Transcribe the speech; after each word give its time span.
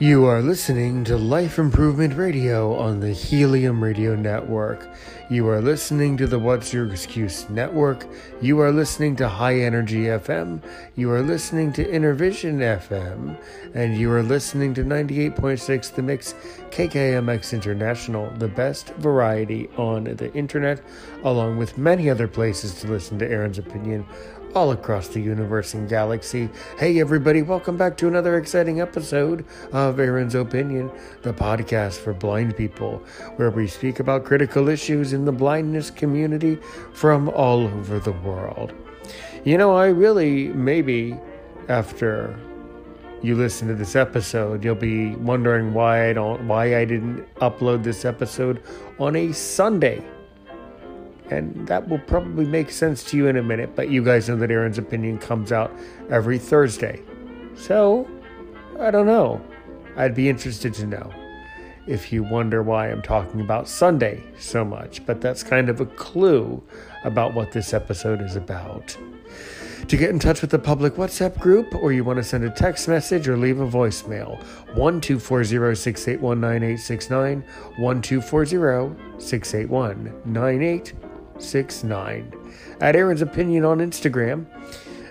You 0.00 0.24
are 0.24 0.40
listening 0.40 1.04
to 1.04 1.18
Life 1.18 1.58
Improvement 1.58 2.14
Radio 2.14 2.74
on 2.74 3.00
the 3.00 3.12
Helium 3.12 3.84
Radio 3.84 4.16
Network. 4.16 4.88
You 5.28 5.46
are 5.48 5.60
listening 5.60 6.16
to 6.16 6.26
the 6.26 6.38
What's 6.38 6.72
Your 6.72 6.90
Excuse 6.90 7.50
Network. 7.50 8.06
You 8.40 8.60
are 8.60 8.72
listening 8.72 9.14
to 9.16 9.28
High 9.28 9.60
Energy 9.60 10.04
FM. 10.04 10.62
You 10.96 11.10
are 11.10 11.20
listening 11.20 11.74
to 11.74 11.84
Intervision 11.84 12.60
FM. 12.60 13.36
And 13.74 13.94
you 13.94 14.10
are 14.10 14.22
listening 14.22 14.72
to 14.72 14.84
98.6 14.84 15.94
The 15.94 16.02
Mix 16.02 16.34
KKMX 16.70 17.52
International, 17.52 18.30
the 18.38 18.48
best 18.48 18.94
variety 18.94 19.68
on 19.76 20.04
the 20.04 20.32
internet, 20.32 20.80
along 21.24 21.58
with 21.58 21.76
many 21.76 22.08
other 22.08 22.26
places 22.26 22.80
to 22.80 22.88
listen 22.88 23.18
to 23.18 23.30
Aaron's 23.30 23.58
opinion 23.58 24.06
all 24.54 24.72
across 24.72 25.08
the 25.08 25.20
universe 25.20 25.74
and 25.74 25.88
galaxy. 25.88 26.48
Hey, 26.78 27.00
everybody, 27.00 27.42
welcome 27.42 27.76
back 27.76 27.96
to 27.98 28.08
another 28.08 28.36
exciting 28.36 28.80
episode 28.80 29.44
of 29.72 30.00
Aaron's 30.00 30.34
Opinion, 30.34 30.90
the 31.22 31.32
podcast 31.32 31.98
for 31.98 32.12
blind 32.12 32.56
people, 32.56 32.98
where 33.36 33.50
we 33.50 33.66
speak 33.68 34.00
about 34.00 34.24
critical 34.24 34.68
issues 34.68 35.12
in 35.12 35.24
the 35.24 35.32
blindness 35.32 35.90
community 35.90 36.58
from 36.92 37.28
all 37.28 37.64
over 37.64 38.00
the 38.00 38.12
world. 38.12 38.72
You 39.44 39.56
know, 39.56 39.76
I 39.76 39.86
really, 39.86 40.48
maybe 40.48 41.16
after 41.68 42.38
you 43.22 43.36
listen 43.36 43.68
to 43.68 43.74
this 43.74 43.94
episode, 43.94 44.64
you'll 44.64 44.74
be 44.74 45.14
wondering 45.16 45.74
why 45.74 46.08
I 46.08 46.12
don't, 46.12 46.48
why 46.48 46.76
I 46.76 46.84
didn't 46.84 47.32
upload 47.36 47.84
this 47.84 48.04
episode 48.04 48.62
on 48.98 49.14
a 49.14 49.32
Sunday 49.32 50.02
and 51.30 51.66
that 51.68 51.88
will 51.88 51.98
probably 51.98 52.44
make 52.44 52.70
sense 52.70 53.04
to 53.04 53.16
you 53.16 53.28
in 53.28 53.36
a 53.36 53.42
minute, 53.42 53.74
but 53.76 53.90
you 53.90 54.04
guys 54.04 54.28
know 54.28 54.36
that 54.36 54.50
Aaron's 54.50 54.78
opinion 54.78 55.18
comes 55.18 55.52
out 55.52 55.72
every 56.10 56.38
Thursday. 56.38 57.02
So, 57.54 58.08
I 58.78 58.90
don't 58.90 59.06
know. 59.06 59.40
I'd 59.96 60.14
be 60.14 60.28
interested 60.28 60.74
to 60.74 60.86
know 60.86 61.12
if 61.86 62.12
you 62.12 62.22
wonder 62.22 62.62
why 62.62 62.90
I'm 62.90 63.02
talking 63.02 63.40
about 63.40 63.68
Sunday 63.68 64.22
so 64.38 64.64
much, 64.64 65.04
but 65.06 65.20
that's 65.20 65.42
kind 65.42 65.68
of 65.68 65.80
a 65.80 65.86
clue 65.86 66.62
about 67.04 67.34
what 67.34 67.52
this 67.52 67.72
episode 67.72 68.20
is 68.20 68.36
about. 68.36 68.96
To 69.88 69.96
get 69.96 70.10
in 70.10 70.18
touch 70.18 70.40
with 70.40 70.50
the 70.50 70.58
public 70.58 70.94
WhatsApp 70.94 71.38
group, 71.40 71.74
or 71.74 71.92
you 71.92 72.04
want 72.04 72.18
to 72.18 72.22
send 72.22 72.44
a 72.44 72.50
text 72.50 72.86
message 72.86 73.26
or 73.26 73.36
leave 73.36 73.60
a 73.60 73.66
voicemail, 73.66 74.38
1240 74.76 75.74
681 75.74 76.40
9869, 76.40 77.42
1240 77.78 79.20
681 79.20 80.22
9869. 80.26 81.09
69. 81.42 82.32
At 82.80 82.96
Aaron's 82.96 83.22
Opinion 83.22 83.64
on 83.64 83.78
Instagram, 83.78 84.46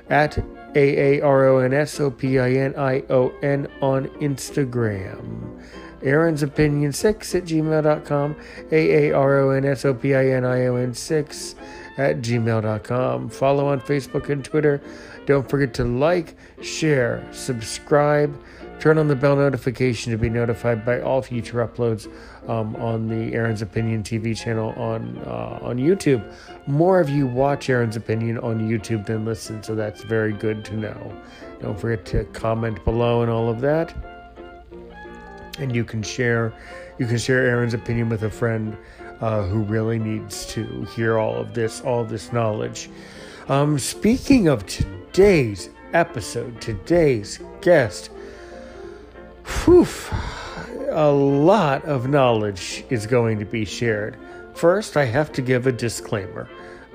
at 0.09 0.37
A 0.75 1.19
A 1.19 1.21
R 1.21 1.47
O 1.47 1.59
N 1.59 1.73
S 1.73 1.99
O 1.99 2.09
P 2.11 2.39
I 2.39 2.51
N 2.53 2.73
I 2.77 3.03
O 3.09 3.33
N 3.41 3.67
on 3.81 4.07
Instagram. 4.19 5.61
Aaron's 6.01 6.43
Opinion 6.43 6.93
6 6.93 7.35
at 7.35 7.43
gmail.com. 7.43 8.35
A 8.71 9.09
A 9.09 9.11
R 9.13 9.39
O 9.39 9.49
N 9.51 9.65
S 9.65 9.85
O 9.85 9.93
P 9.93 10.15
I 10.15 10.27
N 10.29 10.45
I 10.45 10.65
O 10.67 10.75
N 10.75 10.93
6 10.93 11.55
at 11.97 12.17
gmail.com. 12.17 13.29
Follow 13.29 13.67
on 13.67 13.81
Facebook 13.81 14.29
and 14.29 14.43
Twitter. 14.43 14.81
Don't 15.25 15.47
forget 15.47 15.73
to 15.75 15.83
like, 15.83 16.35
share, 16.61 17.27
subscribe, 17.31 18.35
turn 18.79 18.97
on 18.97 19.07
the 19.07 19.15
bell 19.15 19.35
notification 19.35 20.11
to 20.11 20.17
be 20.17 20.29
notified 20.29 20.85
by 20.85 21.01
all 21.01 21.21
future 21.21 21.65
uploads 21.65 22.07
um, 22.49 22.75
on 22.77 23.07
the 23.07 23.33
Aaron's 23.33 23.61
Opinion 23.61 24.03
TV 24.03 24.35
channel 24.37 24.69
on 24.77 25.17
uh, 25.25 25.59
on 25.61 25.77
YouTube. 25.77 26.23
More 26.67 26.99
of 26.99 27.09
you 27.09 27.27
watch 27.27 27.69
Aaron's 27.69 27.95
Opinion 27.95 28.37
on 28.39 28.69
YouTube 28.69 29.05
than 29.05 29.25
listen, 29.25 29.61
so 29.61 29.75
that's 29.75 30.03
very 30.03 30.33
good 30.33 30.63
to 30.65 30.75
know. 30.75 31.21
Don't 31.61 31.79
forget 31.79 32.05
to 32.07 32.23
comment 32.25 32.83
below 32.85 33.21
and 33.21 33.29
all 33.29 33.49
of 33.49 33.59
that, 33.61 33.93
and 35.59 35.75
you 35.75 35.83
can 35.83 36.01
share 36.01 36.53
you 36.97 37.05
can 37.05 37.17
share 37.17 37.45
Aaron's 37.45 37.73
opinion 37.73 38.09
with 38.09 38.23
a 38.23 38.29
friend 38.29 38.77
uh, 39.21 39.43
who 39.43 39.63
really 39.63 39.99
needs 39.99 40.45
to 40.47 40.83
hear 40.95 41.17
all 41.17 41.35
of 41.35 41.53
this 41.53 41.81
all 41.81 42.05
this 42.05 42.31
knowledge. 42.31 42.89
Um, 43.49 43.79
speaking 43.79 44.47
of 44.47 44.65
today's 44.67 45.69
episode, 45.93 46.61
today's 46.61 47.39
guest. 47.61 48.11
Whew, 49.49 49.87
a 50.89 51.11
lot 51.11 51.83
of 51.85 52.07
knowledge 52.07 52.85
is 52.89 53.07
going 53.07 53.39
to 53.39 53.45
be 53.45 53.65
shared. 53.65 54.15
First, 54.53 54.95
I 54.95 55.05
have 55.05 55.31
to 55.33 55.41
give 55.41 55.65
a 55.65 55.71
disclaimer. 55.71 56.47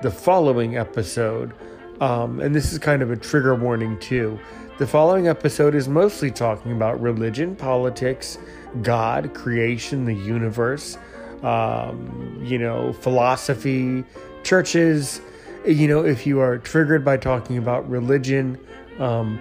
The 0.03 0.11
following 0.11 0.77
episode, 0.77 1.53
um, 2.01 2.39
and 2.41 2.55
this 2.55 2.73
is 2.73 2.79
kind 2.79 3.03
of 3.03 3.11
a 3.11 3.17
trigger 3.17 3.55
warning 3.55 3.99
too, 3.99 4.39
the 4.79 4.87
following 4.87 5.27
episode 5.27 5.75
is 5.75 5.89
mostly 5.89 6.31
talking 6.31 6.73
about 6.73 7.01
religion, 7.01 7.57
politics, 7.57 8.39
God, 8.83 9.35
creation, 9.35 10.05
the 10.05 10.15
universe, 10.15 10.97
um, 11.43 12.41
you 12.43 12.59
know, 12.59 12.93
philosophy, 12.93 14.05
churches. 14.43 15.21
You 15.67 15.89
know, 15.89 16.05
if 16.05 16.27
you 16.27 16.41
are 16.41 16.59
triggered 16.59 17.05
by 17.05 17.17
talking 17.17 17.59
about 17.59 17.89
religion, 17.89 18.59
um, 18.99 19.41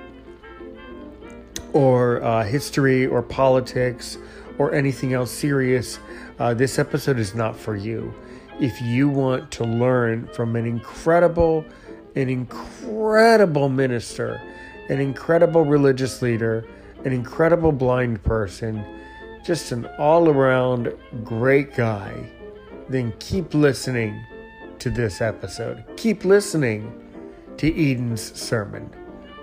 or 1.74 2.24
uh, 2.24 2.44
history 2.44 3.06
or 3.06 3.22
politics 3.22 4.18
or 4.58 4.74
anything 4.74 5.14
else 5.14 5.32
serious, 5.32 6.00
uh, 6.40 6.54
this 6.54 6.80
episode 6.80 7.20
is 7.20 7.36
not 7.36 7.56
for 7.56 7.76
you. 7.76 8.14
If 8.60 8.80
you 8.82 9.10
want 9.10 9.52
to 9.52 9.64
learn 9.64 10.28
from 10.28 10.56
an 10.56 10.66
incredible, 10.66 11.66
an 12.16 12.30
incredible 12.30 13.68
minister, 13.68 14.40
an 14.90 15.00
incredible 15.00 15.66
religious 15.66 16.22
leader, 16.22 16.66
an 17.04 17.12
incredible 17.12 17.72
blind 17.72 18.24
person, 18.24 18.86
just 19.44 19.72
an 19.72 19.88
all 19.98 20.30
around 20.30 20.94
great 21.24 21.76
guy, 21.76 22.14
then 22.90 23.12
keep 23.20 23.54
listening 23.54 24.24
to 24.80 24.90
this 24.90 25.20
episode. 25.20 25.84
Keep 25.98 26.24
listening 26.26 27.00
to 27.58 27.68
Eden's 27.68 28.40
sermon 28.40 28.90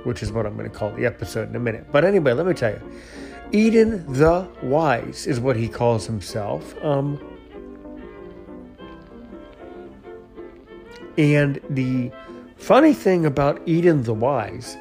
which 0.04 0.22
is 0.22 0.32
what 0.32 0.46
I'm 0.46 0.56
going 0.56 0.70
to 0.70 0.76
call 0.76 0.90
the 0.92 1.06
episode 1.06 1.48
in 1.48 1.56
a 1.56 1.60
minute. 1.60 1.86
But 1.90 2.04
anyway, 2.04 2.32
let 2.32 2.46
me 2.46 2.54
tell 2.54 2.72
you 2.72 2.80
Eden 3.52 4.12
the 4.12 4.48
Wise 4.62 5.26
is 5.26 5.40
what 5.40 5.56
he 5.56 5.68
calls 5.68 6.06
himself. 6.06 6.74
Um, 6.84 7.18
and 11.18 11.60
the 11.68 12.10
funny 12.56 12.94
thing 12.94 13.26
about 13.26 13.60
Eden 13.66 14.02
the 14.04 14.14
Wise, 14.14 14.76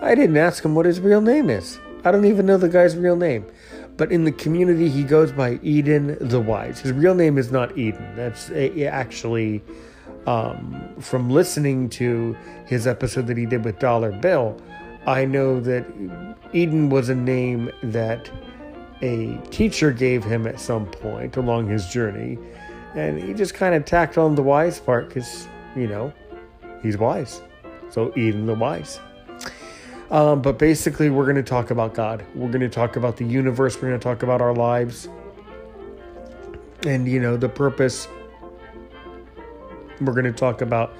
I 0.00 0.14
didn't 0.14 0.36
ask 0.36 0.64
him 0.64 0.74
what 0.74 0.86
his 0.86 1.00
real 1.00 1.20
name 1.20 1.50
is. 1.50 1.78
I 2.04 2.10
don't 2.10 2.24
even 2.24 2.46
know 2.46 2.56
the 2.56 2.68
guy's 2.68 2.96
real 2.96 3.16
name. 3.16 3.44
But 3.96 4.12
in 4.12 4.22
the 4.22 4.32
community, 4.32 4.88
he 4.88 5.02
goes 5.02 5.32
by 5.32 5.58
Eden 5.62 6.16
the 6.20 6.40
Wise. 6.40 6.78
His 6.78 6.92
real 6.92 7.14
name 7.14 7.36
is 7.36 7.50
not 7.50 7.76
Eden. 7.76 8.14
That's 8.14 8.48
actually 8.50 9.62
um, 10.26 10.94
from 11.00 11.30
listening 11.30 11.88
to 11.90 12.36
his 12.66 12.86
episode 12.86 13.26
that 13.28 13.36
he 13.36 13.46
did 13.46 13.64
with 13.64 13.78
Dollar 13.78 14.12
Bill, 14.12 14.60
I 15.06 15.24
know 15.24 15.60
that 15.60 15.86
Eden 16.52 16.90
was 16.90 17.08
a 17.08 17.14
name 17.14 17.70
that 17.82 18.30
a 19.00 19.38
teacher 19.50 19.92
gave 19.92 20.24
him 20.24 20.46
at 20.46 20.60
some 20.60 20.86
point 20.86 21.36
along 21.36 21.68
his 21.68 21.86
journey. 21.88 22.38
And 22.94 23.22
he 23.22 23.32
just 23.32 23.54
kind 23.54 23.74
of 23.74 23.84
tacked 23.84 24.18
on 24.18 24.34
the 24.34 24.42
wise 24.42 24.80
part 24.80 25.08
because, 25.08 25.46
you 25.76 25.86
know, 25.86 26.12
he's 26.82 26.98
wise. 26.98 27.40
So 27.90 28.12
Eden 28.16 28.46
the 28.46 28.54
wise. 28.54 29.00
Um, 30.10 30.40
but 30.40 30.58
basically, 30.58 31.10
we're 31.10 31.24
going 31.24 31.36
to 31.36 31.42
talk 31.42 31.70
about 31.70 31.94
God. 31.94 32.24
We're 32.34 32.48
going 32.48 32.60
to 32.60 32.68
talk 32.68 32.96
about 32.96 33.18
the 33.18 33.26
universe. 33.26 33.76
We're 33.76 33.88
going 33.88 34.00
to 34.00 34.04
talk 34.04 34.22
about 34.22 34.40
our 34.40 34.54
lives. 34.54 35.08
And, 36.86 37.06
you 37.06 37.20
know, 37.20 37.36
the 37.36 37.48
purpose. 37.48 38.08
We're 40.00 40.12
going 40.12 40.24
to 40.24 40.32
talk 40.32 40.60
about, 40.60 40.94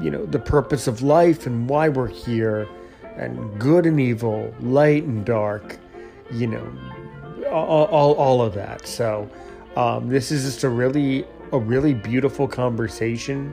you 0.00 0.10
know, 0.10 0.24
the 0.26 0.38
purpose 0.38 0.86
of 0.86 1.02
life 1.02 1.46
and 1.46 1.68
why 1.68 1.88
we're 1.88 2.08
here, 2.08 2.68
and 3.16 3.60
good 3.60 3.86
and 3.86 4.00
evil, 4.00 4.52
light 4.60 5.04
and 5.04 5.24
dark, 5.24 5.78
you 6.32 6.46
know, 6.46 6.66
all, 7.50 7.84
all, 7.86 8.14
all 8.14 8.42
of 8.42 8.54
that. 8.54 8.86
So, 8.86 9.30
um, 9.76 10.08
this 10.08 10.30
is 10.32 10.44
just 10.44 10.64
a 10.64 10.68
really, 10.68 11.24
a 11.52 11.58
really 11.58 11.94
beautiful 11.94 12.48
conversation 12.48 13.52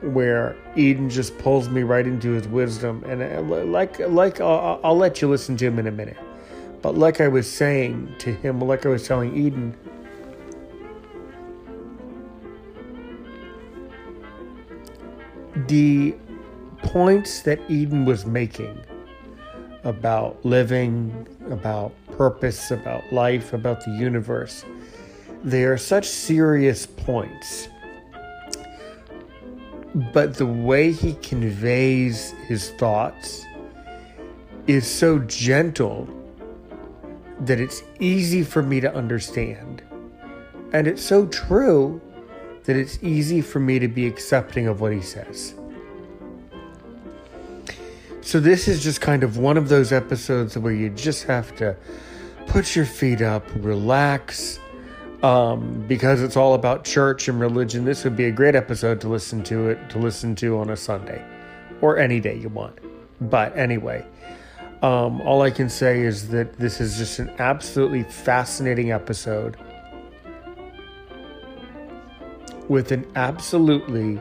where 0.00 0.56
Eden 0.76 1.10
just 1.10 1.36
pulls 1.38 1.68
me 1.68 1.82
right 1.82 2.06
into 2.06 2.30
his 2.30 2.46
wisdom, 2.48 3.02
and 3.04 3.22
uh, 3.22 3.40
like 3.64 3.98
like 3.98 4.40
I'll, 4.40 4.80
I'll 4.84 4.96
let 4.96 5.20
you 5.20 5.28
listen 5.28 5.56
to 5.56 5.66
him 5.66 5.78
in 5.78 5.86
a 5.86 5.90
minute. 5.90 6.16
But 6.82 6.96
like 6.96 7.20
I 7.20 7.28
was 7.28 7.50
saying 7.50 8.14
to 8.20 8.32
him, 8.32 8.60
like 8.60 8.86
I 8.86 8.90
was 8.90 9.06
telling 9.06 9.36
Eden, 9.36 9.76
the 15.68 16.14
points 16.82 17.42
that 17.42 17.60
Eden 17.68 18.04
was 18.04 18.26
making 18.26 18.80
about 19.84 20.44
living, 20.44 21.26
about 21.50 21.92
purpose, 22.16 22.70
about 22.70 23.12
life, 23.12 23.52
about 23.52 23.84
the 23.84 23.92
universe, 23.92 24.64
they 25.44 25.64
are 25.64 25.76
such 25.76 26.06
serious 26.06 26.86
points 26.86 27.68
but 30.12 30.34
the 30.34 30.46
way 30.46 30.92
he 30.92 31.14
conveys 31.14 32.30
his 32.46 32.70
thoughts 32.72 33.44
is 34.66 34.86
so 34.86 35.18
gentle 35.20 36.08
that 37.40 37.58
it's 37.58 37.82
easy 37.98 38.42
for 38.42 38.62
me 38.62 38.80
to 38.80 38.94
understand. 38.94 39.82
And 40.72 40.86
it's 40.86 41.02
so 41.02 41.26
true 41.26 42.00
that 42.64 42.76
it's 42.76 43.02
easy 43.02 43.40
for 43.40 43.60
me 43.60 43.78
to 43.78 43.88
be 43.88 44.06
accepting 44.06 44.66
of 44.66 44.80
what 44.80 44.92
he 44.92 45.00
says. 45.00 45.54
So, 48.28 48.40
this 48.40 48.68
is 48.68 48.84
just 48.84 49.00
kind 49.00 49.24
of 49.24 49.38
one 49.38 49.56
of 49.56 49.70
those 49.70 49.90
episodes 49.90 50.58
where 50.58 50.74
you 50.74 50.90
just 50.90 51.24
have 51.24 51.56
to 51.56 51.74
put 52.46 52.76
your 52.76 52.84
feet 52.84 53.22
up, 53.22 53.42
relax, 53.56 54.60
um, 55.22 55.86
because 55.88 56.20
it's 56.20 56.36
all 56.36 56.52
about 56.52 56.84
church 56.84 57.28
and 57.28 57.40
religion. 57.40 57.86
This 57.86 58.04
would 58.04 58.16
be 58.16 58.26
a 58.26 58.30
great 58.30 58.54
episode 58.54 59.00
to 59.00 59.08
listen 59.08 59.42
to 59.44 59.70
it 59.70 59.88
to 59.88 59.98
listen 59.98 60.34
to 60.34 60.58
on 60.58 60.68
a 60.68 60.76
Sunday 60.76 61.24
or 61.80 61.96
any 61.96 62.20
day 62.20 62.36
you 62.36 62.50
want. 62.50 62.78
But 63.18 63.56
anyway, 63.56 64.04
um, 64.82 65.22
all 65.22 65.40
I 65.40 65.50
can 65.50 65.70
say 65.70 66.02
is 66.02 66.28
that 66.28 66.52
this 66.58 66.82
is 66.82 66.98
just 66.98 67.20
an 67.20 67.30
absolutely 67.38 68.02
fascinating 68.02 68.92
episode 68.92 69.56
with 72.68 72.92
an 72.92 73.10
absolutely 73.16 74.20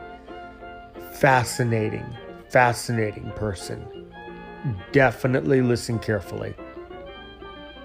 fascinating, 1.11 2.05
fascinating 2.49 3.33
person. 3.35 3.96
Definitely 4.91 5.61
listen 5.61 5.99
carefully 5.99 6.55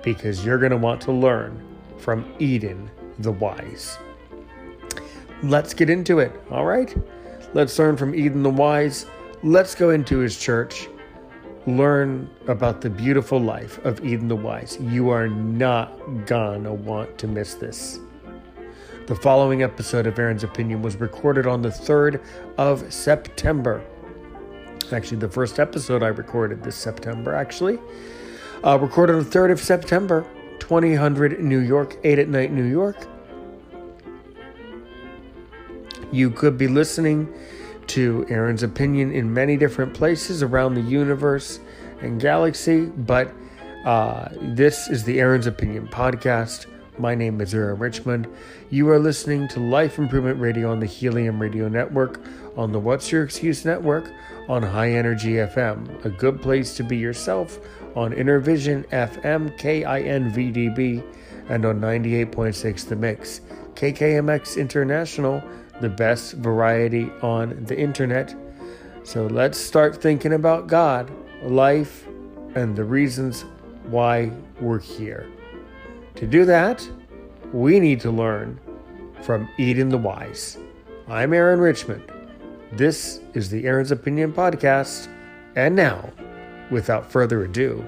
because 0.02 0.44
you're 0.44 0.58
going 0.58 0.70
to 0.70 0.76
want 0.76 1.00
to 1.02 1.12
learn 1.12 1.62
from 1.98 2.24
Eden 2.38 2.90
the 3.18 3.32
wise. 3.32 3.98
Let's 5.42 5.74
get 5.74 5.90
into 5.90 6.18
it, 6.18 6.32
all 6.50 6.64
right? 6.64 6.94
Let's 7.54 7.78
learn 7.78 7.96
from 7.96 8.14
Eden 8.14 8.42
the 8.42 8.50
wise. 8.50 9.06
Let's 9.42 9.74
go 9.74 9.90
into 9.90 10.18
his 10.18 10.38
church. 10.38 10.88
Learn 11.66 12.28
about 12.48 12.80
the 12.80 12.90
beautiful 12.90 13.38
life 13.40 13.78
of 13.84 14.04
Eden 14.04 14.28
the 14.28 14.36
wise. 14.36 14.78
You 14.80 15.10
are 15.10 15.28
not 15.28 16.26
gonna 16.26 16.72
want 16.72 17.18
to 17.18 17.28
miss 17.28 17.54
this. 17.54 18.00
The 19.06 19.16
following 19.16 19.62
episode 19.62 20.06
of 20.06 20.18
Aaron's 20.18 20.44
Opinion 20.44 20.80
was 20.80 20.96
recorded 20.96 21.46
on 21.46 21.60
the 21.60 21.68
3rd 21.68 22.22
of 22.56 22.92
September. 22.92 23.84
Actually, 24.90 25.18
the 25.18 25.28
first 25.28 25.60
episode 25.60 26.02
I 26.02 26.08
recorded 26.08 26.62
this 26.62 26.76
September, 26.76 27.34
actually. 27.34 27.78
Uh, 28.64 28.78
recorded 28.78 29.16
on 29.16 29.24
the 29.24 29.28
3rd 29.28 29.52
of 29.52 29.60
September, 29.60 30.26
2000 30.60 31.38
New 31.40 31.58
York, 31.58 31.98
8 32.04 32.18
at 32.18 32.28
night, 32.28 32.52
New 32.52 32.64
York. 32.64 33.06
You 36.10 36.30
could 36.30 36.56
be 36.56 36.68
listening 36.68 37.32
to 37.88 38.24
Aaron's 38.28 38.62
opinion 38.62 39.12
in 39.12 39.32
many 39.32 39.56
different 39.56 39.94
places 39.94 40.42
around 40.42 40.74
the 40.74 40.80
universe 40.80 41.60
and 42.00 42.20
galaxy, 42.20 42.86
but 42.86 43.32
uh, 43.84 44.28
this 44.40 44.88
is 44.88 45.04
the 45.04 45.20
Aaron's 45.20 45.46
Opinion 45.46 45.88
podcast. 45.88 46.66
My 46.98 47.14
name 47.14 47.40
is 47.40 47.54
Aaron 47.54 47.78
Richmond. 47.78 48.28
You 48.70 48.88
are 48.90 48.98
listening 48.98 49.48
to 49.48 49.60
Life 49.60 49.98
Improvement 49.98 50.38
Radio 50.38 50.70
on 50.70 50.78
the 50.78 50.86
Helium 50.86 51.40
Radio 51.40 51.68
Network, 51.68 52.20
on 52.56 52.70
the 52.70 52.78
What's 52.78 53.10
Your 53.10 53.24
Excuse 53.24 53.64
Network, 53.64 54.12
on 54.48 54.62
High 54.62 54.90
Energy 54.92 55.32
FM, 55.34 56.04
a 56.04 56.10
good 56.10 56.40
place 56.40 56.76
to 56.76 56.84
be 56.84 56.96
yourself, 56.96 57.58
on 57.94 58.12
Intervision 58.12 58.86
FM, 58.88 59.56
KINVDB, 59.58 61.04
and 61.48 61.64
on 61.64 61.80
98.6 61.80 62.88
The 62.88 62.96
Mix, 62.96 63.40
KKMX 63.74 64.56
International 64.58 65.42
the 65.82 65.88
best 65.88 66.34
variety 66.34 67.10
on 67.22 67.64
the 67.64 67.76
internet. 67.76 68.34
So 69.02 69.26
let's 69.26 69.58
start 69.58 70.00
thinking 70.00 70.32
about 70.32 70.68
God, 70.68 71.10
life, 71.42 72.06
and 72.54 72.76
the 72.76 72.84
reasons 72.84 73.44
why 73.86 74.30
we're 74.60 74.78
here. 74.78 75.28
To 76.14 76.26
do 76.26 76.44
that, 76.44 76.88
we 77.52 77.80
need 77.80 78.00
to 78.00 78.10
learn 78.12 78.60
from 79.22 79.48
Eden 79.58 79.88
the 79.88 79.98
Wise. 79.98 80.56
I'm 81.08 81.32
Aaron 81.32 81.58
Richmond. 81.58 82.04
This 82.74 83.20
is 83.34 83.50
the 83.50 83.66
Aaron's 83.66 83.90
Opinion 83.90 84.32
Podcast. 84.32 85.06
And 85.56 85.76
now, 85.76 86.10
without 86.70 87.12
further 87.12 87.44
ado, 87.44 87.84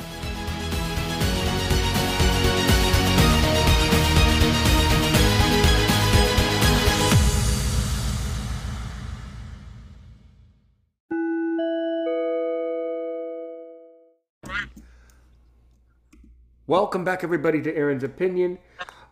Welcome 16.65 17.03
back, 17.03 17.25
everybody, 17.25 17.61
to 17.63 17.75
Aaron's 17.75 18.05
Opinion. 18.05 18.57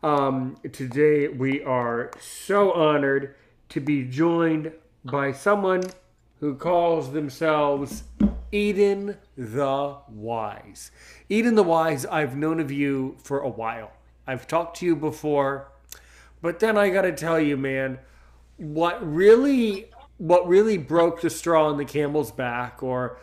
Um, 0.02 0.56
today, 0.72 1.28
we 1.28 1.62
are 1.62 2.10
so 2.18 2.72
honored 2.72 3.36
to 3.68 3.82
be 3.82 4.06
joined 4.06 4.72
by 5.04 5.34
someone 5.34 5.84
who 6.40 6.56
calls 6.56 7.12
themselves 7.12 8.04
Eden 8.54 9.18
the 9.36 9.98
Wise. 10.08 10.92
Eden 11.28 11.56
the 11.56 11.64
Wise, 11.64 12.06
I've 12.06 12.38
known 12.38 12.62
of 12.62 12.72
you 12.72 13.18
for 13.22 13.40
a 13.40 13.50
while. 13.50 13.92
I've 14.26 14.48
talked 14.48 14.78
to 14.78 14.86
you 14.86 14.96
before, 14.96 15.74
but 16.42 16.62
then 16.62 16.78
I 16.78 16.90
got 16.90 17.02
to 17.02 17.12
tell 17.12 17.38
you, 17.38 17.58
man, 17.58 18.00
what 18.56 19.06
really 19.06 19.90
what 20.20 20.48
really 20.48 20.78
broke 20.78 21.20
the 21.20 21.30
straw 21.30 21.68
on 21.68 21.78
the 21.78 21.84
camel's 21.84 22.32
back 22.32 22.84
or 22.84 23.18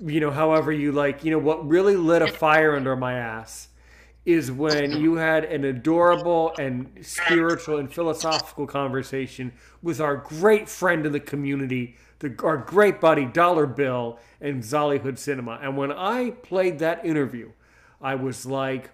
you 0.00 0.20
know 0.20 0.30
however 0.30 0.70
you 0.70 0.92
like 0.92 1.24
you 1.24 1.32
know 1.32 1.38
what 1.38 1.66
really 1.66 1.96
lit 1.96 2.22
a 2.22 2.28
fire 2.28 2.76
under 2.76 2.94
my 2.94 3.14
ass 3.14 3.70
is 4.24 4.50
when 4.50 4.92
you 4.92 5.16
had 5.16 5.44
an 5.44 5.64
adorable 5.64 6.54
and 6.58 6.90
spiritual 7.02 7.78
and 7.78 7.92
philosophical 7.92 8.66
conversation 8.66 9.52
with 9.82 10.00
our 10.00 10.16
great 10.16 10.68
friend 10.68 11.04
in 11.04 11.12
the 11.12 11.20
community, 11.20 11.96
the, 12.20 12.34
our 12.42 12.56
great 12.56 13.00
buddy 13.00 13.26
Dollar 13.26 13.66
Bill 13.66 14.18
and 14.40 14.62
Zollyhood 14.62 15.18
Cinema. 15.18 15.58
And 15.62 15.76
when 15.76 15.92
I 15.92 16.30
played 16.30 16.78
that 16.78 17.04
interview, 17.04 17.52
I 18.00 18.14
was 18.14 18.46
like, 18.46 18.90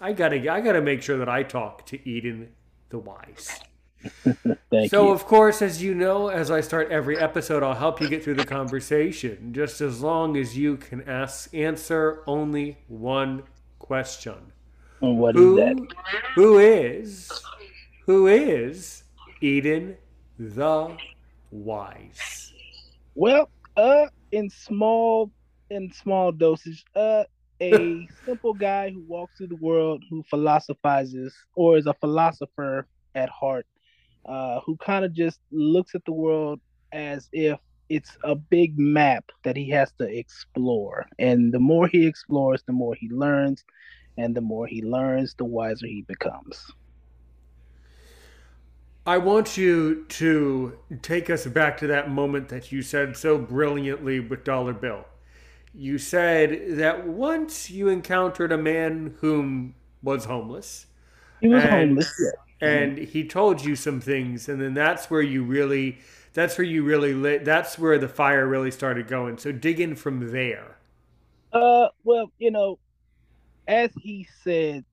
I 0.00 0.12
gotta 0.12 0.50
I 0.50 0.60
gotta 0.60 0.80
make 0.80 1.02
sure 1.02 1.18
that 1.18 1.28
I 1.28 1.42
talk 1.42 1.84
to 1.86 2.08
Eden 2.08 2.50
the 2.88 2.98
Wise. 2.98 3.60
Thank 4.70 4.90
so 4.90 5.06
you. 5.06 5.12
of 5.12 5.24
course, 5.26 5.60
as 5.60 5.82
you 5.82 5.92
know, 5.92 6.28
as 6.28 6.52
I 6.52 6.60
start 6.60 6.90
every 6.90 7.18
episode, 7.18 7.64
I'll 7.64 7.74
help 7.74 8.00
you 8.00 8.08
get 8.08 8.22
through 8.22 8.34
the 8.34 8.46
conversation. 8.46 9.52
Just 9.52 9.80
as 9.80 10.00
long 10.00 10.36
as 10.36 10.56
you 10.56 10.76
can 10.76 11.02
ask 11.08 11.52
answer 11.52 12.22
only 12.28 12.78
one 12.86 13.42
question. 13.80 14.52
And 15.00 15.18
what 15.18 15.36
is 15.36 15.42
Who 15.42 15.56
that? 15.56 15.76
who 16.34 16.58
is 16.58 17.30
who 18.06 18.26
is 18.26 19.04
Eden 19.40 19.96
the 20.38 20.96
Wise? 21.50 22.52
Well, 23.14 23.50
uh, 23.76 24.06
in 24.32 24.50
small 24.50 25.30
in 25.70 25.92
small 25.92 26.32
dosage, 26.32 26.84
uh, 26.96 27.24
a 27.60 28.08
simple 28.24 28.54
guy 28.54 28.90
who 28.90 29.02
walks 29.06 29.36
through 29.36 29.48
the 29.48 29.56
world, 29.56 30.02
who 30.10 30.22
philosophizes 30.24 31.34
or 31.54 31.76
is 31.76 31.86
a 31.86 31.94
philosopher 31.94 32.86
at 33.14 33.28
heart, 33.28 33.66
uh, 34.26 34.60
who 34.64 34.76
kind 34.76 35.04
of 35.04 35.12
just 35.12 35.40
looks 35.50 35.94
at 35.94 36.04
the 36.06 36.12
world 36.12 36.60
as 36.92 37.28
if 37.32 37.58
it's 37.88 38.16
a 38.24 38.34
big 38.34 38.78
map 38.78 39.24
that 39.44 39.56
he 39.56 39.70
has 39.70 39.92
to 39.98 40.04
explore. 40.04 41.06
And 41.18 41.52
the 41.52 41.58
more 41.58 41.86
he 41.88 42.06
explores, 42.06 42.62
the 42.66 42.72
more 42.72 42.94
he 42.94 43.08
learns, 43.10 43.64
and 44.18 44.34
the 44.34 44.40
more 44.40 44.66
he 44.66 44.82
learns, 44.82 45.34
the 45.34 45.44
wiser 45.44 45.86
he 45.86 46.02
becomes. 46.02 46.70
I 49.06 49.16
want 49.16 49.56
you 49.56 50.04
to 50.04 50.78
take 51.00 51.30
us 51.30 51.46
back 51.46 51.78
to 51.78 51.86
that 51.86 52.10
moment 52.10 52.50
that 52.50 52.70
you 52.70 52.82
said 52.82 53.16
so 53.16 53.38
brilliantly 53.38 54.20
with 54.20 54.44
Dollar 54.44 54.74
Bill. 54.74 55.06
You 55.72 55.96
said 55.96 56.76
that 56.76 57.06
once 57.06 57.70
you 57.70 57.88
encountered 57.88 58.52
a 58.52 58.58
man 58.58 59.14
whom 59.20 59.74
was 60.02 60.26
homeless. 60.26 60.86
He 61.40 61.48
was 61.48 61.62
and, 61.64 61.72
homeless, 61.72 62.12
yeah. 62.20 62.68
And 62.68 62.98
he 62.98 63.26
told 63.26 63.64
you 63.64 63.76
some 63.76 64.00
things, 64.00 64.48
and 64.48 64.60
then 64.60 64.74
that's 64.74 65.10
where 65.10 65.22
you 65.22 65.44
really, 65.44 65.98
that's 66.34 66.58
where 66.58 66.66
you 66.66 66.82
really 66.82 67.14
lit, 67.14 67.44
that's 67.44 67.78
where 67.78 67.98
the 67.98 68.08
fire 68.08 68.46
really 68.46 68.70
started 68.70 69.06
going. 69.06 69.38
So 69.38 69.52
dig 69.52 69.80
in 69.80 69.94
from 69.94 70.32
there. 70.32 70.76
Uh, 71.52 71.88
well, 72.04 72.32
you 72.38 72.50
know, 72.50 72.78
as 73.68 73.92
he 74.00 74.26
said 74.42 74.84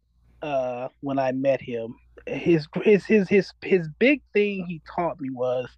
uh, 0.41 0.89
when 1.01 1.17
I 1.17 1.31
met 1.31 1.61
him, 1.61 1.95
his 2.27 2.67
his 2.83 3.05
his 3.05 3.27
his 3.29 3.51
his 3.63 3.89
big 3.99 4.21
thing 4.33 4.65
he 4.67 4.81
taught 4.95 5.19
me 5.19 5.29
was 5.31 5.69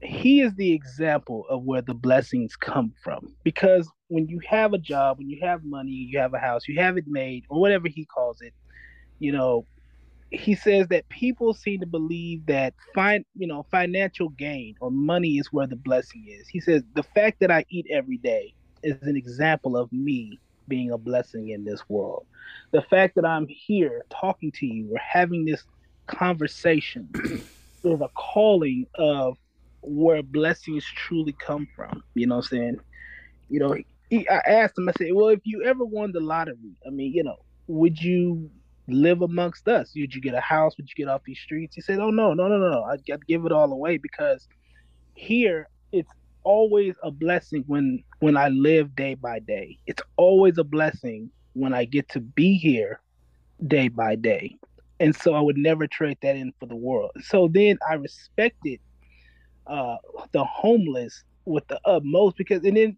he 0.00 0.40
is 0.40 0.52
the 0.56 0.72
example 0.72 1.46
of 1.48 1.62
where 1.62 1.80
the 1.80 1.94
blessings 1.94 2.56
come 2.56 2.92
from. 3.04 3.34
Because 3.44 3.88
when 4.08 4.26
you 4.28 4.40
have 4.48 4.72
a 4.72 4.78
job, 4.78 5.18
when 5.18 5.30
you 5.30 5.38
have 5.42 5.64
money, 5.64 5.92
you 5.92 6.18
have 6.18 6.34
a 6.34 6.38
house, 6.38 6.62
you 6.68 6.80
have 6.80 6.98
it 6.98 7.04
made, 7.06 7.44
or 7.48 7.60
whatever 7.60 7.88
he 7.88 8.04
calls 8.04 8.40
it, 8.40 8.52
you 9.20 9.30
know, 9.30 9.66
he 10.30 10.54
says 10.54 10.88
that 10.88 11.08
people 11.08 11.54
seem 11.54 11.80
to 11.80 11.86
believe 11.86 12.46
that 12.46 12.74
fine, 12.94 13.24
you 13.36 13.46
know, 13.46 13.64
financial 13.70 14.30
gain 14.30 14.74
or 14.80 14.90
money 14.90 15.38
is 15.38 15.48
where 15.52 15.66
the 15.66 15.76
blessing 15.76 16.24
is. 16.28 16.48
He 16.48 16.60
says 16.60 16.82
the 16.94 17.02
fact 17.02 17.38
that 17.40 17.50
I 17.50 17.64
eat 17.70 17.86
every 17.90 18.16
day 18.16 18.54
is 18.82 18.96
an 19.02 19.16
example 19.16 19.76
of 19.76 19.92
me 19.92 20.40
being 20.68 20.90
a 20.90 20.98
blessing 20.98 21.50
in 21.50 21.64
this 21.64 21.80
world. 21.88 22.26
The 22.72 22.82
fact 22.82 23.14
that 23.16 23.24
I'm 23.24 23.46
here 23.48 24.04
talking 24.10 24.52
to 24.52 24.66
you, 24.66 24.86
we're 24.88 24.98
having 24.98 25.44
this 25.44 25.64
conversation 26.06 27.08
is 27.84 28.00
a 28.00 28.08
calling 28.14 28.86
of 28.96 29.36
where 29.82 30.22
blessings 30.22 30.84
truly 30.84 31.34
come 31.44 31.66
from. 31.74 32.02
You 32.14 32.26
know 32.26 32.36
what 32.36 32.46
I'm 32.52 32.58
saying? 32.58 32.76
You 33.48 33.60
know, 33.60 33.76
he, 34.10 34.28
I 34.28 34.40
asked 34.46 34.78
him, 34.78 34.88
I 34.88 34.92
said, 34.92 35.08
well, 35.12 35.28
if 35.28 35.40
you 35.44 35.62
ever 35.64 35.84
won 35.84 36.12
the 36.12 36.20
lottery, 36.20 36.76
I 36.86 36.90
mean, 36.90 37.12
you 37.12 37.24
know, 37.24 37.36
would 37.66 38.00
you 38.00 38.50
live 38.88 39.22
amongst 39.22 39.68
us? 39.68 39.92
Would 39.96 40.14
you 40.14 40.20
get 40.20 40.34
a 40.34 40.40
house? 40.40 40.76
Would 40.76 40.88
you 40.88 41.04
get 41.04 41.10
off 41.10 41.22
these 41.24 41.38
streets? 41.38 41.74
He 41.74 41.80
said, 41.80 41.98
oh, 41.98 42.10
no, 42.10 42.34
no, 42.34 42.48
no, 42.48 42.58
no, 42.58 42.70
no. 42.70 42.82
I'd, 42.84 43.00
I'd 43.12 43.26
give 43.26 43.46
it 43.46 43.52
all 43.52 43.72
away 43.72 43.98
because 43.98 44.48
here 45.14 45.68
it's 45.92 46.10
always 46.44 46.94
a 47.02 47.10
blessing 47.10 47.64
when 47.66 48.02
when 48.20 48.36
I 48.36 48.48
live 48.48 48.94
day 48.94 49.14
by 49.14 49.38
day. 49.40 49.78
It's 49.86 50.02
always 50.16 50.58
a 50.58 50.64
blessing 50.64 51.30
when 51.54 51.74
I 51.74 51.84
get 51.84 52.08
to 52.10 52.20
be 52.20 52.54
here 52.54 53.00
day 53.66 53.88
by 53.88 54.16
day. 54.16 54.56
And 55.00 55.14
so 55.14 55.34
I 55.34 55.40
would 55.40 55.56
never 55.56 55.86
trade 55.86 56.18
that 56.22 56.36
in 56.36 56.52
for 56.60 56.66
the 56.66 56.76
world. 56.76 57.10
So 57.20 57.48
then 57.52 57.78
I 57.88 57.94
respected 57.94 58.80
uh, 59.66 59.96
the 60.32 60.44
homeless 60.44 61.24
with 61.44 61.66
the 61.68 61.80
utmost 61.84 62.36
because 62.36 62.64
and 62.64 62.76
then 62.76 62.96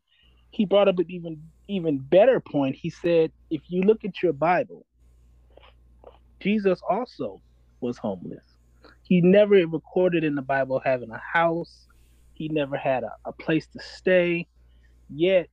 he 0.51 0.65
brought 0.67 0.89
up 0.89 0.99
an 0.99 1.07
even 1.09 1.43
even 1.69 1.99
better 1.99 2.41
point. 2.41 2.77
He 2.77 2.91
said, 2.91 3.33
if 3.51 3.63
you 3.69 3.83
look 3.83 4.05
at 4.05 4.23
your 4.23 4.33
Bible, 4.33 4.87
Jesus 6.41 6.81
also 6.89 7.41
was 7.81 7.99
homeless. 7.99 8.45
He 9.03 9.21
never 9.21 9.55
recorded 9.67 10.25
in 10.25 10.35
the 10.35 10.43
Bible 10.43 10.81
having 10.85 11.11
a 11.11 11.21
house. 11.33 11.87
He 12.35 12.49
never 12.49 12.77
had 12.77 13.05
a, 13.05 13.13
a 13.25 13.33
place 13.33 13.67
to 13.69 13.81
stay. 13.81 14.47
Yet 15.09 15.49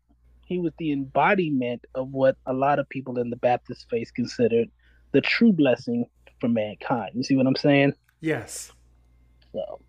he 0.46 0.60
was 0.60 0.74
the 0.78 0.92
embodiment 0.92 1.86
of 1.96 2.12
what 2.12 2.36
a 2.46 2.54
lot 2.54 2.80
of 2.80 2.90
people 2.90 3.18
in 3.18 3.30
the 3.30 3.38
Baptist 3.38 3.88
faith 3.90 4.12
considered 4.14 4.70
the 5.12 5.22
true 5.22 5.54
blessing 5.54 6.06
for 6.40 6.50
mankind. 6.50 7.12
You 7.16 7.24
see 7.24 7.36
what 7.36 7.48
I'm 7.48 7.56
saying? 7.56 7.94
Yes. 8.20 8.72
So 9.54 9.80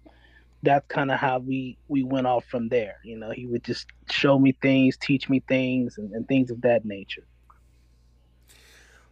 that's 0.63 0.87
kind 0.87 1.11
of 1.11 1.19
how 1.19 1.39
we 1.39 1.77
we 1.89 2.05
went 2.05 2.27
off 2.27 2.45
from 2.45 2.69
there. 2.69 2.97
You 3.03 3.19
know, 3.19 3.31
he 3.31 3.47
would 3.47 3.65
just 3.65 3.87
show 4.11 4.39
me 4.39 4.57
things, 4.63 4.97
teach 4.97 5.29
me 5.29 5.43
things, 5.49 5.99
and, 5.99 6.13
and 6.13 6.27
things 6.29 6.51
of 6.51 6.61
that 6.63 6.85
nature. 6.85 7.25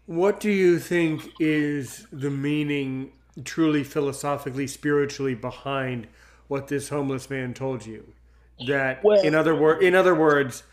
What 0.07 0.41
do 0.41 0.51
you 0.51 0.79
think 0.79 1.23
is 1.39 2.07
the 2.13 2.31
meaning, 2.31 3.13
truly 3.45 3.85
philosophically, 3.85 4.67
spiritually, 4.67 5.35
behind 5.35 6.09
what 6.51 6.67
this 6.67 6.89
homeless 6.89 7.31
man 7.31 7.55
told 7.55 7.87
you? 7.87 8.13
That, 8.67 9.05
Well- 9.05 9.23
in 9.23 9.35
other 9.35 9.55
word, 9.55 9.83
in 9.83 9.95
other 9.95 10.15
words, 10.15 10.65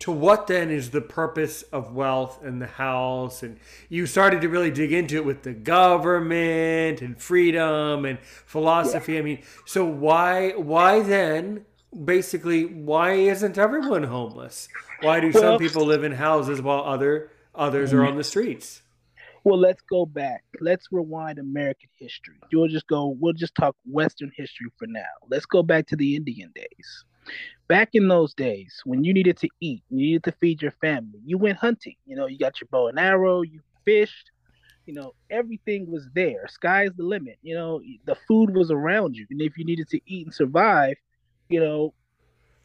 to 0.00 0.10
what 0.12 0.48
then 0.48 0.70
is 0.70 0.90
the 0.90 1.00
purpose 1.00 1.62
of 1.62 1.94
wealth 1.94 2.42
and 2.42 2.60
the 2.60 2.66
house? 2.66 3.42
And 3.42 3.58
you 3.88 4.06
started 4.06 4.40
to 4.40 4.48
really 4.48 4.72
dig 4.72 4.92
into 4.92 5.16
it 5.16 5.24
with 5.24 5.44
the 5.44 5.54
government 5.54 7.00
and 7.00 7.16
freedom 7.16 8.04
and 8.04 8.18
philosophy. 8.20 9.18
I 9.18 9.22
mean, 9.22 9.42
so 9.64 9.84
why 9.84 10.50
why 10.50 11.00
then? 11.00 11.64
Basically, 12.04 12.66
why 12.66 13.12
isn't 13.12 13.56
everyone 13.56 14.02
homeless? 14.02 14.68
Why 15.00 15.20
do 15.20 15.32
some 15.32 15.58
people 15.58 15.86
live 15.86 16.04
in 16.04 16.12
houses 16.12 16.60
while 16.60 16.82
other 16.82 17.30
others 17.54 17.92
are 17.94 18.02
mm. 18.02 18.08
on 18.08 18.16
the 18.16 18.24
streets? 18.24 18.82
Well, 19.44 19.58
let's 19.58 19.82
go 19.82 20.06
back. 20.06 20.44
Let's 20.60 20.88
rewind 20.90 21.38
American 21.38 21.88
history. 21.96 22.36
You'll 22.50 22.68
just 22.68 22.86
go. 22.86 23.16
We'll 23.18 23.32
just 23.32 23.54
talk 23.54 23.76
Western 23.84 24.32
history 24.36 24.68
for 24.78 24.86
now. 24.86 25.02
Let's 25.30 25.46
go 25.46 25.62
back 25.62 25.86
to 25.88 25.96
the 25.96 26.16
Indian 26.16 26.52
days. 26.54 27.04
Back 27.68 27.90
in 27.92 28.08
those 28.08 28.34
days, 28.34 28.80
when 28.84 29.04
you 29.04 29.12
needed 29.12 29.36
to 29.38 29.48
eat, 29.60 29.82
you 29.90 29.98
needed 29.98 30.24
to 30.24 30.32
feed 30.32 30.62
your 30.62 30.72
family, 30.80 31.20
you 31.24 31.36
went 31.36 31.58
hunting. 31.58 31.96
You 32.06 32.16
know, 32.16 32.26
you 32.26 32.38
got 32.38 32.60
your 32.60 32.68
bow 32.70 32.88
and 32.88 32.98
arrow, 32.98 33.42
you 33.42 33.60
fished. 33.84 34.30
You 34.86 34.94
know, 34.94 35.12
everything 35.28 35.90
was 35.90 36.08
there. 36.14 36.48
Sky's 36.48 36.90
the 36.96 37.02
limit. 37.02 37.36
You 37.42 37.54
know, 37.54 37.82
the 38.06 38.16
food 38.26 38.54
was 38.54 38.70
around 38.70 39.16
you, 39.16 39.26
and 39.28 39.42
if 39.42 39.58
you 39.58 39.66
needed 39.66 39.88
to 39.90 40.00
eat 40.06 40.24
and 40.24 40.34
survive, 40.34 40.96
you 41.50 41.60
know, 41.60 41.92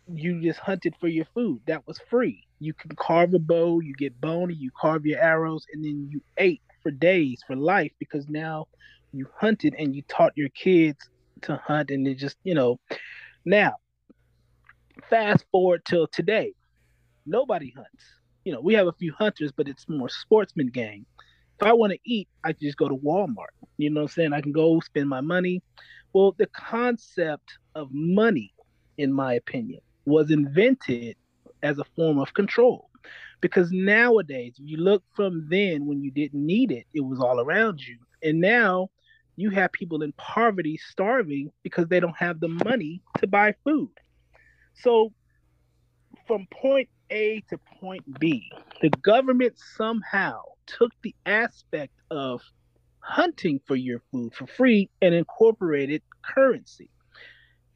you 0.08 0.42
just 0.42 0.60
hunted 0.60 0.96
for 1.02 1.10
your 1.10 1.26
food. 1.34 1.62
That 1.68 1.86
was 1.86 2.00
free. 2.10 2.46
You 2.64 2.74
can 2.74 2.96
carve 2.96 3.34
a 3.34 3.40
bow, 3.40 3.82
you 3.82 3.94
get 3.94 4.20
bony, 4.22 4.54
you 4.54 4.72
carve 4.80 5.06
your 5.06 5.20
arrows, 5.20 5.66
and 5.74 5.84
then 5.84 6.08
you 6.10 6.22
ate 6.38 6.62
for 6.82 6.92
days, 6.92 7.42
for 7.46 7.56
life, 7.56 7.92
because 8.00 8.30
now 8.30 8.68
you 9.12 9.28
hunted 9.38 9.76
and 9.78 9.94
you 9.96 10.02
taught 10.08 10.32
your 10.36 10.50
kids 10.50 11.10
to 11.42 11.58
hunt, 11.58 11.92
and 11.92 12.08
it 12.08 12.16
just, 12.16 12.38
you 12.44 12.56
know, 12.56 12.80
now 13.46 13.74
fast 15.10 15.46
forward 15.52 15.84
till 15.86 16.08
today, 16.08 16.54
nobody 17.26 17.74
hunts. 17.76 18.06
You 18.46 18.54
know, 18.54 18.62
we 18.62 18.74
have 18.76 18.88
a 18.88 18.94
few 18.94 19.14
hunters, 19.14 19.52
but 19.52 19.68
it's 19.68 19.88
more 19.90 20.10
sportsman 20.10 20.68
gang. 20.68 21.06
If 21.60 21.68
I 21.68 21.74
want 21.74 21.94
to 21.94 22.00
eat, 22.06 22.28
I 22.44 22.54
can 22.54 22.62
just 22.62 22.78
go 22.78 22.90
to 22.90 22.96
Walmart. 22.96 23.54
You 23.78 23.90
know 23.90 24.02
what 24.02 24.12
I'm 24.12 24.14
saying? 24.14 24.34
I 24.34 24.42
can 24.42 24.52
go 24.54 24.80
spend 24.80 25.10
my 25.10 25.22
money. 25.22 25.62
Well, 26.14 26.34
the 26.38 26.48
concept 26.48 27.58
of 27.76 27.90
money, 27.92 28.54
in 28.98 29.12
my 29.12 29.34
opinion, 29.34 29.82
was 30.06 30.32
invented 30.32 31.16
as 31.64 31.80
a 31.80 31.84
form 31.96 32.20
of 32.20 32.34
control. 32.34 32.90
Because 33.42 33.72
nowadays, 33.72 34.54
if 34.58 34.70
you 34.70 34.78
look 34.78 35.04
from 35.16 35.48
then 35.50 35.86
when 35.86 36.02
you 36.02 36.12
didn't 36.12 36.46
need 36.46 36.72
it, 36.72 36.86
it 36.94 37.02
was 37.02 37.20
all 37.20 37.40
around 37.40 37.82
you. 37.82 37.98
And 38.22 38.40
now 38.40 38.90
you 39.36 39.50
have 39.50 39.72
people 39.72 40.04
in 40.04 40.14
poverty 40.14 40.78
starving 40.78 41.52
because 41.64 41.88
they 41.88 42.00
don't 42.00 42.18
have 42.18 42.40
the 42.40 42.48
money 42.48 43.02
to 43.18 43.28
buy 43.28 43.56
food. 43.64 43.90
So 44.76 45.12
from 46.28 46.48
point 46.52 46.88
A 47.10 47.44
to 47.50 47.58
point 47.80 48.04
B, 48.20 48.50
the 48.82 48.90
government 48.90 49.56
somehow 49.76 50.42
took 50.66 50.92
the 51.02 51.16
aspect 51.26 51.94
of 52.12 52.42
hunting 53.00 53.60
for 53.66 53.76
your 53.76 54.02
food 54.12 54.34
for 54.34 54.48
free 54.48 54.90
and 55.02 55.14
incorporated 55.14 56.02
currency. 56.22 56.90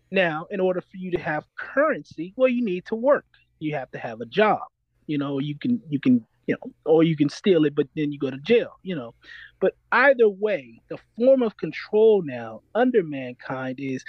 Now, 0.09 0.47
in 0.49 0.61
order 0.61 0.79
for 0.79 0.95
you 0.95 1.11
to 1.11 1.19
have 1.19 1.43
currency, 1.57 2.33
well, 2.37 2.47
you 2.47 2.63
need 2.63 2.85
to 2.85 2.95
work. 2.95 3.25
You 3.59 3.75
have 3.75 3.91
to 3.91 3.97
have 3.97 4.21
a 4.21 4.25
job. 4.25 4.61
You 5.07 5.17
know, 5.17 5.39
you 5.39 5.55
can 5.57 5.81
you 5.89 5.99
can 5.99 6.25
you 6.47 6.55
know, 6.55 6.71
or 6.85 7.03
you 7.03 7.15
can 7.15 7.29
steal 7.29 7.65
it, 7.65 7.75
but 7.75 7.87
then 7.95 8.11
you 8.11 8.19
go 8.19 8.31
to 8.31 8.37
jail, 8.37 8.71
you 8.83 8.95
know. 8.95 9.13
But 9.59 9.73
either 9.91 10.29
way, 10.29 10.81
the 10.89 10.97
form 11.17 11.43
of 11.43 11.57
control 11.57 12.21
now 12.23 12.61
under 12.73 13.03
mankind 13.03 13.79
is 13.79 14.03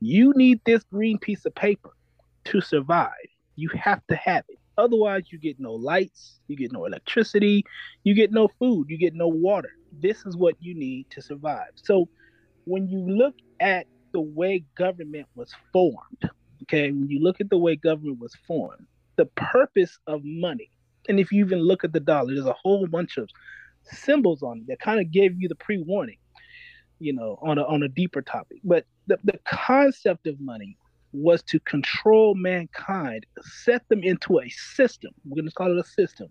you 0.00 0.32
need 0.36 0.60
this 0.64 0.82
green 0.84 1.18
piece 1.18 1.44
of 1.44 1.54
paper 1.54 1.90
to 2.46 2.60
survive. 2.60 3.10
You 3.56 3.68
have 3.74 4.00
to 4.08 4.16
have 4.16 4.44
it. 4.48 4.58
Otherwise, 4.78 5.24
you 5.30 5.38
get 5.38 5.60
no 5.60 5.72
lights, 5.74 6.40
you 6.48 6.56
get 6.56 6.72
no 6.72 6.86
electricity, 6.86 7.62
you 8.04 8.14
get 8.14 8.32
no 8.32 8.48
food, 8.58 8.86
you 8.88 8.96
get 8.98 9.14
no 9.14 9.28
water. 9.28 9.70
This 9.92 10.24
is 10.24 10.36
what 10.36 10.56
you 10.60 10.74
need 10.74 11.10
to 11.10 11.20
survive. 11.20 11.72
So, 11.74 12.08
when 12.64 12.88
you 12.88 12.98
look 13.00 13.34
at 13.60 13.86
the 14.12 14.20
way 14.20 14.64
government 14.76 15.26
was 15.34 15.52
formed, 15.72 16.30
okay, 16.62 16.90
when 16.90 17.08
you 17.08 17.20
look 17.20 17.40
at 17.40 17.50
the 17.50 17.58
way 17.58 17.76
government 17.76 18.18
was 18.18 18.34
formed, 18.46 18.86
the 19.16 19.26
purpose 19.26 19.98
of 20.06 20.20
money, 20.24 20.70
and 21.08 21.18
if 21.20 21.32
you 21.32 21.44
even 21.44 21.60
look 21.60 21.84
at 21.84 21.92
the 21.92 22.00
dollar, 22.00 22.34
there's 22.34 22.46
a 22.46 22.52
whole 22.52 22.86
bunch 22.86 23.16
of 23.16 23.28
symbols 23.84 24.42
on 24.42 24.58
it 24.58 24.66
that 24.68 24.80
kind 24.80 25.00
of 25.00 25.10
gave 25.10 25.40
you 25.40 25.48
the 25.48 25.54
pre-warning, 25.56 26.18
you 26.98 27.12
know, 27.12 27.38
on 27.42 27.58
a 27.58 27.64
on 27.64 27.82
a 27.82 27.88
deeper 27.88 28.22
topic. 28.22 28.58
But 28.64 28.86
the, 29.06 29.18
the 29.24 29.38
concept 29.44 30.26
of 30.26 30.40
money 30.40 30.78
was 31.12 31.42
to 31.42 31.60
control 31.60 32.34
mankind, 32.34 33.26
set 33.42 33.86
them 33.88 34.02
into 34.02 34.40
a 34.40 34.48
system. 34.48 35.10
We're 35.24 35.36
going 35.36 35.48
to 35.48 35.54
call 35.54 35.76
it 35.76 35.78
a 35.78 35.88
system 35.88 36.28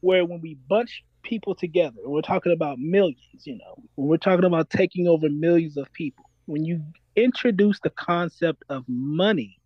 where 0.00 0.24
when 0.24 0.40
we 0.40 0.56
bunch 0.68 1.04
people 1.22 1.54
together, 1.54 1.98
we're 2.04 2.22
talking 2.22 2.52
about 2.52 2.78
millions, 2.78 3.44
you 3.44 3.58
know, 3.58 3.82
when 3.96 4.08
we're 4.08 4.16
talking 4.16 4.46
about 4.46 4.70
taking 4.70 5.06
over 5.06 5.28
millions 5.28 5.76
of 5.76 5.92
people, 5.92 6.24
when 6.46 6.64
you 6.64 6.82
introduce 7.16 7.78
the 7.80 7.90
concept 7.90 8.64
of 8.70 8.84
money, 8.88 9.58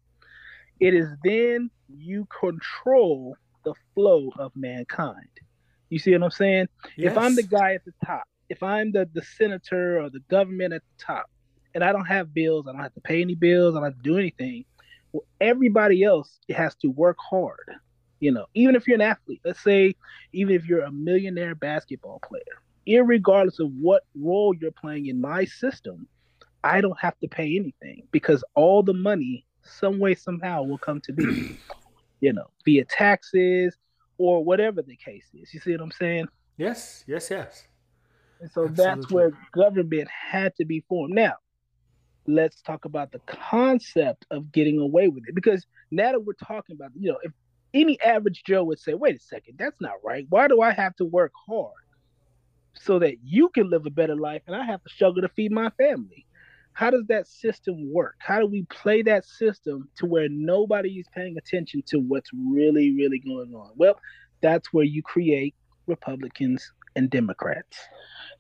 it 0.81 0.95
is 0.95 1.09
then 1.23 1.71
you 1.89 2.27
control 2.39 3.37
the 3.65 3.75
flow 3.95 4.31
of 4.39 4.53
mankind. 4.55 5.29
You 5.91 5.99
see 5.99 6.13
what 6.13 6.23
I'm 6.23 6.31
saying? 6.31 6.69
Yes. 6.97 7.13
If 7.13 7.19
I'm 7.19 7.35
the 7.35 7.43
guy 7.43 7.75
at 7.75 7.85
the 7.85 7.93
top, 8.05 8.25
if 8.49 8.63
I'm 8.63 8.93
the, 8.93 9.09
the 9.13 9.23
senator 9.23 10.01
or 10.01 10.11
the 10.11 10.21
government 10.31 10.73
at 10.73 10.83
the 10.83 11.05
top, 11.05 11.31
and 11.75 11.83
I 11.83 11.93
don't 11.93 12.07
have 12.07 12.33
bills, 12.33 12.67
I 12.69 12.73
don't 12.73 12.83
have 12.83 12.95
to 12.95 13.01
pay 13.01 13.21
any 13.21 13.35
bills, 13.35 13.75
I 13.75 13.79
don't 13.79 13.85
have 13.85 13.97
to 13.97 14.03
do 14.03 14.19
anything. 14.19 14.65
Well, 15.13 15.25
everybody 15.41 16.03
else 16.05 16.39
has 16.51 16.75
to 16.77 16.89
work 16.89 17.17
hard. 17.19 17.71
You 18.21 18.33
know, 18.33 18.47
even 18.55 18.75
if 18.75 18.87
you're 18.87 18.95
an 18.95 19.03
athlete, 19.03 19.41
let's 19.45 19.63
say, 19.63 19.95
even 20.33 20.55
if 20.55 20.67
you're 20.67 20.83
a 20.83 20.93
millionaire 20.93 21.55
basketball 21.55 22.21
player, 22.27 23.05
regardless 23.05 23.61
of 23.61 23.71
what 23.81 24.03
role 24.19 24.55
you're 24.55 24.73
playing 24.73 25.07
in 25.07 25.21
my 25.21 25.45
system, 25.45 26.07
I 26.63 26.81
don't 26.81 26.99
have 27.01 27.19
to 27.21 27.29
pay 27.29 27.57
anything 27.57 28.09
because 28.11 28.43
all 28.55 28.83
the 28.83 28.95
money, 28.95 29.47
some 29.65 29.99
way, 29.99 30.15
somehow, 30.15 30.63
will 30.63 30.79
come 30.79 31.01
to 31.03 31.13
be, 31.13 31.59
you 32.21 32.33
know, 32.33 32.47
via 32.65 32.85
taxes 32.85 33.77
or 34.19 34.45
whatever 34.45 34.83
the 34.83 34.97
case 34.97 35.27
is. 35.35 35.53
You 35.53 35.61
see 35.61 35.73
what 35.73 35.81
I'm 35.81 35.93
saying? 35.93 36.29
Yes, 36.57 37.05
yes, 37.07 37.31
yes. 37.31 37.67
And 38.41 38.51
so 38.51 38.67
Absolutely. 38.67 38.85
that's 38.85 39.11
where 39.11 39.33
government 39.53 40.09
had 40.09 40.55
to 40.57 40.65
be 40.65 40.85
formed. 40.89 41.15
Now, 41.15 41.35
let's 42.27 42.61
talk 42.63 42.85
about 42.85 43.13
the 43.13 43.21
concept 43.27 44.27
of 44.31 44.53
getting 44.53 44.79
away 44.79 45.09
with 45.09 45.25
it. 45.29 45.35
Because 45.35 45.67
now 45.91 46.13
that 46.13 46.21
we're 46.21 46.35
talking 46.35 46.77
about, 46.77 46.91
you 46.99 47.11
know, 47.11 47.19
if 47.23 47.33
any 47.73 48.01
average 48.01 48.43
Joe 48.45 48.65
would 48.65 48.79
say, 48.79 48.95
wait 48.95 49.17
a 49.17 49.21
second, 49.21 49.57
that's 49.59 49.81
not 49.81 49.95
right. 50.05 50.27
Why 50.29 50.49
do 50.49 50.61
I 50.61 50.73
have 50.73 50.95
to 50.97 51.05
work 51.05 51.33
hard 51.47 51.73
so 52.75 52.99
that 53.01 53.17
you 53.25 53.49
can 53.49 53.71
live 53.71 53.87
a 53.87 53.91
better 53.91 54.17
life 54.17 54.43
and 54.47 54.57
I 54.57 54.65
have 54.65 54.83
to 54.83 54.89
struggle 54.89 55.23
to 55.23 55.29
feed 55.29 55.53
my 55.53 55.71
family? 55.71 56.27
How 56.75 56.91
does 56.91 57.07
that 57.09 57.27
system 57.27 57.93
work? 57.93 58.17
How 58.19 58.41
do 58.41 58.47
we 58.47 58.65
play 58.65 59.03
that 59.03 59.25
system 59.25 59.89
to 59.97 60.07
where 60.07 60.29
nobody 60.29 60.91
is 60.99 61.07
paying 61.15 61.37
attention 61.39 61.83
to 61.87 61.99
what's 61.99 62.31
really, 62.35 62.95
really 62.97 63.21
going 63.21 63.55
on? 63.55 63.71
Well, 63.77 63.99
that's 64.43 64.73
where 64.73 64.85
you 64.85 65.03
create 65.03 65.55
Republicans 65.87 66.73
and 66.97 67.09
Democrats. 67.11 67.79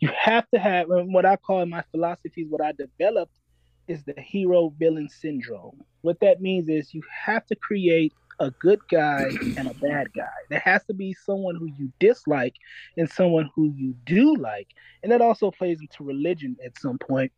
You 0.00 0.10
have 0.18 0.48
to 0.50 0.58
have 0.58 0.86
what 0.88 1.24
I 1.24 1.36
call 1.36 1.62
in 1.62 1.70
my 1.70 1.84
philosophies, 1.92 2.46
what 2.50 2.60
I 2.60 2.72
developed 2.72 3.38
is 3.86 4.02
the 4.04 4.14
hero 4.18 4.72
villain 4.78 5.08
syndrome. 5.08 5.82
What 6.02 6.20
that 6.20 6.40
means 6.40 6.68
is 6.68 6.94
you 6.94 7.02
have 7.26 7.46
to 7.46 7.56
create 7.56 8.12
a 8.40 8.50
good 8.50 8.80
guy 8.90 9.24
and 9.56 9.68
a 9.68 9.74
bad 9.74 10.12
guy. 10.14 10.26
There 10.50 10.62
has 10.64 10.84
to 10.86 10.94
be 10.94 11.14
someone 11.24 11.56
who 11.56 11.66
you 11.78 11.92
dislike 12.00 12.54
and 12.96 13.08
someone 13.08 13.50
who 13.54 13.72
you 13.76 13.94
do 14.04 14.36
like. 14.36 14.68
And 15.02 15.12
that 15.12 15.20
also 15.20 15.50
plays 15.50 15.80
into 15.80 16.04
religion 16.04 16.56
at 16.64 16.78
some 16.78 16.98
point. 16.98 17.32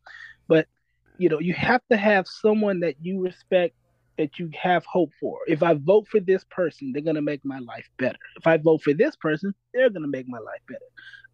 You 1.18 1.28
know, 1.28 1.40
you 1.40 1.54
have 1.54 1.82
to 1.90 1.96
have 1.96 2.26
someone 2.26 2.80
that 2.80 2.96
you 3.00 3.22
respect 3.22 3.74
that 4.18 4.38
you 4.38 4.50
have 4.60 4.84
hope 4.86 5.10
for. 5.20 5.38
If 5.46 5.62
I 5.62 5.74
vote 5.74 6.08
for 6.08 6.20
this 6.20 6.44
person, 6.50 6.92
they're 6.92 7.02
going 7.02 7.16
to 7.16 7.22
make 7.22 7.44
my 7.44 7.58
life 7.58 7.86
better. 7.98 8.16
If 8.36 8.46
I 8.46 8.56
vote 8.56 8.82
for 8.82 8.94
this 8.94 9.14
person, 9.16 9.54
they're 9.74 9.90
going 9.90 10.02
to 10.02 10.08
make 10.08 10.28
my 10.28 10.38
life 10.38 10.60
better. 10.68 10.80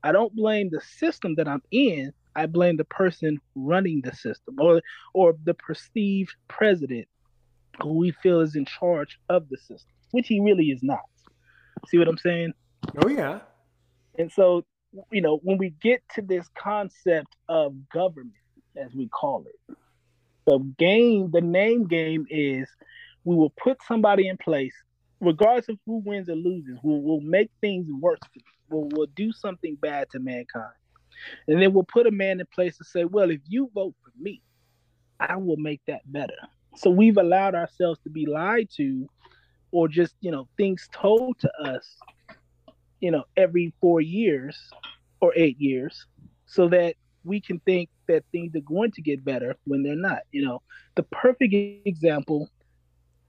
I 0.03 0.13
don't 0.13 0.35
blame 0.35 0.69
the 0.71 0.81
system 0.81 1.35
that 1.37 1.47
I'm 1.47 1.63
in. 1.71 2.13
I 2.35 2.47
blame 2.47 2.77
the 2.77 2.85
person 2.85 3.41
running 3.55 4.01
the 4.03 4.15
system 4.15 4.57
or 4.59 4.81
or 5.15 5.35
the 5.45 5.55
perceived 5.55 6.35
president 6.49 7.07
who 7.81 7.99
we 7.99 8.13
feel 8.23 8.41
is 8.41 8.57
in 8.57 8.65
charge 8.65 9.19
of 9.29 9.49
the 9.49 9.57
system, 9.59 9.93
which 10.11 10.29
he 10.29 10.41
really 10.41 10.67
is 10.67 10.83
not. 10.83 11.01
See 11.89 11.99
what 11.99 12.09
I'm 12.09 12.19
saying? 12.19 12.53
Oh 13.05 13.09
yeah. 13.09 13.41
And 14.19 14.31
so, 14.31 14.65
you 15.11 15.21
know, 15.21 15.39
when 15.43 15.59
we 15.59 15.71
get 15.83 16.03
to 16.15 16.23
this 16.23 16.49
concept 16.55 17.37
of 17.49 17.75
government, 17.91 18.35
as 18.77 18.95
we 18.95 19.09
call 19.09 19.45
it, 19.47 19.77
the 20.47 20.59
game, 20.79 21.31
the 21.31 21.41
name 21.41 21.87
game 21.87 22.27
is 22.31 22.69
we 23.25 23.37
will 23.37 23.53
put 23.63 23.79
somebody 23.87 24.29
in 24.29 24.37
place, 24.37 24.75
regardless 25.21 25.69
of 25.69 25.79
who 25.87 25.99
wins 26.05 26.29
or 26.29 26.35
loses. 26.35 26.79
We'll, 26.83 27.01
we'll 27.01 27.21
make 27.21 27.51
things 27.61 27.87
worse. 28.01 28.19
We'll, 28.69 28.89
we'll 28.93 29.07
do 29.15 29.33
something 29.33 29.77
bad 29.77 30.11
to 30.11 30.19
mankind. 30.19 30.73
And 31.47 31.63
then 31.63 31.73
we'll 31.73 31.85
put 31.85 32.07
a 32.07 32.11
man 32.11 32.41
in 32.41 32.47
place 32.53 32.77
to 32.79 32.85
say, 32.85 33.05
well, 33.05 33.31
if 33.31 33.41
you 33.47 33.71
vote 33.75 33.95
for 34.03 34.11
me, 34.21 34.43
I 35.21 35.37
will 35.37 35.57
make 35.57 35.81
that 35.87 36.01
better. 36.11 36.35
So 36.77 36.91
we've 36.91 37.19
allowed 37.19 37.55
ourselves 37.55 38.01
to 38.05 38.11
be 38.11 38.27
lied 38.27 38.69
to 38.77 39.09
or 39.71 39.89
just, 39.89 40.15
you 40.21 40.31
know, 40.31 40.49
things 40.57 40.89
told 40.93 41.39
to 41.41 41.51
us, 41.63 41.97
you 43.01 43.11
know, 43.11 43.25
every 43.37 43.73
four 43.81 44.01
years 44.01 44.59
or 45.21 45.33
eight 45.37 45.61
years 45.61 46.07
so 46.47 46.69
that 46.69 46.97
we 47.25 47.41
can 47.41 47.61
think 47.61 47.89
that 48.09 48.25
things 48.33 48.55
are 48.55 48.61
going 48.61 48.91
to 48.93 49.03
get 49.03 49.25
better 49.25 49.57
when 49.65 49.83
they're 49.83 49.95
not. 49.95 50.23
You 50.33 50.45
know, 50.45 50.63
the 50.95 51.03
perfect 51.05 51.55
example, 51.85 52.49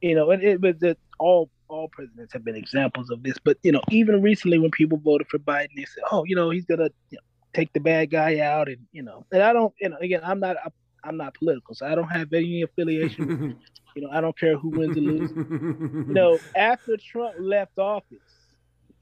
you 0.01 0.15
know, 0.15 0.31
and 0.31 0.43
it 0.43 0.61
was 0.61 0.79
that 0.79 0.97
all 1.19 1.49
all 1.67 1.87
presidents 1.89 2.33
have 2.33 2.43
been 2.45 2.55
examples 2.55 3.09
of 3.09 3.23
this, 3.23 3.37
but 3.43 3.57
you 3.63 3.71
know, 3.71 3.81
even 3.89 4.21
recently 4.21 4.59
when 4.59 4.71
people 4.71 4.97
voted 4.97 5.27
for 5.27 5.39
Biden, 5.39 5.69
they 5.75 5.85
said, 5.85 6.03
"Oh, 6.11 6.23
you 6.25 6.35
know, 6.35 6.49
he's 6.49 6.65
gonna 6.65 6.89
you 7.09 7.17
know, 7.17 7.23
take 7.53 7.71
the 7.73 7.79
bad 7.79 8.09
guy 8.09 8.39
out 8.39 8.67
and 8.67 8.79
you 8.91 9.03
know 9.03 9.25
and 9.31 9.41
i 9.41 9.53
don't 9.53 9.73
you 9.79 9.89
know 9.89 9.97
again 9.97 10.21
i'm 10.23 10.39
not 10.39 10.57
i'm 11.03 11.17
not 11.17 11.33
political 11.35 11.75
so 11.75 11.85
i 11.85 11.95
don't 11.95 12.09
have 12.09 12.31
any 12.33 12.63
affiliation 12.63 13.57
you 13.95 14.01
know 14.01 14.09
i 14.11 14.19
don't 14.19 14.37
care 14.37 14.57
who 14.57 14.69
wins 14.69 14.97
or 14.97 15.01
loses 15.01 15.37
you 15.37 16.13
know 16.13 16.39
after 16.55 16.97
trump 16.97 17.35
left 17.39 17.77
office 17.77 18.19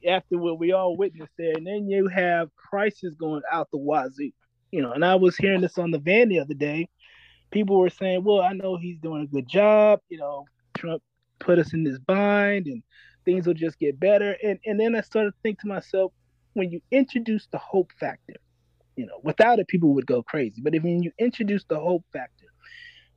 after 0.08 0.38
what 0.38 0.60
we 0.60 0.71
all 0.71 0.97
witnessed 0.97 1.32
there 1.38 1.54
and 1.56 1.65
then 1.65 1.89
you 1.89 2.08
have 2.08 2.49
prices 2.56 3.15
going 3.15 3.41
out 3.51 3.69
the 3.71 3.77
wazoo 3.77 4.32
you 4.71 4.81
know 4.81 4.91
and 4.91 5.05
i 5.05 5.15
was 5.15 5.36
hearing 5.38 5.62
this 5.62 5.77
on 5.77 5.91
the 5.91 5.99
van 5.99 6.29
the 6.29 6.39
other 6.39 6.53
day 6.53 6.88
people 7.51 7.77
were 7.79 7.89
saying 7.89 8.23
well 8.23 8.41
i 8.41 8.53
know 8.53 8.77
he's 8.77 8.99
doing 8.99 9.23
a 9.23 9.27
good 9.27 9.47
job 9.47 9.99
you 10.10 10.17
know 10.17 10.45
trump 10.75 11.01
put 11.39 11.60
us 11.60 11.73
in 11.73 11.84
this 11.84 11.99
bind 11.99 12.67
and 12.67 12.84
things 13.25 13.45
will 13.45 13.53
just 13.53 13.77
get 13.79 13.99
better 13.99 14.36
and 14.43 14.60
and 14.65 14.79
then 14.79 14.95
i 14.95 15.01
started 15.01 15.31
to 15.31 15.38
think 15.43 15.60
to 15.60 15.67
myself 15.67 16.12
when 16.53 16.71
you 16.71 16.81
introduce 16.91 17.47
the 17.51 17.57
hope 17.57 17.91
factor, 17.99 18.36
you 18.95 19.05
know, 19.05 19.19
without 19.23 19.60
it, 19.60 19.67
people 19.67 19.93
would 19.93 20.05
go 20.05 20.21
crazy. 20.23 20.62
But 20.62 20.75
if 20.75 20.84
you 20.84 21.12
introduce 21.17 21.63
the 21.65 21.79
hope 21.79 22.03
factor, 22.12 22.47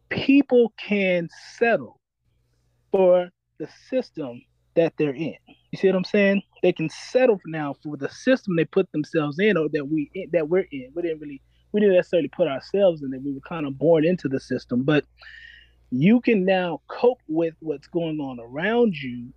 people 0.08 0.72
can 0.78 1.28
settle 1.56 2.00
for 2.92 3.30
the 3.58 3.68
system 3.88 4.42
that 4.74 4.92
they're 4.96 5.14
in. 5.14 5.36
You 5.74 5.78
see 5.78 5.88
what 5.88 5.96
I'm 5.96 6.04
saying? 6.04 6.40
They 6.62 6.72
can 6.72 6.88
settle 6.88 7.36
for 7.36 7.48
now 7.48 7.74
for 7.82 7.96
the 7.96 8.08
system 8.08 8.54
they 8.54 8.64
put 8.64 8.92
themselves 8.92 9.40
in, 9.40 9.56
or 9.56 9.68
that 9.70 9.88
we 9.88 10.08
that 10.30 10.48
we're 10.48 10.68
in. 10.70 10.92
We 10.94 11.02
didn't 11.02 11.18
really 11.18 11.42
we 11.72 11.80
didn't 11.80 11.96
necessarily 11.96 12.28
put 12.28 12.46
ourselves 12.46 13.02
in 13.02 13.12
it. 13.12 13.20
We 13.24 13.32
were 13.32 13.40
kind 13.40 13.66
of 13.66 13.76
born 13.76 14.04
into 14.04 14.28
the 14.28 14.38
system, 14.38 14.84
but 14.84 15.04
you 15.90 16.20
can 16.20 16.44
now 16.44 16.80
cope 16.86 17.20
with 17.26 17.54
what's 17.58 17.88
going 17.88 18.20
on 18.20 18.38
around 18.38 18.94
you 18.94 19.32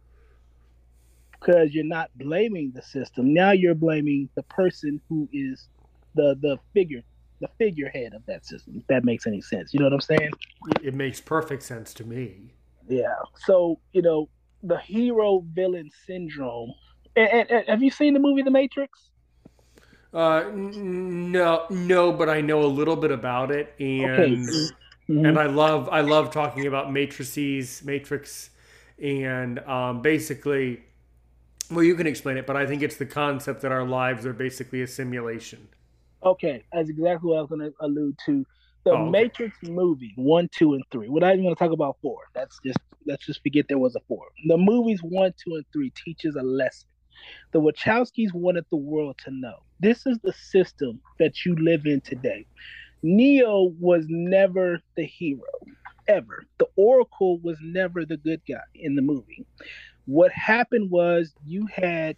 because 1.31 1.73
you're 1.73 1.83
not 1.83 2.11
blaming 2.19 2.71
the 2.75 2.83
system. 2.83 3.33
Now 3.33 3.49
you're 3.49 3.73
blaming 3.73 4.29
the 4.35 4.43
person 4.43 5.01
who 5.09 5.27
is 5.33 5.69
the 6.13 6.37
the 6.39 6.59
figure 6.75 7.01
the 7.41 7.49
figurehead 7.57 8.13
of 8.13 8.23
that 8.27 8.45
system. 8.45 8.75
If 8.77 8.85
that 8.89 9.03
makes 9.03 9.25
any 9.25 9.41
sense. 9.41 9.73
You 9.73 9.79
know 9.79 9.87
what 9.87 9.93
I'm 9.93 10.01
saying? 10.01 10.33
It 10.83 10.93
makes 10.93 11.19
perfect 11.19 11.63
sense 11.63 11.95
to 11.95 12.03
me. 12.03 12.53
Yeah. 12.87 13.15
So, 13.37 13.79
you 13.91 14.03
know, 14.03 14.29
the 14.63 14.77
hero 14.77 15.43
villain 15.53 15.89
syndrome. 16.05 16.73
And, 17.15 17.29
and, 17.29 17.51
and 17.51 17.67
have 17.67 17.81
you 17.83 17.91
seen 17.91 18.13
the 18.13 18.19
movie 18.19 18.41
The 18.43 18.51
Matrix? 18.51 19.09
Uh, 20.13 20.49
no, 20.53 21.65
no, 21.69 22.11
but 22.13 22.29
I 22.29 22.41
know 22.41 22.63
a 22.63 22.65
little 22.65 22.95
bit 22.95 23.11
about 23.11 23.51
it, 23.51 23.73
and 23.79 24.47
okay. 24.47 24.69
mm-hmm. 25.09 25.25
and 25.25 25.37
I 25.37 25.47
love 25.47 25.89
I 25.89 26.01
love 26.01 26.31
talking 26.31 26.65
about 26.65 26.91
matrices, 26.91 27.83
matrix, 27.83 28.49
and 29.01 29.59
um, 29.59 30.01
basically 30.01 30.81
Well, 31.69 31.83
you 31.83 31.95
can 31.95 32.07
explain 32.07 32.37
it, 32.37 32.47
but 32.47 32.55
I 32.55 32.65
think 32.65 32.81
it's 32.81 32.95
the 32.95 33.05
concept 33.05 33.61
that 33.61 33.71
our 33.71 33.83
lives 33.85 34.25
are 34.25 34.33
basically 34.33 34.81
a 34.81 34.87
simulation. 34.87 35.67
Okay, 36.23 36.63
that's 36.71 36.89
exactly 36.89 37.29
what 37.29 37.37
I 37.37 37.41
was 37.41 37.49
going 37.49 37.61
to 37.61 37.73
allude 37.81 38.17
to. 38.25 38.45
The 38.87 38.97
Oh, 38.97 39.09
okay. 39.09 39.11
Matrix 39.11 39.57
movie 39.63 40.13
one, 40.17 40.49
two, 40.53 40.73
and 40.75 40.83
three. 40.91 41.09
We're 41.09 41.21
not 41.21 41.33
even 41.33 41.43
going 41.45 41.55
to 41.55 41.59
talk 41.59 41.73
about 41.73 41.97
four. 42.01 42.19
That's 42.33 42.59
just 42.65 42.79
let's 43.05 43.25
just 43.25 43.43
forget 43.43 43.67
there 43.69 43.79
was 43.79 43.95
a 43.95 44.01
four. 44.07 44.25
The 44.47 44.57
movies 44.57 45.01
one, 45.03 45.33
two, 45.43 45.55
and 45.55 45.65
three 45.73 45.91
teaches 46.05 46.35
a 46.35 46.43
lesson. 46.43 46.89
The 47.53 47.61
Wachowskis 47.61 48.33
wanted 48.33 48.65
the 48.71 48.77
world 48.77 49.17
to 49.25 49.31
know 49.31 49.55
this 49.79 50.05
is 50.07 50.19
the 50.23 50.33
system 50.33 51.01
that 51.19 51.45
you 51.45 51.55
live 51.55 51.85
in 51.85 52.01
today. 52.01 52.47
Neo 53.03 53.73
was 53.79 54.05
never 54.09 54.79
the 54.95 55.05
hero, 55.05 55.41
ever. 56.07 56.43
The 56.59 56.67
Oracle 56.77 57.39
was 57.39 57.57
never 57.61 58.05
the 58.05 58.17
good 58.17 58.41
guy 58.49 58.61
in 58.75 58.95
the 58.95 59.01
movie. 59.01 59.45
What 60.05 60.31
happened 60.31 60.91
was 60.91 61.33
you 61.45 61.67
had 61.67 62.17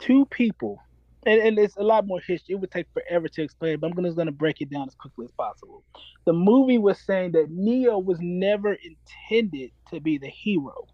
two 0.00 0.26
people, 0.26 0.80
and, 1.26 1.40
and 1.40 1.58
it's 1.58 1.76
a 1.76 1.82
lot 1.82 2.06
more 2.06 2.20
history. 2.20 2.54
It 2.54 2.60
would 2.60 2.70
take 2.70 2.86
forever 2.92 3.28
to 3.28 3.42
explain, 3.42 3.78
but 3.78 3.88
I'm 3.88 3.92
gonna, 3.94 4.08
just 4.08 4.18
to 4.18 4.32
break 4.32 4.60
it 4.60 4.70
down 4.70 4.88
as 4.88 4.94
quickly 4.94 5.26
as 5.26 5.32
possible. 5.32 5.84
The 6.26 6.32
movie 6.32 6.78
was 6.78 6.98
saying 6.98 7.32
that 7.32 7.50
Neo 7.50 7.98
was 7.98 8.18
never 8.20 8.74
intended 8.74 9.70
to 9.90 10.00
be 10.00 10.18
the 10.18 10.28
hero. 10.28 10.86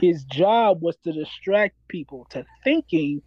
His 0.00 0.24
job 0.24 0.82
was 0.82 0.96
to 1.04 1.12
distract 1.12 1.76
people 1.88 2.26
to 2.30 2.44
thinking 2.62 3.22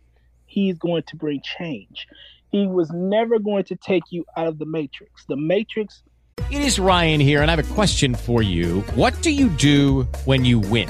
he's 0.45 0.77
going 0.77 1.03
to 1.07 1.15
bring 1.15 1.41
change. 1.43 2.07
He 2.51 2.67
was 2.67 2.89
never 2.91 3.39
going 3.39 3.63
to 3.65 3.75
take 3.75 4.03
you 4.09 4.25
out 4.37 4.47
of 4.47 4.59
the 4.59 4.65
Matrix. 4.65 5.25
The 5.27 5.37
Matrix 5.37 6.03
It 6.49 6.61
is 6.61 6.79
Ryan 6.79 7.19
here, 7.21 7.41
and 7.41 7.49
I 7.49 7.55
have 7.55 7.71
a 7.71 7.73
question 7.73 8.15
for 8.15 8.41
you. 8.41 8.81
What 8.95 9.21
do 9.21 9.31
you 9.31 9.49
do 9.49 10.03
when 10.25 10.43
you 10.43 10.59
win? 10.59 10.89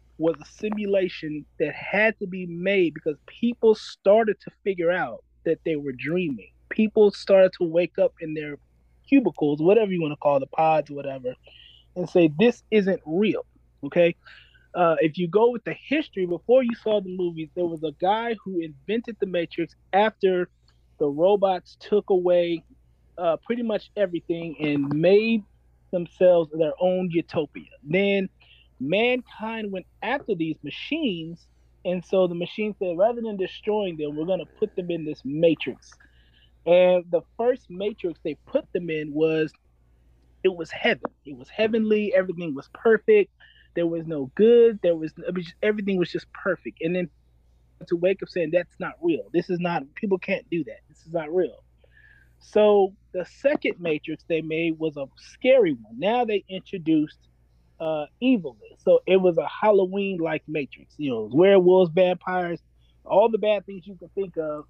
Was 0.21 0.35
a 0.41 0.45
simulation 0.45 1.45
that 1.59 1.73
had 1.73 2.17
to 2.19 2.27
be 2.27 2.45
made 2.45 2.93
because 2.93 3.17
people 3.27 3.75
started 3.75 4.37
to 4.41 4.51
figure 4.63 4.91
out 4.91 5.23
that 5.45 5.59
they 5.65 5.75
were 5.75 5.93
dreaming. 5.93 6.51
People 6.69 7.11
started 7.11 7.51
to 7.57 7.65
wake 7.65 7.97
up 7.99 8.13
in 8.21 8.33
their 8.33 8.57
cubicles, 9.09 9.61
whatever 9.61 9.91
you 9.91 10.01
want 10.01 10.13
to 10.13 10.17
call 10.17 10.39
the 10.39 10.47
pods, 10.47 10.89
whatever, 10.91 11.35
and 11.95 12.09
say, 12.09 12.29
This 12.39 12.63
isn't 12.71 13.01
real. 13.05 13.45
Okay. 13.83 14.15
Uh, 14.73 14.95
if 15.01 15.17
you 15.17 15.27
go 15.27 15.49
with 15.51 15.63
the 15.65 15.75
history, 15.87 16.25
before 16.25 16.63
you 16.63 16.73
saw 16.81 17.01
the 17.01 17.09
movies, 17.09 17.49
there 17.55 17.65
was 17.65 17.83
a 17.83 17.91
guy 17.99 18.35
who 18.45 18.61
invented 18.61 19.17
the 19.19 19.25
Matrix 19.25 19.75
after 19.91 20.49
the 20.99 21.07
robots 21.07 21.75
took 21.81 22.09
away 22.09 22.63
uh, 23.17 23.35
pretty 23.45 23.63
much 23.63 23.91
everything 23.97 24.55
and 24.61 24.87
made 24.93 25.43
themselves 25.91 26.49
their 26.57 26.73
own 26.79 27.09
utopia. 27.11 27.65
Then 27.83 28.29
mankind 28.81 29.71
went 29.71 29.85
after 30.01 30.35
these 30.35 30.57
machines, 30.63 31.47
and 31.85 32.03
so 32.05 32.27
the 32.27 32.35
machine 32.35 32.75
said, 32.79 32.97
rather 32.97 33.21
than 33.21 33.37
destroying 33.37 33.97
them, 33.97 34.15
we're 34.15 34.25
going 34.25 34.39
to 34.39 34.51
put 34.59 34.75
them 34.75 34.91
in 34.91 35.05
this 35.05 35.21
matrix. 35.23 35.91
And 36.65 37.05
the 37.11 37.21
first 37.37 37.69
matrix 37.69 38.19
they 38.23 38.35
put 38.45 38.71
them 38.73 38.89
in 38.89 39.13
was 39.13 39.51
it 40.43 40.55
was 40.55 40.71
heaven. 40.71 41.11
It 41.25 41.37
was 41.37 41.49
heavenly. 41.49 42.13
Everything 42.13 42.55
was 42.55 42.69
perfect. 42.73 43.31
There 43.75 43.87
was 43.87 44.05
no 44.05 44.31
good. 44.35 44.79
There 44.83 44.95
was, 44.95 45.13
was 45.17 45.45
just- 45.45 45.55
everything 45.63 45.97
was 45.97 46.11
just 46.11 46.31
perfect. 46.33 46.79
And 46.81 46.95
then 46.95 47.09
to 47.87 47.95
wake 47.95 48.21
up 48.21 48.29
saying 48.29 48.51
that's 48.51 48.79
not 48.79 48.93
real. 49.01 49.29
This 49.33 49.49
is 49.49 49.59
not. 49.59 49.83
People 49.95 50.19
can't 50.19 50.47
do 50.51 50.63
that. 50.65 50.79
This 50.89 51.05
is 51.05 51.13
not 51.13 51.33
real. 51.33 51.63
So 52.39 52.93
the 53.13 53.25
second 53.25 53.79
matrix 53.79 54.23
they 54.27 54.41
made 54.41 54.77
was 54.79 54.97
a 54.97 55.07
scary 55.17 55.73
one. 55.73 55.99
Now 55.99 56.25
they 56.25 56.43
introduced 56.49 57.17
uh, 57.81 58.05
evilness. 58.21 58.79
So 58.83 59.01
it 59.07 59.17
was 59.17 59.37
a 59.37 59.47
Halloween 59.47 60.19
like 60.19 60.43
Matrix. 60.47 60.93
You 60.97 61.11
know, 61.11 61.29
werewolves, 61.33 61.91
vampires, 61.93 62.59
all 63.03 63.29
the 63.29 63.39
bad 63.39 63.65
things 63.65 63.87
you 63.87 63.95
can 63.95 64.09
think 64.09 64.37
of. 64.37 64.65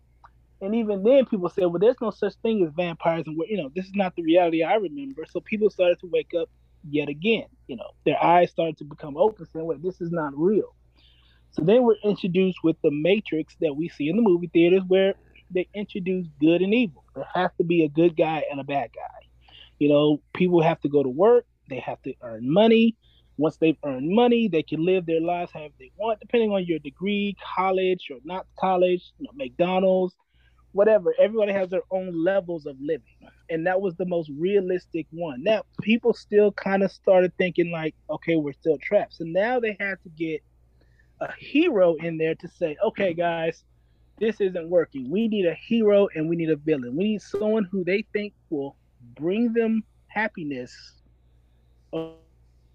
And 0.61 0.75
even 0.75 1.03
then, 1.03 1.25
people 1.25 1.49
said, 1.49 1.65
well, 1.65 1.79
there's 1.79 1.99
no 2.01 2.11
such 2.11 2.35
thing 2.35 2.63
as 2.63 2.71
vampires. 2.73 3.25
And, 3.25 3.35
you 3.47 3.57
know, 3.57 3.71
this 3.75 3.85
is 3.85 3.95
not 3.95 4.15
the 4.15 4.21
reality 4.21 4.63
I 4.63 4.75
remember. 4.75 5.25
So 5.29 5.39
people 5.41 5.69
started 5.69 5.99
to 5.99 6.07
wake 6.07 6.31
up 6.39 6.49
yet 6.89 7.09
again. 7.09 7.47
You 7.67 7.77
know, 7.77 7.91
their 8.05 8.23
eyes 8.23 8.51
started 8.51 8.77
to 8.77 8.85
become 8.85 9.17
open, 9.17 9.45
saying, 9.51 9.65
wait, 9.65 9.81
this 9.81 9.99
is 10.01 10.11
not 10.11 10.33
real. 10.37 10.75
So 11.51 11.63
then 11.63 11.83
we're 11.83 11.97
introduced 12.03 12.59
with 12.63 12.77
the 12.81 12.91
Matrix 12.91 13.55
that 13.59 13.75
we 13.75 13.89
see 13.89 14.07
in 14.07 14.15
the 14.15 14.21
movie 14.21 14.49
theaters 14.53 14.83
where 14.87 15.15
they 15.49 15.67
introduce 15.73 16.27
good 16.39 16.61
and 16.61 16.73
evil. 16.73 17.03
There 17.13 17.27
has 17.33 17.51
to 17.57 17.63
be 17.65 17.83
a 17.83 17.89
good 17.89 18.15
guy 18.15 18.43
and 18.49 18.59
a 18.59 18.63
bad 18.63 18.91
guy. 18.95 19.27
You 19.79 19.89
know, 19.89 20.21
people 20.33 20.61
have 20.61 20.79
to 20.81 20.89
go 20.89 21.03
to 21.03 21.09
work, 21.09 21.45
they 21.69 21.79
have 21.79 22.01
to 22.03 22.13
earn 22.21 22.51
money. 22.51 22.95
Once 23.37 23.57
they've 23.57 23.77
earned 23.85 24.09
money, 24.09 24.47
they 24.47 24.61
can 24.61 24.85
live 24.85 25.05
their 25.05 25.21
lives 25.21 25.51
however 25.51 25.73
they 25.79 25.91
want, 25.97 26.19
depending 26.19 26.51
on 26.51 26.65
your 26.65 26.79
degree, 26.79 27.35
college 27.55 28.07
or 28.11 28.17
not 28.23 28.45
college, 28.59 29.11
you 29.17 29.25
know, 29.25 29.31
McDonald's, 29.33 30.15
whatever. 30.73 31.13
Everybody 31.19 31.53
has 31.53 31.69
their 31.69 31.81
own 31.91 32.11
levels 32.23 32.65
of 32.65 32.75
living. 32.79 33.15
And 33.49 33.65
that 33.65 33.81
was 33.81 33.95
the 33.95 34.05
most 34.05 34.29
realistic 34.37 35.07
one. 35.11 35.43
Now, 35.43 35.63
people 35.81 36.13
still 36.13 36.51
kind 36.51 36.83
of 36.83 36.91
started 36.91 37.33
thinking, 37.37 37.71
like, 37.71 37.95
okay, 38.09 38.35
we're 38.35 38.53
still 38.53 38.77
trapped. 38.77 39.15
So 39.15 39.23
now 39.25 39.59
they 39.59 39.75
had 39.79 39.95
to 40.03 40.09
get 40.09 40.41
a 41.19 41.31
hero 41.39 41.95
in 41.95 42.17
there 42.17 42.35
to 42.35 42.47
say, 42.47 42.77
okay, 42.83 43.13
guys, 43.13 43.63
this 44.19 44.39
isn't 44.39 44.69
working. 44.69 45.09
We 45.09 45.27
need 45.27 45.47
a 45.47 45.55
hero 45.55 46.07
and 46.15 46.29
we 46.29 46.35
need 46.35 46.51
a 46.51 46.55
villain. 46.55 46.95
We 46.95 47.05
need 47.05 47.21
someone 47.21 47.67
who 47.71 47.83
they 47.83 48.05
think 48.13 48.33
will 48.49 48.75
bring 49.15 49.51
them 49.53 49.83
happiness, 50.07 51.00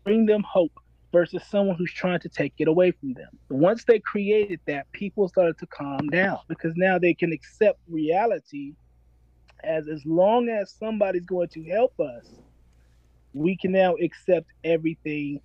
bring 0.04 0.26
them 0.26 0.42
hope, 0.42 0.72
versus 1.12 1.42
someone 1.48 1.76
who's 1.76 1.92
trying 1.92 2.20
to 2.20 2.28
take 2.28 2.52
it 2.58 2.68
away 2.68 2.90
from 2.90 3.14
them. 3.14 3.28
Once 3.48 3.84
they 3.84 3.98
created 3.98 4.60
that, 4.66 4.90
people 4.92 5.28
started 5.28 5.56
to 5.58 5.66
calm 5.66 6.08
down 6.08 6.38
because 6.48 6.72
now 6.76 6.98
they 6.98 7.14
can 7.14 7.32
accept 7.32 7.78
reality 7.88 8.74
as 9.64 9.88
as 9.88 10.04
long 10.04 10.48
as 10.48 10.70
somebody's 10.70 11.26
going 11.26 11.48
to 11.48 11.64
help 11.64 11.98
us, 12.00 12.26
we 13.34 13.56
can 13.56 13.72
now 13.72 13.94
accept 13.96 14.46
everything 14.64 15.40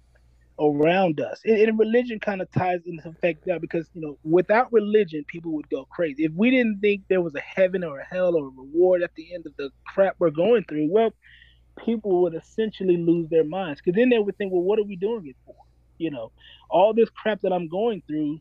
around 0.59 1.19
us. 1.19 1.41
And, 1.43 1.57
and 1.57 1.79
religion 1.79 2.19
kind 2.19 2.41
of 2.41 2.51
ties 2.51 2.81
into 2.85 3.11
fact 3.13 3.45
that 3.45 3.61
because 3.61 3.89
you 3.93 4.01
know, 4.01 4.17
without 4.23 4.71
religion, 4.71 5.23
people 5.27 5.51
would 5.53 5.69
go 5.69 5.85
crazy. 5.85 6.25
If 6.25 6.33
we 6.33 6.51
didn't 6.51 6.79
think 6.79 7.03
there 7.09 7.21
was 7.21 7.35
a 7.35 7.41
heaven 7.41 7.83
or 7.83 7.99
a 7.99 8.05
hell 8.05 8.35
or 8.35 8.47
a 8.47 8.49
reward 8.49 9.01
at 9.01 9.15
the 9.15 9.33
end 9.33 9.45
of 9.45 9.55
the 9.57 9.71
crap 9.87 10.15
we're 10.19 10.29
going 10.29 10.63
through, 10.65 10.89
well, 10.91 11.13
people 11.83 12.21
would 12.21 12.35
essentially 12.35 12.97
lose 12.97 13.29
their 13.29 13.43
minds. 13.43 13.81
Because 13.81 13.95
then 13.97 14.09
they 14.09 14.19
would 14.19 14.37
think, 14.37 14.51
well, 14.51 14.61
what 14.61 14.79
are 14.79 14.83
we 14.83 14.95
doing 14.95 15.27
it 15.27 15.35
for? 15.45 15.55
You 15.97 16.11
know, 16.11 16.31
all 16.69 16.93
this 16.93 17.09
crap 17.09 17.41
that 17.41 17.53
I'm 17.53 17.67
going 17.67 18.01
through, 18.07 18.39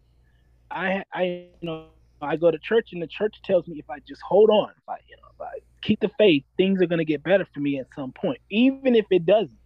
I, 0.70 1.04
I, 1.12 1.22
you 1.24 1.66
know, 1.66 1.86
I 2.22 2.36
go 2.36 2.50
to 2.50 2.58
church 2.58 2.90
and 2.92 3.02
the 3.02 3.06
church 3.06 3.36
tells 3.44 3.66
me 3.66 3.78
if 3.78 3.88
I 3.88 3.98
just 4.06 4.20
hold 4.22 4.50
on, 4.50 4.70
if 4.70 4.88
I, 4.88 4.96
you 5.08 5.16
know, 5.16 5.28
if 5.34 5.40
I 5.40 5.58
keep 5.82 6.00
the 6.00 6.10
faith, 6.18 6.44
things 6.56 6.80
are 6.82 6.86
going 6.86 6.98
to 6.98 7.04
get 7.04 7.22
better 7.22 7.46
for 7.52 7.60
me 7.60 7.78
at 7.78 7.86
some 7.94 8.12
point. 8.12 8.38
Even 8.50 8.94
if 8.94 9.06
it 9.10 9.26
doesn't, 9.26 9.58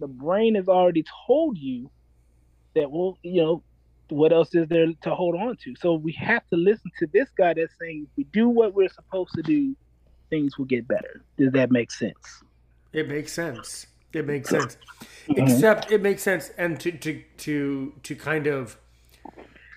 the 0.00 0.08
brain 0.08 0.54
has 0.56 0.68
already 0.68 1.04
told 1.26 1.56
you 1.58 1.90
that, 2.74 2.90
well, 2.90 3.18
you 3.22 3.42
know, 3.42 3.62
what 4.08 4.32
else 4.32 4.54
is 4.54 4.68
there 4.68 4.86
to 5.02 5.14
hold 5.14 5.34
on 5.34 5.56
to? 5.64 5.74
So 5.76 5.94
we 5.94 6.12
have 6.12 6.46
to 6.48 6.56
listen 6.56 6.90
to 6.98 7.08
this 7.12 7.30
guy 7.36 7.54
that's 7.54 7.72
saying 7.80 8.06
if 8.06 8.16
we 8.16 8.24
do 8.24 8.48
what 8.48 8.74
we're 8.74 8.88
supposed 8.88 9.32
to 9.34 9.42
do, 9.42 9.74
things 10.30 10.58
will 10.58 10.66
get 10.66 10.86
better. 10.86 11.24
Does 11.38 11.52
that 11.52 11.70
make 11.70 11.90
sense? 11.90 12.42
It 12.94 13.08
makes 13.08 13.32
sense. 13.32 13.88
It 14.12 14.26
makes 14.26 14.48
sense. 14.48 14.78
Mm-hmm. 15.28 15.42
Except 15.42 15.90
it 15.90 16.00
makes 16.00 16.22
sense, 16.22 16.50
and 16.56 16.78
to 16.80 16.92
to 16.92 17.22
to 17.38 17.92
to 18.02 18.14
kind 18.14 18.46
of 18.46 18.78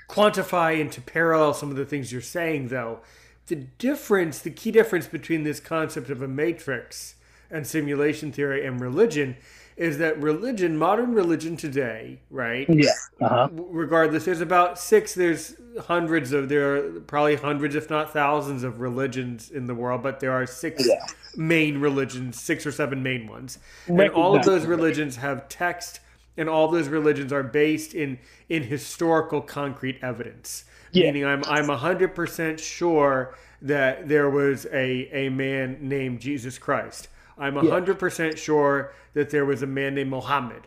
quantify 0.07 0.79
and 0.79 0.91
to 0.91 1.01
parallel 1.01 1.53
some 1.53 1.69
of 1.69 1.75
the 1.75 1.85
things 1.85 2.11
you're 2.11 2.21
saying, 2.21 2.69
though, 2.69 2.99
the 3.47 3.55
difference, 3.55 4.39
the 4.39 4.51
key 4.51 4.71
difference 4.71 5.07
between 5.07 5.43
this 5.43 5.59
concept 5.59 6.09
of 6.09 6.21
a 6.21 6.27
matrix 6.27 7.15
and 7.49 7.65
simulation 7.65 8.31
theory 8.31 8.65
and 8.65 8.79
religion 8.79 9.35
is 9.77 9.99
that 9.99 10.19
religion, 10.21 10.75
modern 10.75 11.13
religion 11.13 11.55
today, 11.55 12.19
right? 12.31 12.67
Yeah. 12.67 12.89
Uh-huh. 13.21 13.47
Regardless, 13.51 14.25
there's 14.25 14.41
about 14.41 14.79
six, 14.79 15.13
there's 15.13 15.55
hundreds 15.81 16.31
of, 16.33 16.49
there 16.49 16.75
are 16.77 16.99
probably 17.01 17.35
hundreds, 17.35 17.75
if 17.75 17.87
not 17.87 18.11
thousands, 18.11 18.63
of 18.63 18.79
religions 18.79 19.51
in 19.51 19.67
the 19.67 19.75
world, 19.75 20.01
but 20.01 20.19
there 20.19 20.31
are 20.31 20.47
six 20.47 20.85
Yeah. 20.87 20.95
main 21.35 21.79
religions, 21.79 22.41
six 22.41 22.65
or 22.65 22.71
seven 22.71 23.03
main 23.03 23.27
ones. 23.27 23.59
And 23.85 24.01
all 24.09 24.35
of 24.35 24.43
those 24.45 24.65
religions 24.65 25.17
have 25.17 25.47
text, 25.47 25.99
and 26.37 26.49
all 26.49 26.67
those 26.69 26.87
religions 26.87 27.31
are 27.31 27.43
based 27.43 27.93
in, 27.93 28.17
in 28.49 28.63
historical 28.63 29.41
concrete 29.41 29.99
evidence. 30.01 30.65
Yeah. 30.91 31.05
Meaning, 31.11 31.25
I'm, 31.25 31.43
I'm 31.45 31.67
100% 31.67 32.59
sure 32.59 33.35
that 33.61 34.07
there 34.07 34.29
was 34.29 34.65
a, 34.67 35.07
a 35.11 35.29
man 35.29 35.77
named 35.81 36.19
Jesus 36.19 36.57
Christ. 36.57 37.09
I'm 37.37 37.55
Yeah. 37.55 37.61
100% 37.61 38.37
sure 38.37 38.93
that 39.13 39.29
there 39.29 39.45
was 39.45 39.61
a 39.61 39.67
man 39.67 39.95
named 39.95 40.09
Muhammad 40.09 40.63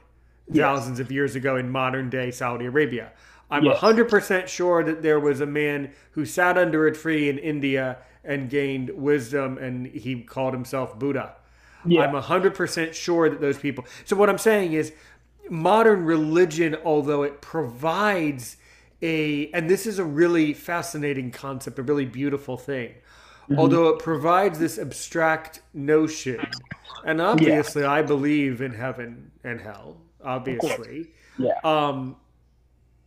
thousands 0.52 0.98
of 1.00 1.12
years 1.12 1.37
ago 1.37 1.56
in 1.56 1.70
modern 1.70 2.11
day 2.11 2.30
Saudi 2.30 2.66
Arabia. 2.66 3.12
I'm 3.50 3.64
Yes. 3.64 3.78
100% 3.78 4.48
sure 4.48 4.83
that 4.85 5.02
there 5.02 5.18
was 5.20 5.40
a 5.40 5.46
man 5.46 5.90
who 6.12 6.24
sat 6.24 6.56
under 6.56 6.87
a 6.87 6.92
tree 6.94 7.28
in 7.28 7.38
India 7.38 7.98
and 8.24 8.48
gained 8.50 8.90
wisdom 8.90 9.59
and 9.59 9.87
he 9.87 10.22
called 10.22 10.52
himself 10.54 10.98
Buddha. 10.98 11.35
Yeah. 11.85 12.02
I'm 12.02 12.14
100% 12.14 12.94
sure 12.94 13.28
that 13.30 13.40
those 13.40 13.59
people. 13.59 13.87
So, 14.04 14.14
what 14.16 14.28
I'm 14.28 14.38
saying 14.38 14.72
is, 14.74 14.92
modern 15.48 16.04
religion, 16.04 16.76
although 16.85 17.22
it 17.22 17.40
provides 17.40 18.56
a, 19.02 19.50
and 19.52 19.68
this 19.70 19.87
is 19.87 19.98
a 19.98 20.04
really 20.04 20.52
fascinating 20.52 21.30
concept, 21.30 21.78
a 21.78 21.83
really 21.83 22.04
beautiful 22.04 22.56
thing, 22.56 22.94
Mm-hmm. 23.51 23.59
although 23.59 23.89
it 23.89 23.99
provides 23.99 24.61
this 24.61 24.79
abstract 24.79 25.61
notion, 25.75 26.41
and 27.05 27.21
obviously 27.21 27.83
I 27.83 28.01
believe 28.01 28.61
in 28.61 28.73
heaven 28.73 29.33
and 29.43 29.61
hell, 29.61 29.97
obviously. 30.25 31.09
Yeah. 31.37 31.55
Um, 31.65 32.15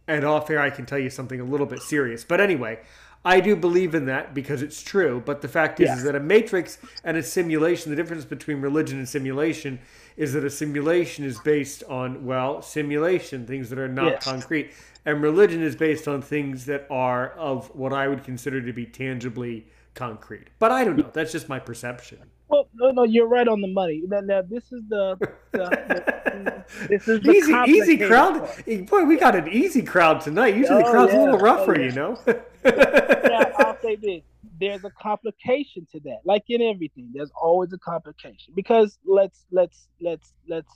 and 0.06 0.26
off 0.26 0.50
air, 0.50 0.60
I 0.60 0.70
can 0.70 0.86
tell 0.86 1.00
you 1.00 1.10
something 1.10 1.40
a 1.40 1.46
little 1.46 1.66
bit 1.66 1.82
serious. 1.82 2.26
But 2.26 2.42
anyway, 2.42 2.80
I 3.24 3.40
do 3.40 3.56
believe 3.56 3.96
in 3.96 4.06
that 4.08 4.34
because 4.34 4.62
it's 4.62 4.84
true. 4.84 5.24
But 5.26 5.42
the 5.42 5.48
fact 5.48 5.80
is, 5.80 5.88
Yeah. 5.88 5.96
is 5.96 6.04
that 6.04 6.16
a 6.16 6.20
matrix 6.20 6.78
and 7.06 7.16
a 7.16 7.24
simulation, 7.24 7.90
the 7.90 7.96
difference 7.96 8.26
between 8.26 8.60
religion 8.60 8.98
and 8.98 9.08
simulation 9.08 9.80
is 10.18 10.34
that 10.34 10.44
a 10.44 10.50
simulation 10.50 11.24
is 11.24 11.40
based 11.40 11.84
on, 11.88 12.26
well, 12.26 12.62
simulation, 12.62 13.48
things 13.48 13.70
that 13.70 13.80
are 13.80 13.88
not 13.88 14.12
Yes. 14.12 14.26
concrete. 14.26 14.72
And 15.06 15.22
religion 15.22 15.64
is 15.64 15.78
based 15.78 16.06
on 16.06 16.22
things 16.22 16.66
that 16.66 16.86
are 16.90 17.30
of 17.30 17.74
what 17.74 17.94
I 17.94 18.10
would 18.10 18.26
consider 18.26 18.62
to 18.62 18.74
be 18.74 18.86
tangibly 18.86 19.68
concrete. 19.94 20.48
But 20.60 20.72
I 20.72 20.84
don't 20.84 20.98
know. 20.98 21.10
That's 21.14 21.32
just 21.32 21.50
my 21.50 21.60
perception. 21.60 22.20
Well, 22.50 22.68
no, 22.76 22.92
no, 22.92 23.04
you're 23.04 23.28
right 23.28 23.48
on 23.48 23.62
the 23.62 23.68
money. 23.68 24.04
Now, 24.08 24.20
now 24.20 24.42
this 24.44 24.64
is 24.72 24.84
the, 24.90 25.18
the, 25.52 25.60
the 25.60 26.66
this 26.90 27.08
is 27.08 27.22
the 27.22 27.32
Easy, 27.32 27.54
easy 27.72 27.98
crowd. 27.98 28.40
part. 28.40 28.86
Boy, 28.88 29.04
we 29.06 29.18
got 29.18 29.36
an 29.36 29.48
easy 29.48 29.82
crowd 29.82 30.22
tonight. 30.22 30.56
Usually 30.56 30.84
the 30.84 30.88
Oh, 30.88 30.92
crowd's 30.92 31.14
a 31.14 31.18
little 31.20 31.36
oh, 31.36 31.40
rougher, 31.40 31.76
Oh, 31.76 31.80
yeah. 31.80 31.86
you 31.86 31.92
know? 31.92 32.20
now, 32.28 33.52
I'll 33.58 33.78
say 33.82 33.96
this: 33.96 34.22
there's 34.60 34.84
a 34.84 34.92
complication 35.02 35.88
to 35.94 36.00
that. 36.02 36.20
Like 36.26 36.44
in 36.50 36.62
everything, 36.62 37.10
there's 37.14 37.32
always 37.42 37.74
a 37.74 37.80
complication. 37.80 38.54
Because 38.56 39.00
let's 39.06 39.46
let's 39.52 39.88
let's 40.00 40.34
let's 40.48 40.72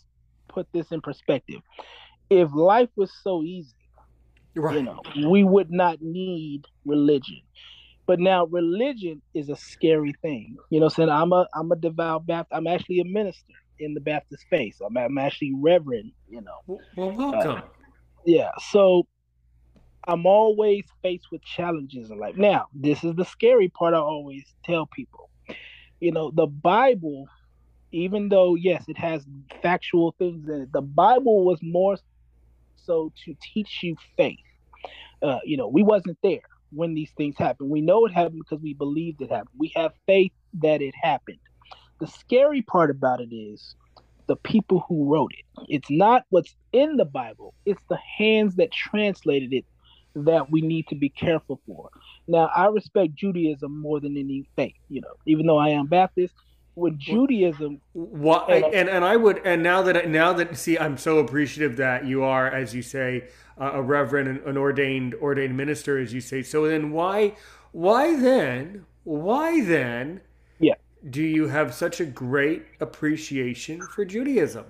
put 0.47 0.67
this 0.73 0.91
in 0.91 1.01
perspective. 1.01 1.61
If 2.29 2.49
life 2.53 2.89
was 2.95 3.11
so 3.23 3.43
easy, 3.43 3.75
right. 4.55 4.77
you 4.77 4.83
know, 4.83 5.01
we 5.29 5.43
would 5.43 5.69
not 5.71 6.01
need 6.01 6.65
religion. 6.85 7.41
But 8.07 8.21
now 8.21 8.45
religion 8.45 9.21
is 9.33 9.49
a 9.49 9.55
scary 9.55 10.15
thing. 10.21 10.55
You 10.69 10.79
know, 10.79 10.87
saying 10.87 11.09
I'm 11.09 11.33
a 11.33 11.45
I'm 11.53 11.71
a 11.71 11.75
devout 11.75 12.25
Baptist. 12.25 12.57
I'm 12.57 12.65
actually 12.65 13.01
a 13.01 13.05
minister 13.05 13.53
in 13.79 13.93
the 13.93 13.99
Baptist 13.99 14.45
faith. 14.49 14.77
I'm, 14.83 14.95
I'm 14.97 15.17
actually 15.17 15.53
reverend. 15.55 16.13
You 16.29 16.41
know. 16.41 16.79
Well, 16.95 17.11
welcome. 17.11 17.63
Yeah. 18.25 18.51
So 18.71 19.07
I'm 20.07 20.25
always 20.25 20.85
faced 21.01 21.27
with 21.31 21.43
challenges 21.43 22.09
in 22.09 22.17
life. 22.17 22.37
Now, 22.37 22.67
this 22.73 23.03
is 23.03 23.13
the 23.15 23.25
scary 23.25 23.67
part 23.67 23.93
I 23.93 23.97
always 23.97 24.45
tell 24.63 24.87
people. 24.87 25.29
You 25.99 26.13
know, 26.13 26.31
the 26.31 26.47
Bible, 26.47 27.27
even 27.91 28.29
though, 28.29 28.55
yes, 28.55 28.85
it 28.87 28.97
has 28.97 29.25
factual 29.61 30.15
things 30.17 30.47
in 30.47 30.61
it, 30.61 30.71
the 30.71 30.81
Bible 30.81 31.43
was 31.43 31.59
more 31.61 31.97
so 32.75 33.11
to 33.25 33.35
teach 33.53 33.79
you 33.83 33.97
faith. 34.15 34.37
Uh, 35.21 35.39
you 35.43 35.57
know, 35.57 35.67
we 35.67 35.83
wasn't 35.83 36.17
there 36.23 36.39
when 36.71 36.93
these 36.93 37.11
things 37.17 37.35
happen. 37.37 37.69
We 37.69 37.81
know 37.81 38.05
it 38.05 38.13
happened 38.13 38.41
because 38.47 38.61
we 38.61 38.73
believed 38.73 39.21
it 39.21 39.31
happened. 39.31 39.57
We 39.57 39.71
have 39.75 39.93
faith 40.05 40.31
that 40.61 40.81
it 40.81 40.93
happened. 41.01 41.39
The 41.99 42.07
scary 42.07 42.61
part 42.61 42.91
about 42.91 43.21
it 43.21 43.33
is 43.33 43.75
the 44.27 44.35
people 44.35 44.83
who 44.87 45.11
wrote 45.11 45.31
it. 45.37 45.45
It's 45.69 45.89
not 45.89 46.23
what's 46.29 46.55
in 46.73 46.97
the 46.97 47.05
Bible, 47.05 47.53
it's 47.65 47.81
the 47.89 47.99
hands 48.17 48.55
that 48.57 48.71
translated 48.71 49.53
it 49.53 49.65
that 50.15 50.51
we 50.51 50.61
need 50.61 50.87
to 50.87 50.95
be 50.95 51.09
careful 51.09 51.61
for. 51.67 51.89
Now, 52.27 52.49
I 52.55 52.65
respect 52.67 53.15
Judaism 53.15 53.79
more 53.79 53.99
than 53.99 54.17
any 54.17 54.49
faith, 54.55 54.73
you 54.89 55.01
know, 55.01 55.13
even 55.27 55.45
though 55.45 55.59
I 55.59 55.69
am 55.69 55.87
Baptist. 55.87 56.33
With 56.77 56.99
Judaism, 56.99 57.81
Why, 57.93 58.61
and 58.71 58.87
and 58.87 59.03
I 59.03 59.15
would 59.15 59.41
and 59.43 59.63
now 59.63 59.81
that 59.81 60.07
now 60.09 60.31
that 60.33 60.55
see 60.55 60.77
I'm 60.77 60.95
so 60.95 61.17
appreciative 61.17 61.77
that 61.77 62.05
you 62.05 62.21
are 62.21 62.47
as 62.47 62.75
you 62.75 62.83
say 62.83 63.29
uh, 63.59 63.71
a 63.73 63.81
reverend 63.81 64.27
and 64.27 64.39
an 64.45 64.57
ordained 64.57 65.15
ordained 65.15 65.57
minister 65.57 65.97
as 65.97 66.13
you 66.13 66.21
say 66.21 66.43
so 66.43 66.67
then 66.67 66.91
why 66.91 67.35
why 67.71 68.15
then 68.15 68.85
why 69.05 69.59
then 69.61 70.21
yeah 70.59 70.75
do 71.09 71.23
you 71.23 71.47
have 71.47 71.73
such 71.73 71.99
a 71.99 72.05
great 72.05 72.63
appreciation 72.79 73.81
for 73.81 74.05
Judaism 74.05 74.65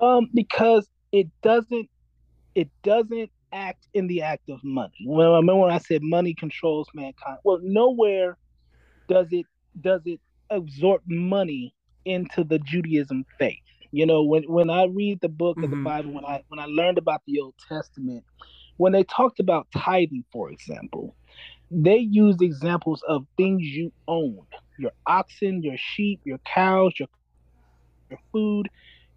um, 0.00 0.30
because 0.32 0.88
it 1.12 1.28
doesn't 1.42 1.90
it 2.54 2.70
doesn't 2.82 3.30
act 3.52 3.86
in 3.94 4.06
the 4.06 4.22
act 4.22 4.48
of 4.50 4.62
money. 4.64 4.92
Well, 5.06 5.34
I 5.34 5.36
remember 5.36 5.62
when 5.62 5.70
I 5.70 5.78
said 5.78 6.02
money 6.02 6.34
controls 6.34 6.88
mankind. 6.94 7.38
Well, 7.44 7.60
nowhere 7.62 8.36
does 9.08 9.28
it 9.30 9.46
does 9.80 10.02
it 10.04 10.20
absorb 10.50 11.02
money 11.06 11.74
into 12.04 12.44
the 12.44 12.58
Judaism 12.58 13.24
faith. 13.38 13.58
You 13.92 14.06
know, 14.06 14.22
when 14.24 14.44
when 14.44 14.70
I 14.70 14.84
read 14.84 15.20
the 15.20 15.28
book 15.28 15.58
of 15.62 15.70
the 15.70 15.76
Mhm. 15.76 15.82
Bible, 15.82 16.12
when 16.14 16.24
I 16.24 16.42
when 16.48 16.60
I 16.60 16.66
learned 16.66 16.98
about 16.98 17.22
the 17.26 17.40
Old 17.40 17.54
Testament, 17.68 18.24
when 18.76 18.92
they 18.92 19.04
talked 19.04 19.40
about 19.40 19.68
tithing, 19.76 20.24
for 20.32 20.50
example, 20.50 21.16
they 21.70 21.98
used 21.98 22.42
examples 22.42 23.02
of 23.08 23.26
things 23.36 23.62
you 23.64 23.92
own, 24.08 24.38
your 24.78 24.92
oxen, 25.06 25.62
your 25.62 25.76
sheep, 25.78 26.20
your 26.24 26.38
cows, 26.54 26.94
your 26.98 27.08
your 28.10 28.18
food, 28.32 28.68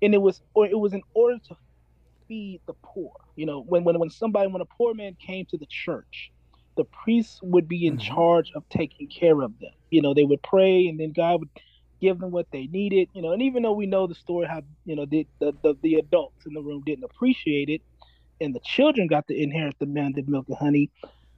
and 0.01 0.13
it 0.13 0.19
was 0.19 0.41
or 0.55 0.67
it 0.67 0.77
was 0.79 0.93
in 0.93 1.01
order 1.15 1.37
to 1.47 1.55
feed 2.27 2.61
the 2.67 2.73
poor. 2.85 3.11
You 3.35 3.45
know, 3.45 3.63
when 3.67 3.83
when 3.83 3.99
when 3.99 4.09
somebody 4.09 4.51
when 4.51 4.61
a 4.61 4.67
poor 4.77 4.93
man 4.93 5.15
came 5.25 5.45
to 5.49 5.57
the 5.57 5.67
church, 5.69 6.31
the 6.77 6.85
priests 6.85 7.39
would 7.43 7.67
be 7.67 7.85
in 7.85 7.97
mm-hmm. 7.97 8.15
charge 8.15 8.51
of 8.55 8.63
taking 8.69 9.07
care 9.07 9.41
of 9.41 9.59
them. 9.59 9.71
You 9.89 10.01
know, 10.01 10.13
they 10.13 10.23
would 10.23 10.41
pray 10.41 10.87
and 10.87 10.99
then 10.99 11.11
God 11.11 11.39
would 11.39 11.49
give 11.99 12.19
them 12.19 12.31
what 12.31 12.47
they 12.51 12.67
needed. 12.67 13.09
You 13.13 13.21
know, 13.21 13.31
and 13.31 13.41
even 13.41 13.63
though 13.63 13.73
we 13.73 13.87
know 13.87 14.07
the 14.07 14.15
story 14.15 14.47
how 14.47 14.61
you 14.85 14.95
know 14.95 15.05
the 15.05 15.27
the, 15.39 15.53
the, 15.63 15.75
the 15.81 15.95
adults 15.95 16.45
in 16.45 16.53
the 16.53 16.61
room 16.61 16.83
didn't 16.85 17.03
appreciate 17.03 17.69
it 17.69 17.81
and 18.39 18.53
the 18.53 18.59
children 18.61 19.07
got 19.07 19.27
to 19.27 19.35
inherit 19.35 19.75
the 19.79 19.85
of 19.85 20.27
milk 20.27 20.45
and 20.47 20.57
honey, 20.57 20.89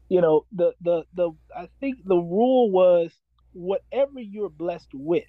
you 0.10 0.22
know, 0.22 0.46
the 0.52 0.74
the 0.82 1.04
the 1.16 1.32
I 1.56 1.70
think 1.80 2.04
the 2.06 2.18
rule 2.18 2.72
was 2.72 3.12
whatever 3.54 4.20
you're 4.20 4.50
blessed 4.50 4.90
with, 4.94 5.24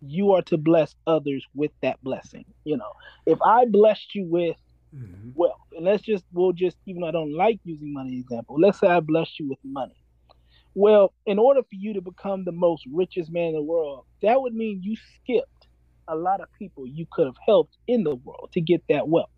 you 0.00 0.32
are 0.32 0.42
to 0.42 0.56
bless 0.56 0.94
others 1.06 1.46
with 1.54 1.70
that 1.82 2.02
blessing. 2.02 2.44
You 2.64 2.76
know, 2.76 2.92
if 3.26 3.40
I 3.42 3.66
blessed 3.66 4.14
you 4.14 4.24
with 4.24 4.56
Mm-hmm. 4.94 5.30
wealth, 5.34 5.56
and 5.74 5.84
let's 5.86 6.02
just 6.02 6.24
we'll 6.32 6.52
just 6.52 6.76
even 6.86 7.00
though 7.02 7.08
I 7.08 7.12
don't 7.12 7.34
like 7.34 7.60
using 7.64 7.92
money 7.94 8.18
example, 8.18 8.56
let's 8.60 8.78
say 8.80 8.88
I 8.88 9.00
blessed 9.00 9.38
you 9.40 9.48
with 9.48 9.58
money. 9.64 9.96
Well, 10.74 11.12
in 11.26 11.38
order 11.38 11.62
for 11.62 11.74
you 11.74 11.94
to 11.94 12.00
become 12.00 12.44
the 12.44 12.52
most 12.52 12.84
richest 12.92 13.30
man 13.32 13.48
in 13.48 13.54
the 13.54 13.62
world, 13.62 14.04
that 14.22 14.40
would 14.40 14.54
mean 14.54 14.80
you 14.82 14.96
skipped 14.96 15.68
a 16.08 16.16
lot 16.16 16.40
of 16.40 16.48
people 16.58 16.86
you 16.86 17.06
could 17.10 17.26
have 17.26 17.36
helped 17.46 17.76
in 17.86 18.04
the 18.04 18.14
world 18.16 18.50
to 18.52 18.60
get 18.60 18.82
that 18.88 19.08
wealth. 19.08 19.30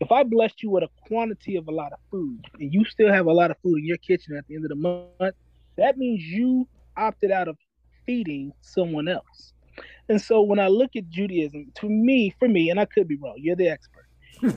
If 0.00 0.12
I 0.12 0.22
blessed 0.24 0.62
you 0.62 0.70
with 0.70 0.84
a 0.84 0.88
quantity 1.08 1.56
of 1.56 1.68
a 1.68 1.72
lot 1.72 1.92
of 1.92 1.98
food 2.10 2.40
and 2.58 2.72
you 2.72 2.84
still 2.84 3.12
have 3.12 3.26
a 3.26 3.32
lot 3.32 3.50
of 3.50 3.56
food 3.62 3.78
in 3.78 3.86
your 3.86 3.98
kitchen 3.98 4.36
at 4.36 4.46
the 4.46 4.56
end 4.56 4.64
of 4.64 4.70
the 4.70 4.76
month, 4.76 5.34
that 5.76 5.96
means 5.96 6.22
you 6.22 6.68
opted 6.96 7.30
out 7.30 7.48
of 7.48 7.56
feeding 8.06 8.52
someone 8.60 9.08
else. 9.08 9.52
And 10.08 10.20
so 10.20 10.42
when 10.42 10.58
I 10.58 10.68
look 10.68 10.90
at 10.96 11.08
Judaism, 11.08 11.72
to 11.76 11.88
me, 11.88 12.34
for 12.38 12.48
me, 12.48 12.70
and 12.70 12.78
I 12.78 12.84
could 12.84 13.08
be 13.08 13.16
wrong, 13.16 13.36
you're 13.38 13.56
the 13.56 13.68
expert. 13.68 13.93
Doesn't, 14.42 14.56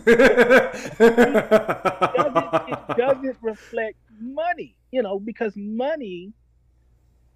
it 2.68 2.80
doesn't 2.98 3.38
reflect 3.42 3.96
money, 4.20 4.78
you 4.92 5.02
know, 5.02 5.20
because 5.20 5.54
money, 5.56 6.34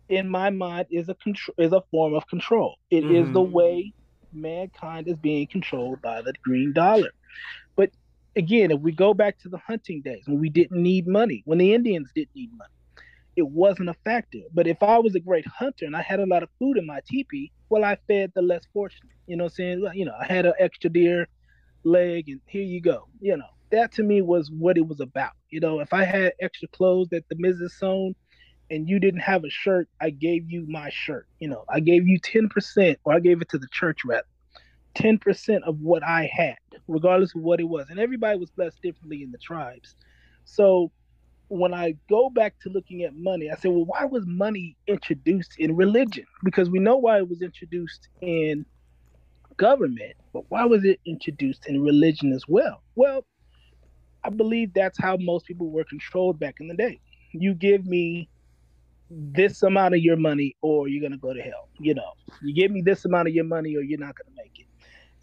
in 0.09 0.27
my 0.29 0.49
mind, 0.49 0.87
is 0.91 1.09
a 1.09 1.15
control, 1.15 1.55
is 1.57 1.73
a 1.73 1.81
form 1.91 2.13
of 2.13 2.27
control. 2.27 2.75
It 2.89 3.05
is 3.05 3.31
the 3.31 3.41
Mhm. 3.41 3.51
way 3.51 3.93
mankind 4.33 5.07
is 5.07 5.17
being 5.17 5.47
controlled 5.47 6.01
by 6.01 6.21
the 6.21 6.33
green 6.43 6.73
dollar. 6.73 7.11
But 7.75 7.91
again, 8.35 8.71
if 8.71 8.79
we 8.81 8.91
go 8.91 9.13
back 9.13 9.37
to 9.39 9.49
the 9.49 9.57
hunting 9.57 10.01
days 10.01 10.23
when 10.25 10.39
we 10.39 10.49
didn't 10.49 10.81
need 10.81 11.07
money, 11.07 11.41
when 11.45 11.59
the 11.59 11.73
Indians 11.73 12.09
didn't 12.15 12.35
need 12.35 12.51
money, 12.51 12.69
it 13.35 13.47
wasn't 13.47 13.89
a 13.89 13.93
factor. 14.05 14.39
But 14.53 14.67
if 14.67 14.81
I 14.83 14.99
was 14.99 15.15
a 15.15 15.19
great 15.19 15.45
hunter 15.47 15.85
and 15.85 15.95
I 15.95 16.01
had 16.01 16.19
a 16.19 16.25
lot 16.25 16.43
of 16.43 16.49
food 16.59 16.77
in 16.77 16.85
my 16.85 16.99
teepee, 17.07 17.51
well, 17.69 17.83
I 17.85 17.97
fed 18.07 18.31
the 18.35 18.41
less 18.41 18.63
fortunate. 18.73 19.15
You 19.27 19.37
know 19.37 19.45
what 19.45 19.53
I'm 19.53 19.55
saying? 19.55 19.81
Well, 19.81 19.95
you 19.95 20.05
know, 20.05 20.15
I 20.19 20.25
had 20.25 20.45
an 20.45 20.53
extra 20.59 20.89
deer 20.89 21.27
leg, 21.83 22.29
and 22.29 22.41
here 22.45 22.63
you 22.63 22.81
go. 22.81 23.07
You 23.19 23.37
know, 23.37 23.49
that 23.71 23.91
to 23.93 24.03
me 24.03 24.21
was 24.21 24.51
what 24.51 24.77
it 24.77 24.87
was 24.87 24.99
about. 24.99 25.31
You 25.49 25.59
know, 25.59 25.79
if 25.79 25.93
I 25.93 26.03
had 26.03 26.33
extra 26.41 26.67
clothes 26.69 27.09
that 27.09 27.27
the 27.29 27.35
missus 27.37 27.77
sewn, 27.77 28.15
and 28.69 28.87
you 28.87 28.99
didn't 28.99 29.19
have 29.19 29.43
a 29.43 29.49
shirt, 29.49 29.89
I 29.99 30.11
gave 30.11 30.49
you 30.49 30.65
my 30.67 30.89
shirt. 30.91 31.27
You 31.39 31.49
know, 31.49 31.65
I 31.69 31.81
gave 31.81 32.07
you 32.07 32.19
10%, 32.19 32.95
or 33.03 33.13
I 33.13 33.19
gave 33.19 33.41
it 33.41 33.49
to 33.49 33.57
the 33.57 33.67
church 33.71 34.05
rather, 34.05 34.25
10% 34.95 35.63
of 35.63 35.79
what 35.81 36.03
I 36.03 36.29
had, 36.33 36.55
regardless 36.87 37.35
of 37.35 37.41
what 37.41 37.59
it 37.59 37.67
was. 37.67 37.89
And 37.89 37.99
everybody 37.99 38.39
was 38.39 38.49
blessed 38.49 38.81
differently 38.81 39.23
in 39.23 39.31
the 39.31 39.37
tribes. 39.37 39.95
So 40.45 40.89
when 41.49 41.73
I 41.73 41.95
go 42.09 42.29
back 42.29 42.55
to 42.61 42.69
looking 42.69 43.03
at 43.03 43.13
money, 43.13 43.51
I 43.51 43.55
say, 43.55 43.67
well, 43.67 43.83
why 43.83 44.05
was 44.05 44.23
money 44.25 44.77
introduced 44.87 45.55
in 45.59 45.75
religion? 45.75 46.25
Because 46.41 46.69
we 46.69 46.79
know 46.79 46.95
why 46.95 47.17
it 47.17 47.27
was 47.27 47.41
introduced 47.41 48.07
in 48.21 48.65
government, 49.61 50.13
but 50.33 50.43
why 50.49 50.65
was 50.65 50.85
it 50.85 50.99
introduced 51.05 51.67
in 51.67 51.83
religion 51.83 52.33
as 52.33 52.45
well? 52.47 52.83
Well, 52.95 53.25
I 54.23 54.29
believe 54.29 54.73
that's 54.73 54.99
how 54.99 55.17
most 55.19 55.45
people 55.45 55.71
were 55.71 55.85
controlled 55.85 56.39
back 56.39 56.55
in 56.59 56.67
the 56.67 56.75
day. 56.75 56.99
You 57.33 57.53
give 57.53 57.85
me 57.85 58.29
this 59.09 59.63
amount 59.63 59.95
of 59.95 60.01
your 60.01 60.17
money 60.17 60.55
or 60.61 60.87
you're 60.87 61.01
going 61.01 61.13
to 61.13 61.17
go 61.17 61.33
to 61.33 61.41
hell. 61.41 61.69
You 61.79 61.95
know, 61.95 62.13
you 62.41 62.55
give 62.55 62.71
me 62.71 62.81
this 62.81 63.05
amount 63.05 63.29
of 63.29 63.33
your 63.35 63.45
money 63.45 63.75
or 63.75 63.81
you're 63.83 63.99
not 63.99 64.15
going 64.15 64.35
to 64.35 64.43
make 64.43 64.59
it. 64.59 64.67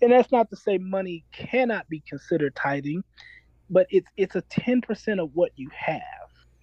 And 0.03 0.12
that's 0.12 0.33
not 0.33 0.51
to 0.51 0.57
say 0.57 0.79
money 0.79 1.24
cannot 1.33 1.88
be 1.88 2.03
considered 2.09 2.55
tithing 2.57 3.03
but 3.70 3.87
it's 3.90 4.09
it's 4.16 4.37
a 4.37 4.42
10% 4.42 5.22
of 5.22 5.31
what 5.35 5.53
you 5.57 5.68
have 5.74 6.01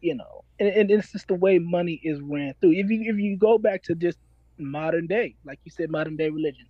you 0.01 0.15
know 0.15 0.43
and, 0.59 0.69
and 0.69 0.91
it's 0.91 1.11
just 1.11 1.27
the 1.27 1.35
way 1.35 1.59
money 1.59 1.99
is 2.03 2.19
ran 2.21 2.53
through 2.61 2.73
if 2.73 2.89
you 2.89 3.01
if 3.11 3.17
you 3.17 3.37
go 3.37 3.57
back 3.57 3.83
to 3.83 3.95
just 3.95 4.19
modern 4.57 5.07
day 5.07 5.35
like 5.45 5.59
you 5.65 5.71
said 5.71 5.89
modern 5.89 6.15
day 6.15 6.29
religion 6.29 6.65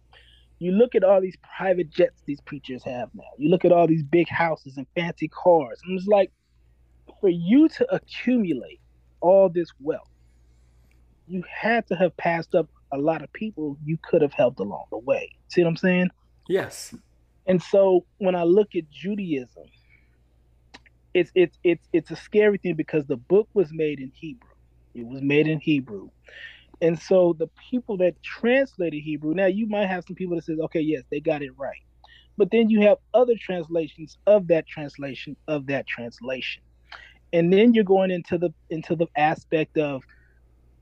you 0.60 0.72
look 0.72 0.96
at 0.96 1.04
all 1.04 1.22
these 1.22 1.38
private 1.58 1.90
jets 1.90 2.22
these 2.26 2.42
preachers 2.42 2.84
have 2.84 3.10
now. 3.14 3.24
You 3.38 3.50
look 3.50 3.66
at 3.66 3.72
all 3.72 3.88
these 3.88 4.04
big 4.04 4.30
houses 4.30 4.78
and 4.78 4.88
fancy 4.96 5.28
cars. 5.28 5.80
And 5.84 5.98
it's 5.98 6.08
like 6.08 6.32
for 7.20 7.30
you 7.30 7.68
to 7.70 7.94
accumulate 7.94 8.80
all 9.22 9.50
this 9.50 9.70
wealth 9.80 10.08
you 11.28 11.44
had 11.50 11.88
to 11.88 11.96
have 11.96 12.16
passed 12.18 12.56
up 12.56 12.70
a 12.92 12.98
lot 12.98 13.24
of 13.24 13.32
people 13.34 13.78
you 13.84 13.98
could 14.04 14.22
have 14.22 14.34
helped 14.34 14.60
along 14.60 14.86
the 14.92 14.98
way. 15.00 15.32
See 15.48 15.62
what 15.64 15.70
i'm 15.70 15.78
saying? 15.78 16.10
Yes. 16.48 16.94
And 17.48 17.62
so 17.62 18.06
when 18.20 18.36
i 18.36 18.44
look 18.44 18.76
at 18.76 18.90
judaism 18.90 19.64
it's 21.14 21.32
it's 21.34 21.58
it's 21.64 21.88
it's 21.94 22.12
a 22.12 22.16
scary 22.16 22.58
thing 22.58 22.76
because 22.76 23.06
the 23.06 23.18
book 23.18 23.48
was 23.54 23.70
made 23.72 24.00
in 24.00 24.12
Hebrew. 24.14 24.50
It 24.94 25.08
was 25.08 25.22
made 25.22 25.48
in 25.48 25.60
Hebrew. 25.60 26.10
And 26.82 27.00
so 27.00 27.36
the 27.38 27.50
people 27.70 27.98
that 27.98 28.22
translated 28.24 29.02
Hebrew, 29.02 29.34
now 29.34 29.46
you 29.46 29.68
might 29.68 29.88
have 29.88 30.04
some 30.08 30.16
people 30.16 30.36
that 30.36 30.46
says, 30.46 30.60
okay, 30.60 30.82
yes, 30.82 31.04
they 31.10 31.20
got 31.20 31.42
it 31.42 31.52
right. 31.58 31.82
But 32.38 32.52
then 32.52 32.70
you 32.70 32.82
have 32.82 32.98
other 33.14 33.36
translations 33.40 34.18
of 34.28 34.48
that 34.48 34.68
translation 34.68 35.38
of 35.48 35.68
that 35.68 35.88
translation. 35.88 36.64
And 37.32 37.52
then 37.52 37.74
you're 37.74 37.84
going 37.84 38.12
into 38.12 38.38
the 38.38 38.54
into 38.70 38.96
the 38.96 39.08
aspect 39.16 39.78
of 39.78 40.04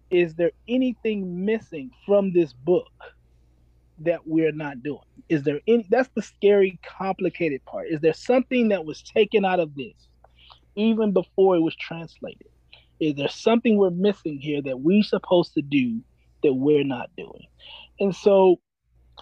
is 0.10 0.36
there 0.36 0.52
anything 0.68 1.46
missing 1.46 1.92
from 2.06 2.34
this 2.34 2.54
book 2.54 2.92
that 4.00 4.26
we're 4.26 4.52
not 4.52 4.82
doing? 4.82 5.00
Is 5.30 5.44
there 5.44 5.62
any 5.68 5.86
that's 5.90 6.10
the 6.16 6.24
scary 6.24 6.80
complicated 6.84 7.64
part. 7.66 7.88
Is 7.90 8.02
there 8.02 8.14
something 8.14 8.70
that 8.70 8.84
was 8.86 9.04
taken 9.04 9.46
out 9.46 9.60
of 9.60 9.76
this 9.76 9.94
even 10.76 11.12
before 11.12 11.56
it 11.56 11.62
was 11.62 11.76
translated. 11.76 12.48
Is 13.00 13.16
there 13.16 13.30
something 13.30 13.78
we're 13.78 13.90
missing 13.90 14.40
here 14.40 14.62
that 14.62 14.80
we're 14.80 15.04
supposed 15.04 15.54
to 15.56 15.62
do 15.62 16.02
that 16.44 16.54
we're 16.54 16.84
not 16.86 17.10
doing? 17.18 17.48
And 18.00 18.16
so 18.16 18.60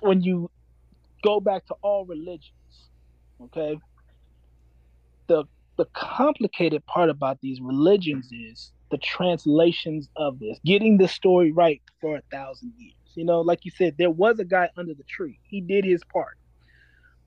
when 0.02 0.22
you 0.22 0.50
go 1.24 1.40
back 1.40 1.66
to 1.68 1.76
all 1.82 2.06
religions, 2.06 2.52
okay, 3.42 3.80
the 5.28 5.46
the 5.78 5.86
complicated 5.94 6.86
part 6.86 7.10
about 7.10 7.40
these 7.42 7.60
religions 7.62 8.30
is 8.32 8.72
the 8.92 8.98
translations 8.98 10.10
of 10.16 10.38
this, 10.40 10.60
getting 10.66 10.98
the 10.98 11.08
story 11.08 11.52
right 11.52 11.82
for 12.02 12.18
a 12.18 12.22
thousand 12.32 12.74
years. 12.78 12.96
You 13.16 13.26
know, 13.26 13.42
like 13.42 13.66
you 13.66 13.72
said, 13.72 13.96
there 13.98 14.12
was 14.12 14.40
a 14.40 14.46
guy 14.46 14.70
under 14.78 14.94
the 14.94 15.04
tree. 15.04 15.40
He 15.44 15.62
did 15.62 15.86
his 15.86 16.02
part. 16.12 16.38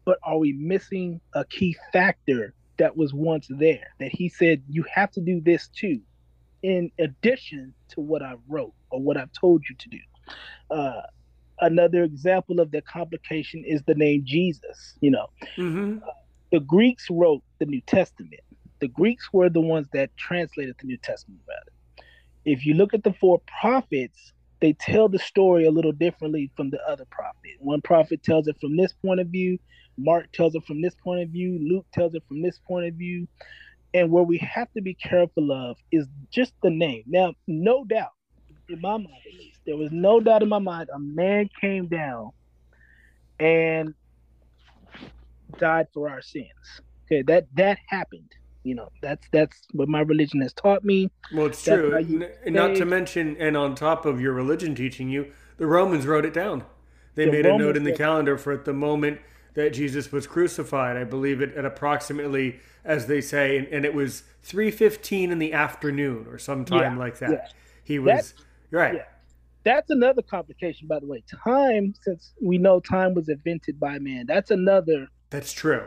But 0.05 0.19
are 0.23 0.39
we 0.39 0.53
missing 0.53 1.21
a 1.35 1.45
key 1.47 1.77
factor 1.93 2.55
that 2.79 2.97
was 2.97 3.15
once 3.15 3.47
there 3.49 3.87
that 3.99 4.11
he 4.13 4.29
said 4.29 4.63
you 4.69 4.85
have 4.93 5.11
to 5.13 5.21
do 5.21 5.41
this 5.41 5.69
too 5.69 6.01
in 6.65 6.91
addition 6.99 7.75
to 7.91 8.01
what 8.01 8.23
i 8.23 8.35
wrote 8.49 8.73
or 8.91 9.01
what 9.01 9.19
i've 9.19 9.33
told 9.33 9.63
you 9.69 9.77
to 9.77 9.89
do. 9.91 9.99
Uh, 10.71 11.03
another 11.61 12.03
example 12.03 12.59
of 12.59 12.71
the 12.71 12.81
complication 12.81 13.63
is 13.67 13.83
the 13.87 13.95
name 13.95 14.23
jesus 14.25 14.97
you 15.01 15.11
know. 15.11 15.27
Mm-hmm. 15.59 15.99
uh, 16.03 16.13
the 16.51 16.61
greeks 16.61 17.09
wrote 17.11 17.43
the 17.59 17.67
new 17.67 17.83
testament. 17.83 18.41
The 18.81 18.89
greeks 18.89 19.29
were 19.33 19.51
the 19.51 19.61
ones 19.61 19.89
that 19.93 20.17
translated 20.17 20.77
the 20.81 20.87
new 20.87 20.99
testament 20.99 21.43
rather. 21.47 22.07
If 22.45 22.65
you 22.65 22.75
look 22.75 22.95
at 22.95 23.05
the 23.05 23.13
four 23.13 23.43
prophets 23.61 24.33
they 24.61 24.73
tell 24.73 25.11
the 25.11 25.19
story 25.19 25.67
a 25.67 25.71
little 25.71 25.93
differently 25.93 26.51
from 26.57 26.71
the 26.71 26.79
other 26.89 27.05
prophet. 27.11 27.53
One 27.59 27.83
prophet 27.83 28.23
tells 28.23 28.49
it 28.49 28.57
from 28.61 28.79
this 28.79 28.95
point 28.95 29.21
of 29.21 29.27
view 29.27 29.59
Mark 29.99 30.33
tells 30.33 30.55
it 30.55 30.65
from 30.65 30.81
this 30.81 30.95
point 30.95 31.23
of 31.23 31.29
view, 31.29 31.59
Luke 31.61 31.87
tells 31.93 32.15
it 32.15 32.23
from 32.27 32.43
this 32.43 32.59
point 32.67 32.87
of 32.87 32.95
view. 32.95 33.29
And 33.95 34.11
where 34.11 34.25
we 34.25 34.39
have 34.39 34.71
to 34.73 34.83
be 34.83 34.95
careful 34.95 35.53
of 35.53 35.77
is 35.93 36.07
just 36.31 36.53
the 36.63 36.71
name. 36.71 37.05
Now, 37.07 37.35
no 37.47 37.85
doubt, 37.85 38.11
in 38.69 38.81
my 38.81 38.97
mind 38.97 39.09
at 39.27 39.39
least, 39.39 39.61
there 39.67 39.77
was 39.77 39.91
no 39.93 40.21
doubt 40.21 40.43
in 40.43 40.49
my 40.49 40.59
mind 40.59 40.89
a 40.93 40.99
man 40.99 41.49
came 41.61 41.87
down 41.87 42.31
and 43.39 43.95
died 45.59 45.87
for 45.95 46.11
our 46.11 46.23
sins. 46.23 46.49
Okay, 47.07 47.23
that 47.23 47.47
that 47.55 47.79
happened. 47.89 48.31
You 48.65 48.75
know, 48.75 48.89
that's 49.03 49.27
that's 49.31 49.61
what 49.73 49.89
my 49.89 50.01
religion 50.01 50.41
has 50.41 50.55
taught 50.55 50.85
me. 50.85 51.11
Well, 51.33 51.47
it's 51.47 51.63
that's 51.65 51.81
true. 51.81 51.95
N- 51.95 52.55
not 52.55 52.75
to 52.77 52.85
mention, 52.85 53.37
and 53.39 53.57
on 53.57 53.75
top 53.75 54.07
of 54.07 54.21
your 54.21 54.33
religion 54.33 54.75
teaching 54.75 55.09
you, 55.09 55.33
the 55.59 55.67
Romans 55.67 56.07
wrote 56.07 56.25
it 56.25 56.35
down. 56.35 56.65
They 57.15 57.27
the 57.27 57.33
made 57.33 57.45
Romans 57.45 57.61
a 57.61 57.65
note 57.65 57.77
in 57.77 57.85
the 57.85 57.93
calendar 57.93 58.39
for 58.39 58.53
at 58.53 58.65
the 58.65 58.73
moment 58.73 59.21
that 59.55 59.71
Jesus 59.71 60.13
was 60.13 60.27
crucified. 60.27 60.97
I 60.97 61.05
believe 61.05 61.41
it 61.41 61.55
at 61.57 61.65
approximately, 61.65 62.61
as 62.85 63.07
they 63.07 63.21
say, 63.21 63.57
and, 63.59 63.67
and 63.69 63.85
it 63.85 63.95
was 63.95 64.25
three 64.43 64.71
fifteen 64.71 65.31
in 65.31 65.39
the 65.39 65.53
afternoon 65.53 66.27
or 66.29 66.39
sometime 66.39 66.95
yeah, 66.95 66.99
like 66.99 67.19
that. 67.19 67.31
Yeah. 67.31 67.49
He 67.83 67.99
was 67.99 68.15
That's, 68.15 68.35
right. 68.71 68.95
Yeah. 68.95 69.05
That's 69.65 69.89
another 69.91 70.21
complication, 70.23 70.87
by 70.87 70.99
the 70.99 71.07
way. 71.07 71.25
Time, 71.43 71.95
since 72.03 72.33
we 72.41 72.59
know 72.59 72.81
time 72.81 73.15
was 73.15 73.29
invented 73.31 73.81
by 73.81 73.99
man, 73.99 74.27
that's 74.27 74.51
another. 74.51 75.09
That's 75.31 75.53
true. 75.53 75.85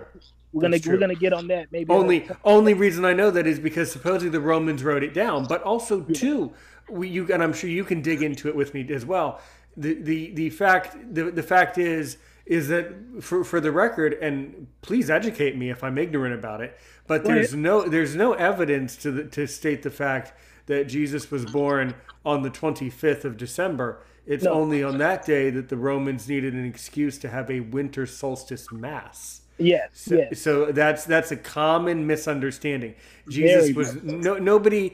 We're 0.51 0.61
gonna 0.61 0.79
we're 0.85 0.97
gonna 0.97 1.13
get 1.13 1.33
on 1.33 1.47
that 1.49 1.71
maybe. 1.71 1.93
Only 1.93 2.27
only 2.43 2.73
reason 2.73 3.05
I 3.05 3.13
know 3.13 3.29
that 3.31 3.45
is 3.45 3.59
because 3.59 3.91
supposedly 3.91 4.29
the 4.29 4.39
Romans 4.39 4.83
wrote 4.83 5.03
it 5.03 5.13
down, 5.13 5.45
but 5.45 5.61
also 5.61 6.05
yeah. 6.07 6.15
too, 6.15 6.53
we 6.89 7.09
you 7.09 7.31
and 7.31 7.43
I'm 7.43 7.53
sure 7.53 7.69
you 7.69 7.83
can 7.83 8.01
dig 8.01 8.23
into 8.23 8.47
it 8.47 8.55
with 8.55 8.73
me 8.73 8.87
as 8.91 9.05
well. 9.05 9.41
The 9.75 9.93
the 9.93 10.31
the 10.31 10.49
fact 10.49 10.97
the 11.13 11.29
the 11.29 11.43
fact 11.43 11.77
is 11.77 12.17
is 12.47 12.69
that 12.69 12.93
for, 13.21 13.43
for 13.43 13.59
the 13.59 13.71
record 13.71 14.13
and 14.13 14.67
please 14.81 15.09
educate 15.09 15.57
me 15.57 15.69
if 15.69 15.83
i'm 15.83 15.97
ignorant 15.97 16.33
about 16.33 16.61
it 16.61 16.77
but 17.05 17.23
there's 17.23 17.53
no 17.53 17.87
there's 17.87 18.15
no 18.15 18.33
evidence 18.33 18.95
to 18.95 19.11
the, 19.11 19.23
to 19.25 19.45
state 19.47 19.83
the 19.83 19.89
fact 19.89 20.33
that 20.65 20.85
jesus 20.85 21.29
was 21.29 21.45
born 21.45 21.93
on 22.25 22.43
the 22.43 22.49
25th 22.49 23.23
of 23.23 23.37
december. 23.37 24.03
It's 24.25 24.43
no. 24.43 24.51
only 24.51 24.83
on 24.83 24.97
that 24.97 25.25
day 25.25 25.49
that 25.49 25.69
the 25.69 25.77
romans 25.77 26.27
needed 26.27 26.53
an 26.53 26.65
excuse 26.65 27.17
to 27.19 27.29
have 27.29 27.49
a 27.49 27.61
winter 27.61 28.05
solstice 28.05 28.69
mass. 28.71 29.41
Yes 29.57 29.89
so, 29.93 30.15
yes. 30.15 30.41
so 30.41 30.71
that's 30.71 31.05
that's 31.05 31.31
a 31.31 31.37
common 31.37 32.05
misunderstanding. 32.05 32.95
Jesus 33.29 33.69
Very 33.69 33.73
was 33.73 33.95
no, 34.03 34.37
nobody 34.37 34.93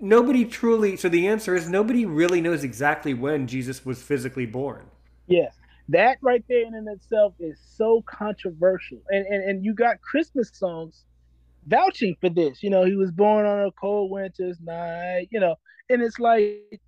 nobody 0.00 0.44
truly 0.44 0.96
so 0.96 1.08
the 1.08 1.28
answer 1.28 1.54
is 1.54 1.68
nobody 1.68 2.04
really 2.04 2.40
knows 2.40 2.62
exactly 2.64 3.14
when 3.14 3.46
jesus 3.46 3.86
was 3.86 4.02
physically 4.02 4.46
born. 4.46 4.84
Yes 5.28 5.54
that 5.88 6.18
right 6.20 6.44
there 6.48 6.66
in 6.66 6.74
and 6.74 6.88
itself 6.88 7.34
is 7.38 7.58
so 7.76 8.02
controversial. 8.06 8.98
And, 9.10 9.26
and 9.26 9.44
and 9.44 9.64
you 9.64 9.74
got 9.74 10.00
Christmas 10.00 10.50
songs 10.52 11.04
vouching 11.66 12.16
for 12.20 12.28
this. 12.28 12.62
You 12.62 12.70
know, 12.70 12.84
he 12.84 12.94
was 12.94 13.10
born 13.10 13.46
on 13.46 13.66
a 13.66 13.72
cold 13.72 14.10
winter's 14.10 14.60
night. 14.60 15.28
You 15.30 15.40
know, 15.40 15.56
and 15.88 16.02
it's 16.02 16.18
like 16.18 16.80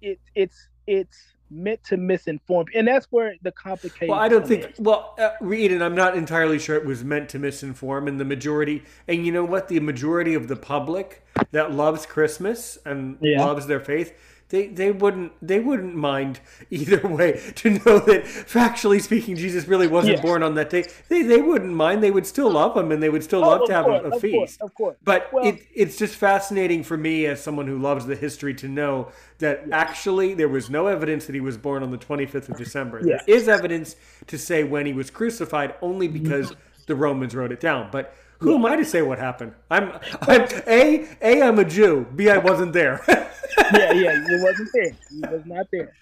it 0.00 0.20
it's 0.34 0.68
it's 0.86 1.34
meant 1.50 1.84
to 1.84 1.96
misinform, 1.96 2.66
and 2.74 2.88
that's 2.88 3.06
where 3.10 3.34
the 3.42 3.52
complication. 3.52 4.08
Well, 4.08 4.18
I 4.18 4.28
don't 4.28 4.46
think. 4.46 4.72
Is. 4.72 4.78
Well, 4.78 5.14
uh, 5.18 5.30
read, 5.40 5.72
and 5.72 5.82
I'm 5.82 5.94
not 5.94 6.16
entirely 6.16 6.58
sure 6.58 6.76
it 6.76 6.84
was 6.84 7.04
meant 7.04 7.28
to 7.30 7.38
misinform. 7.38 8.08
And 8.08 8.18
the 8.18 8.24
majority, 8.24 8.82
and 9.06 9.24
you 9.26 9.32
know 9.32 9.44
what, 9.44 9.68
the 9.68 9.80
majority 9.80 10.34
of 10.34 10.48
the 10.48 10.56
public 10.56 11.24
that 11.50 11.72
loves 11.72 12.06
Christmas 12.06 12.78
and 12.84 13.18
yeah. 13.20 13.44
loves 13.44 13.66
their 13.66 13.80
faith 13.80 14.12
they 14.52 14.66
they 14.68 14.92
wouldn't 14.92 15.32
they 15.40 15.58
wouldn't 15.58 15.94
mind 15.96 16.38
either 16.70 17.00
way 17.18 17.40
to 17.56 17.70
know 17.70 17.98
that 17.98 18.24
factually 18.24 19.00
speaking 19.00 19.34
Jesus 19.34 19.66
really 19.66 19.88
wasn't 19.88 20.12
Yes. 20.12 20.20
born 20.22 20.42
on 20.42 20.54
that 20.56 20.68
day. 20.68 20.84
They 21.08 21.22
they 21.22 21.40
wouldn't 21.40 21.72
mind. 21.72 22.02
They 22.02 22.10
would 22.10 22.26
still 22.26 22.50
love 22.50 22.76
him 22.76 22.92
and 22.92 23.02
they 23.02 23.08
would 23.08 23.24
still 23.24 23.42
Oh, 23.42 23.48
love 23.48 23.66
to 23.66 23.72
have 23.72 23.86
course, 23.86 24.02
a, 24.04 24.08
a 24.08 24.14
of 24.16 24.20
feast. 24.20 24.36
course, 24.36 24.56
of 24.60 24.74
course. 24.74 24.96
But 25.02 25.32
Well- 25.32 25.46
it, 25.46 25.66
it's 25.74 25.96
just 25.96 26.14
fascinating 26.16 26.84
for 26.84 26.98
me 26.98 27.24
as 27.26 27.42
someone 27.42 27.66
who 27.66 27.78
loves 27.78 28.04
the 28.04 28.14
history 28.14 28.52
to 28.54 28.68
know 28.68 29.10
that 29.38 29.64
actually 29.72 30.34
there 30.34 30.48
was 30.50 30.68
no 30.68 30.86
evidence 30.86 31.24
that 31.26 31.34
he 31.34 31.40
was 31.40 31.56
born 31.56 31.82
on 31.82 31.90
the 31.90 31.98
25th 31.98 32.50
of 32.50 32.58
December. 32.58 33.00
Yeah. 33.02 33.20
There 33.26 33.36
is 33.36 33.48
evidence 33.48 33.96
to 34.26 34.36
say 34.38 34.62
when 34.64 34.84
he 34.84 34.92
was 34.92 35.10
crucified 35.10 35.74
only 35.80 36.08
because 36.08 36.50
mm-hmm. 36.50 36.60
the 36.86 36.94
Romans 36.94 37.34
wrote 37.34 37.52
it 37.52 37.60
down. 37.60 37.88
But 37.90 38.14
who 38.42 38.54
am 38.56 38.66
I 38.66 38.76
to 38.76 38.84
say 38.84 39.02
what 39.02 39.18
happened? 39.18 39.54
I'm, 39.70 39.92
I'm 40.26 40.48
a 40.66 41.06
a 41.22 41.42
I'm 41.42 41.58
a 41.58 41.64
Jew. 41.64 42.06
B 42.14 42.28
I 42.30 42.38
wasn't 42.38 42.72
there. 42.72 43.00
yeah, 43.08 43.92
yeah, 43.92 44.14
he 44.28 44.36
wasn't 44.36 44.70
there. 44.74 44.92
He 45.10 45.24
was 45.26 45.42
not 45.46 45.66
there. 45.72 45.96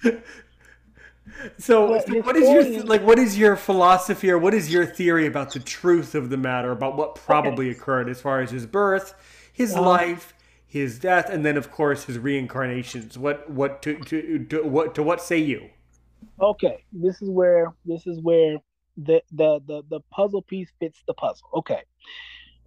So, 1.59 1.99
so 1.99 2.20
what 2.22 2.36
is 2.36 2.51
your 2.51 2.84
like? 2.84 3.03
What 3.03 3.18
is 3.18 3.38
your 3.38 3.57
philosophy, 3.57 4.30
or 4.30 4.38
what 4.38 4.55
is 4.55 4.72
your 4.72 4.84
theory 4.86 5.26
about 5.26 5.53
the 5.53 5.61
truth 5.61 6.14
of 6.14 6.30
the 6.30 6.36
matter, 6.36 6.72
about 6.72 6.97
what 6.97 7.14
probably 7.14 7.70
occurred 7.70 8.09
as 8.09 8.20
far 8.20 8.41
as 8.41 8.51
his 8.51 8.66
birth, 8.66 9.14
his 9.53 9.76
Uh-huh. 9.76 9.82
life, 9.82 10.34
his 10.66 10.99
death, 10.99 11.28
and 11.30 11.45
then 11.45 11.57
of 11.57 11.70
course 11.70 12.05
his 12.05 12.18
reincarnations? 12.18 13.16
What 13.18 13.49
what 13.51 13.82
to 13.82 13.99
to, 14.05 14.45
to 14.47 14.62
what 14.64 14.95
to 14.97 15.03
what 15.03 15.20
say 15.22 15.38
you? 15.38 15.70
Okay, 16.41 16.84
this 16.93 17.20
is 17.22 17.30
where 17.30 17.72
this 17.84 18.07
is 18.07 18.20
where 18.20 18.57
the 19.05 19.22
the 19.32 19.61
the, 19.66 19.82
the 19.88 20.01
puzzle 20.11 20.42
piece 20.42 20.70
fits 20.78 21.03
the 21.07 21.14
puzzle. 21.14 21.48
Okay. 21.55 21.82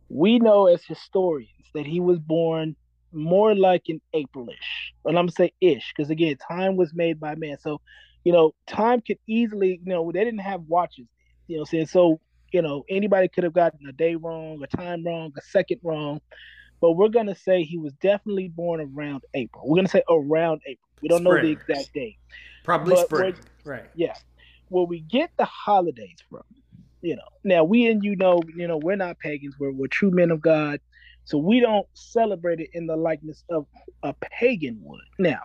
We 0.10 0.40
know 0.40 0.68
as 0.68 0.84
historians 0.84 1.50
that 1.74 1.86
he 1.86 2.00
was 2.00 2.20
born 2.20 2.76
more 3.12 3.56
like 3.56 3.90
in 3.90 4.02
Aprilish. 4.14 4.92
And 5.06 5.18
I'm 5.18 5.26
gonna 5.26 5.32
say 5.32 5.54
ish, 5.62 5.94
because 5.96 6.10
again, 6.10 6.36
time 6.38 6.76
was 6.76 6.94
made 6.94 7.20
by 7.20 7.36
man. 7.36 7.58
So, 7.60 7.82
you 8.24 8.34
know, 8.34 8.54
time 8.68 9.02
could 9.02 9.20
easily, 9.28 9.80
you 9.84 9.94
know, 9.94 10.12
they 10.12 10.24
didn't 10.24 10.40
have 10.40 10.62
watches, 10.68 11.08
you 11.48 11.58
know 11.58 11.64
saying? 11.64 11.88
So, 11.88 12.20
you 12.52 12.62
know, 12.62 12.84
anybody 12.90 13.28
could 13.28 13.44
have 13.44 13.54
gotten 13.54 13.88
a 13.88 13.92
day 13.92 14.16
wrong, 14.16 14.62
a 14.64 14.78
time 14.78 15.04
wrong, 15.06 15.32
a 15.38 15.42
second 15.42 15.80
wrong. 15.84 16.22
But 16.82 16.94
we're 16.94 17.10
gonna 17.10 17.36
say 17.36 17.64
he 17.64 17.78
was 17.78 17.94
definitely 17.94 18.50
born 18.50 18.82
around 18.82 19.24
April. 19.34 19.64
We're 19.68 19.78
gonna 19.78 19.88
say 19.88 20.04
around 20.10 20.62
April. 20.66 20.90
We 21.02 21.10
don't 21.10 21.24
know 21.24 21.40
the 21.40 21.52
exact 21.52 21.94
date. 21.94 22.18
Probably 22.64 22.96
But 22.96 23.06
spring, 23.06 23.36
right? 23.66 23.86
Yeah. 23.96 24.14
Where 24.70 24.86
we 24.86 25.02
get 25.02 25.32
the 25.38 25.46
holidays 25.46 26.18
from, 26.30 26.44
you 27.02 27.16
know. 27.16 27.22
Now 27.44 27.64
we 27.64 27.86
and 27.88 28.04
you 28.04 28.16
know, 28.16 28.42
you 28.56 28.68
know, 28.68 28.78
we're 28.78 28.96
not 28.96 29.20
pagans, 29.20 29.56
we're 29.60 29.72
we're 29.72 29.88
true 29.88 30.12
men 30.12 30.32
of 30.32 30.42
God. 30.42 30.80
So 31.26 31.38
we 31.38 31.62
don't 31.62 31.88
celebrate 31.94 32.60
it 32.60 32.70
in 32.74 32.88
the 32.88 32.98
likeness 32.98 33.44
of 33.50 33.66
a 34.04 34.14
pagan 34.14 34.80
would. 34.84 35.00
Now, 35.20 35.40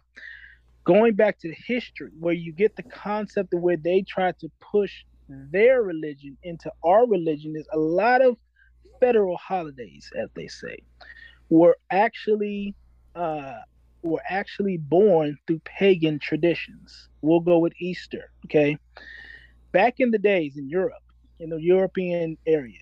going 0.85 1.15
back 1.15 1.39
to 1.41 1.49
the 1.49 1.57
history, 1.67 2.11
where 2.19 2.35
you 2.35 2.53
get 2.53 2.75
the 2.75 2.83
concept 2.83 3.55
of 3.55 3.61
where 3.61 3.77
they 3.77 4.03
try 4.03 4.33
to 4.41 4.51
push 4.73 5.05
their 5.29 5.83
religion 5.83 6.37
into 6.43 6.73
our 6.83 7.07
religion 7.07 7.55
is 7.57 7.69
a 7.73 7.79
lot 7.79 8.23
of 8.23 8.37
federal 9.01 9.37
holidays, 9.37 10.11
as 10.17 10.29
they 10.35 10.49
say, 10.49 10.79
were 11.51 11.77
actually 11.91 12.75
uh, 13.15 13.59
were 14.03 14.23
actually 14.29 14.77
born 14.77 15.37
through 15.47 15.61
pagan 15.65 16.19
traditions. 16.19 17.09
We'll 17.23 17.41
go 17.41 17.59
with 17.59 17.73
Easter, 17.81 18.31
okay? 18.47 18.77
Back 19.73 19.95
in 19.99 20.11
the 20.11 20.19
days 20.19 20.57
in 20.57 20.69
Europe, 20.69 21.03
in 21.41 21.51
the 21.51 21.61
European 21.61 22.37
area, 22.47 22.79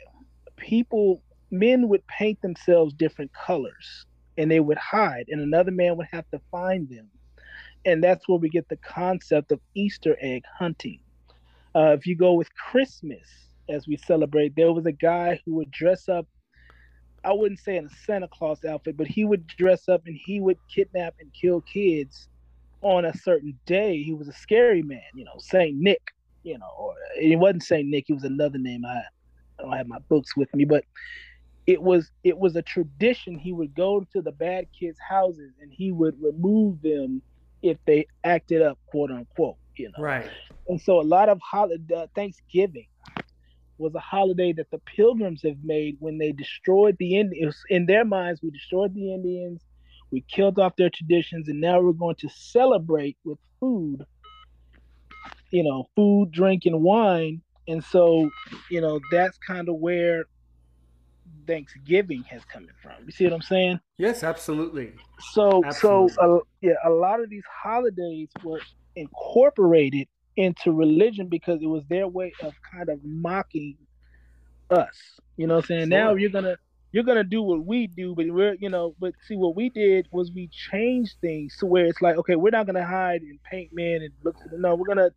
people, 0.56 1.22
men 1.50 1.88
would 1.88 2.06
paint 2.06 2.40
themselves 2.42 2.94
different 2.94 3.32
colors 3.32 4.06
and 4.38 4.50
they 4.50 4.60
would 4.60 4.78
hide, 4.78 5.26
and 5.28 5.40
another 5.40 5.70
man 5.70 5.96
would 5.96 6.08
have 6.12 6.28
to 6.30 6.40
find 6.50 6.88
them. 6.88 7.08
And 7.84 8.02
that's 8.02 8.28
where 8.28 8.38
we 8.38 8.48
get 8.48 8.68
the 8.68 8.76
concept 8.76 9.52
of 9.52 9.60
Easter 9.74 10.16
egg 10.20 10.42
hunting. 10.58 11.00
Uh, 11.74 11.96
if 11.98 12.06
you 12.06 12.16
go 12.16 12.34
with 12.34 12.54
Christmas, 12.54 13.26
as 13.68 13.86
we 13.86 13.96
celebrate, 13.96 14.54
there 14.54 14.72
was 14.72 14.86
a 14.86 14.92
guy 14.92 15.40
who 15.44 15.54
would 15.54 15.70
dress 15.70 16.08
up 16.08 16.26
I 17.26 17.32
wouldn't 17.32 17.58
say 17.58 17.76
in 17.76 17.86
a 17.86 17.90
Santa 18.06 18.28
Claus 18.28 18.64
outfit, 18.64 18.96
but 18.96 19.08
he 19.08 19.24
would 19.24 19.48
dress 19.48 19.88
up 19.88 20.06
and 20.06 20.16
he 20.24 20.40
would 20.40 20.58
kidnap 20.72 21.14
and 21.18 21.28
kill 21.34 21.60
kids 21.60 22.28
on 22.82 23.04
a 23.04 23.16
certain 23.16 23.58
day. 23.66 24.00
He 24.00 24.14
was 24.14 24.28
a 24.28 24.32
scary 24.32 24.82
man, 24.82 25.02
you 25.12 25.24
know, 25.24 25.34
Saint 25.38 25.76
Nick, 25.76 26.12
you 26.44 26.56
know, 26.56 26.70
or 26.78 26.94
it 27.16 27.36
wasn't 27.36 27.64
Saint 27.64 27.88
Nick, 27.88 28.04
it 28.08 28.12
was 28.12 28.22
another 28.22 28.58
name. 28.58 28.84
I, 28.84 29.02
I 29.58 29.62
don't 29.62 29.72
have 29.72 29.88
my 29.88 29.98
books 30.08 30.36
with 30.36 30.54
me, 30.54 30.64
but 30.64 30.84
it 31.66 31.82
was 31.82 32.12
it 32.22 32.38
was 32.38 32.54
a 32.54 32.62
tradition. 32.62 33.36
He 33.36 33.52
would 33.52 33.74
go 33.74 34.06
to 34.12 34.22
the 34.22 34.30
bad 34.30 34.66
kids' 34.78 34.98
houses 35.00 35.50
and 35.60 35.72
he 35.72 35.90
would 35.90 36.14
remove 36.22 36.80
them 36.80 37.22
if 37.60 37.76
they 37.86 38.06
acted 38.22 38.62
up, 38.62 38.78
quote 38.86 39.10
unquote, 39.10 39.56
you 39.74 39.88
know. 39.88 40.04
Right. 40.04 40.30
And 40.68 40.80
so 40.80 41.00
a 41.00 41.02
lot 41.02 41.28
of 41.28 41.40
holiday 41.40 41.92
uh, 41.92 42.06
Thanksgiving 42.14 42.86
was 43.78 43.94
a 43.94 44.00
holiday 44.00 44.52
that 44.52 44.70
the 44.70 44.78
pilgrims 44.78 45.42
have 45.42 45.58
made 45.62 45.96
when 46.00 46.18
they 46.18 46.32
destroyed 46.32 46.96
the 46.98 47.16
Indians. 47.16 47.62
In 47.68 47.86
their 47.86 48.04
minds, 48.04 48.40
we 48.42 48.50
destroyed 48.50 48.94
the 48.94 49.12
Indians, 49.12 49.62
we 50.10 50.22
killed 50.22 50.58
off 50.58 50.76
their 50.76 50.90
traditions, 50.90 51.48
and 51.48 51.60
now 51.60 51.80
we're 51.80 51.92
going 51.92 52.16
to 52.16 52.28
celebrate 52.28 53.16
with 53.24 53.38
food, 53.60 54.06
you 55.50 55.62
know, 55.62 55.88
food, 55.94 56.30
drink, 56.30 56.62
and 56.64 56.82
wine. 56.82 57.42
And 57.68 57.82
so, 57.82 58.30
you 58.70 58.80
know, 58.80 59.00
that's 59.10 59.36
kind 59.38 59.68
of 59.68 59.76
where 59.76 60.24
Thanksgiving 61.46 62.22
has 62.24 62.44
coming 62.44 62.70
from. 62.82 62.92
You 63.04 63.12
see 63.12 63.24
what 63.24 63.32
I'm 63.32 63.42
saying? 63.42 63.80
Yes, 63.98 64.22
absolutely. 64.22 64.92
So, 65.32 65.62
Absolutely. 65.64 66.14
so 66.14 66.36
uh, 66.36 66.40
yeah, 66.60 66.74
a 66.84 66.90
lot 66.90 67.20
of 67.20 67.30
these 67.30 67.44
holidays 67.62 68.28
were 68.44 68.60
incorporated 68.94 70.08
into 70.36 70.72
religion 70.72 71.28
because 71.28 71.60
it 71.62 71.66
was 71.66 71.84
their 71.88 72.08
way 72.08 72.32
of 72.42 72.52
kind 72.72 72.88
of 72.88 73.00
mocking 73.04 73.76
us. 74.70 75.18
You 75.36 75.46
know 75.46 75.56
what 75.56 75.64
I'm 75.64 75.68
saying? 75.68 75.88
Now 75.88 76.14
you're 76.14 76.30
gonna 76.30 76.56
you're 76.92 77.04
gonna 77.04 77.24
do 77.24 77.42
what 77.42 77.64
we 77.64 77.86
do, 77.86 78.14
but 78.14 78.26
we're 78.28 78.54
you 78.60 78.68
know, 78.68 78.94
but 78.98 79.14
see 79.26 79.36
what 79.36 79.56
we 79.56 79.68
did 79.70 80.08
was 80.12 80.32
we 80.32 80.48
changed 80.70 81.14
things 81.20 81.56
to 81.58 81.66
where 81.66 81.86
it's 81.86 82.00
like, 82.02 82.16
okay, 82.16 82.36
we're 82.36 82.50
not 82.50 82.66
gonna 82.66 82.86
hide 82.86 83.22
and 83.22 83.42
paint 83.42 83.70
men 83.72 84.02
and 84.02 84.10
look 84.24 84.36
for 84.42 84.48
the 84.48 84.58
no, 84.58 84.74
we're 84.74 84.86
gonna 84.86 85.10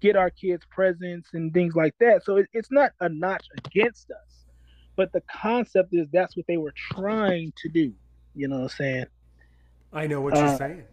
get 0.00 0.16
our 0.16 0.30
kids 0.30 0.64
presents 0.70 1.30
and 1.32 1.54
things 1.54 1.74
like 1.74 1.94
that. 2.00 2.24
So 2.24 2.36
it, 2.36 2.46
it's 2.52 2.70
not 2.72 2.90
a 3.00 3.08
notch 3.08 3.46
against 3.64 4.10
us, 4.10 4.44
but 4.96 5.12
the 5.12 5.22
concept 5.30 5.90
is 5.92 6.08
that's 6.12 6.36
what 6.36 6.46
they 6.48 6.56
were 6.56 6.74
trying 6.76 7.52
to 7.62 7.68
do. 7.68 7.92
You 8.34 8.48
know 8.48 8.56
what 8.56 8.62
I'm 8.62 8.68
saying? 8.70 9.06
I 9.92 10.06
know 10.06 10.20
what 10.20 10.34
you're 10.34 10.44
Uh, 10.44 10.56
saying. 10.58 10.84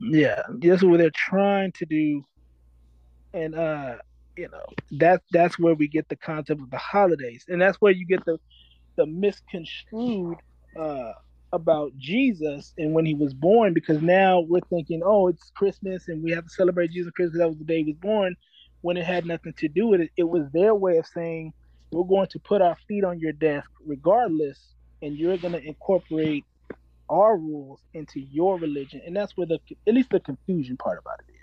Yeah, 0.00 0.42
that's 0.58 0.82
what 0.82 0.98
they're 0.98 1.10
trying 1.14 1.72
to 1.72 1.86
do, 1.86 2.24
and 3.36 3.54
uh, 3.56 3.96
you 4.36 4.48
know 4.50 4.66
that 5.00 5.22
that's 5.32 5.60
where 5.60 5.76
we 5.76 5.88
get 5.88 6.08
the 6.10 6.16
concept 6.16 6.62
of 6.62 6.70
the 6.70 6.78
holidays, 6.78 7.44
and 7.48 7.62
that's 7.62 7.78
where 7.82 7.92
you 7.92 8.06
get 8.06 8.24
the 8.26 8.38
the 8.98 9.06
misconstrued 9.06 10.38
uh 10.80 11.12
about 11.52 11.92
Jesus 11.98 12.74
and 12.78 12.94
when 12.94 13.06
he 13.06 13.14
was 13.14 13.34
born, 13.34 13.74
because 13.74 14.02
now 14.02 14.40
we're 14.48 14.60
thinking, 14.70 15.02
oh, 15.04 15.28
it's 15.28 15.52
Christmas 15.56 16.08
and 16.08 16.22
we 16.24 16.32
have 16.32 16.44
to 16.44 16.50
celebrate 16.50 16.92
Jesus 16.92 17.12
Christmas. 17.16 17.40
That 17.40 17.48
was 17.48 17.58
the 17.58 17.64
day 17.64 17.78
he 17.84 17.92
was 17.92 18.00
born, 18.00 18.36
when 18.82 18.98
it 18.98 19.06
had 19.06 19.26
nothing 19.26 19.54
to 19.58 19.68
do 19.68 19.88
with 19.88 20.02
it. 20.02 20.10
It 20.18 20.28
was 20.28 20.44
their 20.52 20.74
way 20.74 20.98
of 20.98 21.06
saying 21.06 21.52
we're 21.92 22.04
going 22.04 22.28
to 22.32 22.40
put 22.40 22.62
our 22.62 22.76
feet 22.88 23.04
on 23.04 23.20
your 23.20 23.32
desk 23.32 23.70
regardless, 23.86 24.60
and 25.02 25.16
you're 25.16 25.38
going 25.38 25.54
to 25.54 25.62
incorporate 25.64 26.46
our 27.10 27.38
rules 27.38 27.80
into 27.94 28.20
your 28.20 28.58
religion, 28.58 29.02
and 29.06 29.16
that's 29.16 29.36
where 29.36 29.46
the 29.46 29.60
at 29.88 29.94
least 29.94 30.10
the 30.10 30.20
confusion 30.20 30.76
part 30.78 30.98
about 30.98 31.20
it 31.28 31.32
is. 31.32 31.35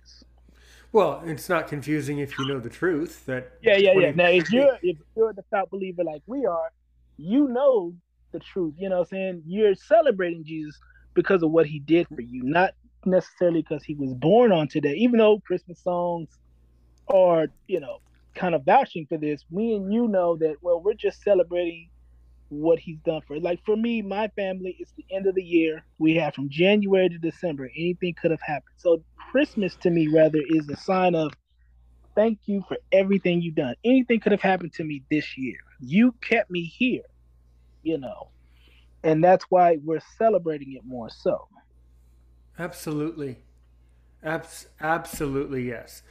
Well, 0.93 1.23
it's 1.25 1.49
not 1.49 1.67
confusing 1.67 2.19
if 2.19 2.37
you 2.37 2.45
know 2.45 2.59
the 2.59 2.69
truth. 2.69 3.25
That 3.25 3.53
Yeah, 3.61 3.77
yeah, 3.77 3.93
yeah. 3.93 4.11
Now, 4.11 4.27
if 4.27 4.51
you're 4.51 4.77
if 4.83 4.97
you're 5.15 5.31
a 5.31 5.33
devout 5.33 5.71
believer 5.71 6.03
like 6.03 6.21
we 6.27 6.45
are, 6.45 6.71
you 7.17 7.47
know 7.47 7.93
the 8.31 8.39
truth. 8.39 8.75
You 8.77 8.89
know, 8.89 8.99
what 8.99 9.07
I'm 9.11 9.17
saying 9.17 9.43
you're 9.47 9.73
celebrating 9.73 10.43
Jesus 10.45 10.79
because 11.15 11.41
of 11.41 11.49
what 11.49 11.65
he 11.65 11.79
did 11.79 12.07
for 12.07 12.21
you, 12.21 12.43
not 12.43 12.75
necessarily 13.05 13.63
because 13.63 13.83
he 13.83 13.95
was 13.95 14.13
born 14.13 14.51
on 14.51 14.67
today. 14.67 14.93
Even 14.93 15.17
though 15.17 15.39
Christmas 15.39 15.81
songs 15.81 16.29
are, 17.07 17.47
you 17.67 17.79
know, 17.79 17.97
kind 18.35 18.53
of 18.53 18.63
vouching 18.63 19.07
for 19.07 19.17
this, 19.17 19.43
we 19.49 19.73
and 19.73 19.91
you 19.91 20.07
know 20.07 20.37
that. 20.37 20.57
Well, 20.61 20.79
we're 20.79 20.93
just 20.93 21.23
celebrating 21.23 21.89
what 22.53 22.79
he's 22.79 22.99
done 22.99 23.21
for. 23.27 23.39
Like 23.39 23.59
for 23.65 23.75
me, 23.75 24.01
my 24.01 24.27
family, 24.29 24.75
it's 24.79 24.93
the 24.93 25.05
end 25.11 25.27
of 25.27 25.35
the 25.35 25.43
year. 25.43 25.85
We 25.99 26.15
have 26.15 26.33
from 26.33 26.49
January 26.49 27.09
to 27.09 27.17
December. 27.17 27.69
Anything 27.75 28.13
could 28.19 28.31
have 28.31 28.41
happened. 28.41 28.75
So 28.77 29.03
Christmas 29.31 29.75
to 29.77 29.89
me 29.89 30.07
rather 30.07 30.39
is 30.49 30.69
a 30.69 30.77
sign 30.77 31.15
of 31.15 31.33
thank 32.15 32.39
you 32.45 32.63
for 32.67 32.77
everything 32.91 33.41
you've 33.41 33.55
done. 33.55 33.75
Anything 33.83 34.19
could 34.19 34.31
have 34.31 34.41
happened 34.41 34.73
to 34.73 34.83
me 34.83 35.03
this 35.09 35.37
year. 35.37 35.57
You 35.79 36.13
kept 36.21 36.51
me 36.51 36.63
here, 36.63 37.03
you 37.81 37.97
know. 37.97 38.29
And 39.03 39.23
that's 39.23 39.45
why 39.49 39.77
we're 39.83 40.01
celebrating 40.17 40.73
it 40.73 40.85
more 40.85 41.09
so. 41.09 41.47
Absolutely. 42.57 43.37
Abs- 44.23 44.67
absolutely, 44.79 45.67
yes. 45.67 46.03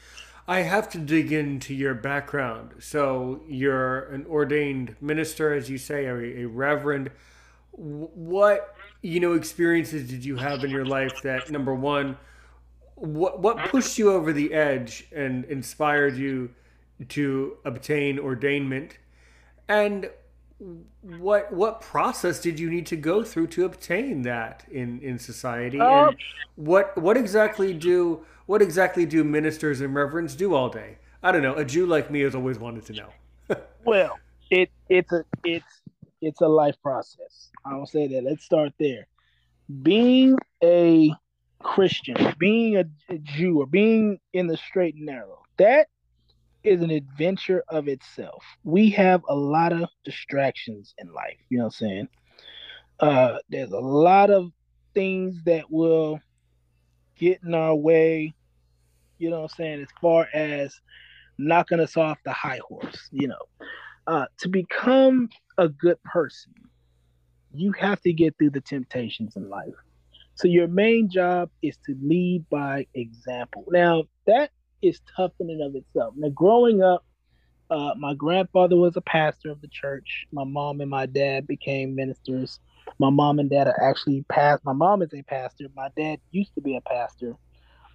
I 0.53 0.59
have 0.75 0.87
to 0.91 0.99
dig 0.99 1.33
into 1.33 1.73
your 1.75 1.95
background. 1.95 2.69
So, 2.79 3.41
you're 3.49 4.01
an 4.17 4.27
ordained 4.27 4.97
minister, 5.01 5.47
as 5.59 5.71
you 5.73 5.79
say, 5.79 6.01
a, 6.07 6.17
a 6.43 6.45
reverend. 6.47 7.11
What, 7.73 8.61
you 9.01 9.19
know, 9.21 9.33
experiences 9.33 10.03
did 10.13 10.23
you 10.25 10.37
have 10.37 10.59
in 10.65 10.71
your 10.71 10.85
life 10.85 11.23
that, 11.23 11.51
number 11.51 11.75
one, 11.75 12.17
what 12.97 13.41
what 13.41 13.57
pushed 13.71 13.99
you 13.99 14.13
over 14.13 14.31
the 14.33 14.53
edge 14.53 15.07
and 15.23 15.45
inspired 15.47 16.17
you 16.17 16.51
to 17.09 17.57
obtain 17.65 18.19
ordainment, 18.19 18.91
and 19.69 20.11
what 21.01 21.53
what 21.53 21.81
process 21.81 22.41
did 22.41 22.61
you 22.61 22.71
need 22.71 22.87
to 22.87 22.97
go 22.97 23.25
through 23.25 23.49
to 23.49 23.65
obtain 23.65 24.23
that 24.23 24.65
in 24.71 25.01
in 25.01 25.19
society 25.19 25.81
Uh, 25.81 26.09
and 26.09 26.17
what 26.55 26.97
what 26.97 27.17
exactly 27.17 27.75
do 27.75 28.25
what 28.53 28.63
exactly 28.63 29.07
do 29.07 29.25
ministers 29.25 29.81
and 29.81 29.95
reverends 29.95 30.37
do 30.37 30.55
all 30.55 30.69
day 30.69 30.99
i 31.23 31.33
don't 31.33 31.43
know 31.43 31.55
a 31.55 31.65
jew 31.65 31.87
like 31.87 32.11
me 32.11 32.21
has 32.21 32.35
always 32.35 32.59
wanted 32.59 32.85
to 32.85 32.93
know 32.93 33.09
Well, 33.85 34.19
it 34.51 34.71
it's 34.89 35.13
a 35.13 35.25
it's 35.45 35.83
it's 36.21 36.41
a 36.41 36.49
life 36.49 36.77
process. 36.83 37.51
I 37.65 37.75
will 37.75 37.87
say 37.87 38.07
that. 38.09 38.25
Let's 38.25 38.45
start 38.45 38.73
there. 38.79 39.07
Being 39.83 40.37
a 40.63 41.11
Christian, 41.63 42.17
being 42.39 42.77
a, 42.77 42.85
Jew, 43.19 43.61
or 43.61 43.67
being 43.67 44.19
in 44.33 44.47
the 44.47 44.57
straight 44.57 44.95
and 44.95 45.07
narrow, 45.07 45.43
that 45.57 45.89
is 46.65 46.83
an 46.83 46.91
adventure 46.91 47.65
of 47.69 47.89
itself. 47.89 48.45
We 48.63 48.91
have 48.91 49.23
a 49.29 49.35
lot 49.35 49.73
of 49.73 49.89
distractions 50.05 50.95
in 50.99 51.13
life. 51.13 51.39
You 51.49 51.59
know 51.59 51.65
what 51.65 51.75
I'm 51.81 51.89
saying? 51.89 52.09
Uh, 53.01 53.39
there's 53.49 53.73
a 53.73 53.81
lot 53.81 54.31
of 54.31 54.53
things 54.95 55.43
that 55.45 55.71
will 55.71 56.21
get 57.17 57.41
in 57.45 57.55
our 57.55 57.75
way. 57.75 58.35
You 59.23 59.31
know 59.31 59.43
what 59.43 59.53
I'm 59.53 59.57
saying? 59.57 59.83
As 59.83 59.89
far 60.01 60.27
as 60.35 60.75
knocking 61.39 61.79
us 61.79 61.97
off 61.97 62.19
the 62.25 62.33
high 62.33 62.59
horse, 62.69 63.09
you 63.13 63.29
know. 63.29 63.45
Uh, 64.09 64.27
to 64.41 64.49
become 64.49 65.29
a 65.59 65.69
good 65.69 66.03
person, 66.03 66.53
you 67.55 67.71
have 67.71 68.01
to 68.01 68.13
get 68.13 68.37
through 68.37 68.51
the 68.51 68.61
temptations 68.61 69.37
in 69.37 69.49
life. 69.49 69.75
So 70.35 70.49
your 70.49 70.67
main 70.67 71.09
job 71.09 71.51
is 71.63 71.79
to 71.87 71.95
lead 72.03 72.45
by 72.51 72.89
example. 72.95 73.65
Now 73.71 74.05
that 74.27 74.51
is 74.83 75.01
tough 75.17 75.31
in 75.39 75.51
and 75.51 75.63
of 75.63 75.77
itself. 75.77 76.15
Now 76.17 76.31
growing 76.31 76.83
up, 76.83 77.05
uh, 77.71 77.95
my 77.97 78.15
grandfather 78.15 78.77
was 78.77 78.97
a 78.97 79.03
pastor 79.03 79.53
of 79.53 79.61
the 79.61 79.69
church. 79.69 80.27
My 80.33 80.45
mom 80.45 80.81
and 80.81 80.91
my 80.91 81.07
dad 81.07 81.47
became 81.47 81.95
ministers. 81.95 82.59
My 82.99 83.11
mom 83.11 83.39
and 83.39 83.49
dad 83.49 83.69
are 83.69 83.83
actually 83.89 84.25
past. 84.29 84.65
My 84.65 84.73
mom 84.73 85.01
is 85.01 85.15
a 85.15 85.23
pastor. 85.23 85.67
My 85.77 85.91
dad 85.97 86.19
used 86.33 86.57
to 86.57 86.61
be 86.61 86.77
a 86.77 86.81
pastor. 86.81 87.37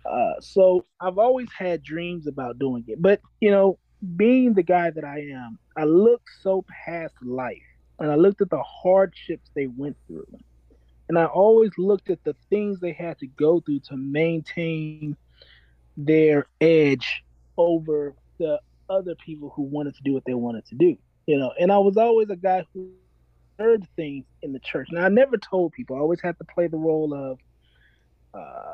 Uh, 0.09 0.39
so 0.39 0.85
I've 1.01 1.17
always 1.17 1.49
had 1.57 1.83
dreams 1.83 2.27
about 2.27 2.59
doing 2.59 2.83
it. 2.87 3.01
But 3.01 3.21
you 3.41 3.51
know, 3.51 3.77
being 4.15 4.53
the 4.53 4.63
guy 4.63 4.89
that 4.91 5.03
I 5.03 5.19
am, 5.33 5.59
I 5.77 5.83
look 5.83 6.21
so 6.41 6.65
past 6.85 7.15
life 7.21 7.57
and 7.99 8.11
I 8.11 8.15
looked 8.15 8.41
at 8.41 8.49
the 8.49 8.63
hardships 8.63 9.51
they 9.55 9.67
went 9.67 9.97
through. 10.07 10.27
And 11.09 11.17
I 11.17 11.25
always 11.25 11.71
looked 11.77 12.09
at 12.09 12.23
the 12.23 12.35
things 12.49 12.79
they 12.79 12.93
had 12.93 13.17
to 13.19 13.27
go 13.27 13.61
through 13.61 13.81
to 13.89 13.97
maintain 13.97 15.15
their 15.95 16.47
edge 16.61 17.23
over 17.57 18.15
the 18.39 18.59
other 18.89 19.15
people 19.15 19.51
who 19.55 19.63
wanted 19.63 19.95
to 19.95 20.03
do 20.03 20.13
what 20.13 20.25
they 20.25 20.33
wanted 20.33 20.65
to 20.67 20.75
do. 20.75 20.97
You 21.27 21.37
know, 21.39 21.51
and 21.59 21.71
I 21.71 21.77
was 21.79 21.97
always 21.97 22.29
a 22.29 22.35
guy 22.35 22.65
who 22.73 22.91
heard 23.59 23.87
things 23.95 24.25
in 24.41 24.53
the 24.53 24.59
church. 24.59 24.89
Now 24.91 25.05
I 25.05 25.09
never 25.09 25.37
told 25.37 25.73
people. 25.73 25.95
I 25.95 25.99
always 25.99 26.21
had 26.21 26.37
to 26.39 26.45
play 26.45 26.67
the 26.67 26.77
role 26.77 27.13
of 27.13 27.39
uh 28.33 28.73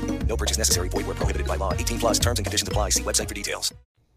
No 0.31 0.37
purchase 0.37 0.57
necessary. 0.57 0.87
Void 0.87 1.07
where 1.07 1.15
prohibited 1.15 1.45
by 1.45 1.57
law. 1.57 1.73
18 1.73 1.99
plus 1.99 2.17
terms 2.17 2.39
and 2.39 2.45
conditions 2.45 2.65
apply. 2.65 2.91
See 2.91 3.03
website 3.03 3.27
for 3.27 3.33
details. 3.33 3.73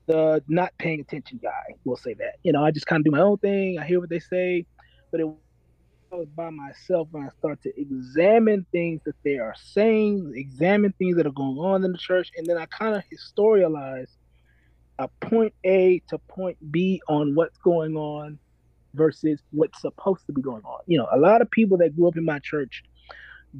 the 0.06 0.44
not 0.46 0.72
paying 0.78 1.00
attention 1.00 1.40
guy. 1.42 1.74
We'll 1.84 1.96
say 1.96 2.14
that. 2.14 2.34
You 2.44 2.52
know, 2.52 2.64
I 2.64 2.70
just 2.70 2.86
kind 2.86 3.00
of 3.00 3.04
do 3.04 3.10
my 3.10 3.20
own 3.20 3.38
thing. 3.38 3.80
I 3.80 3.84
hear 3.84 3.98
what 3.98 4.10
they 4.10 4.20
say, 4.20 4.64
but 5.10 5.18
it 5.18 5.24
was 5.24 6.28
by 6.36 6.50
myself 6.50 7.08
when 7.10 7.24
I 7.24 7.30
start 7.30 7.60
to 7.62 7.80
examine 7.80 8.64
things 8.70 9.00
that 9.06 9.16
they 9.24 9.38
are 9.38 9.56
saying, 9.60 10.34
examine 10.36 10.94
things 11.00 11.16
that 11.16 11.26
are 11.26 11.32
going 11.32 11.58
on 11.58 11.84
in 11.84 11.90
the 11.90 11.98
church, 11.98 12.30
and 12.36 12.46
then 12.46 12.58
I 12.58 12.66
kind 12.66 12.94
of 12.94 13.02
historialize 13.12 14.10
a 15.00 15.08
point 15.20 15.52
A 15.64 16.00
to 16.10 16.18
point 16.18 16.58
B 16.70 17.02
on 17.08 17.34
what's 17.34 17.58
going 17.58 17.96
on 17.96 18.38
versus 18.92 19.40
what's 19.50 19.80
supposed 19.80 20.24
to 20.26 20.32
be 20.32 20.42
going 20.42 20.62
on. 20.62 20.78
You 20.86 20.98
know, 20.98 21.08
a 21.10 21.18
lot 21.18 21.42
of 21.42 21.50
people 21.50 21.76
that 21.78 21.96
grew 21.96 22.06
up 22.06 22.16
in 22.16 22.24
my 22.24 22.38
church 22.38 22.84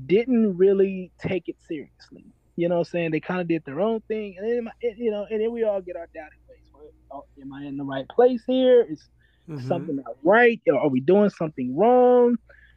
didn't 0.06 0.56
really 0.56 1.10
take 1.18 1.48
it 1.48 1.56
seriously. 1.66 2.24
You 2.56 2.68
know 2.68 2.76
what 2.76 2.80
I'm 2.80 2.84
saying? 2.84 3.10
They 3.10 3.20
kind 3.20 3.40
of 3.40 3.48
did 3.48 3.62
their 3.64 3.80
own 3.80 4.00
thing, 4.08 4.36
and 4.38 4.46
then 4.48 4.72
you 4.98 5.10
know, 5.10 5.26
and 5.28 5.40
then 5.40 5.52
we 5.52 5.64
all 5.64 5.80
get 5.80 5.96
our 5.96 6.08
doubting. 6.14 6.38
Well, 6.72 6.90
oh, 7.12 7.24
am 7.40 7.52
I 7.52 7.64
in 7.64 7.76
the 7.76 7.84
right 7.84 8.08
place 8.08 8.42
here? 8.46 8.86
Is 8.88 9.08
Mhm. 9.48 9.66
something 9.68 9.96
not 9.96 10.16
right? 10.22 10.60
Or 10.68 10.78
are 10.80 10.88
we 10.88 11.00
doing 11.00 11.30
something 11.30 11.76
wrong? 11.76 12.36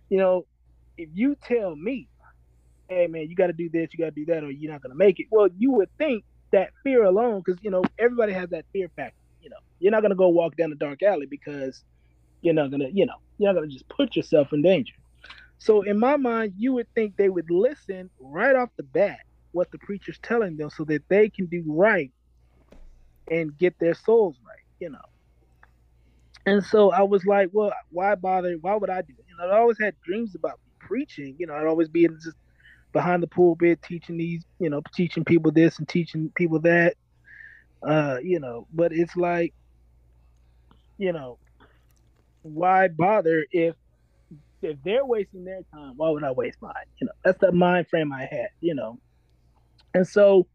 You 0.09 0.17
know, 0.19 0.43
if 0.97 1.09
you 1.13 1.35
tell 1.43 1.75
me, 1.75 2.09
hey 2.89 3.07
man, 3.07 3.27
you 3.29 3.35
got 3.35 3.47
to 3.47 3.53
do 3.53 3.69
this, 3.71 3.89
you 3.93 3.99
got 4.03 4.15
to 4.15 4.25
do 4.25 4.25
that, 4.27 4.43
or 4.43 4.51
you're 4.51 4.71
not 4.71 4.81
gonna 4.81 4.95
make 4.95 5.19
it. 5.19 5.27
Well, 5.31 5.49
you 5.57 5.71
would 5.73 5.89
think 5.97 6.23
that 6.51 6.71
fear 6.83 7.03
alone, 7.03 7.41
because 7.45 7.61
you 7.63 7.71
know 7.71 7.83
everybody 7.99 8.33
has 8.33 8.49
that 8.49 8.65
fear 8.73 8.89
factor. 8.95 9.15
You 9.41 9.49
know, 9.49 9.57
you're 9.79 9.91
not 9.91 10.01
gonna 10.01 10.15
go 10.15 10.29
walk 10.29 10.55
down 10.57 10.69
the 10.71 10.75
dark 10.75 11.03
alley 11.03 11.27
because 11.29 11.83
you're 12.41 12.53
not 12.53 12.71
gonna, 12.71 12.89
you 12.93 13.05
know, 13.05 13.15
you're 13.37 13.51
not 13.53 13.59
gonna 13.59 13.71
just 13.71 13.87
put 13.89 14.15
yourself 14.15 14.53
in 14.53 14.61
danger. 14.61 14.93
So 15.59 15.81
in 15.83 15.99
my 15.99 16.17
mind, 16.17 16.53
you 16.57 16.73
would 16.73 16.87
think 16.95 17.15
they 17.17 17.29
would 17.29 17.49
listen 17.49 18.09
right 18.19 18.55
off 18.55 18.69
the 18.77 18.83
bat 18.83 19.19
what 19.57 19.71
the 19.71 19.79
preacher's 19.79 20.19
telling 20.21 20.55
them 20.55 20.69
so 20.69 20.85
that 20.85 21.03
they 21.09 21.29
can 21.29 21.47
do 21.47 21.63
right 21.67 22.11
and 23.29 23.57
get 23.57 23.75
their 23.79 23.95
souls 23.95 24.37
right, 24.47 24.63
you 24.79 24.89
know. 24.89 24.99
And 26.45 26.63
so 26.63 26.91
I 26.91 27.01
was 27.01 27.25
like, 27.25 27.49
well, 27.51 27.73
why 27.89 28.15
bother? 28.15 28.55
Why 28.61 28.75
would 28.75 28.89
I 28.89 29.01
do 29.01 29.13
it? 29.17 29.25
You 29.27 29.35
know, 29.37 29.51
I 29.53 29.57
always 29.59 29.77
had 29.81 29.95
dreams 30.05 30.35
about 30.35 30.59
preaching. 30.79 31.35
You 31.39 31.47
know, 31.47 31.55
I'd 31.55 31.65
always 31.65 31.89
be 31.89 32.05
in 32.05 32.17
just 32.23 32.37
behind 32.93 33.21
the 33.23 33.27
pulpit 33.27 33.81
teaching 33.81 34.17
these, 34.17 34.45
you 34.59 34.69
know, 34.69 34.81
teaching 34.95 35.25
people 35.25 35.51
this 35.51 35.79
and 35.79 35.89
teaching 35.89 36.31
people 36.35 36.59
that. 36.61 36.95
Uh, 37.85 38.17
you 38.23 38.39
know, 38.39 38.67
but 38.73 38.93
it's 38.93 39.15
like, 39.15 39.53
you 40.97 41.11
know, 41.11 41.37
why 42.43 42.87
bother 42.87 43.45
if 43.51 43.75
if 44.61 44.77
they're 44.83 45.05
wasting 45.05 45.45
their 45.45 45.61
time, 45.73 45.93
why 45.97 46.09
would 46.09 46.23
I 46.23 46.31
waste 46.31 46.57
mine? 46.61 46.73
You 47.01 47.07
know, 47.07 47.13
that's 47.23 47.39
the 47.39 47.51
mind 47.51 47.87
frame 47.89 48.13
I 48.13 48.27
had, 48.29 48.49
you 48.61 48.75
know. 48.75 48.99
And 49.97 50.07
so 50.07 50.47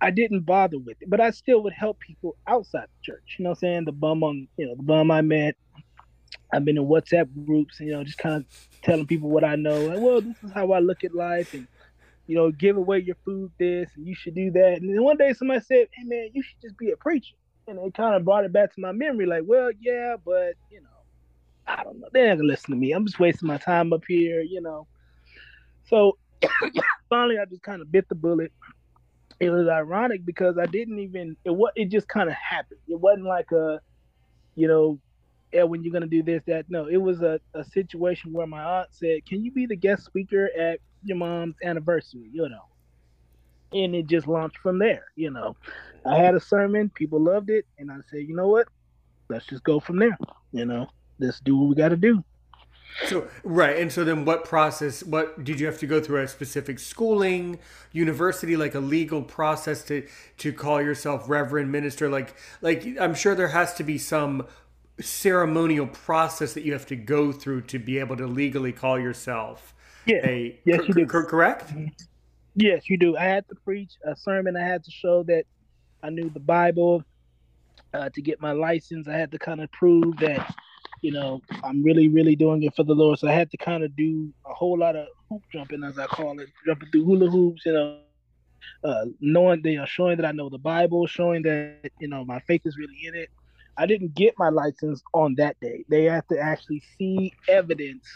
I 0.00 0.10
didn't 0.10 0.40
bother 0.40 0.78
with 0.78 0.96
it, 1.00 1.08
but 1.08 1.20
I 1.20 1.30
still 1.30 1.62
would 1.62 1.72
help 1.72 1.98
people 2.00 2.36
outside 2.46 2.88
the 2.88 3.12
church. 3.12 3.36
You 3.38 3.44
know 3.44 3.50
what 3.50 3.58
I'm 3.58 3.60
saying? 3.60 3.84
The 3.84 3.92
bum 3.92 4.22
on, 4.22 4.48
you 4.56 4.66
know, 4.66 4.74
the 4.74 4.82
bum 4.82 5.10
I 5.10 5.22
met. 5.22 5.56
I've 6.52 6.64
been 6.64 6.76
in 6.76 6.84
WhatsApp 6.84 7.28
groups, 7.46 7.80
you 7.80 7.92
know, 7.92 8.04
just 8.04 8.18
kind 8.18 8.36
of 8.36 8.44
telling 8.82 9.06
people 9.06 9.30
what 9.30 9.44
I 9.44 9.56
know. 9.56 9.86
Like, 9.86 9.98
well, 10.00 10.20
this 10.20 10.36
is 10.42 10.52
how 10.52 10.72
I 10.72 10.80
look 10.80 11.04
at 11.04 11.14
life, 11.14 11.52
and 11.54 11.66
you 12.26 12.36
know, 12.36 12.50
give 12.50 12.76
away 12.76 13.00
your 13.00 13.16
food 13.24 13.50
this, 13.58 13.90
and 13.96 14.06
you 14.06 14.14
should 14.14 14.34
do 14.34 14.50
that. 14.52 14.78
And 14.80 14.94
then 14.94 15.02
one 15.02 15.16
day 15.16 15.32
somebody 15.32 15.60
said, 15.60 15.88
"Hey, 15.92 16.04
man, 16.04 16.30
you 16.32 16.42
should 16.42 16.60
just 16.62 16.76
be 16.78 16.90
a 16.90 16.96
preacher," 16.96 17.34
and 17.66 17.78
it 17.78 17.94
kind 17.94 18.14
of 18.14 18.24
brought 18.24 18.44
it 18.44 18.52
back 18.52 18.74
to 18.74 18.80
my 18.80 18.92
memory. 18.92 19.26
Like, 19.26 19.42
well, 19.46 19.70
yeah, 19.80 20.16
but 20.24 20.54
you 20.70 20.80
know, 20.80 20.88
I 21.66 21.82
don't 21.82 22.00
know. 22.00 22.08
They're 22.12 22.28
not 22.28 22.36
gonna 22.36 22.48
listen 22.48 22.70
to 22.70 22.76
me. 22.76 22.92
I'm 22.92 23.06
just 23.06 23.18
wasting 23.18 23.46
my 23.46 23.58
time 23.58 23.92
up 23.92 24.02
here, 24.06 24.40
you 24.42 24.60
know. 24.60 24.86
So 25.84 26.18
finally, 27.08 27.38
I 27.38 27.44
just 27.44 27.62
kind 27.62 27.82
of 27.82 27.90
bit 27.90 28.08
the 28.08 28.14
bullet. 28.14 28.52
It 29.40 29.50
was 29.50 29.68
ironic 29.68 30.24
because 30.24 30.58
I 30.58 30.66
didn't 30.66 30.98
even 31.00 31.36
it 31.44 31.50
what 31.50 31.72
it 31.76 31.90
just 31.90 32.08
kind 32.08 32.28
of 32.28 32.36
happened. 32.36 32.80
It 32.88 32.98
wasn't 33.00 33.26
like 33.26 33.50
a, 33.52 33.80
you 34.54 34.68
know, 34.68 34.98
yeah, 35.52 35.64
when 35.64 35.82
you're 35.82 35.92
gonna 35.92 36.06
do 36.06 36.22
this, 36.22 36.42
that. 36.46 36.66
No, 36.68 36.86
it 36.86 36.96
was 36.96 37.22
a, 37.22 37.40
a 37.54 37.64
situation 37.64 38.32
where 38.32 38.46
my 38.46 38.62
aunt 38.62 38.88
said, 38.92 39.26
"Can 39.26 39.44
you 39.44 39.52
be 39.52 39.66
the 39.66 39.76
guest 39.76 40.04
speaker 40.04 40.50
at 40.58 40.80
your 41.02 41.16
mom's 41.16 41.56
anniversary?" 41.62 42.28
You 42.32 42.48
know, 42.48 42.64
and 43.72 43.94
it 43.94 44.06
just 44.06 44.26
launched 44.26 44.58
from 44.58 44.78
there. 44.78 45.04
You 45.16 45.30
know, 45.30 45.56
I 46.06 46.16
had 46.16 46.34
a 46.34 46.40
sermon, 46.40 46.90
people 46.90 47.20
loved 47.20 47.50
it, 47.50 47.66
and 47.78 47.90
I 47.90 47.96
said, 48.08 48.20
"You 48.20 48.34
know 48.36 48.48
what? 48.48 48.68
Let's 49.28 49.46
just 49.46 49.64
go 49.64 49.80
from 49.80 49.98
there." 49.98 50.18
You 50.52 50.64
know, 50.64 50.88
let's 51.18 51.40
do 51.40 51.56
what 51.56 51.68
we 51.68 51.74
got 51.74 51.88
to 51.90 51.96
do. 51.96 52.24
So 53.06 53.28
right, 53.42 53.76
and 53.78 53.90
so 53.92 54.04
then 54.04 54.24
what 54.24 54.44
process? 54.44 55.02
What 55.02 55.42
did 55.44 55.58
you 55.60 55.66
have 55.66 55.78
to 55.80 55.86
go 55.86 56.00
through 56.00 56.22
a 56.22 56.28
specific 56.28 56.78
schooling, 56.78 57.58
university, 57.92 58.56
like 58.56 58.74
a 58.74 58.80
legal 58.80 59.20
process 59.22 59.82
to 59.84 60.06
to 60.38 60.52
call 60.52 60.80
yourself 60.80 61.28
reverend 61.28 61.72
minister? 61.72 62.08
Like 62.08 62.34
like 62.62 62.86
I'm 63.00 63.14
sure 63.14 63.34
there 63.34 63.48
has 63.48 63.74
to 63.74 63.84
be 63.84 63.98
some 63.98 64.46
ceremonial 65.00 65.88
process 65.88 66.54
that 66.54 66.62
you 66.64 66.72
have 66.72 66.86
to 66.86 66.96
go 66.96 67.32
through 67.32 67.62
to 67.62 67.78
be 67.80 67.98
able 67.98 68.16
to 68.16 68.26
legally 68.28 68.70
call 68.72 68.96
yourself 68.98 69.74
Yeah. 70.06 70.24
a 70.24 70.60
Yes, 70.64 70.78
cor- 70.78 70.86
you 70.86 70.94
do. 70.94 71.06
cor- 71.06 71.24
correct. 71.26 71.72
Yes, 72.54 72.88
you 72.88 72.96
do. 72.96 73.16
I 73.16 73.24
had 73.24 73.48
to 73.48 73.56
preach 73.56 73.90
a 74.04 74.14
sermon. 74.14 74.56
I 74.56 74.62
had 74.62 74.84
to 74.84 74.90
show 74.92 75.24
that 75.24 75.44
I 76.02 76.10
knew 76.10 76.30
the 76.30 76.38
Bible. 76.40 77.02
Uh, 77.92 78.08
to 78.10 78.20
get 78.22 78.40
my 78.40 78.50
license, 78.52 79.06
I 79.08 79.16
had 79.16 79.30
to 79.32 79.38
kind 79.38 79.60
of 79.60 79.70
prove 79.72 80.16
that, 80.18 80.52
you 81.04 81.12
know, 81.12 81.42
I'm 81.62 81.82
really, 81.82 82.08
really 82.08 82.34
doing 82.34 82.62
it 82.62 82.74
for 82.74 82.82
the 82.82 82.94
Lord. 82.94 83.18
So 83.18 83.28
I 83.28 83.32
had 83.32 83.50
to 83.50 83.58
kind 83.58 83.84
of 83.84 83.94
do 83.94 84.32
a 84.46 84.54
whole 84.54 84.78
lot 84.78 84.96
of 84.96 85.06
hoop 85.28 85.42
jumping, 85.52 85.84
as 85.84 85.98
I 85.98 86.06
call 86.06 86.40
it, 86.40 86.48
jumping 86.64 86.88
through 86.90 87.04
hula 87.04 87.30
hoops, 87.30 87.66
you 87.66 87.74
know, 87.74 87.98
uh, 88.82 89.04
knowing, 89.20 89.60
you 89.66 89.76
know, 89.76 89.84
showing 89.84 90.16
that 90.16 90.24
I 90.24 90.32
know 90.32 90.48
the 90.48 90.56
Bible, 90.56 91.06
showing 91.06 91.42
that, 91.42 91.90
you 92.00 92.08
know, 92.08 92.24
my 92.24 92.40
faith 92.40 92.62
is 92.64 92.78
really 92.78 93.06
in 93.06 93.14
it. 93.14 93.28
I 93.76 93.84
didn't 93.84 94.14
get 94.14 94.32
my 94.38 94.48
license 94.48 95.02
on 95.12 95.34
that 95.36 95.60
day. 95.60 95.84
They 95.90 96.04
had 96.04 96.26
to 96.30 96.38
actually 96.38 96.82
see 96.96 97.34
evidence. 97.48 98.08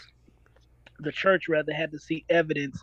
The 0.97 1.11
church 1.11 1.47
rather 1.47 1.71
had 1.71 1.91
to 1.91 1.99
see 1.99 2.25
evidence 2.27 2.81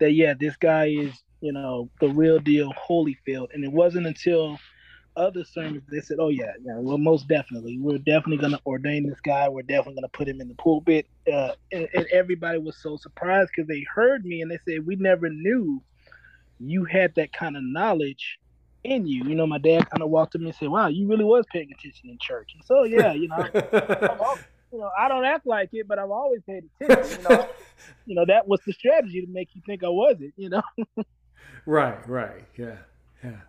that 0.00 0.12
yeah, 0.12 0.34
this 0.38 0.56
guy 0.56 0.88
is 0.88 1.22
you 1.40 1.52
know 1.52 1.88
the 2.00 2.10
real 2.10 2.40
deal, 2.40 2.74
Holyfield. 2.74 3.54
And 3.54 3.64
it 3.64 3.72
wasn't 3.72 4.06
until 4.06 4.58
other 5.16 5.44
sermons 5.44 5.82
they 5.90 6.00
said, 6.00 6.18
oh 6.20 6.28
yeah, 6.28 6.52
yeah, 6.62 6.76
well 6.76 6.98
most 6.98 7.28
definitely, 7.28 7.78
we're 7.78 7.98
definitely 7.98 8.38
gonna 8.38 8.60
ordain 8.66 9.08
this 9.08 9.20
guy. 9.20 9.48
We're 9.48 9.62
definitely 9.62 9.94
gonna 9.94 10.08
put 10.08 10.28
him 10.28 10.40
in 10.40 10.48
the 10.48 10.54
pulpit. 10.54 11.06
Uh, 11.30 11.52
and, 11.72 11.88
and 11.94 12.06
everybody 12.12 12.58
was 12.58 12.76
so 12.76 12.96
surprised 12.96 13.50
because 13.54 13.68
they 13.68 13.84
heard 13.94 14.24
me 14.24 14.42
and 14.42 14.50
they 14.50 14.58
said 14.68 14.86
we 14.86 14.96
never 14.96 15.28
knew 15.28 15.82
you 16.60 16.84
had 16.84 17.14
that 17.16 17.32
kind 17.32 17.56
of 17.56 17.62
knowledge 17.62 18.38
in 18.84 19.06
you. 19.06 19.24
You 19.24 19.34
know, 19.34 19.46
my 19.46 19.58
dad 19.58 19.88
kind 19.90 20.02
of 20.02 20.10
walked 20.10 20.32
to 20.32 20.38
me 20.38 20.46
and 20.46 20.54
said, 20.54 20.68
"Wow, 20.68 20.88
you 20.88 21.06
really 21.06 21.24
was 21.24 21.44
paying 21.52 21.70
attention 21.72 22.10
in 22.10 22.18
church." 22.20 22.52
And 22.54 22.64
so, 22.64 22.84
yeah, 22.84 23.12
you 23.12 23.28
know, 23.28 23.36
always, 23.36 24.44
you 24.72 24.78
know, 24.78 24.90
I 24.98 25.08
don't 25.08 25.24
act 25.24 25.46
like 25.46 25.70
it, 25.72 25.88
but 25.88 25.98
I've 25.98 26.10
always 26.10 26.40
paid 26.42 26.64
attention. 26.80 27.22
You 27.22 27.28
know, 27.28 27.48
you 28.06 28.14
know 28.14 28.24
that 28.26 28.46
was 28.46 28.60
the 28.66 28.72
strategy 28.72 29.20
to 29.20 29.30
make 29.30 29.50
you 29.54 29.62
think 29.66 29.84
I 29.84 29.88
wasn't. 29.88 30.34
You 30.36 30.50
know. 30.50 30.62
right. 31.66 32.08
Right. 32.08 32.44
Yeah. 32.56 32.76
Yeah. 33.22 33.40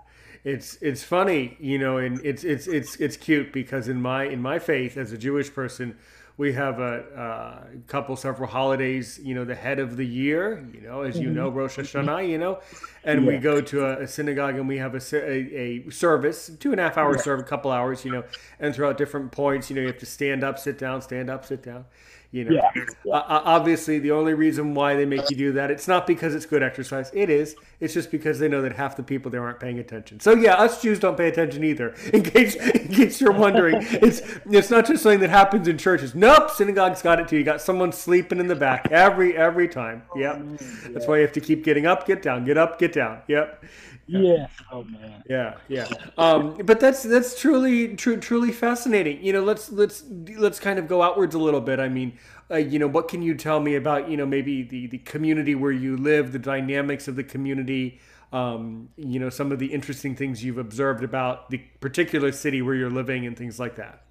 It's 0.48 0.78
it's 0.82 1.04
funny, 1.04 1.58
you 1.60 1.78
know, 1.78 1.98
and 1.98 2.24
it's 2.26 2.46
it's 2.46 2.68
it's 2.68 2.96
it's 2.96 3.18
cute 3.18 3.52
because 3.52 3.90
in 3.90 4.02
my 4.02 4.24
in 4.24 4.42
my 4.42 4.60
faith 4.60 4.96
as 4.96 5.12
a 5.12 5.18
Jewish 5.18 5.54
person, 5.54 5.98
we 6.38 6.54
have 6.54 6.80
a, 6.80 7.04
uh, 7.20 7.64
couple 7.88 8.16
several 8.16 8.48
holidays 8.48 9.20
you 9.24 9.34
know 9.34 9.44
the 9.44 9.56
head 9.56 9.80
of 9.80 9.98
the 9.98 10.06
year 10.06 10.64
you 10.74 10.82
know 10.82 11.02
as 11.02 11.18
you 11.18 11.30
know 11.30 11.50
rosh 11.50 11.78
hashanah 11.78 12.30
you 12.30 12.38
know 12.38 12.60
and 13.04 13.26
yeah. 13.26 13.32
we 13.32 13.38
go 13.38 13.60
to 13.60 13.86
a, 13.86 14.04
a, 14.04 14.08
synagogue 14.08 14.56
and 14.56 14.68
we 14.68 14.78
have 14.78 14.94
a, 14.94 15.16
a, 15.16 15.88
a 15.88 15.90
service 15.90 16.52
two 16.60 16.72
and 16.72 16.80
a 16.80 16.84
half 16.84 16.98
hours 16.98 17.18
yeah. 17.18 17.24
serve 17.24 17.40
a 17.40 17.44
couple 17.44 17.72
hours 17.72 18.06
you 18.06 18.12
know 18.12 18.24
and 18.60 18.76
throughout 18.76 18.98
different 18.98 19.32
points 19.32 19.70
you 19.70 19.76
know 19.76 19.82
you 19.82 19.88
have 19.88 19.98
to 19.98 20.06
stand 20.06 20.44
up 20.44 20.60
sit 20.60 20.78
down 20.78 21.02
stand 21.02 21.30
up 21.30 21.44
sit 21.44 21.64
down 21.64 21.86
you 22.32 22.44
know, 22.44 22.52
yeah. 22.52 23.14
uh, 23.14 23.42
obviously, 23.46 24.00
the 24.00 24.12
only 24.12 24.34
reason 24.34 24.74
why 24.74 24.96
they 24.96 25.06
make 25.06 25.30
you 25.30 25.36
do 25.38 25.54
that, 25.54 25.72
it's 25.72 25.88
not 25.88 26.06
because 26.06 26.36
it's 26.36 26.46
good 26.46 26.62
exercise. 26.62 27.10
It 27.14 27.30
is. 27.30 27.56
It's 27.80 27.94
just 27.94 28.10
because 28.10 28.40
they 28.40 28.48
know 28.48 28.64
that 28.64 28.74
half 28.74 28.96
the 28.96 29.04
people 29.04 29.30
there 29.30 29.44
aren't 29.44 29.60
paying 29.60 29.78
attention. 29.78 30.20
So 30.20 30.34
yeah, 30.34 30.56
us 30.56 30.82
Jews 30.82 31.00
don't 31.00 31.16
pay 31.16 31.28
attention 31.28 31.64
either. 31.64 31.94
In 32.14 32.24
case, 32.24 32.56
in 32.56 32.88
case 32.88 33.22
you're 33.22 33.32
wondering, 33.32 33.76
it's 33.82 34.22
it's 34.50 34.70
not 34.72 34.88
just 34.88 35.04
something 35.04 35.20
that 35.20 35.30
happens 35.30 35.68
in 35.68 35.78
churches. 35.78 36.16
Nope, 36.16 36.50
synagogues 36.50 37.02
got 37.02 37.20
it 37.20 37.28
too. 37.28 37.38
You 37.38 37.44
got 37.44 37.62
someone 37.62 37.92
sleeping 37.92 38.40
in 38.40 38.48
the 38.48 38.56
back 38.56 38.92
every 38.92 39.38
every 39.38 39.68
time. 39.68 40.04
Yep. 40.16 40.42
That's 40.90 41.06
why 41.06 41.18
you 41.18 41.22
have 41.22 41.34
to 41.34 41.42
keep 41.42 41.64
getting 41.64 41.86
up, 41.86 42.08
get 42.08 42.22
down, 42.22 42.46
get 42.46 42.58
up, 42.58 42.80
get 42.80 42.94
down. 42.94 43.22
Yep. 43.28 43.64
Yeah. 44.08 44.48
Oh 44.72 44.84
man. 44.84 45.24
Yeah, 45.30 45.58
yeah. 45.68 45.88
Um, 46.18 46.58
but 46.64 46.80
that's 46.80 47.04
that's 47.04 47.40
truly 47.40 47.96
true, 47.96 48.18
truly 48.18 48.52
fascinating. 48.52 49.24
You 49.24 49.34
know, 49.34 49.44
let's 49.44 49.70
let's 49.70 50.04
let's 50.38 50.60
kind 50.60 50.80
of 50.80 50.88
go 50.88 51.02
outwards 51.02 51.36
a 51.36 51.40
little 51.40 51.62
bit. 51.62 51.80
I 51.80 51.90
mean, 51.90 52.18
uh, 52.50 52.56
you 52.58 52.80
know, 52.80 52.88
what 52.88 53.08
can 53.08 53.22
you 53.22 53.36
tell 53.36 53.60
me 53.60 53.76
about 53.76 54.10
you 54.10 54.18
know 54.18 54.26
maybe 54.26 54.64
the 54.64 54.88
the 54.88 55.00
community 55.00 55.56
where 55.56 55.72
you 55.72 55.98
live, 55.98 56.32
the 56.32 56.40
dynamics 56.40 57.08
of 57.08 57.16
the 57.16 57.24
community. 57.24 58.00
Um, 58.34 58.90
you 58.98 59.22
know, 59.22 59.30
some 59.30 59.54
of 59.54 59.60
the 59.60 59.68
interesting 59.68 60.14
things 60.14 60.44
you've 60.44 60.58
observed 60.58 61.02
about 61.02 61.50
the 61.50 61.60
particular 61.80 62.34
city 62.34 62.62
where 62.62 62.76
you're 62.76 62.90
living 62.90 63.26
and 63.26 63.38
things 63.38 63.58
like 63.58 63.78
that. 63.78 64.02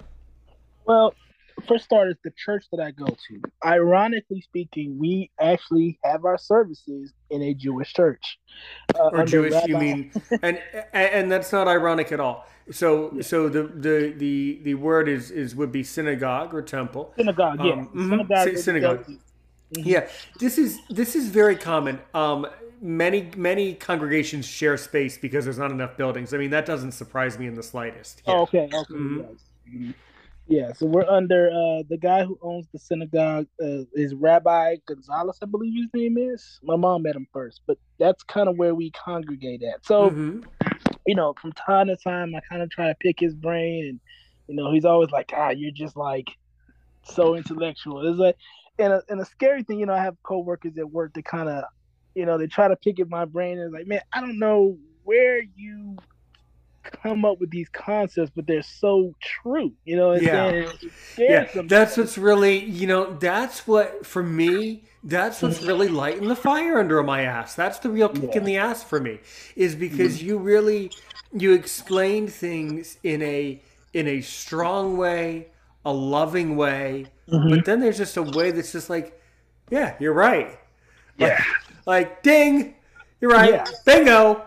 Well, 0.87 1.13
for 1.67 1.79
starters, 1.79 2.17
the 2.25 2.33
church 2.37 2.65
that 2.73 2.81
I 2.81 2.91
go 2.91 3.07
to, 3.07 3.43
ironically 3.65 4.41
speaking, 4.41 4.99
we 4.99 5.31
actually 5.41 5.99
have 6.05 6.25
our 6.25 6.39
services 6.39 7.13
in 7.31 7.43
a 7.43 7.55
Jewish 7.55 7.93
church. 7.93 8.39
Uh, 8.95 9.11
or 9.13 9.25
Jewish, 9.25 9.53
Rabbi. 9.53 9.67
you 9.67 9.79
mean? 9.79 10.13
and 10.43 10.61
and 10.93 11.31
that's 11.31 11.53
not 11.53 11.69
ironic 11.69 12.13
at 12.13 12.21
all. 12.21 12.47
So 12.71 13.13
yeah. 13.15 13.23
so 13.23 13.49
the, 13.49 13.65
the 13.65 14.15
the 14.17 14.61
the 14.63 14.75
word 14.75 15.09
is 15.09 15.31
is 15.31 15.55
would 15.55 15.73
be 15.73 15.83
synagogue 15.83 16.55
or 16.55 16.63
temple. 16.63 17.13
Synagogue, 17.17 17.61
yeah. 17.65 17.73
Um, 17.73 17.87
mm-hmm. 17.89 18.11
Synagogue. 18.11 18.59
synagogue. 18.59 19.07
Mm-hmm. 19.07 19.89
Yeah, 19.89 20.09
this 20.39 20.59
is 20.59 20.81
this 20.89 21.15
is 21.17 21.29
very 21.29 21.57
common. 21.57 22.01
Um, 22.15 22.47
many 22.81 23.31
many 23.37 23.75
congregations 23.75 24.47
share 24.47 24.77
space 24.77 25.19
because 25.19 25.45
there's 25.45 25.59
not 25.59 25.71
enough 25.71 25.97
buildings. 25.97 26.35
I 26.35 26.39
mean, 26.39 26.51
that 26.51 26.67
doesn't 26.67 26.93
surprise 26.93 27.39
me 27.39 27.47
in 27.47 27.55
the 27.55 27.63
slightest. 27.63 28.23
Yeah. 28.27 28.35
Oh, 28.35 28.43
okay. 28.43 28.65
Okay. 28.65 28.95
Mm-hmm. 28.95 29.21
Yes. 29.21 29.95
Yeah, 30.49 30.73
so 30.75 30.87
we're 30.87 31.09
under 31.09 31.49
uh, 31.49 31.83
the 31.89 31.99
guy 32.01 32.25
who 32.25 32.39
owns 32.41 32.67
the 32.73 32.79
synagogue 32.79 33.49
uh, 33.61 33.83
is 33.95 34.15
Rabbi 34.15 34.77
Gonzalez, 34.87 35.39
I 35.43 35.47
believe 35.47 35.75
his 35.75 35.91
name 35.93 36.17
is. 36.19 36.61
My 36.63 36.77
mom 36.77 37.03
met 37.03 37.17
him 37.17 37.27
first, 37.33 37.63
but 37.67 37.79
that's 37.99 38.23
kind 38.23 38.49
of 38.49 38.57
where 38.57 38.75
we 38.75 38.93
congregate 38.93 39.65
at. 39.65 39.85
So, 39.85 40.11
mm-hmm. 40.11 40.43
you 41.05 41.17
know, 41.17 41.35
from 41.41 41.51
time 41.53 41.89
to 41.89 41.97
time, 41.97 42.33
I 42.37 42.41
kind 42.49 42.63
of 42.63 42.71
try 42.71 42.87
to 42.87 42.95
pick 42.95 43.19
his 43.19 43.35
brain, 43.35 43.87
and 43.89 44.01
you 44.47 44.55
know, 44.55 44.73
he's 44.73 44.85
always 44.85 45.11
like, 45.11 45.33
"Ah, 45.37 45.51
you're 45.51 45.73
just 45.73 45.97
like 45.97 46.29
so 47.03 47.35
intellectual." 47.35 48.09
It's 48.09 48.19
like, 48.19 48.37
and 48.79 48.93
a, 48.93 49.03
and 49.09 49.21
a 49.21 49.25
scary 49.25 49.65
thing, 49.65 49.81
you 49.81 49.87
know, 49.87 49.95
I 49.95 50.03
have 50.03 50.17
coworkers 50.23 50.79
at 50.79 50.89
work 50.89 51.15
that 51.15 51.25
kind 51.25 51.49
of, 51.49 51.65
you 52.15 52.25
know, 52.25 52.39
they 52.39 52.47
try 52.47 52.69
to 52.69 52.77
pick 52.77 53.01
at 53.01 53.09
my 53.09 53.25
brain 53.25 53.59
and 53.59 53.73
like, 53.73 53.89
man, 53.89 54.01
I 54.13 54.21
don't 54.21 54.39
know 54.39 54.79
where 55.03 55.43
you 55.57 55.97
come 57.03 57.25
up 57.25 57.41
with 57.41 57.51
these 57.51 57.69
concepts, 57.69 58.31
but 58.35 58.47
they're 58.47 58.63
so 58.63 59.15
true. 59.21 59.73
You 59.85 59.97
know, 59.97 60.13
yeah, 60.15 60.71
yeah. 61.19 61.47
That's 61.65 61.97
what's 61.97 62.19
really, 62.19 62.65
you 62.65 62.87
know, 62.87 63.15
that's 63.15 63.67
what 63.67 64.07
for 64.07 64.23
me. 64.23 64.85
That's 65.05 65.41
what's 65.41 65.63
really 65.63 65.89
lighting 65.89 66.27
the 66.27 66.37
fire 66.37 66.81
under 66.81 67.01
my 67.03 67.23
ass. 67.23 67.55
That's 67.55 67.79
the 67.79 67.91
real 67.91 68.09
kick 68.09 68.31
yeah. 68.33 68.39
in 68.39 68.45
the 68.45 68.57
ass 68.57 68.83
for 68.83 69.01
me, 69.01 69.21
is 69.55 69.75
because 69.75 70.19
mm-hmm. 70.19 70.27
you 70.27 70.39
really 70.39 70.91
you 71.33 71.53
explained 71.53 72.33
things 72.33 72.99
in 73.03 73.23
a 73.23 73.61
in 73.93 74.09
a 74.09 74.21
strong 74.21 74.97
way, 74.97 75.49
a 75.85 75.93
loving 75.93 76.57
way, 76.57 77.07
mm-hmm. 77.29 77.51
but 77.51 77.65
then 77.65 77.81
there's 77.81 77.99
just 77.99 78.17
a 78.17 78.23
way 78.23 78.51
that's 78.51 78.73
just 78.73 78.91
like, 78.91 79.21
yeah, 79.71 79.95
you're 80.01 80.13
right. 80.13 80.59
Like, 81.19 81.31
yeah. 81.31 81.45
Like, 81.87 82.23
ding, 82.23 82.75
you're 83.21 83.31
right. 83.31 83.51
Yeah. 83.53 83.65
Bingo 83.85 84.43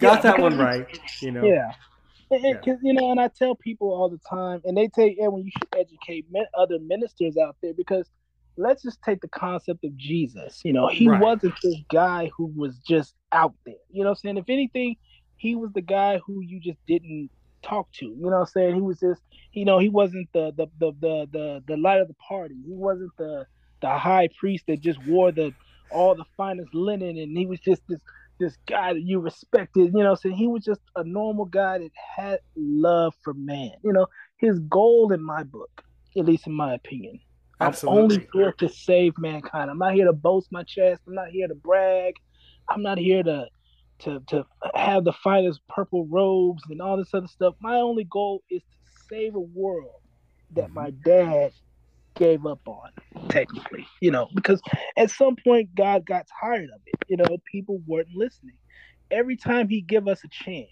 got 0.00 0.22
that 0.22 0.38
one 0.38 0.58
right. 0.58 0.86
You 1.20 1.30
know. 1.30 1.44
Yeah. 1.44 1.72
Because 2.30 2.56
yeah. 2.64 2.74
you 2.82 2.94
know, 2.94 3.10
and 3.10 3.20
I 3.20 3.28
tell 3.28 3.54
people 3.54 3.92
all 3.92 4.08
the 4.08 4.18
time, 4.28 4.60
and 4.64 4.76
they 4.76 4.88
take, 4.88 5.18
and 5.18 5.32
when 5.32 5.44
you 5.44 5.50
should 5.50 5.68
educate 5.76 6.26
other 6.56 6.78
ministers 6.80 7.36
out 7.36 7.56
there, 7.62 7.74
because 7.74 8.08
let's 8.56 8.82
just 8.82 9.02
take 9.02 9.20
the 9.20 9.28
concept 9.28 9.84
of 9.84 9.96
Jesus. 9.96 10.60
You 10.64 10.72
know, 10.72 10.88
he 10.88 11.08
right. 11.08 11.20
wasn't 11.20 11.54
this 11.62 11.76
guy 11.90 12.30
who 12.36 12.52
was 12.56 12.78
just 12.78 13.14
out 13.32 13.54
there. 13.66 13.74
You 13.90 14.04
know, 14.04 14.10
I'm 14.10 14.16
saying 14.16 14.38
if 14.38 14.48
anything, 14.48 14.96
he 15.36 15.54
was 15.54 15.72
the 15.72 15.82
guy 15.82 16.18
who 16.24 16.40
you 16.40 16.60
just 16.60 16.78
didn't 16.86 17.30
talk 17.62 17.90
to. 17.92 18.06
You 18.06 18.30
know, 18.30 18.36
I'm 18.36 18.46
saying 18.46 18.74
he 18.74 18.80
was 18.80 19.00
just, 19.00 19.22
you 19.52 19.64
know, 19.64 19.78
he 19.78 19.88
wasn't 19.88 20.28
the 20.32 20.52
the 20.56 20.66
the 20.78 20.92
the 21.00 21.28
the, 21.32 21.62
the 21.66 21.76
light 21.76 22.00
of 22.00 22.08
the 22.08 22.14
party. 22.14 22.54
He 22.66 22.72
wasn't 22.72 23.10
the 23.18 23.46
the 23.80 23.90
high 23.90 24.28
priest 24.38 24.64
that 24.68 24.80
just 24.80 25.04
wore 25.06 25.32
the 25.32 25.52
all 25.90 26.14
the 26.14 26.24
finest 26.36 26.74
linen, 26.74 27.18
and 27.18 27.36
he 27.36 27.46
was 27.46 27.60
just 27.60 27.82
this 27.88 28.00
this 28.38 28.56
guy 28.66 28.92
that 28.92 29.02
you 29.02 29.20
respected, 29.20 29.92
you 29.94 30.02
know, 30.02 30.14
so 30.14 30.30
he 30.30 30.46
was 30.46 30.64
just 30.64 30.80
a 30.96 31.04
normal 31.04 31.44
guy 31.44 31.78
that 31.78 31.90
had 32.16 32.38
love 32.56 33.14
for 33.22 33.34
man. 33.34 33.72
You 33.82 33.92
know, 33.92 34.06
his 34.38 34.58
goal 34.60 35.12
in 35.12 35.22
my 35.22 35.42
book, 35.44 35.82
at 36.16 36.24
least 36.24 36.46
in 36.46 36.52
my 36.52 36.74
opinion, 36.74 37.20
Absolutely. 37.60 37.98
I'm 37.98 38.04
only 38.04 38.28
here 38.32 38.52
to 38.52 38.68
save 38.68 39.16
mankind. 39.18 39.70
I'm 39.70 39.78
not 39.78 39.94
here 39.94 40.06
to 40.06 40.12
boast 40.12 40.48
my 40.50 40.64
chest. 40.64 41.02
I'm 41.06 41.14
not 41.14 41.28
here 41.28 41.48
to 41.48 41.54
brag. 41.54 42.14
I'm 42.68 42.82
not 42.82 42.98
here 42.98 43.22
to 43.22 43.46
to 44.00 44.20
to 44.28 44.44
have 44.74 45.04
the 45.04 45.12
finest 45.12 45.60
purple 45.68 46.06
robes 46.06 46.62
and 46.68 46.80
all 46.80 46.96
this 46.96 47.14
other 47.14 47.28
stuff. 47.28 47.54
My 47.60 47.76
only 47.76 48.04
goal 48.04 48.42
is 48.50 48.62
to 48.62 49.02
save 49.08 49.34
a 49.34 49.40
world 49.40 50.00
that 50.52 50.70
my 50.70 50.90
mm-hmm. 50.90 51.10
dad 51.10 51.52
gave 52.14 52.46
up 52.46 52.60
on, 52.66 52.90
technically, 53.28 53.86
you 54.00 54.10
know, 54.10 54.28
because 54.34 54.60
at 54.96 55.10
some 55.10 55.36
point 55.36 55.74
God 55.74 56.06
got 56.06 56.26
tired 56.40 56.70
of 56.74 56.80
it. 56.86 56.94
You 57.08 57.16
know, 57.16 57.36
people 57.50 57.80
weren't 57.86 58.08
listening. 58.14 58.56
Every 59.10 59.36
time 59.36 59.68
he 59.68 59.80
give 59.80 60.08
us 60.08 60.22
a 60.24 60.28
chance, 60.28 60.68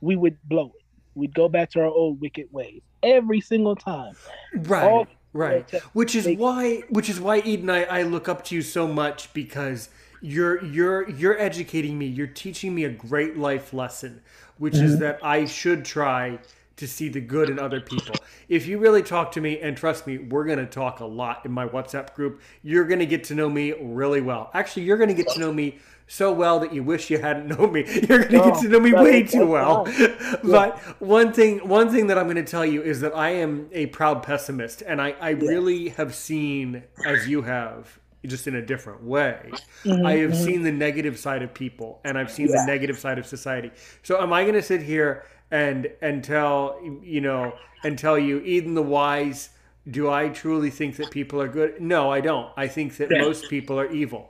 we 0.00 0.16
would 0.16 0.36
blow 0.44 0.72
it. 0.76 0.84
We'd 1.14 1.34
go 1.34 1.48
back 1.48 1.70
to 1.70 1.80
our 1.80 1.86
old 1.86 2.20
wicked 2.20 2.46
ways. 2.50 2.82
Every 3.02 3.40
single 3.40 3.76
time. 3.76 4.14
Right. 4.54 4.84
All 4.84 5.06
right. 5.32 5.70
Which 5.92 6.14
is 6.14 6.28
why 6.38 6.82
which 6.88 7.08
is 7.08 7.20
why 7.20 7.40
Eden 7.40 7.70
I, 7.70 7.84
I 7.84 8.02
look 8.02 8.28
up 8.28 8.44
to 8.46 8.54
you 8.54 8.62
so 8.62 8.88
much 8.88 9.32
because 9.34 9.88
you're 10.20 10.64
you're 10.64 11.08
you're 11.10 11.38
educating 11.38 11.98
me. 11.98 12.06
You're 12.06 12.26
teaching 12.26 12.74
me 12.74 12.84
a 12.84 12.90
great 12.90 13.36
life 13.36 13.74
lesson, 13.74 14.22
which 14.56 14.74
mm-hmm. 14.74 14.84
is 14.84 14.98
that 15.00 15.18
I 15.22 15.44
should 15.44 15.84
try 15.84 16.38
to 16.76 16.88
see 16.88 17.08
the 17.08 17.20
good 17.20 17.50
in 17.50 17.58
other 17.58 17.80
people. 17.80 18.14
If 18.48 18.66
you 18.66 18.78
really 18.78 19.02
talk 19.02 19.32
to 19.32 19.40
me, 19.40 19.60
and 19.60 19.76
trust 19.76 20.06
me, 20.06 20.18
we're 20.18 20.44
going 20.44 20.58
to 20.58 20.66
talk 20.66 21.00
a 21.00 21.04
lot 21.04 21.44
in 21.44 21.52
my 21.52 21.66
WhatsApp 21.66 22.14
group, 22.14 22.40
you're 22.62 22.86
going 22.86 23.00
to 23.00 23.06
get 23.06 23.24
to 23.24 23.34
know 23.34 23.48
me 23.48 23.72
really 23.80 24.20
well. 24.20 24.50
Actually, 24.54 24.84
you're 24.84 24.96
going 24.96 25.08
to 25.08 25.14
get 25.14 25.28
to 25.30 25.40
know 25.40 25.52
me 25.52 25.78
so 26.06 26.32
well 26.32 26.60
that 26.60 26.74
you 26.74 26.82
wish 26.82 27.10
you 27.10 27.18
hadn't 27.18 27.48
known 27.48 27.72
me. 27.72 27.84
You're 28.08 28.24
going 28.26 28.42
to 28.42 28.50
get 28.50 28.60
to 28.60 28.68
know 28.68 28.80
me 28.80 28.92
way 28.92 29.22
too 29.22 29.46
well. 29.46 29.84
but 30.44 30.78
one 31.00 31.32
thing, 31.32 31.66
one 31.66 31.90
thing 31.90 32.08
that 32.08 32.18
I'm 32.18 32.24
going 32.24 32.36
to 32.36 32.44
tell 32.44 32.66
you 32.66 32.82
is 32.82 33.00
that 33.00 33.16
I 33.16 33.30
am 33.30 33.68
a 33.72 33.86
proud 33.86 34.22
pessimist, 34.22 34.82
and 34.82 35.00
I, 35.00 35.14
I 35.20 35.30
really 35.30 35.90
have 35.90 36.14
seen, 36.14 36.82
as 37.06 37.28
you 37.28 37.40
have, 37.42 37.98
just 38.26 38.46
in 38.46 38.54
a 38.56 38.62
different 38.62 39.02
way. 39.02 39.50
Mhm, 39.84 40.06
I 40.06 40.18
have 40.18 40.32
mhm. 40.32 40.44
seen 40.44 40.62
the 40.62 40.70
negative 40.70 41.18
side 41.18 41.42
of 41.42 41.52
people, 41.54 42.00
and 42.04 42.18
I've 42.18 42.30
seen 42.30 42.48
Yeah. 42.48 42.60
the 42.60 42.66
negative 42.66 42.98
side 42.98 43.18
of 43.18 43.26
society. 43.26 43.70
So, 44.02 44.20
am 44.20 44.32
I 44.32 44.42
going 44.42 44.54
to 44.54 44.62
sit 44.62 44.82
here 44.82 45.24
and 45.52 45.88
and 46.00 46.24
tell 46.24 46.80
you 47.04 47.20
know 47.20 47.54
tell 47.96 48.18
you, 48.18 48.40
Eden 48.40 48.74
the 48.74 48.82
wise? 48.82 49.50
Do 49.88 50.08
I 50.10 50.28
truly 50.28 50.70
think 50.70 50.96
that 50.96 51.10
people 51.10 51.40
are 51.40 51.48
good? 51.48 51.80
No, 51.80 52.10
I 52.10 52.20
don't. 52.20 52.50
I 52.56 52.68
think 52.68 52.96
that 52.98 53.08
Yeah. 53.10 53.22
most 53.22 53.48
people 53.50 53.78
are 53.78 53.90
evil. 53.90 54.28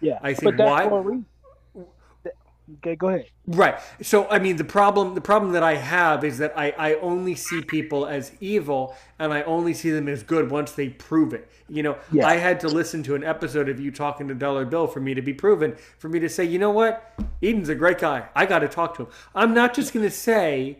Yeah, 0.00 0.18
I 0.22 0.34
think 0.34 0.58
why? 0.58 0.86
For 2.80 2.88
a 2.88 2.92
reason. 2.92 2.92
Okay, 2.92 2.96
go 2.96 3.08
ahead. 3.08 3.26
Right. 3.46 3.78
So 4.02 4.28
I 4.28 4.38
mean 4.38 4.56
the 4.56 4.64
problem 4.64 5.14
the 5.14 5.20
problem 5.20 5.52
that 5.52 5.62
I 5.62 5.76
have 5.76 6.24
is 6.24 6.38
that 6.38 6.52
I, 6.56 6.70
I 6.78 6.94
only 6.96 7.34
see 7.34 7.60
people 7.62 8.06
as 8.06 8.32
evil 8.40 8.94
and 9.18 9.32
I 9.32 9.42
only 9.42 9.74
see 9.74 9.90
them 9.90 10.08
as 10.08 10.22
good 10.22 10.50
once 10.50 10.72
they 10.72 10.88
prove 10.90 11.34
it. 11.34 11.50
You 11.68 11.82
know, 11.82 11.96
Yeah. 12.12 12.26
I 12.26 12.36
had 12.36 12.60
to 12.60 12.68
listen 12.68 13.02
to 13.04 13.14
an 13.14 13.24
episode 13.24 13.68
of 13.68 13.80
you 13.80 13.90
talking 13.90 14.28
to 14.28 14.34
Dollar 14.34 14.64
Bill 14.64 14.86
for 14.86 15.00
me 15.00 15.14
to 15.14 15.22
be 15.22 15.34
proven, 15.34 15.76
for 15.98 16.08
me 16.08 16.20
to 16.20 16.28
say, 16.28 16.44
you 16.44 16.58
know 16.58 16.70
what? 16.70 17.12
Eden's 17.42 17.68
a 17.68 17.74
great 17.74 17.98
guy. 17.98 18.28
I 18.34 18.46
gotta 18.46 18.68
talk 18.68 18.96
to 18.96 19.02
him. 19.04 19.08
I'm 19.34 19.54
not 19.54 19.74
just 19.74 19.92
gonna 19.92 20.10
say 20.10 20.78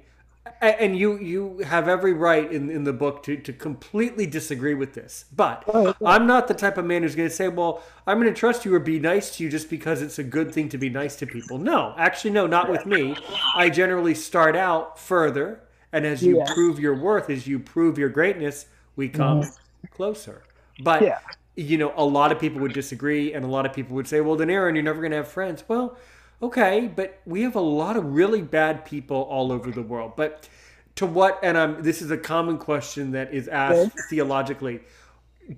and 0.63 0.97
you 0.97 1.19
you 1.19 1.59
have 1.67 1.89
every 1.89 2.13
right 2.13 2.51
in, 2.51 2.71
in 2.71 2.85
the 2.85 2.93
book 2.93 3.23
to, 3.25 3.37
to 3.37 3.53
completely 3.53 4.27
disagree 4.27 4.75
with 4.75 4.95
this. 4.95 5.25
But 5.35 5.65
I'm 6.05 6.27
not 6.27 6.49
the 6.49 6.55
type 6.55 6.79
of 6.79 6.85
man 6.85 7.03
who's 7.03 7.17
going 7.17 7.29
to 7.29 7.35
say, 7.35 7.49
well, 7.49 7.83
I'm 8.07 8.21
going 8.21 8.33
to 8.33 8.39
trust 8.39 8.65
you 8.65 8.75
or 8.75 8.79
be 8.79 9.01
nice 9.01 9.37
to 9.37 9.45
you 9.45 9.51
just 9.51 9.69
because 9.69 10.03
it's 10.03 10.19
a 10.19 10.25
good 10.25 10.53
thing 10.55 10.69
to 10.71 10.79
be 10.79 10.89
nice 10.89 11.17
to 11.17 11.27
people. 11.27 11.59
No, 11.59 11.95
actually, 11.99 12.31
no, 12.31 12.47
not 12.47 12.71
with 12.71 12.87
me. 12.87 13.17
I 13.55 13.71
generally 13.71 14.15
start 14.15 14.57
out 14.57 14.99
further. 14.99 15.61
And 15.93 16.07
as 16.07 16.25
you 16.25 16.39
Yeah. 16.39 16.55
prove 16.55 16.79
your 16.79 16.95
worth, 16.95 17.29
as 17.29 17.47
you 17.47 17.59
prove 17.59 17.99
your 17.99 18.09
greatness, 18.09 18.67
we 18.97 19.09
come 19.09 19.43
Mhm. 19.43 19.53
closer. 19.91 20.43
But, 20.79 21.03
Yeah. 21.03 21.19
you 21.57 21.77
know, 21.77 21.93
a 21.97 22.05
lot 22.05 22.33
of 22.33 22.39
people 22.39 22.61
would 22.63 22.73
disagree. 22.73 23.35
And 23.35 23.45
a 23.45 23.49
lot 23.49 23.67
of 23.67 23.73
people 23.75 23.95
would 23.97 24.09
say, 24.09 24.21
well, 24.21 24.37
then, 24.37 24.49
Aaron, 24.49 24.75
you're 24.75 24.85
never 24.85 25.01
going 25.01 25.11
to 25.11 25.19
have 25.19 25.29
friends. 25.29 25.65
Well, 25.69 25.97
okay, 26.43 26.91
but 26.95 27.21
we 27.25 27.43
have 27.43 27.55
a 27.55 27.61
lot 27.61 27.97
of 27.97 28.05
really 28.05 28.43
bad 28.43 28.85
people 28.85 29.23
all 29.23 29.53
over 29.53 29.71
the 29.71 29.83
world. 29.83 30.13
But 30.17 30.49
to 30.97 31.07
what, 31.07 31.39
and 31.43 31.57
um, 31.57 31.83
this 31.83 32.03
is 32.03 32.11
a 32.11 32.19
common 32.19 32.59
question 32.59 33.13
that 33.13 33.33
is 33.33 33.49
asked 33.49 33.99
theologically, 34.11 34.81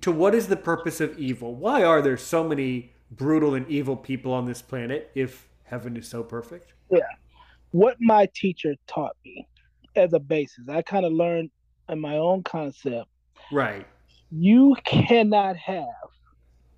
to 0.01 0.12
what 0.12 0.35
is 0.35 0.49
the 0.49 0.57
purpose 0.57 1.01
of 1.01 1.18
evil? 1.18 1.55
Why 1.55 1.82
are 1.82 2.03
there 2.03 2.16
so 2.16 2.45
many 2.45 2.93
brutal 3.11 3.55
and 3.55 3.68
evil 3.68 3.97
people 3.97 4.32
on 4.32 4.45
this 4.45 4.62
planet 4.62 5.11
if 5.14 5.49
heaven 5.64 5.97
is 5.97 6.09
so 6.09 6.22
perfect? 6.22 6.74
Yeah. 6.91 7.01
What 7.72 7.97
my 8.01 8.28
teacher 8.35 8.74
taught 8.87 9.16
me 9.24 9.49
as 9.97 10.12
a 10.12 10.20
basis, 10.20 10.68
I 10.68 10.82
kind 10.82 11.05
of 11.05 11.12
learned 11.12 11.51
in 11.89 12.01
my 12.01 12.16
own 12.16 12.43
concept. 12.43 13.09
Right. 13.53 13.87
You 14.30 14.76
cannot 14.85 15.57
have 15.57 15.85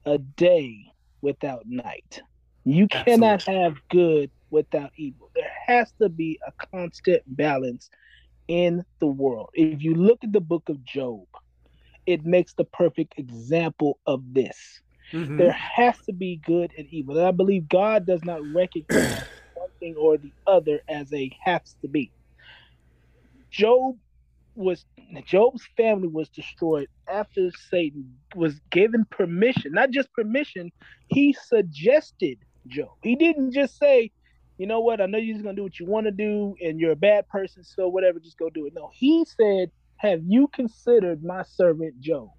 a 0.05 0.19
day 0.19 0.93
without 1.21 1.67
night. 1.67 2.23
You 2.67 2.89
cannot 2.89 3.45
have 3.45 3.77
good 3.91 4.31
without 4.51 4.91
evil. 4.97 5.31
There 5.35 5.51
has 5.67 5.93
to 6.03 6.09
be 6.09 6.39
a 6.47 6.53
constant 6.73 7.23
balance 7.27 7.91
in 8.49 8.85
the 9.01 9.07
world. 9.07 9.51
If 9.55 9.83
you 9.83 9.95
look 9.95 10.25
at 10.25 10.33
the 10.33 10.41
book 10.41 10.69
of 10.69 10.85
Job, 10.85 11.27
it 12.07 12.25
makes 12.25 12.55
the 12.55 12.65
perfect 12.65 13.15
example 13.19 14.01
of 14.07 14.23
this. 14.35 14.81
Mhm. 15.13 15.39
There 15.39 15.53
has 15.53 16.01
to 16.03 16.13
be 16.13 16.37
good 16.45 16.73
and 16.77 16.89
evil. 16.89 17.17
And 17.17 17.27
I 17.27 17.31
believe 17.31 17.69
God 17.69 18.07
does 18.07 18.25
not 18.25 18.43
recognize 18.45 19.23
one 19.55 19.71
thing 19.79 19.95
or 19.97 20.19
the 20.19 20.33
other 20.47 20.81
as 20.89 21.13
a 21.13 21.31
has 21.45 21.77
to 21.83 21.89
be. 21.89 22.13
Job 23.51 23.97
was 24.57 24.85
Job's 25.25 25.65
family 25.77 26.09
was 26.09 26.29
destroyed 26.31 26.89
after 27.09 27.51
Satan 27.71 28.19
was 28.35 28.61
given 28.73 29.05
permission, 29.11 29.73
not 29.73 29.91
just 29.91 30.13
permission, 30.13 30.73
he 31.09 31.33
suggested 31.33 32.39
Job. 32.69 32.91
He 33.03 33.17
didn't 33.17 33.53
just 33.53 33.79
say, 33.79 34.11
you 34.59 34.67
know 34.67 34.81
what, 34.81 35.01
I 35.01 35.07
know 35.07 35.19
you're 35.19 35.35
just 35.35 35.45
gonna 35.45 35.57
do 35.57 35.63
what 35.63 35.79
you 35.79 35.87
want 35.87 36.07
to 36.07 36.13
do, 36.13 36.55
and 36.61 36.81
you're 36.81 36.93
a 36.93 36.97
bad 36.97 37.29
person, 37.29 37.63
so 37.63 37.89
whatever, 37.89 38.19
just 38.19 38.39
go 38.39 38.51
do 38.51 38.67
it. 38.67 38.75
No, 38.75 38.91
he 38.93 39.25
said, 39.25 39.71
Have 39.97 40.23
you 40.27 40.49
considered 40.49 41.23
my 41.23 41.43
servant 41.43 42.01
Job? 42.01 42.31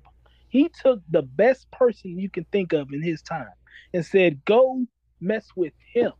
He 0.49 0.69
took 0.69 1.01
the 1.09 1.21
best 1.21 1.69
person 1.71 2.17
you 2.17 2.29
can 2.29 2.45
think 2.45 2.73
of 2.73 2.91
in 2.91 3.01
his 3.01 3.21
time 3.21 3.51
and 3.93 4.05
said, 4.05 4.43
Go 4.45 4.85
mess 5.19 5.47
with 5.55 5.73
him 5.93 6.13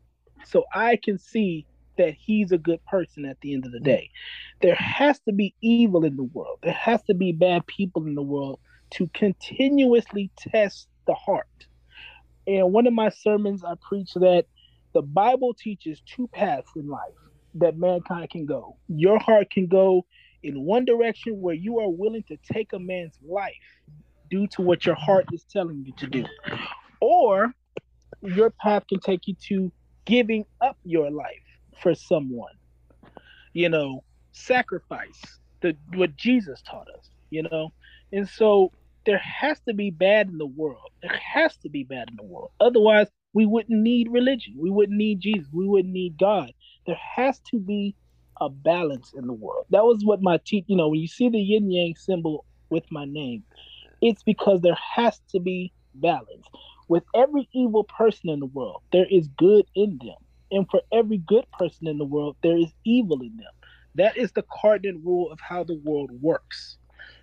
so 0.45 0.65
I 0.73 0.97
can 0.97 1.17
see 1.17 1.65
that 1.97 2.13
he's 2.13 2.51
a 2.51 2.57
good 2.57 2.83
person 2.85 3.25
at 3.25 3.39
the 3.41 3.53
end 3.53 3.65
of 3.65 3.71
the 3.71 3.79
mm-hmm. 3.79 3.85
day. 3.85 4.09
There 4.61 4.75
has 4.75 5.19
to 5.21 5.33
be 5.33 5.55
evil 5.61 6.05
in 6.05 6.15
the 6.15 6.23
world, 6.23 6.59
there 6.63 6.73
has 6.73 7.01
to 7.03 7.13
be 7.13 7.31
bad 7.31 7.65
people 7.67 8.05
in 8.05 8.15
the 8.15 8.21
world 8.21 8.59
to 8.91 9.07
continuously 9.13 10.31
test 10.37 10.87
the 11.07 11.13
heart. 11.13 11.67
And 12.47 12.71
one 12.71 12.87
of 12.87 12.93
my 12.93 13.09
sermons, 13.09 13.63
I 13.63 13.73
preach 13.87 14.13
that 14.15 14.45
the 14.93 15.01
Bible 15.01 15.53
teaches 15.53 16.01
two 16.05 16.27
paths 16.29 16.69
in 16.75 16.87
life 16.87 17.13
that 17.55 17.77
mankind 17.77 18.29
can 18.29 18.45
go. 18.45 18.77
Your 18.87 19.19
heart 19.19 19.49
can 19.51 19.67
go 19.67 20.05
in 20.43 20.61
one 20.61 20.85
direction 20.85 21.41
where 21.41 21.55
you 21.55 21.79
are 21.79 21.89
willing 21.89 22.23
to 22.29 22.37
take 22.51 22.73
a 22.73 22.79
man's 22.79 23.17
life 23.27 23.53
due 24.29 24.47
to 24.47 24.61
what 24.61 24.85
your 24.85 24.95
heart 24.95 25.25
is 25.33 25.45
telling 25.51 25.83
you 25.85 25.93
to 25.97 26.07
do, 26.07 26.25
or 27.01 27.53
your 28.21 28.49
path 28.61 28.83
can 28.87 28.99
take 28.99 29.27
you 29.27 29.35
to 29.47 29.71
giving 30.05 30.45
up 30.61 30.77
your 30.83 31.11
life 31.11 31.43
for 31.81 31.93
someone. 31.95 32.53
You 33.53 33.69
know, 33.69 34.03
sacrifice, 34.31 35.19
the 35.61 35.75
what 35.95 36.15
Jesus 36.15 36.61
taught 36.61 36.87
us, 36.97 37.09
you 37.29 37.43
know. 37.43 37.73
And 38.11 38.27
so 38.27 38.71
there 39.07 39.19
has 39.19 39.59
to 39.61 39.75
be 39.75 39.91
bad 39.91 40.29
in 40.29 40.39
the 40.39 40.47
world. 40.47 40.91
There 41.03 41.19
has 41.35 41.57
to 41.59 41.69
be 41.69 41.85
bad 41.85 42.09
in 42.11 42.17
the 42.17 42.25
world. 42.25 42.51
Otherwise, 42.61 43.07
we 43.33 43.47
wouldn't 43.47 43.81
need 43.81 44.09
religion. 44.11 44.55
We 44.59 44.71
wouldn't 44.71 44.97
need 44.99 45.21
Jesus. 45.21 45.47
We 45.53 45.67
wouldn't 45.67 45.93
need 45.93 46.19
God. 46.19 46.53
There 46.87 46.99
has 47.17 47.41
to 47.51 47.59
be 47.59 47.95
a 48.41 48.49
balance 48.49 49.13
in 49.17 49.27
the 49.27 49.33
world. 49.33 49.67
That 49.71 49.85
was 49.85 50.05
what 50.05 50.21
my 50.21 50.39
teach. 50.45 50.65
You 50.67 50.77
know, 50.77 50.89
when 50.89 51.01
you 51.01 51.07
see 51.07 51.29
the 51.29 51.39
yin 51.39 51.71
yang 51.71 51.95
symbol 51.97 52.45
with 52.69 52.85
my 52.91 53.05
name, 53.05 53.45
it's 54.01 54.23
because 54.23 54.61
there 54.61 54.79
has 54.95 55.21
to 55.31 55.41
be 55.41 55.73
balance. 55.95 56.47
With 56.89 57.03
every 57.15 57.49
evil 57.53 57.85
person 57.85 58.29
in 58.29 58.41
the 58.41 58.47
world, 58.47 58.83
there 58.93 59.07
is 59.11 59.29
good 59.37 59.65
in 59.75 59.99
them. 60.01 60.17
And 60.51 60.67
for 60.71 60.81
every 60.93 61.19
good 61.19 61.45
person 61.57 61.87
in 61.87 61.99
the 61.99 62.05
world, 62.05 62.37
there 62.43 62.57
is 62.57 62.73
evil 62.85 63.21
in 63.21 63.37
them. 63.37 63.53
That 63.95 64.17
is 64.17 64.31
the 64.33 64.45
cardinal 64.61 65.01
rule 65.03 65.31
of 65.31 65.39
how 65.41 65.65
the 65.65 65.79
world 65.83 66.11
works. 66.21 66.77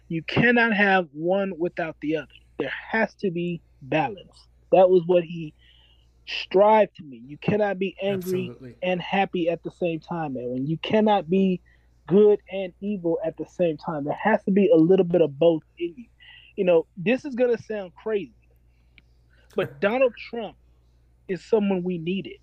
You 0.08 0.22
cannot 0.22 0.74
have 0.74 1.08
one 1.12 1.54
without 1.58 1.96
the 2.00 2.16
other. 2.16 2.28
There 2.58 2.72
has 2.90 3.14
to 3.16 3.30
be 3.30 3.60
balance. 3.82 4.48
That 4.72 4.88
was 4.90 5.02
what 5.06 5.24
he 5.24 5.54
strived 6.26 6.96
to 6.96 7.04
me. 7.04 7.22
You 7.26 7.38
cannot 7.38 7.78
be 7.78 7.96
angry 8.02 8.48
Absolutely. 8.50 8.76
and 8.82 9.00
happy 9.00 9.48
at 9.48 9.62
the 9.62 9.70
same 9.70 10.00
time, 10.00 10.36
Edwin. 10.36 10.66
You 10.66 10.78
cannot 10.78 11.28
be 11.28 11.60
good 12.06 12.40
and 12.50 12.72
evil 12.80 13.18
at 13.24 13.36
the 13.36 13.46
same 13.46 13.76
time. 13.76 14.04
There 14.04 14.18
has 14.20 14.42
to 14.44 14.50
be 14.50 14.70
a 14.72 14.76
little 14.76 15.04
bit 15.04 15.22
of 15.22 15.38
both 15.38 15.62
in 15.78 15.94
you. 15.96 16.06
You 16.56 16.64
know, 16.64 16.86
this 16.96 17.24
is 17.24 17.34
gonna 17.34 17.58
sound 17.58 17.92
crazy, 17.94 18.34
but 19.56 19.80
Donald 19.80 20.14
Trump 20.30 20.56
is 21.28 21.44
someone 21.44 21.82
we 21.82 21.98
needed. 21.98 22.38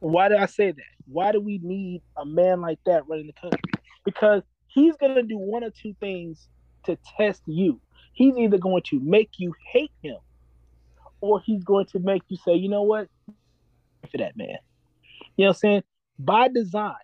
Why 0.00 0.28
did 0.28 0.38
I 0.38 0.46
say 0.46 0.70
that? 0.70 0.82
Why 1.06 1.32
do 1.32 1.40
we 1.40 1.58
need 1.62 2.02
a 2.16 2.24
man 2.24 2.60
like 2.60 2.78
that 2.86 3.08
running 3.08 3.26
the 3.26 3.32
country? 3.32 3.60
Because 4.04 4.42
he's 4.74 4.96
going 4.96 5.14
to 5.14 5.22
do 5.22 5.38
one 5.38 5.64
or 5.64 5.70
two 5.70 5.94
things 6.00 6.48
to 6.84 6.98
test 7.16 7.42
you. 7.46 7.80
He's 8.12 8.36
either 8.36 8.58
going 8.58 8.82
to 8.90 9.00
make 9.00 9.30
you 9.38 9.54
hate 9.72 9.92
him 10.02 10.16
or 11.20 11.40
he's 11.40 11.64
going 11.64 11.86
to 11.86 11.98
make 12.00 12.22
you 12.28 12.36
say, 12.44 12.54
you 12.54 12.68
know 12.68 12.82
what? 12.82 13.08
For 14.10 14.18
that 14.18 14.36
man. 14.36 14.58
You 15.36 15.44
know 15.44 15.48
what 15.48 15.48
I'm 15.48 15.54
saying? 15.54 15.82
By 16.18 16.48
design, 16.48 16.94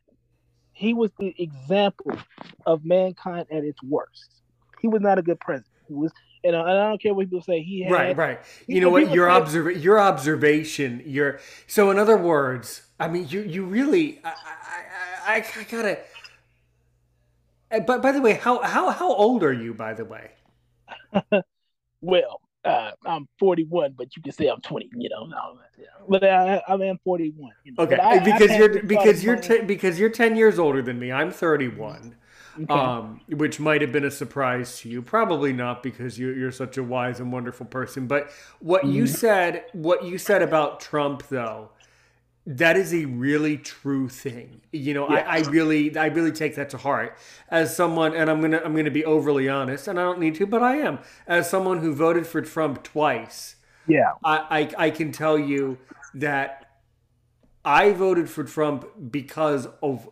he 0.73 0.95
was 0.95 1.11
the 1.19 1.35
example 1.39 2.13
of 2.67 2.85
mankind 2.85 3.47
at 3.51 3.65
its 3.65 3.83
worst. 3.83 4.43
He 4.81 4.89
was 4.89 5.01
not 5.03 5.19
a 5.19 5.23
good 5.23 5.41
president. 5.41 5.67
He 5.89 5.95
was, 5.95 6.13
and 6.45 6.55
I, 6.57 6.89
don't 6.89 7.03
care 7.03 7.13
what 7.13 7.27
people 7.27 7.43
say. 7.43 7.63
He 7.63 7.83
had, 7.83 7.93
Right, 7.93 8.17
right. 8.17 8.41
he- 8.67 8.75
You 8.75 8.81
know 8.81 8.91
what? 8.91 9.11
Your 9.11 9.29
observa- 9.29 9.83
your 9.83 9.99
observation, 9.99 11.03
your 11.05 11.41
so 11.67 11.91
in 11.91 11.99
other 11.99 12.17
words, 12.17 12.83
I 12.99 13.09
mean, 13.09 13.27
you 13.29 13.41
you 13.43 13.65
really, 13.65 14.21
I, 14.25 14.29
I, 15.27 15.33
I, 15.35 15.45
I 15.59 15.65
gotta. 15.65 15.99
Uh, 17.71 17.81
But 17.81 18.03
by 18.03 18.13
the 18.13 18.21
way, 18.21 18.35
how 18.35 18.63
how 18.63 18.91
how 18.91 19.13
old 19.13 19.43
are 19.43 19.53
you? 19.53 19.75
By 19.75 19.95
the 19.95 20.05
way, 20.05 20.31
Well, 22.01 22.41
uh, 22.65 22.93
I'm 23.05 23.29
41, 23.39 23.95
but 23.97 24.17
you 24.17 24.23
can 24.23 24.33
say 24.33 24.49
I'm 24.49 24.61
20. 24.61 24.91
You 24.97 25.09
know, 25.11 25.27
no, 25.27 25.59
yeah. 25.79 25.87
but 26.09 26.25
I, 26.25 26.63
I 26.67 26.75
am 26.75 26.99
41. 27.05 27.53
You 27.65 27.73
know? 27.73 27.85
okay, 27.85 27.97
I- 27.97 28.19
because 28.21 28.51
had 28.51 28.59
you're 28.59 28.83
because 28.83 29.23
you're 29.25 29.37
ten, 29.37 29.67
because 29.67 29.99
you're 29.99 30.11
ten 30.11 30.37
years 30.37 30.59
older 30.59 30.83
than 30.83 30.99
me. 30.99 31.13
I'm 31.13 31.31
thirty 31.31 31.69
one. 31.69 32.17
Okay. 32.63 32.75
um, 32.75 33.21
which 33.29 33.61
might 33.61 33.81
have 33.81 33.93
been 33.93 34.05
a 34.05 34.11
surprise 34.11 34.81
to 34.81 34.89
you. 34.89 35.01
Probably 35.03 35.53
not 35.53 35.85
because 35.85 36.19
you're, 36.19 36.37
you're 36.37 36.51
such 36.51 36.77
a 36.79 36.83
wise 36.83 37.21
and 37.21 37.33
wonderful 37.33 37.65
person. 37.65 38.09
But 38.09 38.31
what 38.59 38.85
you 38.85 39.05
Mhm. 39.05 39.09
said, 39.09 39.65
what 39.73 40.05
you 40.05 40.19
said 40.19 40.43
about 40.43 40.81
Trump, 40.81 41.23
though, 41.29 41.71
that 42.51 42.77
is 42.77 42.93
a 42.93 43.05
really 43.05 43.57
true 43.57 44.09
thing. 44.09 44.61
You 44.73 44.93
know, 44.93 45.07
I, 45.07 45.21
I 45.21 45.39
really, 45.43 45.97
I 45.97 46.07
really 46.07 46.33
take 46.33 46.57
that 46.57 46.71
to 46.71 46.79
heart 46.79 47.17
as 47.49 47.75
someone, 47.75 48.15
and 48.15 48.29
I'm 48.29 48.41
gonna, 48.41 48.61
I'm 48.65 48.75
gonna 48.75 48.91
be 48.91 49.05
overly 49.05 49.49
honest, 49.49 49.87
and 49.87 50.01
I 50.01 50.03
don't 50.03 50.19
need 50.19 50.35
to, 50.37 50.47
but 50.47 50.61
I 50.61 50.77
am, 50.77 50.99
as 51.29 51.49
someone 51.49 51.79
who 51.79 51.95
voted 51.95 52.27
for 52.27 52.43
Trump 52.43 52.83
twice. 52.83 53.55
Yeah. 53.87 54.13
I, 54.25 54.71
I, 54.79 54.87
I 54.87 54.91
can 54.91 55.13
tell 55.13 55.39
you 55.39 55.79
that 56.15 56.71
I 57.65 57.93
voted 57.93 58.29
for 58.29 58.43
Trump 58.43 58.87
because 59.13 59.69
of 59.81 60.09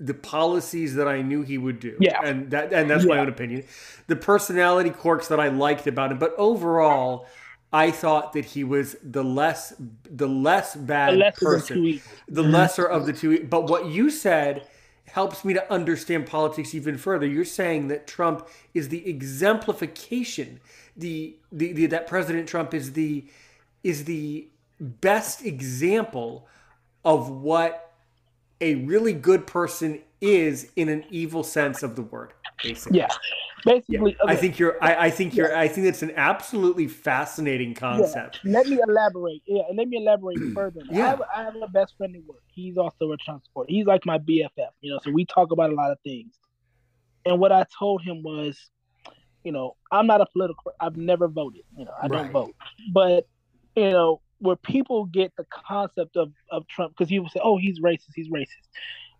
the 0.00 0.14
policies 0.14 0.94
that 0.94 1.06
I 1.06 1.20
knew 1.20 1.42
he 1.42 1.58
would 1.58 1.78
do. 1.78 1.96
Yeah. 2.00 2.20
And 2.24 2.50
that 2.52 2.72
and 2.72 2.88
that's 2.88 3.04
my 3.04 3.18
own 3.18 3.28
opinion. 3.28 3.64
The 4.06 4.16
personality 4.16 4.90
quirks 4.90 5.28
that 5.28 5.38
I 5.38 5.48
liked 5.48 5.86
about 5.86 6.10
him, 6.10 6.18
but 6.18 6.34
overall 6.38 7.26
I 7.72 7.90
thought 7.90 8.34
that 8.34 8.44
he 8.44 8.64
was 8.64 8.96
the 9.02 9.24
less 9.24 9.74
the 10.04 10.28
less 10.28 10.76
bad 10.76 11.14
The 11.14 11.18
lesser 11.18 11.38
the 11.38 11.46
person. 11.46 12.00
The 12.28 12.42
mm-hmm. 12.42 12.50
lesser 12.50 12.84
of 12.84 13.06
the 13.06 13.12
two. 13.12 13.44
But 13.44 13.68
what 13.68 13.86
you 13.86 14.10
said 14.10 14.68
helps 15.06 15.44
me 15.44 15.54
to 15.54 15.72
understand 15.72 16.26
politics 16.26 16.74
even 16.74 16.96
further. 16.96 17.26
You're 17.26 17.44
saying 17.44 17.88
that 17.88 18.06
Trump 18.06 18.48
is 18.72 18.88
the 18.88 19.06
exemplification, 19.08 20.60
the, 20.96 21.36
the, 21.50 21.72
the 21.72 21.86
that 21.86 22.06
President 22.06 22.48
Trump 22.48 22.72
is 22.74 22.92
the 22.92 23.24
is 23.82 24.04
the 24.04 24.48
best 24.80 25.44
example 25.44 26.46
of 27.04 27.28
what 27.28 27.92
a 28.60 28.76
really 28.76 29.12
good 29.12 29.46
person 29.46 30.00
is 30.20 30.70
in 30.76 30.88
an 30.88 31.04
evil 31.10 31.42
sense 31.42 31.82
of 31.82 31.96
the 31.96 32.02
word. 32.02 32.32
Basically. 32.62 32.98
Yeah. 32.98 33.08
Basically, 33.64 34.16
I 34.26 34.32
okay. 34.32 34.40
think 34.40 34.58
you're. 34.58 34.82
I, 34.82 35.06
I 35.06 35.10
think 35.10 35.36
you're. 35.36 35.56
I 35.56 35.68
think 35.68 35.86
it's 35.86 36.02
an 36.02 36.12
absolutely 36.16 36.88
fascinating 36.88 37.74
concept. 37.74 38.40
Yeah. 38.42 38.52
Let 38.58 38.66
me 38.66 38.80
elaborate. 38.86 39.42
Yeah, 39.46 39.62
and 39.68 39.78
let 39.78 39.88
me 39.88 39.98
elaborate 39.98 40.38
further. 40.54 40.80
I, 40.90 40.94
Yeah. 40.96 41.06
have, 41.10 41.22
I 41.34 41.42
have 41.44 41.56
a 41.62 41.68
best 41.68 41.96
friend 41.96 42.14
at 42.16 42.24
work. 42.24 42.42
He's 42.46 42.76
also 42.76 43.12
a 43.12 43.16
Trump 43.16 43.44
supporter. 43.44 43.70
He's 43.70 43.86
like 43.86 44.04
my 44.04 44.18
BFF. 44.18 44.70
You 44.80 44.92
know, 44.92 45.00
so 45.04 45.10
we 45.10 45.24
talk 45.24 45.52
about 45.52 45.70
a 45.70 45.74
lot 45.74 45.90
of 45.92 45.98
things. 46.04 46.34
And 47.24 47.38
what 47.38 47.52
I 47.52 47.64
told 47.78 48.02
him 48.02 48.22
was, 48.22 48.58
you 49.44 49.52
know, 49.52 49.76
I'm 49.92 50.06
not 50.06 50.20
a 50.20 50.26
political. 50.26 50.72
I've 50.80 50.96
never 50.96 51.28
voted. 51.28 51.62
You 51.76 51.84
know, 51.84 51.92
I 52.02 52.08
don't 52.08 52.32
vote. 52.32 52.54
But 52.92 53.28
you 53.76 53.90
know, 53.90 54.20
where 54.38 54.56
people 54.56 55.04
get 55.06 55.32
the 55.36 55.46
concept 55.50 56.16
of 56.16 56.32
of 56.50 56.66
Trump 56.66 56.94
because 56.96 57.08
people 57.08 57.28
say, 57.28 57.40
"Oh, 57.42 57.58
he's 57.58 57.80
racist. 57.80 58.10
He's 58.14 58.28
racist." 58.28 58.68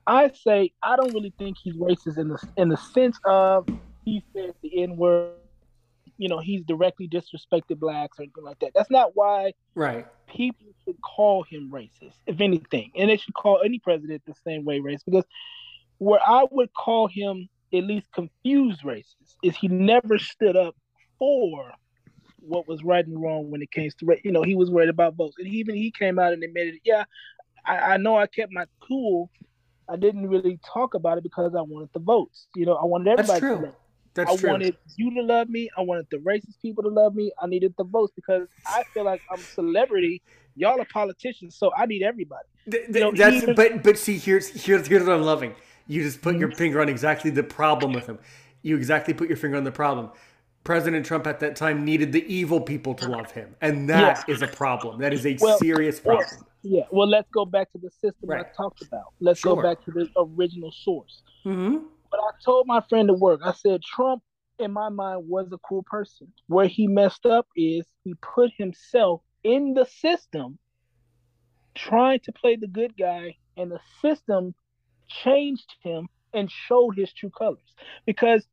I 0.07 0.32
say 0.32 0.72
I 0.82 0.97
don't 0.97 1.14
really 1.14 1.32
think 1.38 1.57
he's 1.62 1.74
racist 1.76 2.18
in 2.18 2.28
the 2.28 2.49
in 2.57 2.68
the 2.68 2.76
sense 2.76 3.20
of 3.24 3.68
he 4.05 4.23
says 4.35 4.53
the 4.63 4.83
N 4.83 4.97
word. 4.97 5.37
You 6.19 6.29
know, 6.29 6.39
he's 6.39 6.63
directly 6.63 7.09
disrespected 7.09 7.79
blacks 7.79 8.19
or 8.19 8.23
anything 8.23 8.45
like 8.45 8.59
that. 8.61 8.73
That's 8.75 8.91
not 8.91 9.13
why 9.15 9.53
Right. 9.75 10.07
people 10.29 10.67
should 10.85 11.01
call 11.01 11.43
him 11.43 11.71
racist, 11.73 12.17
if 12.27 12.41
anything, 12.41 12.93
and 12.97 13.11
they 13.11 13.17
should 13.17 13.35
call 13.35 13.61
any 13.65 13.79
president 13.79 14.23
the 14.27 14.35
same 14.47 14.65
way 14.65 14.81
racist. 14.81 15.05
Because 15.07 15.25
where 15.99 16.21
I 16.25 16.45
would 16.51 16.73
call 16.75 17.07
him 17.09 17.49
at 17.73 17.85
least 17.85 18.13
confused 18.13 18.83
racist 18.83 19.37
is 19.43 19.57
he 19.57 19.69
never 19.69 20.19
stood 20.19 20.57
up 20.57 20.77
for 21.19 21.73
what 22.41 22.69
was 22.69 22.83
right 22.83 23.07
and 23.07 23.23
wrong 23.23 23.51
when 23.51 23.63
it 23.63 23.71
came 23.71 23.89
to 23.99 24.17
you 24.25 24.33
know 24.33 24.43
he 24.43 24.55
was 24.55 24.71
worried 24.71 24.89
about 24.89 25.15
votes, 25.15 25.37
and 25.39 25.47
he, 25.47 25.59
even 25.59 25.75
he 25.75 25.91
came 25.91 26.19
out 26.19 26.33
and 26.33 26.43
admitted, 26.43 26.79
yeah, 26.85 27.05
I, 27.65 27.79
I 27.79 27.97
know 27.97 28.17
I 28.17 28.27
kept 28.27 28.53
my 28.53 28.67
cool. 28.87 29.31
I 29.89 29.97
didn't 29.97 30.29
really 30.29 30.59
talk 30.65 30.95
about 30.95 31.19
it 31.19 31.25
because 31.25 31.55
I 31.55 31.63
wanted 31.63 31.91
the 31.93 32.01
votes. 32.01 32.47
You 32.55 32.67
know, 32.67 32.75
I 32.75 32.85
wanted 32.85 33.09
everybody 33.09 33.41
That's 33.41 33.41
true. 33.41 33.75
That's 34.15 34.31
I 34.33 34.37
true. 34.37 34.51
wanted 34.51 34.77
you 34.97 35.15
to 35.15 35.23
love 35.23 35.49
me. 35.49 35.71
I 35.77 35.81
wanted 35.81 36.07
the 36.11 36.19
racist 36.19 36.61
people 36.61 36.83
to 36.85 36.91
love 36.91 37.15
me. 37.15 37.33
I 37.41 37.47
needed 37.47 37.75
the 37.79 37.85
votes 37.85 38.13
because 38.15 38.49
I 38.67 38.83
feel 38.93 39.05
like 39.05 39.23
I'm 39.31 39.39
a 39.39 39.43
celebrity. 39.43 40.21
Y'all 40.55 40.81
are 40.81 40.85
politicians, 40.93 41.55
so 41.57 41.73
I 41.77 41.87
need 41.87 42.03
everybody. 42.03 42.47
Th- 42.71 42.85
You 42.89 43.01
know, 43.01 43.13
That's 43.13 43.45
but 43.57 43.83
but 43.83 43.97
see 43.99 44.19
here's 44.19 44.49
here's 44.49 44.87
here's 44.87 45.05
what 45.05 45.15
I'm 45.15 45.23
loving. 45.23 45.55
You 45.87 46.03
just 46.03 46.21
put 46.21 46.37
your 46.37 46.51
finger 46.53 46.81
on 46.81 46.89
exactly 46.89 47.31
the 47.31 47.43
problem 47.43 47.93
with 47.93 48.07
him. 48.07 48.19
You 48.63 48.77
exactly 48.77 49.15
put 49.15 49.29
your 49.29 49.37
finger 49.39 49.57
on 49.57 49.65
the 49.65 49.73
problem. 49.73 50.11
President 50.63 51.05
Trump 51.05 51.27
at 51.27 51.41
that 51.41 51.57
time 51.57 51.85
needed 51.85 52.13
the 52.13 52.25
evil 52.33 52.61
people 52.61 52.95
to 52.95 53.09
love 53.09 53.33
him, 53.33 53.57
and 53.61 53.89
that 53.91 54.29
is 54.29 54.43
a 54.43 54.47
problem. 54.47 55.01
That 55.01 55.13
is 55.13 55.27
a 55.27 55.37
Well, 55.41 55.59
serious 55.59 56.05
well, 56.05 56.19
problem. 56.19 56.47
Yeah. 56.63 56.83
Well, 56.93 57.09
let's 57.09 57.29
go 57.33 57.45
back 57.45 57.73
to 57.73 57.79
the 57.79 57.91
system 57.91 58.31
I 58.31 58.45
talked 58.57 58.83
about. 58.83 59.07
Let's 59.21 59.41
Sure. 59.41 59.57
go 59.57 59.63
back 59.63 59.83
to 59.87 59.91
the 59.91 60.09
original 60.17 60.71
source. 60.71 61.23
Mm-hmm. 61.45 61.79
But 62.13 62.21
I 62.21 62.31
told 62.45 62.67
my 62.67 62.83
friend 62.83 63.11
at 63.11 63.19
work, 63.19 63.41
I 63.43 63.53
said 63.53 63.83
Trump, 63.83 64.23
in 64.59 64.71
my 64.71 64.91
mind, 64.91 65.29
was 65.29 65.51
a 65.51 65.59
cool 65.59 65.83
person. 65.83 66.33
Where 66.47 66.69
he 66.69 66.87
messed 66.87 67.27
up 67.27 67.49
is 67.57 67.87
he 68.05 68.15
put 68.17 68.53
himself 68.57 69.23
in 69.43 69.75
the 69.75 69.87
system, 69.87 70.59
trying 71.75 72.21
to 72.21 72.33
play 72.33 72.57
the 72.57 72.69
good 72.69 72.97
guy, 72.99 73.37
and 73.57 73.73
the 73.73 73.81
system 74.03 74.55
changed 75.09 75.75
him 75.83 76.09
and 76.35 76.51
showed 76.51 76.97
his 76.97 77.13
true 77.15 77.31
colors. 77.31 77.75
Because 78.05 78.47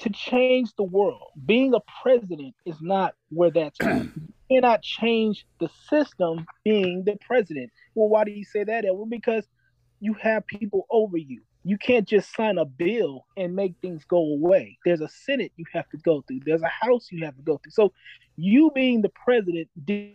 to 0.00 0.10
change 0.10 0.74
the 0.76 0.82
world, 0.84 1.30
being 1.46 1.74
a 1.74 1.80
president 2.02 2.54
is 2.66 2.80
not 2.80 3.14
where 3.30 3.52
that's 3.52 3.80
at. 3.80 4.06
You 4.50 4.60
cannot 4.62 4.82
change 4.82 5.46
the 5.60 5.70
system 5.88 6.44
being 6.64 7.04
the 7.06 7.16
president. 7.24 7.70
Well, 7.94 8.08
why 8.08 8.24
do 8.24 8.32
you 8.32 8.44
say 8.44 8.64
that, 8.64 8.84
Edward? 8.84 9.08
Because 9.08 9.46
you 10.00 10.14
have 10.14 10.44
people 10.48 10.86
over 10.90 11.16
you. 11.16 11.42
You 11.62 11.76
can't 11.76 12.08
just 12.08 12.34
sign 12.34 12.58
a 12.58 12.64
bill 12.64 13.26
and 13.36 13.54
make 13.54 13.74
things 13.82 14.04
go 14.04 14.18
away. 14.18 14.78
There's 14.84 15.02
a 15.02 15.08
Senate 15.08 15.52
you 15.56 15.64
have 15.72 15.88
to 15.90 15.98
go 15.98 16.22
through. 16.26 16.40
There's 16.44 16.62
a 16.62 16.68
House 16.68 17.08
you 17.10 17.24
have 17.24 17.36
to 17.36 17.42
go 17.42 17.58
through. 17.58 17.72
So 17.72 17.92
you 18.36 18.70
being 18.74 19.02
the 19.02 19.10
president 19.10 19.68
did, 19.84 20.14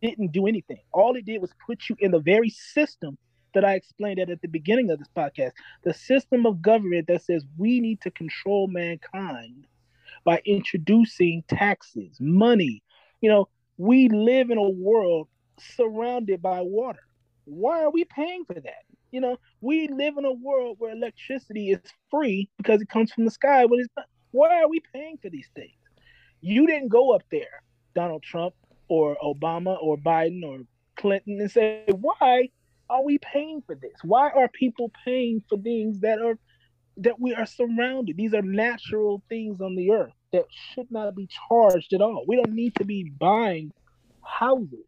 didn't 0.00 0.32
do 0.32 0.46
anything. 0.46 0.80
All 0.92 1.14
it 1.16 1.26
did 1.26 1.42
was 1.42 1.52
put 1.66 1.88
you 1.88 1.96
in 1.98 2.10
the 2.10 2.20
very 2.20 2.50
system 2.50 3.18
that 3.54 3.64
I 3.64 3.74
explained 3.74 4.18
at, 4.18 4.30
at 4.30 4.40
the 4.40 4.48
beginning 4.48 4.90
of 4.90 4.98
this 4.98 5.08
podcast. 5.16 5.52
The 5.84 5.94
system 5.94 6.46
of 6.46 6.62
government 6.62 7.06
that 7.08 7.22
says 7.22 7.44
we 7.56 7.80
need 7.80 8.00
to 8.02 8.10
control 8.10 8.68
mankind 8.68 9.66
by 10.24 10.40
introducing 10.44 11.42
taxes, 11.48 12.16
money. 12.20 12.82
You 13.20 13.30
know, 13.30 13.48
we 13.76 14.08
live 14.08 14.50
in 14.50 14.58
a 14.58 14.68
world 14.68 15.28
surrounded 15.58 16.40
by 16.40 16.60
water. 16.62 17.00
Why 17.44 17.82
are 17.82 17.90
we 17.90 18.04
paying 18.04 18.44
for 18.44 18.54
that? 18.54 18.84
You 19.10 19.20
know, 19.20 19.38
we 19.60 19.88
live 19.88 20.18
in 20.18 20.24
a 20.24 20.32
world 20.32 20.76
where 20.78 20.92
electricity 20.92 21.70
is 21.70 21.80
free 22.10 22.48
because 22.58 22.82
it 22.82 22.88
comes 22.88 23.12
from 23.12 23.24
the 23.24 23.30
sky. 23.30 23.66
But 23.66 23.78
it's 23.80 23.88
not. 23.96 24.06
Why 24.30 24.60
are 24.62 24.68
we 24.68 24.80
paying 24.92 25.18
for 25.22 25.30
these 25.30 25.48
things? 25.54 25.72
You 26.40 26.66
didn't 26.66 26.88
go 26.88 27.14
up 27.14 27.22
there, 27.30 27.62
Donald 27.94 28.22
Trump 28.22 28.54
or 28.88 29.16
Obama 29.22 29.76
or 29.82 29.96
Biden 29.96 30.44
or 30.44 30.60
Clinton, 30.96 31.40
and 31.40 31.50
say, 31.50 31.84
why 31.90 32.50
are 32.90 33.04
we 33.04 33.18
paying 33.18 33.62
for 33.66 33.74
this? 33.74 33.94
Why 34.02 34.30
are 34.30 34.48
people 34.48 34.90
paying 35.04 35.42
for 35.48 35.58
things 35.58 36.00
that 36.00 36.20
are 36.20 36.38
that 36.98 37.20
we 37.20 37.34
are 37.34 37.46
surrounded? 37.46 38.16
These 38.16 38.34
are 38.34 38.42
natural 38.42 39.22
things 39.28 39.60
on 39.60 39.76
the 39.76 39.90
earth 39.92 40.12
that 40.32 40.44
should 40.50 40.90
not 40.90 41.14
be 41.14 41.28
charged 41.48 41.92
at 41.92 42.00
all. 42.00 42.24
We 42.26 42.36
don't 42.36 42.54
need 42.54 42.74
to 42.76 42.84
be 42.84 43.10
buying 43.18 43.72
houses. 44.22 44.84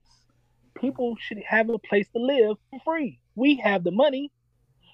People 0.75 1.17
should 1.21 1.43
have 1.47 1.69
a 1.69 1.79
place 1.79 2.09
to 2.15 2.23
live 2.23 2.57
for 2.71 2.81
free. 2.85 3.19
We 3.41 3.57
have 3.57 3.85
the 3.85 3.91
money, 3.91 4.31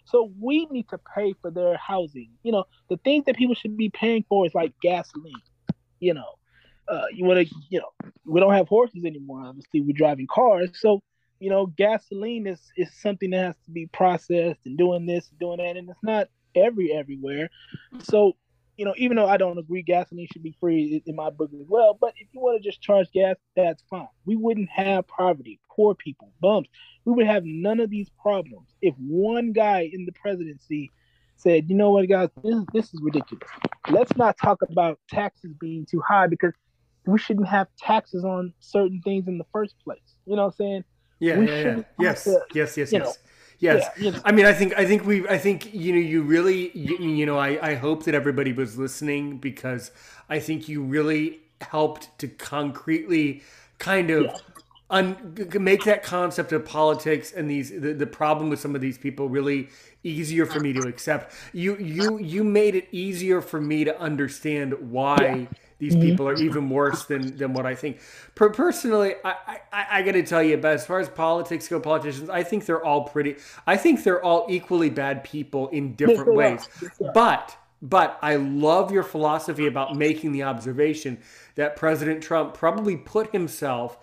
so 0.04 0.32
we 0.40 0.66
need 0.66 0.88
to 0.90 0.98
pay 1.14 1.34
for 1.42 1.50
their 1.50 1.76
housing. 1.76 2.30
You 2.42 2.52
know, 2.52 2.64
the 2.88 2.96
things 2.98 3.24
that 3.26 3.36
people 3.36 3.54
should 3.54 3.76
be 3.76 3.90
paying 3.90 4.24
for 4.28 4.46
is 4.46 4.54
like 4.54 4.72
gasoline. 4.80 5.34
You 5.98 6.14
know, 6.14 6.30
uh, 6.88 7.06
you 7.12 7.24
want 7.24 7.48
to, 7.48 7.54
you 7.68 7.80
know, 7.80 8.10
we 8.24 8.40
don't 8.40 8.54
have 8.54 8.68
horses 8.68 9.04
anymore. 9.04 9.42
Obviously, 9.44 9.80
we're 9.80 9.96
driving 9.96 10.28
cars, 10.28 10.70
so 10.74 11.02
you 11.38 11.50
know, 11.50 11.66
gasoline 11.66 12.46
is 12.46 12.60
is 12.76 12.90
something 13.00 13.30
that 13.30 13.44
has 13.44 13.56
to 13.66 13.70
be 13.70 13.86
processed 13.86 14.60
and 14.64 14.78
doing 14.78 15.06
this, 15.06 15.28
doing 15.38 15.58
that, 15.58 15.76
and 15.76 15.90
it's 15.90 16.02
not 16.02 16.28
every 16.54 16.92
everywhere. 16.92 17.50
So, 18.04 18.36
you 18.76 18.84
know, 18.84 18.94
even 18.96 19.16
though 19.16 19.28
I 19.28 19.36
don't 19.36 19.58
agree 19.58 19.82
gasoline 19.82 20.28
should 20.32 20.42
be 20.42 20.56
free 20.60 21.02
in 21.04 21.16
my 21.16 21.30
book 21.30 21.50
as 21.52 21.66
well, 21.68 21.96
but 22.00 22.14
if 22.18 22.28
you 22.32 22.40
want 22.40 22.62
to 22.62 22.68
just 22.68 22.80
charge 22.80 23.10
gas, 23.12 23.36
that's 23.54 23.82
fine. 23.90 24.08
We 24.24 24.36
wouldn't 24.36 24.70
have 24.70 25.06
poverty, 25.08 25.60
poor 25.76 25.94
people, 25.94 26.32
bums. 26.40 26.66
We 27.04 27.12
would 27.12 27.26
have 27.26 27.44
none 27.44 27.78
of 27.78 27.90
these 27.90 28.08
problems 28.20 28.68
if 28.82 28.94
one 28.98 29.52
guy 29.52 29.88
in 29.92 30.06
the 30.06 30.12
presidency 30.12 30.90
said, 31.36 31.68
"You 31.68 31.76
know 31.76 31.90
what, 31.90 32.08
guys, 32.08 32.30
this 32.42 32.54
is 32.54 32.64
this 32.72 32.94
is 32.94 33.00
ridiculous. 33.02 33.48
Let's 33.90 34.16
not 34.16 34.36
talk 34.38 34.62
about 34.62 34.98
taxes 35.08 35.52
being 35.60 35.86
too 35.86 36.00
high 36.00 36.26
because 36.26 36.54
we 37.06 37.18
shouldn't 37.18 37.46
have 37.46 37.68
taxes 37.78 38.24
on 38.24 38.52
certain 38.58 39.00
things 39.02 39.28
in 39.28 39.38
the 39.38 39.46
first 39.52 39.76
place." 39.84 40.00
You 40.24 40.36
know 40.36 40.46
what 40.46 40.48
I'm 40.48 40.56
saying? 40.56 40.84
Yeah, 41.20 41.40
yeah, 41.40 41.62
yeah. 41.62 41.82
Yes, 41.98 42.24
to, 42.24 42.40
yes, 42.54 42.76
yes, 42.76 42.92
yes. 42.92 42.92
know, 42.92 43.12
Yes. 43.58 43.88
yeah. 43.98 44.20
I 44.24 44.32
mean, 44.32 44.44
I 44.44 44.52
think, 44.52 44.74
I 44.76 44.84
think 44.84 45.06
we, 45.06 45.26
I 45.28 45.38
think, 45.38 45.72
you 45.72 45.92
know, 45.92 45.98
you 45.98 46.22
really, 46.22 46.70
you, 46.76 46.98
you 46.98 47.26
know, 47.26 47.38
I, 47.38 47.70
I 47.70 47.74
hope 47.74 48.04
that 48.04 48.14
everybody 48.14 48.52
was 48.52 48.76
listening 48.76 49.38
because 49.38 49.90
I 50.28 50.40
think 50.40 50.68
you 50.68 50.82
really 50.82 51.40
helped 51.60 52.18
to 52.18 52.28
concretely 52.28 53.42
kind 53.78 54.10
of 54.10 54.42
un- 54.90 55.36
make 55.58 55.84
that 55.84 56.02
concept 56.02 56.52
of 56.52 56.64
politics 56.64 57.32
and 57.32 57.50
these 57.50 57.70
the, 57.70 57.92
the 57.92 58.06
problem 58.06 58.48
with 58.50 58.60
some 58.60 58.74
of 58.74 58.80
these 58.80 58.98
people 58.98 59.28
really 59.28 59.68
easier 60.04 60.46
for 60.46 60.60
me 60.60 60.72
to 60.72 60.86
accept. 60.86 61.34
You 61.52 61.76
you 61.78 62.18
you 62.18 62.44
made 62.44 62.74
it 62.74 62.88
easier 62.92 63.40
for 63.40 63.60
me 63.60 63.84
to 63.84 63.98
understand 64.00 64.74
why 64.90 65.48
these 65.78 65.94
Mm-hmm. 65.94 66.00
people 66.00 66.28
are 66.28 66.34
even 66.36 66.70
worse 66.70 67.04
than 67.04 67.36
than 67.36 67.52
what 67.52 67.66
I 67.66 67.74
think. 67.74 67.98
Per- 68.34 68.50
personally, 68.50 69.16
I 69.24 69.58
I, 69.72 69.86
I 69.98 70.02
got 70.02 70.12
to 70.12 70.22
tell 70.22 70.42
you, 70.42 70.56
but 70.56 70.72
as 70.72 70.86
far 70.86 71.00
as 71.00 71.08
politics 71.08 71.68
go, 71.68 71.80
politicians, 71.80 72.30
I 72.30 72.42
think 72.44 72.64
they're 72.64 72.82
all 72.84 73.04
pretty. 73.04 73.36
I 73.66 73.76
think 73.76 74.02
they're 74.02 74.22
all 74.24 74.46
equally 74.48 74.88
bad 74.88 75.22
people 75.24 75.68
in 75.68 75.94
different 75.94 76.34
ways. 76.34 76.66
Yes, 76.80 76.96
they 76.98 77.06
are. 77.06 77.12
But 77.12 77.56
but 77.82 78.18
I 78.22 78.36
love 78.36 78.90
your 78.90 79.02
philosophy 79.02 79.66
about 79.66 79.96
making 79.96 80.32
the 80.32 80.44
observation 80.44 81.18
that 81.56 81.76
President 81.76 82.22
Trump 82.22 82.54
probably 82.54 82.96
put 82.96 83.32
himself 83.32 83.98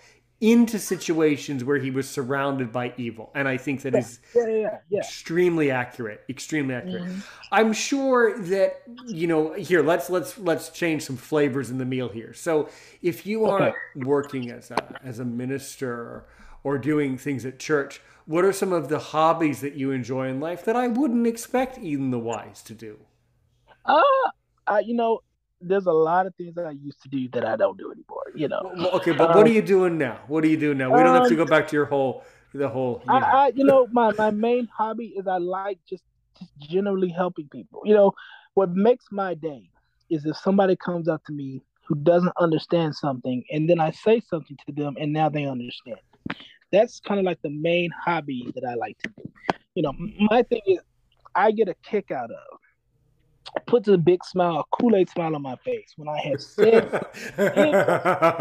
into 0.52 0.78
situations 0.78 1.64
where 1.64 1.78
he 1.80 1.90
was 1.90 2.10
surrounded 2.10 2.72
by 2.72 2.94
evil, 2.98 3.32
and 3.34 3.48
I 3.48 3.58
think 3.58 3.82
that 3.84 3.96
is 3.96 4.20
Yeah, 4.36 4.48
yeah, 4.48 4.58
yeah. 4.58 4.78
yeah. 4.90 5.00
extremely 5.00 5.72
accurate 5.72 6.22
extremely 6.30 6.76
accurate 6.76 7.04
Mhm. 7.04 7.22
i'm 7.52 7.72
sure 7.74 8.38
that 8.40 8.82
you 9.08 9.28
know 9.28 9.54
here 9.54 9.82
let's 9.82 10.10
let's 10.10 10.38
let's 10.38 10.70
change 10.70 11.04
some 11.04 11.16
flavors 11.18 11.70
in 11.70 11.78
the 11.78 11.86
meal 11.86 12.10
here 12.10 12.34
so 12.34 12.70
if 13.02 13.26
you 13.26 13.46
are 13.46 13.62
Okay. 13.62 13.78
working 13.96 14.50
as 14.52 14.72
a 14.72 15.00
as 15.04 15.20
a 15.20 15.26
minister 15.26 16.26
or 16.64 16.78
doing 16.78 17.18
things 17.18 17.46
at 17.46 17.60
church 17.60 18.02
what 18.26 18.44
are 18.46 18.54
some 18.54 18.72
of 18.74 18.90
the 18.90 19.00
hobbies 19.00 19.62
that 19.62 19.74
you 19.76 19.92
enjoy 19.92 20.28
in 20.28 20.40
life 20.40 20.64
that 20.66 20.76
i 20.76 20.88
wouldn't 20.88 21.28
expect 21.28 21.78
Eden 21.80 22.12
the 22.12 22.20
wise 22.20 22.62
to 22.64 22.74
do 22.74 23.00
Uh, 23.86 24.02
I, 24.68 24.80
you 24.80 24.94
know, 24.96 25.22
there's 25.64 25.86
a 25.86 25.92
lot 25.92 26.26
of 26.28 26.36
things 26.36 26.54
that 26.56 26.66
I 26.66 26.72
used 26.72 27.02
to 27.04 27.10
do 27.10 27.28
that 27.34 27.46
I 27.46 27.56
don't 27.56 27.78
do 27.78 27.92
anymore. 27.92 28.24
You 28.36 28.48
know. 28.48 28.62
Well, 28.76 28.92
okay 28.98 29.12
but 29.12 29.30
what 29.30 29.46
are 29.46 29.50
Um, 29.50 29.54
you 29.54 29.62
doing 29.62 29.98
now 29.98 30.20
what 30.28 30.44
are 30.44 30.48
you 30.48 30.58
doing 30.58 30.78
now 30.78 30.96
we 30.96 31.04
don't 31.04 31.16
have 31.16 31.28
to 31.28 31.30
um, 31.30 31.36
go 31.38 31.46
back 31.46 31.68
to 31.70 31.76
your 31.76 31.86
whole 31.86 32.24
the 32.54 32.70
whole 32.70 33.02
you 33.06 33.12
know. 33.12 33.18
I, 33.18 33.46
I, 33.46 33.48
you 33.56 33.64
know, 33.64 33.88
my, 33.92 34.12
my 34.18 34.32
main 34.32 34.68
hobby 34.68 35.08
is 35.18 35.28
I 35.28 35.38
like 35.38 35.80
just, 35.90 36.04
just 36.40 36.52
generally 36.60 37.10
helping 37.10 37.48
people. 37.50 37.82
You 37.84 37.96
know, 37.96 38.14
what 38.54 38.70
makes 38.72 39.06
my 39.12 39.34
day 39.34 39.70
is 40.10 40.26
if 40.26 40.38
somebody 40.38 40.76
comes 40.76 41.08
up 41.08 41.24
to 41.26 41.32
me 41.32 41.64
who 41.88 41.96
doesn't 41.96 42.34
understand 42.40 42.96
something, 42.96 43.44
and 43.52 43.70
then 43.70 43.80
I 43.80 43.92
say 43.92 44.22
something 44.30 44.58
to 44.66 44.72
them, 44.72 44.96
and 45.00 45.12
now 45.12 45.30
they 45.30 45.46
understand. 45.46 45.98
That's 46.72 47.00
kind 47.00 47.20
of 47.20 47.26
like 47.26 47.42
the 47.42 47.50
main 47.50 47.90
hobby 48.06 48.52
that 48.56 48.64
I 48.64 48.76
like 48.76 48.98
to 49.00 49.10
do. 49.18 49.32
You 49.76 49.84
know, 49.84 49.94
my 50.20 50.44
thing 50.44 50.62
is, 50.68 50.80
I 51.36 51.52
get 51.52 51.68
a 51.68 51.76
kick 51.84 52.12
out 52.12 52.32
of. 52.32 52.60
Puts 53.68 53.88
a 53.88 53.98
big 53.98 54.24
smile, 54.24 54.60
a 54.60 54.64
Kool 54.76 54.96
Aid 54.96 55.10
smile 55.10 55.36
on 55.36 55.42
my 55.42 55.56
face 55.58 55.94
when 55.96 56.08
I 56.08 56.20
have 56.20 56.42
said 56.42 56.90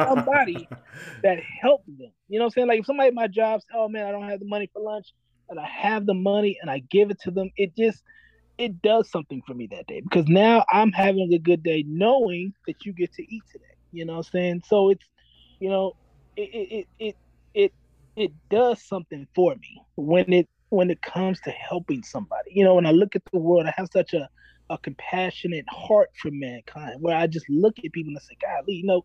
somebody 0.07 0.68
that 1.22 1.38
helped 1.61 1.86
them. 1.86 2.12
You 2.28 2.38
know 2.38 2.44
what 2.44 2.46
I'm 2.46 2.50
saying? 2.50 2.68
Like 2.68 2.80
if 2.80 2.86
somebody 2.86 3.09
at 3.09 3.14
my 3.14 3.28
job 3.28 3.61
says, 3.61 3.70
"Oh 3.74 3.88
man, 3.88 4.07
I 4.07 4.12
don't 4.12 4.28
have 4.28 4.40
the 4.40 4.46
money 4.46 4.70
for 4.72 4.82
lunch," 4.82 5.07
and 5.48 5.59
I 5.59 5.66
have 5.66 6.07
the 6.07 6.14
money 6.14 6.59
and 6.61 6.70
I 6.70 6.80
give 6.90 7.11
it 7.11 7.20
to 7.22 7.30
them, 7.30 7.50
it 7.57 7.76
just 7.76 8.03
it 8.59 8.80
does 8.82 9.11
something 9.11 9.42
for 9.46 9.55
me 9.55 9.66
that 9.68 9.86
day 9.86 10.00
because 10.00 10.26
now 10.28 10.64
I'm 10.70 10.92
having 10.92 11.32
a 11.32 11.38
good 11.38 11.62
day 11.62 11.84
knowing 11.86 12.53
that 12.66 12.84
you 12.84 12.92
get 12.92 13.12
to 13.14 13.22
eat 13.22 13.42
today. 13.50 13.64
You 13.92 14.05
know 14.05 14.14
what 14.14 14.26
I'm 14.26 14.30
saying? 14.32 14.62
So 14.66 14.90
it's 14.90 15.07
you 15.59 15.68
know 15.68 15.92
it 16.36 16.50
it 16.53 16.68
it 16.70 16.86
it 16.98 17.16
it, 17.55 17.72
it 18.16 18.32
does 18.50 18.86
something 18.86 19.26
for 19.34 19.55
me 19.55 19.82
when 19.96 20.32
it 20.32 20.48
when 20.70 20.90
it 20.90 21.03
comes 21.03 21.40
to 21.40 21.50
helping 21.50 22.03
somebody. 22.03 22.50
You 22.53 22.64
know, 22.64 22.76
when 22.76 22.86
I 22.86 22.92
look 22.92 23.14
at 23.14 23.22
the 23.32 23.38
world, 23.38 23.66
I 23.66 23.74
have 23.76 23.88
such 23.92 24.14
a 24.14 24.28
a 24.72 24.78
compassionate 24.78 25.66
heart 25.68 26.10
for 26.20 26.30
mankind 26.30 27.00
where 27.00 27.16
I 27.16 27.26
just 27.26 27.48
look 27.48 27.78
at 27.78 27.92
people 27.92 28.10
and 28.10 28.18
I 28.18 28.20
say, 28.20 28.36
"Golly, 28.40 28.74
you 28.74 28.86
know, 28.86 29.04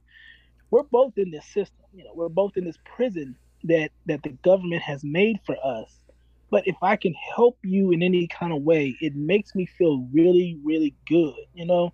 we're 0.72 0.84
both 0.84 1.18
in 1.18 1.32
this 1.32 1.46
system. 1.46 1.86
You 1.94 2.06
know, 2.06 2.12
we're 2.16 2.30
both 2.30 2.58
in 2.58 2.66
this 2.66 2.78
prison 2.86 3.36
that 3.66 3.92
that 4.06 4.24
the 4.24 4.30
government 4.44 4.82
has 4.82 5.04
made 5.04 5.40
for 5.46 5.58
us. 5.64 5.94
But 6.50 6.66
if 6.66 6.78
I 6.82 6.96
can 6.96 7.14
help 7.36 7.58
you 7.64 7.92
in 7.92 8.02
any 8.02 8.28
kind 8.28 8.54
of 8.54 8.62
way, 8.62 8.96
it 9.02 9.16
makes 9.16 9.54
me 9.54 9.66
feel 9.66 10.08
really, 10.14 10.58
really 10.64 10.96
good. 11.08 11.36
You 11.54 11.66
know, 11.66 11.94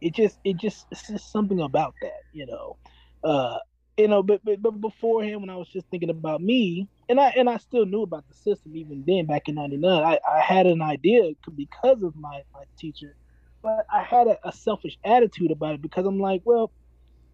it 0.00 0.14
just 0.14 0.38
it 0.44 0.56
just 0.56 0.86
it's 0.90 1.06
just 1.06 1.30
something 1.30 1.60
about 1.60 1.94
that. 2.02 2.22
You 2.32 2.46
know, 2.46 2.76
uh, 3.24 3.58
you 3.96 4.08
know. 4.08 4.22
But 4.22 4.40
but, 4.44 4.62
but 4.62 4.80
beforehand, 4.80 5.40
when 5.40 5.50
I 5.50 5.56
was 5.56 5.68
just 5.68 5.88
thinking 5.90 6.10
about 6.10 6.40
me, 6.42 6.88
and 7.08 7.20
I 7.20 7.28
and 7.36 7.48
I 7.48 7.58
still 7.58 7.86
knew 7.86 8.02
about 8.02 8.26
the 8.28 8.34
system 8.34 8.76
even 8.76 9.04
then 9.06 9.26
back 9.26 9.48
in 9.48 9.54
'99. 9.56 10.02
I, 10.04 10.18
I 10.30 10.40
had 10.40 10.66
an 10.66 10.82
idea 10.82 11.32
because 11.54 12.02
of 12.02 12.14
my 12.16 12.42
my 12.54 12.64
teacher, 12.78 13.16
but 13.62 13.80
I 13.92 14.02
had 14.02 14.26
a, 14.28 14.38
a 14.46 14.52
selfish 14.52 14.96
attitude 15.04 15.50
about 15.50 15.74
it 15.74 15.82
because 15.82 16.06
I'm 16.06 16.18
like, 16.20 16.42
well, 16.44 16.72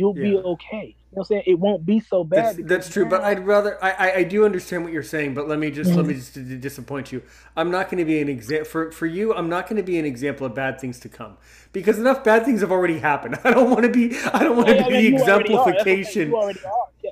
you'll 0.00 0.14
be 0.14 0.34
okay. 0.36 0.96
You 1.10 1.16
know 1.16 1.20
what 1.20 1.22
I'm 1.22 1.24
saying? 1.26 1.42
It 1.46 1.58
won't 1.58 1.84
be 1.84 2.00
so 2.00 2.24
bad. 2.24 2.56
That's, 2.56 2.68
that's 2.68 2.88
true, 2.88 3.04
but 3.04 3.22
I'd 3.22 3.46
rather. 3.46 3.82
I, 3.84 3.90
I, 3.90 4.14
I 4.18 4.22
do 4.22 4.44
understand 4.44 4.84
what 4.84 4.92
you're 4.92 5.02
saying, 5.02 5.34
but 5.34 5.46
let 5.46 5.58
me 5.58 5.70
just 5.70 5.90
let 5.90 6.06
me 6.06 6.14
just 6.14 6.34
disappoint 6.60 7.12
you. 7.12 7.22
I'm 7.56 7.70
not 7.70 7.90
going 7.90 7.98
to 7.98 8.04
be 8.04 8.20
an 8.20 8.28
example 8.28 8.64
for 8.64 8.92
for 8.92 9.06
you. 9.06 9.34
I'm 9.34 9.48
not 9.48 9.68
going 9.68 9.76
to 9.76 9.82
be 9.82 9.98
an 9.98 10.06
example 10.06 10.46
of 10.46 10.54
bad 10.54 10.80
things 10.80 10.98
to 11.00 11.08
come 11.08 11.36
because 11.72 11.98
enough 11.98 12.24
bad 12.24 12.44
things 12.44 12.60
have 12.62 12.72
already 12.72 12.98
happened. 12.98 13.38
I 13.44 13.50
don't 13.50 13.70
want 13.70 13.82
to 13.82 13.90
be. 13.90 14.16
I 14.32 14.42
don't 14.44 14.56
want 14.56 14.68
to 14.68 14.74
oh, 14.74 14.78
Yeah, 14.78 14.88
be 14.88 14.94
yeah, 14.94 15.00
the 15.00 15.16
you 15.16 15.22
already 15.24 15.54
are. 15.54 15.66
That's 15.66 15.66
what 15.66 15.68
I'm 15.68 15.84
saying. 15.84 15.98
exemplification. 15.98 16.28
You 16.30 16.36
already 16.36 16.60
are. 16.64 16.86
Yeah. 17.02 17.10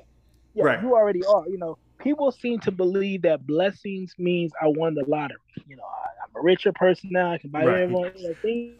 Yeah, 0.55 0.63
Right. 0.63 0.81
you 0.81 0.95
already 0.95 1.23
are. 1.25 1.43
You 1.47 1.57
know, 1.57 1.77
people 1.99 2.31
seem 2.31 2.59
to 2.61 2.71
believe 2.71 3.21
that 3.23 3.45
blessings 3.45 4.13
means 4.17 4.51
I 4.61 4.67
won 4.67 4.95
the 4.95 5.03
lottery. 5.07 5.37
You 5.67 5.75
know, 5.75 5.83
I, 5.83 6.07
I'm 6.25 6.41
a 6.41 6.43
richer 6.43 6.71
person 6.73 7.09
now. 7.11 7.33
I 7.33 7.37
can 7.37 7.49
buy 7.51 7.65
Right. 7.65 7.81
everyone. 7.81 8.11
You 8.15 8.29
know, 8.29 8.35
things, 8.41 8.75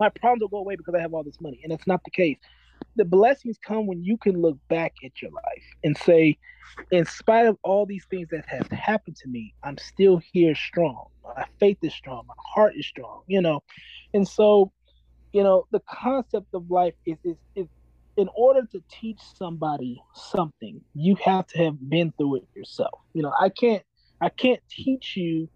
my 0.00 0.08
problems 0.08 0.40
will 0.40 0.48
go 0.48 0.58
away 0.58 0.76
because 0.76 0.94
I 0.94 1.00
have 1.00 1.14
all 1.14 1.22
this 1.22 1.40
money, 1.40 1.60
and 1.62 1.72
it's 1.72 1.86
not 1.86 2.02
the 2.04 2.10
case. 2.10 2.38
The 2.96 3.04
blessings 3.04 3.58
come 3.64 3.86
when 3.86 4.02
you 4.04 4.16
can 4.16 4.40
look 4.40 4.58
back 4.68 4.94
at 5.04 5.22
your 5.22 5.30
life 5.30 5.64
and 5.84 5.96
say, 5.96 6.36
in 6.90 7.04
spite 7.06 7.46
of 7.46 7.56
all 7.62 7.86
these 7.86 8.06
things 8.10 8.28
that 8.30 8.44
have 8.48 8.68
happened 8.70 9.16
to 9.16 9.28
me, 9.28 9.54
I'm 9.62 9.78
still 9.78 10.20
here 10.32 10.54
strong. 10.54 11.06
My 11.24 11.46
faith 11.60 11.78
is 11.82 11.94
strong. 11.94 12.24
My 12.26 12.34
heart 12.54 12.74
is 12.76 12.86
strong. 12.86 13.22
You 13.26 13.42
know, 13.42 13.60
and 14.14 14.26
so, 14.26 14.72
you 15.32 15.42
know, 15.42 15.66
the 15.70 15.82
concept 15.90 16.48
of 16.54 16.70
life 16.70 16.94
is 17.06 17.18
is 17.24 17.36
is 17.54 17.66
in 18.16 18.28
order 18.36 18.62
to 18.72 18.82
teach 18.90 19.20
somebody 19.36 20.02
something, 20.14 20.80
you 20.94 21.16
have 21.24 21.46
to 21.48 21.64
have 21.64 21.88
been 21.88 22.12
through 22.18 22.36
it 22.36 22.48
yourself. 22.54 23.00
You 23.14 23.22
know, 23.22 23.32
I 23.38 23.48
can't 23.48 23.82
I 24.20 24.28
can't 24.28 24.60
teach 24.70 25.16
you 25.16 25.48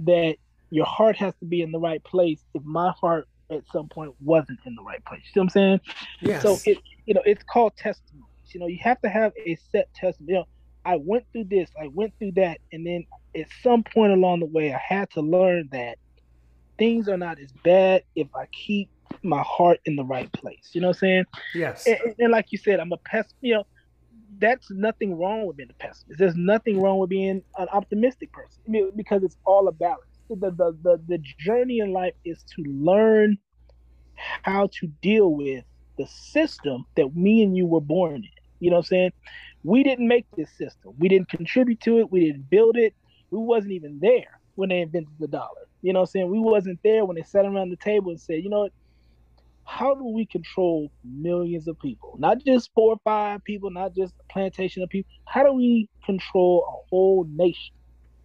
that 0.00 0.36
your 0.70 0.86
heart 0.86 1.16
has 1.16 1.34
to 1.36 1.46
be 1.46 1.62
in 1.62 1.72
the 1.72 1.78
right 1.78 2.02
place 2.02 2.42
if 2.54 2.62
my 2.64 2.92
heart 3.00 3.28
at 3.50 3.62
some 3.72 3.88
point 3.88 4.12
wasn't 4.20 4.58
in 4.66 4.74
the 4.74 4.82
right 4.82 5.04
place. 5.04 5.22
You 5.34 5.40
know 5.40 5.44
what 5.44 5.44
I'm 5.44 5.50
saying? 5.50 5.80
Yes. 6.20 6.42
So 6.42 6.58
it 6.64 6.78
you 7.06 7.14
know, 7.14 7.22
it's 7.24 7.42
called 7.44 7.76
testimonies. 7.76 8.24
You 8.48 8.60
know, 8.60 8.66
you 8.66 8.78
have 8.82 9.00
to 9.02 9.08
have 9.08 9.32
a 9.46 9.56
set 9.72 9.92
testimony. 9.94 10.32
You 10.32 10.38
know, 10.40 10.44
I 10.86 10.96
went 10.96 11.24
through 11.32 11.44
this, 11.44 11.70
I 11.80 11.88
went 11.88 12.12
through 12.18 12.32
that, 12.32 12.58
and 12.72 12.86
then 12.86 13.04
at 13.36 13.46
some 13.62 13.82
point 13.82 14.12
along 14.12 14.40
the 14.40 14.46
way 14.46 14.72
I 14.72 14.78
had 14.78 15.10
to 15.12 15.20
learn 15.20 15.68
that 15.72 15.98
things 16.78 17.08
are 17.08 17.16
not 17.16 17.38
as 17.38 17.50
bad 17.64 18.02
if 18.14 18.28
I 18.34 18.46
keep 18.46 18.90
my 19.22 19.42
heart 19.42 19.80
in 19.86 19.96
the 19.96 20.04
right 20.04 20.30
place. 20.32 20.70
You 20.72 20.80
know 20.80 20.88
what 20.88 20.96
I'm 20.96 21.00
saying? 21.00 21.24
Yes. 21.54 21.86
And, 21.86 21.98
and- 22.18 22.32
like 22.32 22.52
you 22.52 22.58
said, 22.58 22.80
I'm 22.80 22.92
a 22.92 22.96
pessimist. 22.98 23.36
You 23.40 23.54
know, 23.54 23.64
that's 24.38 24.70
nothing 24.70 25.16
wrong 25.16 25.46
with 25.46 25.56
being 25.56 25.70
a 25.70 25.74
pessimist. 25.74 26.18
There's 26.18 26.36
nothing 26.36 26.80
wrong 26.80 26.98
with 26.98 27.10
being 27.10 27.42
an 27.56 27.68
optimistic 27.72 28.32
person 28.32 28.62
I 28.66 28.70
mean, 28.70 28.90
because 28.96 29.22
it's 29.22 29.36
all 29.44 29.68
a 29.68 29.72
balance. 29.72 30.02
The, 30.30 30.36
the, 30.36 30.78
the, 30.82 31.02
the 31.06 31.18
journey 31.38 31.78
in 31.78 31.92
life 31.92 32.14
is 32.24 32.44
to 32.56 32.62
learn 32.66 33.38
how 34.42 34.68
to 34.80 34.86
deal 35.02 35.34
with 35.34 35.64
the 35.98 36.06
system 36.06 36.84
that 36.96 37.14
me 37.14 37.42
and 37.42 37.56
you 37.56 37.66
were 37.66 37.80
born 37.80 38.16
in. 38.16 38.24
You 38.60 38.70
know 38.70 38.76
what 38.76 38.86
I'm 38.86 38.86
saying? 38.86 39.10
We 39.62 39.82
didn't 39.82 40.08
make 40.08 40.26
this 40.36 40.50
system. 40.56 40.92
We 40.98 41.08
didn't 41.08 41.28
contribute 41.28 41.80
to 41.82 41.98
it. 41.98 42.10
We 42.10 42.20
didn't 42.26 42.50
build 42.50 42.76
it. 42.76 42.94
We 43.30 43.38
wasn't 43.38 43.72
even 43.74 43.98
there 44.00 44.40
when 44.54 44.70
they 44.70 44.80
invented 44.80 45.14
the 45.18 45.28
dollar. 45.28 45.48
You 45.82 45.92
know 45.92 46.00
what 46.00 46.10
I'm 46.10 46.12
saying? 46.12 46.30
We 46.30 46.40
wasn't 46.40 46.80
there 46.84 47.04
when 47.04 47.16
they 47.16 47.22
sat 47.22 47.44
around 47.44 47.70
the 47.70 47.76
table 47.76 48.10
and 48.10 48.20
said, 48.20 48.42
you 48.42 48.50
know 48.50 48.60
what? 48.60 48.72
How 49.64 49.94
do 49.94 50.04
we 50.06 50.26
control 50.26 50.90
millions 51.04 51.68
of 51.68 51.78
people? 51.80 52.16
Not 52.18 52.38
just 52.44 52.70
four 52.74 52.92
or 52.92 52.98
five 53.04 53.42
people, 53.44 53.70
not 53.70 53.94
just 53.94 54.14
a 54.20 54.32
plantation 54.32 54.82
of 54.82 54.90
people. 54.90 55.10
How 55.26 55.42
do 55.44 55.52
we 55.54 55.88
control 56.04 56.64
a 56.68 56.72
whole 56.90 57.26
nation? 57.30 57.74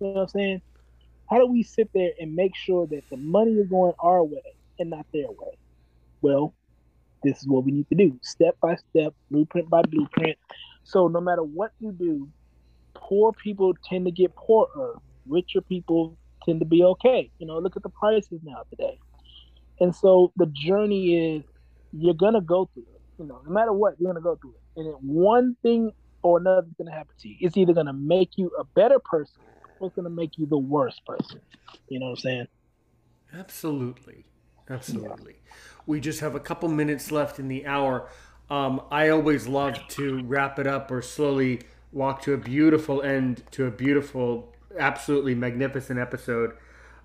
You 0.02 0.08
know 0.08 0.14
what 0.14 0.22
I'm 0.24 0.28
saying? 0.30 0.62
How 1.30 1.38
do 1.38 1.46
we 1.46 1.64
sit 1.64 1.90
there 1.94 2.12
and 2.20 2.36
make 2.36 2.56
sure 2.56 2.88
that 2.88 3.04
the 3.12 3.18
money 3.18 3.52
is 3.54 3.68
going 3.68 3.94
our 4.00 4.24
way 4.24 4.42
and 4.80 4.90
not 4.90 5.06
their 5.14 5.28
way? 5.28 5.58
Well, 6.22 6.54
this 7.24 7.40
is 7.42 7.48
what 7.48 7.66
we 7.66 7.72
need 7.72 7.88
to 7.90 7.96
do, 7.96 8.18
step 8.22 8.58
by 8.62 8.76
step, 8.76 9.14
blueprint 9.30 9.70
by 9.70 9.82
blueprint. 9.84 10.38
So 10.84 11.08
no 11.08 11.22
matter 11.22 11.44
what 11.44 11.72
you 11.80 11.92
do, 11.92 12.30
poor 12.96 13.32
people 13.32 13.74
tend 13.88 14.06
to 14.06 14.12
get 14.12 14.36
poorer, 14.36 14.96
richer 15.28 15.62
people 15.62 16.18
tend 16.44 16.62
to 16.62 16.66
be 16.66 16.84
okay. 16.84 17.30
You 17.38 17.46
know, 17.46 17.60
look 17.60 17.76
at 17.76 17.84
the 17.84 17.90
prices 17.90 18.40
now 18.44 18.64
today. 18.70 18.98
And 19.80 19.96
so 19.96 20.32
the 20.36 20.48
journey 20.48 21.36
is 21.36 21.44
you're 21.92 22.14
gonna 22.14 22.42
go 22.42 22.70
through 22.74 22.88
it. 22.96 23.02
You 23.20 23.26
know, 23.26 23.42
no 23.46 23.52
matter 23.52 23.74
what, 23.74 23.96
you're 24.00 24.12
gonna 24.12 24.24
go 24.24 24.36
through 24.38 24.56
it. 24.56 24.80
And 24.80 24.96
one 25.02 25.56
thing 25.62 25.92
or 26.24 26.40
another 26.40 26.68
is 26.68 26.74
gonna 26.78 26.96
happen 26.96 27.14
to 27.20 27.28
you. 27.30 27.36
It's 27.40 27.58
either 27.58 27.74
gonna 27.74 27.94
make 27.94 28.32
you 28.38 28.52
a 28.60 28.64
better 28.64 29.00
person 29.00 29.44
or 29.80 29.88
it's 29.88 29.96
gonna 29.96 30.10
make 30.10 30.38
you 30.38 30.46
the 30.46 30.58
worst 30.58 31.06
person. 31.06 31.42
You 31.88 32.00
know 32.00 32.08
what 32.08 32.12
I'm 32.12 32.18
saying? 32.18 32.48
Absolutely. 33.34 34.26
Absolutely. 34.70 35.36
We 35.86 36.00
just 36.00 36.20
have 36.20 36.36
a 36.36 36.40
couple 36.40 36.70
minutes 36.70 37.12
left 37.12 37.40
in 37.40 37.48
the 37.48 37.66
hour. 37.66 38.08
Um, 38.50 38.82
I 38.92 39.10
always 39.10 39.48
love 39.48 39.80
to 39.90 40.24
wrap 40.24 40.60
it 40.60 40.68
up 40.68 40.92
or 40.92 41.02
slowly 41.02 41.62
walk 41.92 42.22
to 42.24 42.34
a 42.34 42.38
beautiful 42.38 43.02
end 43.02 43.44
to 43.52 43.66
a 43.66 43.72
beautiful, 43.72 44.54
absolutely 44.78 45.34
magnificent 45.34 46.00
episode 46.00 46.56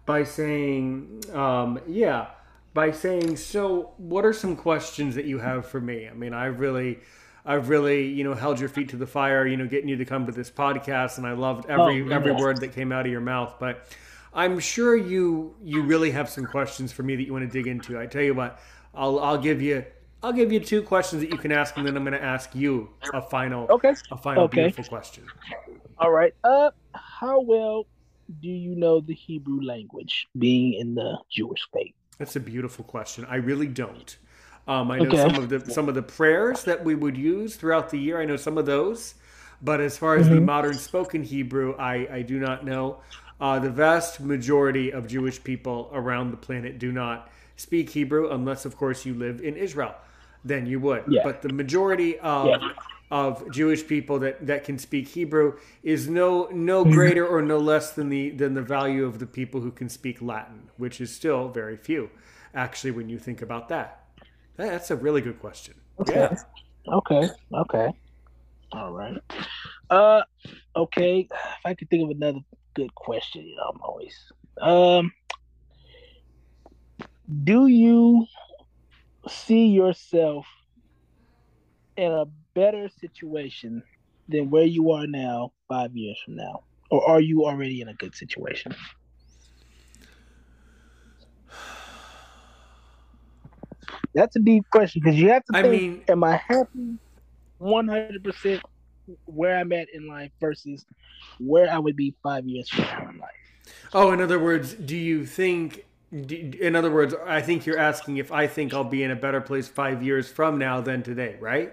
by 0.05 0.25
saying, 0.25 1.23
um, 1.33 1.81
yeah, 1.89 2.29
by 2.75 2.91
saying, 2.91 3.37
so 3.37 3.95
what 3.97 4.27
are 4.27 4.33
some 4.33 4.57
questions 4.57 5.15
that 5.15 5.25
you 5.25 5.39
have 5.39 5.67
for 5.67 5.81
me? 5.81 6.09
I 6.09 6.13
mean, 6.13 6.35
I 6.35 6.47
really. 6.47 7.01
I've 7.45 7.69
really, 7.69 8.07
you 8.07 8.25
know, 8.25 8.35
held 8.35 8.59
your 8.59 8.69
feet 8.69 8.89
to 8.91 8.97
the 8.97 9.07
fire, 9.07 9.47
you 9.47 9.57
know, 9.57 9.67
getting 9.67 9.89
you 9.89 9.97
to 9.97 10.05
come 10.05 10.27
to 10.27 10.33
this 10.33 10.51
podcast, 10.51 11.19
and 11.19 11.27
I 11.27 11.33
loved 11.33 11.67
every 11.69 12.01
Oh, 12.01 12.11
every 12.11 12.33
word 12.33 12.61
that 12.61 12.73
came 12.73 12.91
out 12.93 13.05
of 13.07 13.13
your 13.13 13.21
mouth. 13.21 13.57
But 13.59 13.87
I'm 14.33 14.59
sure 14.59 14.97
you 14.97 15.57
you 15.63 15.83
really 15.83 16.11
have 16.13 16.29
some 16.31 16.47
questions 16.47 16.93
for 16.93 17.03
me 17.03 17.17
that 17.17 17.25
you 17.25 17.33
want 17.33 17.45
to 17.45 17.51
dig 17.51 17.67
into. 17.67 17.99
I 17.99 18.07
tell 18.07 18.23
you 18.23 18.35
what, 18.35 18.61
I'll 18.95 19.19
I'll 19.21 19.39
give 19.39 19.61
you 19.61 19.85
I'll 20.23 20.33
give 20.33 20.51
you 20.53 20.61
two 20.61 20.83
questions 20.83 21.21
that 21.23 21.31
you 21.31 21.39
can 21.39 21.53
ask, 21.53 21.77
and 21.77 21.85
then 21.87 21.97
I'm 21.97 22.05
going 22.05 22.19
to 22.19 22.23
ask 22.25 22.55
you 22.55 22.91
a 23.13 23.21
final 23.21 23.67
Okay. 23.69 23.95
a 24.11 24.17
final 24.17 24.45
Okay. 24.45 24.49
beautiful 24.49 24.85
question. 24.85 25.31
All 25.99 26.11
right. 26.11 26.33
Uh 26.43 26.71
how 26.95 27.41
well 27.41 27.87
do 28.41 28.49
you 28.49 28.75
know 28.75 29.01
the 29.01 29.15
Hebrew 29.15 29.61
language 29.63 30.29
being 30.39 30.75
in 30.75 30.95
the 30.95 31.19
Jewish 31.31 31.61
faith? 31.73 31.95
That's 32.19 32.37
a 32.37 32.41
beautiful 32.41 32.85
question. 32.85 33.25
I 33.29 33.37
really 33.37 33.67
don't. 33.69 34.17
Um, 34.67 34.91
I 34.91 34.99
know 34.99 35.09
Okay. 35.09 35.17
some 35.29 35.35
of 35.37 35.49
the 35.49 35.71
some 35.71 35.89
of 35.89 35.95
the 35.95 36.03
prayers 36.03 36.65
that 36.65 36.85
we 36.85 36.95
would 36.95 37.17
use 37.17 37.57
throughout 37.57 37.91
the 37.91 37.99
year. 37.99 38.21
I 38.21 38.25
know 38.25 38.37
some 38.37 38.57
of 38.57 38.65
those, 38.67 39.15
but 39.63 39.81
as 39.81 39.99
far 39.99 40.17
as 40.17 40.29
the 40.29 40.37
Mhm. 40.37 40.45
modern 40.45 40.75
spoken 40.75 41.23
Hebrew, 41.23 41.75
I, 41.79 42.09
I 42.11 42.23
do 42.23 42.39
not 42.39 42.65
know. 42.65 42.99
Uh, 43.41 43.59
the 43.59 43.71
vast 43.71 44.21
majority 44.21 44.91
of 44.93 45.07
Jewish 45.07 45.43
people 45.43 45.91
around 45.93 46.31
the 46.31 46.37
planet 46.37 46.79
do 46.79 46.93
not 46.93 47.31
speak 47.57 47.91
Hebrew, 47.91 48.31
unless, 48.31 48.65
of 48.65 48.77
course, 48.77 49.05
you 49.05 49.13
live 49.13 49.41
in 49.43 49.57
Israel. 49.57 49.95
Then 50.45 50.67
you 50.67 50.81
would. 50.81 51.05
Yeah. 51.09 51.23
But 51.25 51.43
the 51.43 51.53
majority 51.53 52.19
of 52.21 52.49
Yeah. 52.49 52.71
of 53.11 53.49
Jewish 53.51 53.87
people 53.87 54.19
that, 54.21 54.45
that 54.47 54.65
can 54.65 54.79
speak 54.79 55.09
Hebrew 55.09 55.55
is 55.83 56.09
no 56.09 56.49
no 56.53 56.85
Mhm. 56.85 56.93
greater 56.95 57.27
or 57.27 57.43
no 57.43 57.59
less 57.59 57.93
than 57.93 58.09
the 58.09 58.31
than 58.31 58.55
the 58.55 58.63
value 58.63 59.05
of 59.05 59.19
the 59.19 59.27
people 59.27 59.61
who 59.61 59.71
can 59.71 59.89
speak 59.91 60.23
Latin, 60.23 60.71
which 60.79 61.01
is 61.01 61.13
still 61.15 61.49
very 61.49 61.77
few. 61.77 62.09
Actually, 62.55 62.93
when 62.93 63.09
you 63.11 63.19
think 63.19 63.43
about 63.43 63.69
That- 63.69 64.04
that's 64.57 64.91
a 64.91 64.97
really 64.97 65.21
good 65.21 65.41
question. 65.41 65.75
Okay. 66.01 66.15
Yeah. 66.15 66.37
Okay. 66.89 67.29
Okay. 67.53 67.93
All 68.73 68.93
right. 68.93 69.17
Uh 69.91 70.23
okay. 70.77 71.29
If 71.31 71.61
I 71.65 71.75
could 71.75 71.91
think 71.91 72.05
of 72.05 72.17
another 72.17 72.41
good 72.75 72.95
question, 72.95 73.47
you 73.47 73.57
know, 73.57 73.73
I'm 73.75 73.81
always 73.83 74.17
um 74.61 75.13
do 77.45 77.67
you 77.67 78.27
see 79.29 79.67
yourself 79.69 80.47
in 81.97 82.13
a 82.13 82.25
better 82.55 82.89
situation 83.01 83.83
than 84.29 84.51
where 84.51 84.65
you 84.65 84.93
are 84.93 85.07
now 85.07 85.53
five 85.69 85.97
years 85.97 86.19
from 86.25 86.37
now? 86.37 86.65
Or 86.91 87.09
are 87.09 87.21
you 87.21 87.45
already 87.45 87.81
in 87.81 87.89
a 87.89 87.95
good 87.95 88.15
situation? 88.15 88.75
That's 94.15 94.37
a 94.37 94.41
deep 94.41 94.65
question 94.71 95.03
because 95.05 95.19
you 95.19 95.29
have 95.31 95.45
to 95.47 95.57
I 95.57 95.63
think, 95.63 95.73
mean- 95.73 96.03
am 96.09 96.25
I 96.25 96.37
happy 96.49 96.99
100% 97.61 98.61
where 99.27 99.57
I'm 99.59 99.73
at 99.73 99.89
in 99.93 100.07
life 100.09 100.31
versus 100.41 100.85
where 101.39 101.71
I 101.71 101.79
would 101.79 101.97
be 101.97 102.15
five 102.23 102.47
years 102.47 102.69
from 102.69 102.85
now 102.85 103.09
in 103.11 103.19
life? 103.19 103.31
Oh, 103.93 104.13
in 104.13 104.21
other 104.21 104.39
words, 104.39 104.75
do 104.75 104.97
you 104.97 105.25
think? 105.25 105.85
In 106.13 106.77
other 106.77 106.91
words, 106.93 107.15
I 107.27 107.41
think 107.41 107.67
you're 107.67 107.79
asking 107.79 108.19
if 108.19 108.31
I 108.31 108.47
think 108.47 108.73
I'll 108.73 108.85
be 108.85 109.03
in 109.03 109.11
a 109.11 109.17
better 109.17 109.41
place 109.41 109.67
five 109.69 110.03
years 110.03 110.29
from 110.31 110.59
now 110.59 110.81
than 110.81 111.03
today, 111.03 111.37
right? 111.41 111.73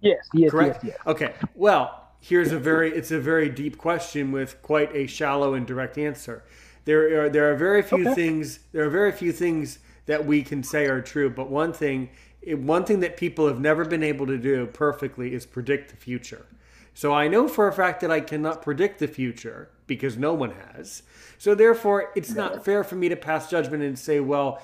Yes, 0.00 0.18
yes, 0.34 0.50
Correct. 0.50 0.82
yes, 0.82 0.94
yes. 0.96 1.06
Okay. 1.06 1.34
Well, 1.54 2.08
here's 2.20 2.52
a 2.52 2.58
very 2.58 2.90
it's 2.92 3.10
a 3.10 3.20
very 3.20 3.48
deep 3.48 3.78
question 3.78 4.32
with 4.32 4.60
quite 4.62 4.94
a 4.94 5.06
shallow 5.06 5.54
and 5.54 5.66
direct 5.66 5.98
answer. 5.98 6.44
There 6.84 7.24
are 7.24 7.28
there 7.28 7.50
are 7.50 7.54
very 7.56 7.82
few 7.82 8.00
Okay. 8.02 8.14
things 8.14 8.60
there 8.72 8.84
are 8.84 8.90
very 8.90 9.12
few 9.12 9.32
things 9.32 9.78
that 10.06 10.24
we 10.24 10.42
can 10.42 10.62
say 10.62 10.86
are 10.86 11.00
true, 11.02 11.30
but 11.30 11.50
one 11.50 11.72
thing 11.72 12.08
one 12.46 12.84
thing 12.84 13.00
that 13.00 13.16
people 13.16 13.48
have 13.48 13.58
never 13.58 13.84
been 13.84 14.04
able 14.04 14.24
to 14.26 14.38
do 14.38 14.66
perfectly 14.66 15.34
is 15.34 15.44
predict 15.44 15.90
the 15.90 15.96
future. 15.96 16.46
So 16.94 17.12
I 17.12 17.26
know 17.26 17.48
for 17.48 17.66
a 17.66 17.72
fact 17.72 18.00
that 18.02 18.10
I 18.10 18.20
cannot 18.20 18.62
predict 18.62 19.00
the 19.00 19.08
future 19.08 19.68
because 19.88 20.16
no 20.16 20.32
one 20.32 20.52
has. 20.72 21.02
So 21.38 21.54
therefore, 21.56 22.12
it's 22.14 22.34
not 22.34 22.64
fair 22.64 22.84
for 22.84 22.94
me 22.94 23.08
to 23.08 23.16
pass 23.16 23.50
judgment 23.50 23.82
and 23.82 23.98
say, 23.98 24.20
well, 24.20 24.62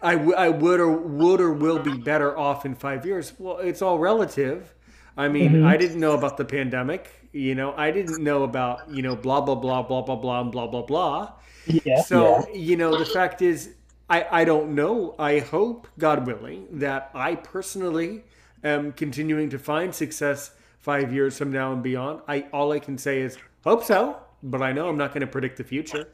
I, 0.00 0.14
w- 0.14 0.34
I 0.34 0.48
would 0.48 0.80
or 0.80 0.90
would 0.90 1.40
or 1.40 1.52
will 1.52 1.78
be 1.78 1.96
better 1.98 2.36
off 2.36 2.64
in 2.64 2.74
five 2.74 3.04
years. 3.04 3.32
Well, 3.38 3.58
it's 3.58 3.82
all 3.82 3.98
relative. 3.98 4.74
I 5.16 5.28
mean, 5.28 5.52
Mhm. 5.52 5.64
I 5.66 5.76
didn't 5.76 6.00
know 6.00 6.14
about 6.14 6.36
the 6.38 6.44
pandemic. 6.44 7.10
You 7.32 7.54
know, 7.54 7.74
I 7.76 7.90
didn't 7.90 8.22
know 8.22 8.42
about 8.44 8.88
you 8.90 9.02
know 9.02 9.14
blah 9.14 9.40
blah 9.42 9.54
blah 9.56 9.82
blah 9.82 10.00
blah 10.02 10.16
blah 10.16 10.40
and 10.40 10.50
blah 10.50 10.66
blah 10.66 10.82
blah. 10.82 11.32
Yeah. 11.66 12.00
So 12.02 12.46
you 12.54 12.76
know, 12.76 12.96
the 12.96 13.04
fact 13.04 13.42
is, 13.42 13.74
I 14.08 14.26
I 14.42 14.44
don't 14.44 14.74
know. 14.74 15.14
I 15.18 15.38
hope, 15.40 15.88
God 15.98 16.26
willing, 16.26 16.66
that 16.78 17.10
I 17.14 17.34
personally 17.36 18.24
am 18.64 18.92
continuing 18.92 19.50
to 19.50 19.58
find 19.58 19.94
success 19.94 20.52
five 20.78 21.12
years 21.12 21.38
from 21.38 21.52
now 21.52 21.72
and 21.72 21.82
beyond. 21.82 22.22
I 22.28 22.46
all 22.52 22.72
I 22.72 22.80
can 22.80 22.98
say 22.98 23.20
is 23.20 23.38
hope 23.64 23.84
so, 23.84 24.18
but 24.42 24.62
I 24.62 24.72
know 24.72 24.88
I'm 24.88 24.96
not 24.98 25.10
going 25.12 25.20
to 25.22 25.26
predict 25.26 25.58
the 25.58 25.64
future. 25.64 26.08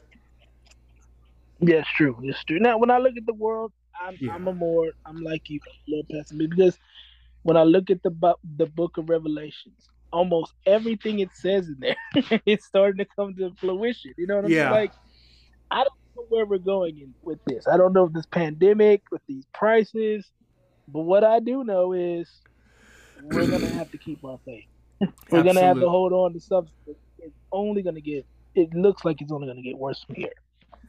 Yeah, 1.59 1.77
it's 1.77 1.89
true. 1.95 2.17
It's 2.23 2.43
true. 2.45 2.59
Now, 2.59 2.77
when 2.77 2.91
I 2.91 2.97
look 2.99 3.15
at 3.17 3.25
the 3.25 3.33
world, 3.33 3.71
I'm 3.99 4.19
I'm 4.29 4.47
a 4.47 4.53
more 4.53 4.91
I'm 5.05 5.21
like 5.23 5.49
you, 5.49 5.59
a 5.65 5.91
little 5.91 6.05
pessimistic 6.11 6.51
because 6.57 6.77
when 7.43 7.57
I 7.57 7.63
look 7.63 7.89
at 7.89 8.03
the 8.03 8.11
bu- 8.11 8.41
the 8.57 8.67
Book 8.67 8.97
of 8.97 9.09
Revelations, 9.09 9.89
almost 10.11 10.53
everything 10.65 11.19
it 11.19 11.31
says 11.35 11.67
in 11.69 11.77
there, 11.79 11.97
it's 12.45 12.65
starting 12.65 12.99
to 12.99 13.05
come 13.15 13.35
to 13.37 13.53
fruition. 13.59 14.13
You 14.17 14.27
know 14.27 14.35
what 14.37 14.45
I'm 14.45 14.51
Yeah. 14.51 14.69
saying? 14.69 14.71
Like, 14.71 14.93
I 15.71 15.77
don't 15.77 15.93
where 16.29 16.45
we're 16.45 16.57
going 16.57 16.97
in, 16.97 17.13
with 17.23 17.39
this. 17.45 17.67
I 17.67 17.77
don't 17.77 17.93
know 17.93 18.05
if 18.05 18.13
this 18.13 18.25
pandemic 18.25 19.03
with 19.11 19.21
these 19.27 19.45
prices, 19.53 20.25
but 20.87 21.01
what 21.01 21.23
I 21.23 21.39
do 21.39 21.63
know 21.63 21.93
is 21.93 22.29
we're 23.23 23.47
gonna 23.47 23.67
have 23.67 23.91
to 23.91 23.97
keep 23.97 24.23
our 24.23 24.39
faith. 24.45 24.65
we're 25.29 25.43
gonna 25.43 25.61
have 25.61 25.79
to 25.79 25.89
hold 25.89 26.13
on 26.13 26.33
to 26.33 26.39
something. 26.39 26.73
It's 27.19 27.35
only 27.51 27.81
gonna 27.81 28.01
get. 28.01 28.25
It 28.55 28.73
looks 28.73 29.03
like 29.03 29.21
it's 29.21 29.31
only 29.31 29.47
gonna 29.47 29.61
get 29.61 29.77
worse 29.77 30.03
from 30.03 30.15
here. 30.15 30.33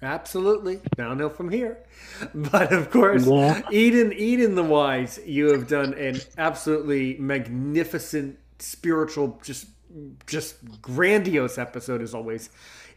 Absolutely. 0.02 0.80
Downhill 0.96 1.30
from 1.30 1.50
here. 1.50 1.78
But 2.34 2.72
of 2.72 2.90
course, 2.90 3.26
Yeah. 3.26 3.62
Eden, 3.70 4.12
Eden 4.12 4.54
the 4.54 4.62
Wise, 4.62 5.18
you 5.24 5.52
have 5.52 5.66
done 5.68 5.94
an 5.94 6.20
absolutely 6.38 7.16
magnificent 7.18 8.38
spiritual, 8.58 9.40
just 9.42 9.68
just 10.26 10.56
grandiose 10.82 11.56
episode 11.58 12.02
as 12.02 12.14
always. 12.14 12.50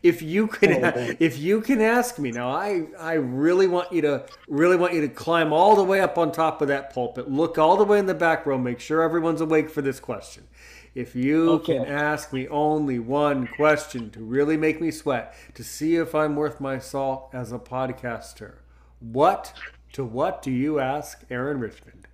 If 0.03 0.21
you 0.21 0.47
can 0.47 0.93
Oh, 0.93 0.93
if 1.19 1.38
you 1.38 1.61
can 1.61 1.81
ask 1.81 2.19
me 2.19 2.31
now, 2.31 2.49
I 2.51 2.88
I 2.99 3.13
really 3.13 3.67
want 3.67 3.91
you 3.91 4.01
to 4.03 4.26
really 4.47 4.77
want 4.77 4.93
you 4.93 5.01
to 5.01 5.09
climb 5.09 5.53
all 5.53 5.76
the 5.76 5.84
way 5.84 6.01
up 6.01 6.17
on 6.17 6.31
top 6.31 6.61
of 6.61 6.67
that 6.69 6.93
pulpit, 6.93 7.30
look 7.30 7.57
all 7.57 7.77
the 7.77 7.84
way 7.84 7.99
in 7.99 8.05
the 8.05 8.13
back 8.13 8.45
row, 8.45 8.57
make 8.57 8.80
sure 8.80 9.01
everyone's 9.01 9.41
awake 9.41 9.69
for 9.69 9.81
this 9.81 9.99
question. 9.99 10.47
If 10.95 11.15
you 11.15 11.59
Okay. 11.59 11.65
can 11.65 11.85
ask 11.85 12.34
me 12.34 12.47
only 12.49 12.99
one 12.99 13.47
question 13.47 14.09
to 14.11 14.21
really 14.21 14.57
make 14.57 14.81
me 14.81 14.91
sweat, 14.91 15.35
to 15.55 15.63
see 15.63 15.95
if 15.95 16.15
I'm 16.15 16.35
worth 16.35 16.59
my 16.59 16.80
salt 16.80 17.30
as 17.34 17.51
a 17.51 17.59
podcaster, 17.59 18.55
what 18.99 19.53
to 19.93 20.03
what 20.03 20.41
do 20.41 20.51
you 20.51 20.80
ask 20.80 21.23
Aaron 21.30 21.59
Richmond? 21.59 22.07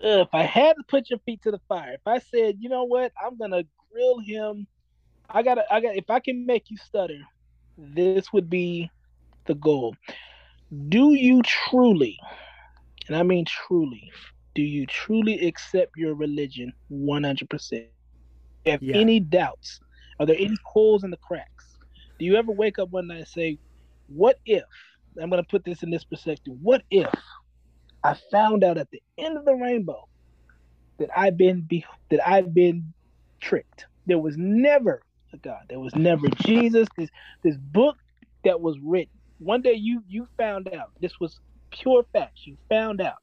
if 0.00 0.28
I 0.32 0.42
had 0.42 0.74
to 0.74 0.82
put 0.88 1.10
your 1.10 1.18
feet 1.20 1.42
to 1.42 1.50
the 1.50 1.60
fire, 1.68 1.94
if 1.94 2.06
I 2.06 2.18
said, 2.18 2.56
you 2.60 2.68
know 2.68 2.84
what, 2.84 3.12
I'm 3.22 3.36
gonna 3.38 3.64
grill 3.92 4.18
him, 4.20 4.66
I 5.32 5.42
gotta, 5.42 5.64
I 5.72 5.80
got, 5.80 5.96
if 5.96 6.10
I 6.10 6.20
can 6.20 6.44
make 6.46 6.70
you 6.70 6.76
stutter, 6.76 7.18
this 7.78 8.32
would 8.32 8.50
be 8.50 8.90
the 9.46 9.54
goal. 9.54 9.94
Do 10.88 11.14
you 11.14 11.42
truly, 11.42 12.18
and 13.08 13.16
I 13.16 13.22
mean 13.22 13.44
truly, 13.46 14.10
do 14.54 14.62
you 14.62 14.86
truly 14.86 15.46
accept 15.46 15.92
your 15.96 16.14
religion 16.14 16.72
100%? 16.90 17.86
Have 18.66 18.82
Yeah. 18.82 18.98
any 18.98 19.20
doubts? 19.20 19.78
Are 20.18 20.26
there 20.26 20.36
any 20.38 20.56
holes 20.64 21.04
in 21.04 21.10
the 21.10 21.16
cracks? 21.18 21.78
Do 22.18 22.24
you 22.26 22.36
ever 22.36 22.52
wake 22.52 22.78
up 22.78 22.90
one 22.90 23.06
night 23.06 23.18
and 23.18 23.28
say, 23.28 23.58
what 24.08 24.36
if, 24.44 24.64
I'm 25.20 25.30
gonna 25.30 25.44
put 25.44 25.64
this 25.64 25.82
in 25.82 25.90
this 25.90 26.04
perspective, 26.04 26.54
what 26.60 26.82
if 26.90 27.08
I 28.02 28.14
found 28.30 28.64
out 28.64 28.78
at 28.78 28.90
the 28.90 29.02
end 29.18 29.36
of 29.38 29.44
the 29.44 29.54
rainbow 29.54 30.00
that 30.98 31.10
I've 31.16 31.36
been 31.36 31.62
be, 31.62 31.84
that 32.10 32.26
I've 32.26 32.52
been 32.52 32.92
tricked. 33.40 33.86
There 34.06 34.18
was 34.18 34.36
never 34.36 35.00
God. 35.38 35.62
There 35.68 35.80
was 35.80 35.94
never 35.94 36.28
Jesus. 36.36 36.88
This 36.96 37.10
this 37.42 37.56
book 37.56 37.96
that 38.44 38.60
was 38.60 38.76
written. 38.82 39.12
One 39.38 39.62
day 39.62 39.74
you 39.74 40.02
you 40.08 40.26
found 40.38 40.68
out. 40.68 40.90
This 41.00 41.12
was 41.20 41.38
pure 41.72 42.04
facts. 42.12 42.46
You 42.46 42.56
found 42.68 43.00
out 43.00 43.18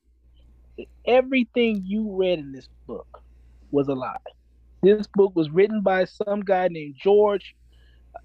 that 0.78 0.88
everything 1.06 1.84
you 1.86 2.16
read 2.16 2.40
in 2.40 2.52
this 2.52 2.68
book 2.88 3.08
was 3.72 3.88
a 3.88 3.94
lie. 3.94 4.18
This 4.84 5.08
book 5.14 5.34
was 5.36 5.50
written 5.50 5.82
by 5.82 6.06
some 6.06 6.42
guy 6.42 6.68
named 6.68 6.96
George 7.02 7.56
uh, 8.16 8.20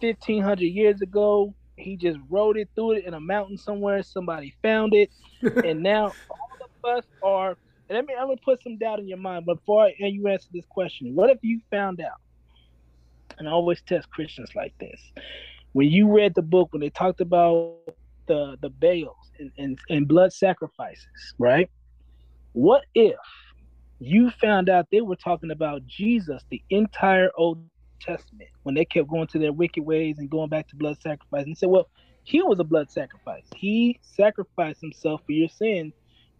1500 0.00 0.64
years 0.64 1.00
ago. 1.00 1.54
He 1.76 1.96
just 1.96 2.18
wrote 2.30 2.56
it, 2.56 2.68
threw 2.74 2.92
it 2.92 3.04
in 3.04 3.14
a 3.14 3.20
mountain 3.20 3.56
somewhere. 3.56 4.02
Somebody 4.02 4.54
found 4.62 4.94
it. 4.94 5.10
and 5.64 5.82
now 5.82 6.12
all 6.30 6.48
of 6.62 6.98
us 6.98 7.04
are, 7.22 7.56
and 7.88 7.96
let 7.96 8.06
me, 8.06 8.14
I'm 8.18 8.28
to 8.28 8.36
put 8.44 8.62
some 8.62 8.78
doubt 8.78 9.00
in 9.00 9.08
your 9.08 9.18
mind. 9.18 9.44
But 9.46 9.56
before 9.56 9.86
I, 9.86 9.94
and 9.98 10.14
you 10.14 10.28
answer 10.28 10.48
this 10.52 10.66
question, 10.70 11.14
what 11.14 11.30
if 11.30 11.38
you 11.42 11.60
found 11.70 12.00
out? 12.00 12.12
And 13.38 13.48
I 13.48 13.52
always 13.52 13.82
test 13.82 14.10
Christians 14.10 14.50
like 14.54 14.74
this. 14.78 15.00
When 15.72 15.88
you 15.88 16.10
read 16.12 16.34
the 16.34 16.42
book, 16.42 16.68
when 16.72 16.80
they 16.80 16.90
talked 16.90 17.20
about 17.20 17.76
the, 18.26 18.56
the 18.62 18.70
Baals 18.70 19.16
and, 19.38 19.50
and, 19.58 19.78
and 19.88 20.08
blood 20.08 20.32
sacrifices, 20.32 21.06
right? 21.38 21.68
What 22.52 22.84
if 22.94 23.16
you 23.98 24.30
found 24.30 24.68
out 24.68 24.86
they 24.90 25.00
were 25.00 25.16
talking 25.16 25.50
about 25.50 25.86
Jesus 25.86 26.42
the 26.50 26.62
entire 26.70 27.30
Old 27.36 27.58
Testament 28.00 28.50
when 28.62 28.74
they 28.74 28.84
kept 28.84 29.08
going 29.08 29.26
to 29.28 29.38
their 29.38 29.52
wicked 29.52 29.84
ways 29.84 30.18
and 30.18 30.30
going 30.30 30.48
back 30.48 30.68
to 30.68 30.76
blood 30.76 31.00
sacrifice 31.00 31.46
and 31.46 31.56
said, 31.56 31.68
well, 31.68 31.88
he 32.24 32.42
was 32.42 32.58
a 32.58 32.64
blood 32.64 32.90
sacrifice. 32.90 33.44
He 33.56 33.98
sacrificed 34.02 34.80
himself 34.80 35.20
for 35.26 35.32
your 35.32 35.48
sins, 35.48 35.92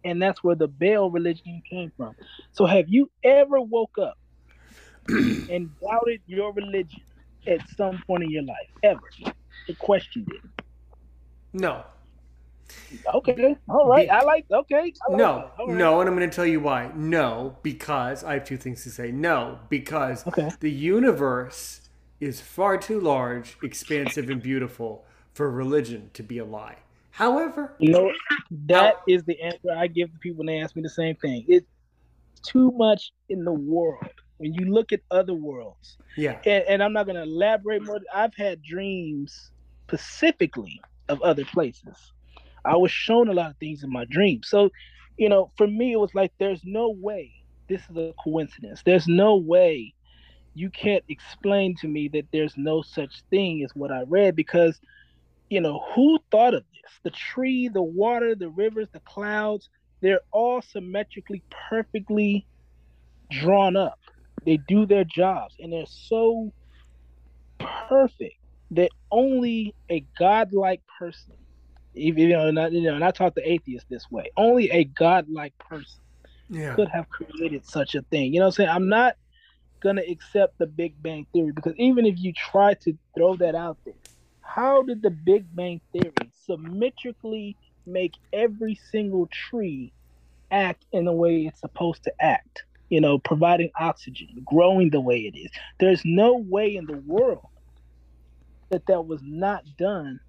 and 0.03 0.21
that's 0.21 0.43
where 0.43 0.55
the 0.55 0.67
Baal 0.67 1.11
religion 1.11 1.61
came 1.69 1.91
from. 1.95 2.15
So 2.53 2.65
have 2.65 2.85
you 2.87 3.09
ever 3.23 3.61
woke 3.61 3.97
up 4.01 4.15
and 5.49 5.69
doubted 5.81 6.21
your 6.25 6.53
religion 6.53 7.01
at 7.47 7.59
some 7.77 8.01
point 8.07 8.23
in 8.23 8.31
your 8.31 8.43
life? 8.43 8.69
Ever? 8.83 9.01
And 9.67 9.77
questioned 9.79 10.27
it? 10.31 10.63
No. 11.53 11.83
Okay. 13.13 13.55
All 13.69 13.87
right. 13.87 14.09
I 14.09 14.23
like. 14.23 14.45
Okay. 14.51 14.93
I 15.07 15.11
like 15.11 15.17
No, 15.17 15.51
right. 15.59 15.69
no, 15.69 15.99
and 16.01 16.09
I'm 16.09 16.15
going 16.15 16.29
to 16.29 16.35
tell 16.35 16.45
you 16.45 16.59
why. 16.59 16.91
No, 16.95 17.57
because 17.63 18.23
I 18.23 18.33
have 18.33 18.43
two 18.45 18.57
things 18.57 18.83
to 18.83 18.89
say. 18.89 19.11
No, 19.11 19.59
because 19.69 20.25
Okay. 20.27 20.49
the 20.59 20.71
universe 20.71 21.81
is 22.19 22.41
far 22.41 22.77
too 22.77 22.99
large, 22.99 23.57
expansive, 23.63 24.29
and 24.29 24.41
beautiful 24.41 25.05
for 25.33 25.51
religion 25.51 26.09
to 26.13 26.23
be 26.23 26.37
a 26.39 26.45
lie. 26.45 26.77
However, 27.11 27.75
You 27.79 27.91
know, 27.91 28.11
that 28.67 28.95
is 29.07 29.23
the 29.23 29.39
answer 29.41 29.71
I 29.75 29.87
give 29.87 30.11
to 30.11 30.19
people 30.19 30.39
when 30.39 30.47
they 30.47 30.59
ask 30.59 30.75
me 30.75 30.81
the 30.81 30.89
same 30.89 31.15
thing. 31.15 31.45
It's 31.47 31.67
too 32.45 32.71
much 32.75 33.11
in 33.29 33.43
the 33.45 33.53
world. 33.53 34.09
When 34.37 34.53
you 34.53 34.65
look 34.65 34.91
at 34.91 35.01
other 35.11 35.33
worlds, 35.33 35.97
yeah, 36.17 36.39
and, 36.45 36.63
and 36.67 36.83
I'm 36.83 36.93
not 36.93 37.05
going 37.05 37.15
to 37.15 37.23
elaborate 37.23 37.83
more. 37.83 37.99
I've 38.13 38.35
had 38.35 38.61
dreams 38.61 39.51
specifically 39.87 40.81
of 41.07 41.21
other 41.21 41.45
places. 41.45 42.11
I 42.65 42.75
was 42.75 42.91
shown 42.91 43.29
a 43.29 43.33
lot 43.33 43.51
of 43.51 43.57
things 43.57 43.83
in 43.83 43.91
my 43.91 44.05
dreams. 44.05 44.47
So, 44.47 44.71
you 45.17 45.29
know, 45.29 45.51
for 45.55 45.67
me, 45.67 45.93
it 45.93 45.99
was 45.99 46.13
like, 46.15 46.33
there's 46.39 46.61
no 46.63 46.89
way 46.89 47.31
this 47.67 47.81
is 47.89 47.97
a 47.97 48.13
coincidence. 48.23 48.81
There's 48.85 49.07
no 49.07 49.35
way 49.37 49.93
you 50.53 50.69
can't 50.69 51.03
explain 51.09 51.75
to 51.81 51.87
me 51.87 52.07
that 52.09 52.25
there's 52.31 52.55
no 52.57 52.81
such 52.81 53.23
thing 53.29 53.63
as 53.63 53.71
what 53.75 53.91
I 53.91 54.03
read 54.07 54.35
because, 54.35 54.79
you 55.49 55.61
know, 55.61 55.83
who 55.93 56.19
thought 56.31 56.53
of 56.53 56.63
this? 56.73 56.91
The 57.03 57.09
tree, 57.11 57.67
the 57.67 57.81
water, 57.81 58.35
the 58.35 58.49
rivers, 58.49 58.87
the 58.91 59.01
clouds, 59.01 59.69
they're 60.01 60.21
all 60.31 60.61
symmetrically, 60.61 61.43
perfectly 61.69 62.47
drawn 63.29 63.75
up. 63.75 63.99
They 64.45 64.57
do 64.67 64.85
their 64.85 65.03
jobs 65.03 65.55
and 65.59 65.73
they're 65.73 65.85
so 65.87 66.51
perfect 67.59 68.35
that 68.71 68.89
only 69.11 69.73
a 69.89 70.05
godlike 70.19 70.81
person, 70.99 71.33
even 71.93 72.23
you 72.23 72.29
know, 72.29 72.51
not, 72.51 72.71
you 72.71 72.81
know, 72.81 72.95
and 72.95 73.03
I 73.03 73.11
talk 73.11 73.35
to 73.35 73.49
atheists 73.49 73.87
this 73.89 74.09
way, 74.11 74.31
only 74.37 74.69
a 74.71 74.83
godlike 74.83 75.53
person 75.57 76.01
yeah. 76.49 76.75
could 76.75 76.89
have 76.89 77.09
created 77.09 77.65
such 77.65 77.95
a 77.95 78.01
thing. 78.03 78.33
You 78.33 78.39
know 78.39 78.45
what 78.45 78.53
I'm 78.59 78.65
saying? 78.65 78.69
I'm 78.69 78.89
not 78.89 79.15
gonna 79.81 80.03
accept 80.09 80.57
the 80.57 80.67
Big 80.67 81.01
Bang 81.01 81.27
Theory 81.33 81.51
because 81.51 81.73
even 81.77 82.05
if 82.05 82.15
you 82.17 82.33
try 82.33 82.73
to 82.75 82.97
throw 83.15 83.35
that 83.37 83.55
out 83.55 83.77
there, 83.85 83.93
how 84.41 84.83
did 84.83 85.01
the 85.01 85.11
Big 85.11 85.45
Bang 85.55 85.81
Theory 85.91 86.31
symmetrically 86.45 87.57
make 87.85 88.13
every 88.33 88.75
single 88.91 89.27
tree 89.27 89.93
act 90.51 90.85
in 90.91 91.05
the 91.05 91.11
way 91.11 91.45
it's 91.45 91.59
supposed 91.59 92.03
to 92.03 92.13
act? 92.19 92.63
You 92.89 93.01
know, 93.01 93.17
providing 93.17 93.71
oxygen, 93.79 94.27
growing 94.45 94.91
the 94.91 95.01
way 95.01 95.19
it 95.21 95.37
is. 95.37 95.49
There's 95.79 96.01
no 96.05 96.37
way 96.37 96.75
in 96.75 96.85
the 96.85 96.97
world 96.97 97.47
that 98.69 98.85
that 98.87 99.05
was 99.05 99.21
not 99.23 99.63
done 99.77 100.19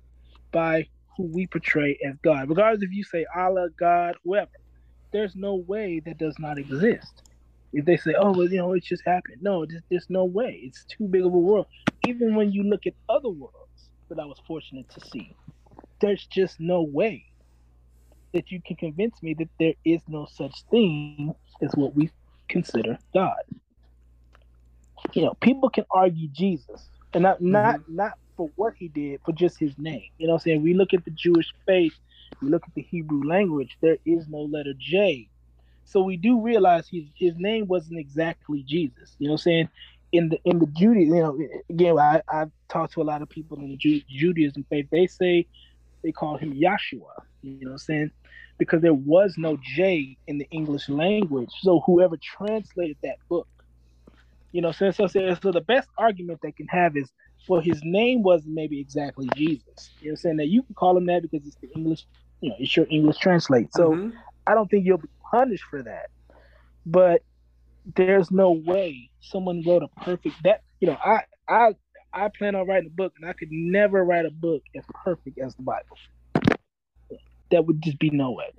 by 0.53 0.89
who 1.17 1.25
we 1.25 1.47
portray 1.47 1.99
as 2.07 2.17
God. 2.23 2.49
Regardless 2.49 2.83
if 2.83 2.93
you 2.93 3.05
say 3.05 3.27
Allah, 3.35 3.69
God, 3.79 4.17
whoever, 4.25 4.51
there's 5.13 5.35
no 5.35 5.57
way 5.57 6.01
that 6.05 6.19
does 6.19 6.39
not 6.39 6.59
exist. 6.59 7.23
If 7.73 7.85
they 7.85 7.97
say, 7.97 8.15
oh, 8.19 8.33
well, 8.33 8.49
you 8.49 8.59
know, 8.59 8.73
it 8.73 8.85
just 8.85 9.03
happened. 9.05 9.43
No, 9.43 9.67
there's, 9.67 9.83
there's 9.91 10.07
no 10.09 10.25
way. 10.25 10.61
It's 10.63 10.85
too 10.85 11.09
big 11.09 11.25
of 11.25 11.35
a 11.35 11.39
world. 11.39 11.67
Even 12.07 12.35
when 12.35 12.53
you 12.53 12.63
look 12.63 12.87
at 12.87 12.95
other 13.09 13.29
worlds 13.29 13.91
that 14.09 14.19
I 14.19 14.25
was 14.25 14.41
fortunate 14.47 14.89
to 14.91 15.07
see, 15.09 15.35
there's 16.01 16.27
just 16.27 16.61
no 16.61 16.83
way 16.83 17.25
that 18.33 18.51
you 18.51 18.61
can 18.65 18.77
convince 18.77 19.23
me 19.23 19.35
that 19.35 19.49
there 19.59 19.75
is 19.85 20.01
no 20.09 20.27
such 20.31 20.55
thing 20.71 21.35
as 21.63 21.71
what 21.75 21.95
we 21.95 22.11
consider 22.49 22.99
God. 23.15 23.43
You 25.13 25.23
know, 25.23 25.35
people 25.41 25.71
can 25.71 25.85
argue 25.91 26.29
Jesus, 26.29 26.89
and 27.13 27.23
not 27.23 27.37
mm-hmm. 27.37 27.53
not 27.53 27.81
not 27.89 28.13
for 28.37 28.51
what 28.57 28.75
he 28.77 28.89
did, 28.89 29.21
for 29.25 29.33
just 29.33 29.59
his 29.59 29.73
name. 29.79 30.03
You 30.19 30.27
know 30.27 30.35
what 30.35 30.43
I'm 30.43 30.45
saying? 30.45 30.63
We 30.63 30.75
look 30.75 30.93
at 30.93 31.05
the 31.05 31.11
Jewish 31.11 31.53
faith, 31.67 31.95
we 32.43 32.49
look 32.49 32.63
at 32.67 32.75
the 32.75 32.83
Hebrew 32.83 33.27
language, 33.27 33.77
there 33.81 33.99
is 34.05 34.29
no 34.29 34.41
letter 34.41 34.75
J. 34.79 35.29
So 35.85 36.03
we 36.03 36.17
do 36.17 36.41
realize 36.41 36.89
his 36.89 37.05
his 37.17 37.35
name 37.37 37.67
wasn't 37.67 37.99
exactly 37.99 38.65
Jesus. 38.67 39.15
You 39.19 39.29
know 39.29 39.35
what 39.35 39.41
I'm 39.41 39.45
saying? 39.45 39.69
In 40.13 40.29
the 40.29 40.41
in 40.45 40.59
the 40.59 40.67
Judaism, 40.67 41.15
you 41.15 41.23
know, 41.23 41.39
again, 41.71 41.99
I, 41.99 42.23
I've 42.29 42.51
talked 42.69 42.95
to 42.95 43.03
a 43.03 43.05
lot 43.05 43.23
of 43.23 43.29
people 43.29 43.59
in 43.59 43.71
the 43.71 43.77
Ju- 43.77 44.03
Judaism 44.09 44.67
faith. 44.69 44.87
They 44.91 45.07
say 45.07 45.47
they 46.07 46.13
call 46.13 46.37
him 46.37 46.55
Yahshua. 46.55 47.17
You 47.43 47.59
know 47.63 47.71
what 47.71 47.73
I'm 47.73 47.79
saying? 47.79 48.11
Because 48.59 48.81
there 48.81 48.95
was 48.95 49.35
no 49.37 49.59
J 49.75 50.17
in 50.29 50.39
the 50.39 50.49
English 50.53 50.89
language. 50.89 51.51
So 51.63 51.81
whoever 51.85 52.17
translated 52.17 52.97
that 53.03 53.17
book, 53.29 53.49
you 54.53 54.63
know, 54.63 54.71
so, 54.71 54.93
so, 54.93 55.09
so, 55.09 55.35
so 55.43 55.51
the 55.51 55.61
best 55.61 55.89
argument 55.99 56.39
they 56.43 56.53
can 56.53 56.69
have 56.69 56.97
is, 56.97 57.11
well, 57.49 57.61
his 57.61 57.81
name 57.83 58.23
wasn't 58.23 58.55
maybe 58.55 58.79
exactly 58.79 59.29
Jesus. 59.35 59.91
You 60.01 60.09
know 60.09 60.11
what 60.11 60.11
I'm 60.11 60.17
saying? 60.17 60.37
That 60.37 60.47
you 60.47 60.63
can 60.63 60.77
call 60.77 60.97
him 60.97 61.07
that 61.07 61.23
because 61.23 61.45
it's 61.45 61.57
the 61.57 61.71
English, 61.75 62.07
you 62.41 62.51
know, 62.51 62.57
it's 62.61 62.77
your 62.77 62.87
English 62.89 63.19
translate. 63.19 63.75
So 63.75 63.91
mm-hmm. 63.91 64.17
I 64.47 64.55
don't 64.55 64.71
think 64.71 64.87
you'll 64.87 64.99
be 64.99 65.09
punished 65.29 65.65
for 65.65 65.83
that. 65.83 66.11
But 66.87 67.23
there's 67.97 68.31
no 68.31 68.53
way 68.53 69.11
someone 69.21 69.65
wrote 69.67 69.83
a 69.83 69.89
perfect 70.01 70.41
that 70.45 70.63
you 70.81 70.89
know, 70.89 70.99
I 71.05 71.23
I 71.49 71.75
I 72.17 72.29
plan 72.37 72.55
on 72.55 72.67
writing 72.67 72.89
a 72.89 72.97
book 72.97 73.13
and 73.21 73.29
I 73.29 73.35
could 73.35 73.51
never 73.53 74.03
write 74.05 74.25
a 74.25 74.31
book 74.31 74.63
as 74.75 74.85
perfect 75.05 75.39
as 75.39 75.55
the 75.57 75.63
Bible. 75.63 75.99
That 77.51 77.67
would 77.67 77.83
just 77.83 77.99
be 77.99 78.11
no 78.11 78.33
way. 78.33 78.53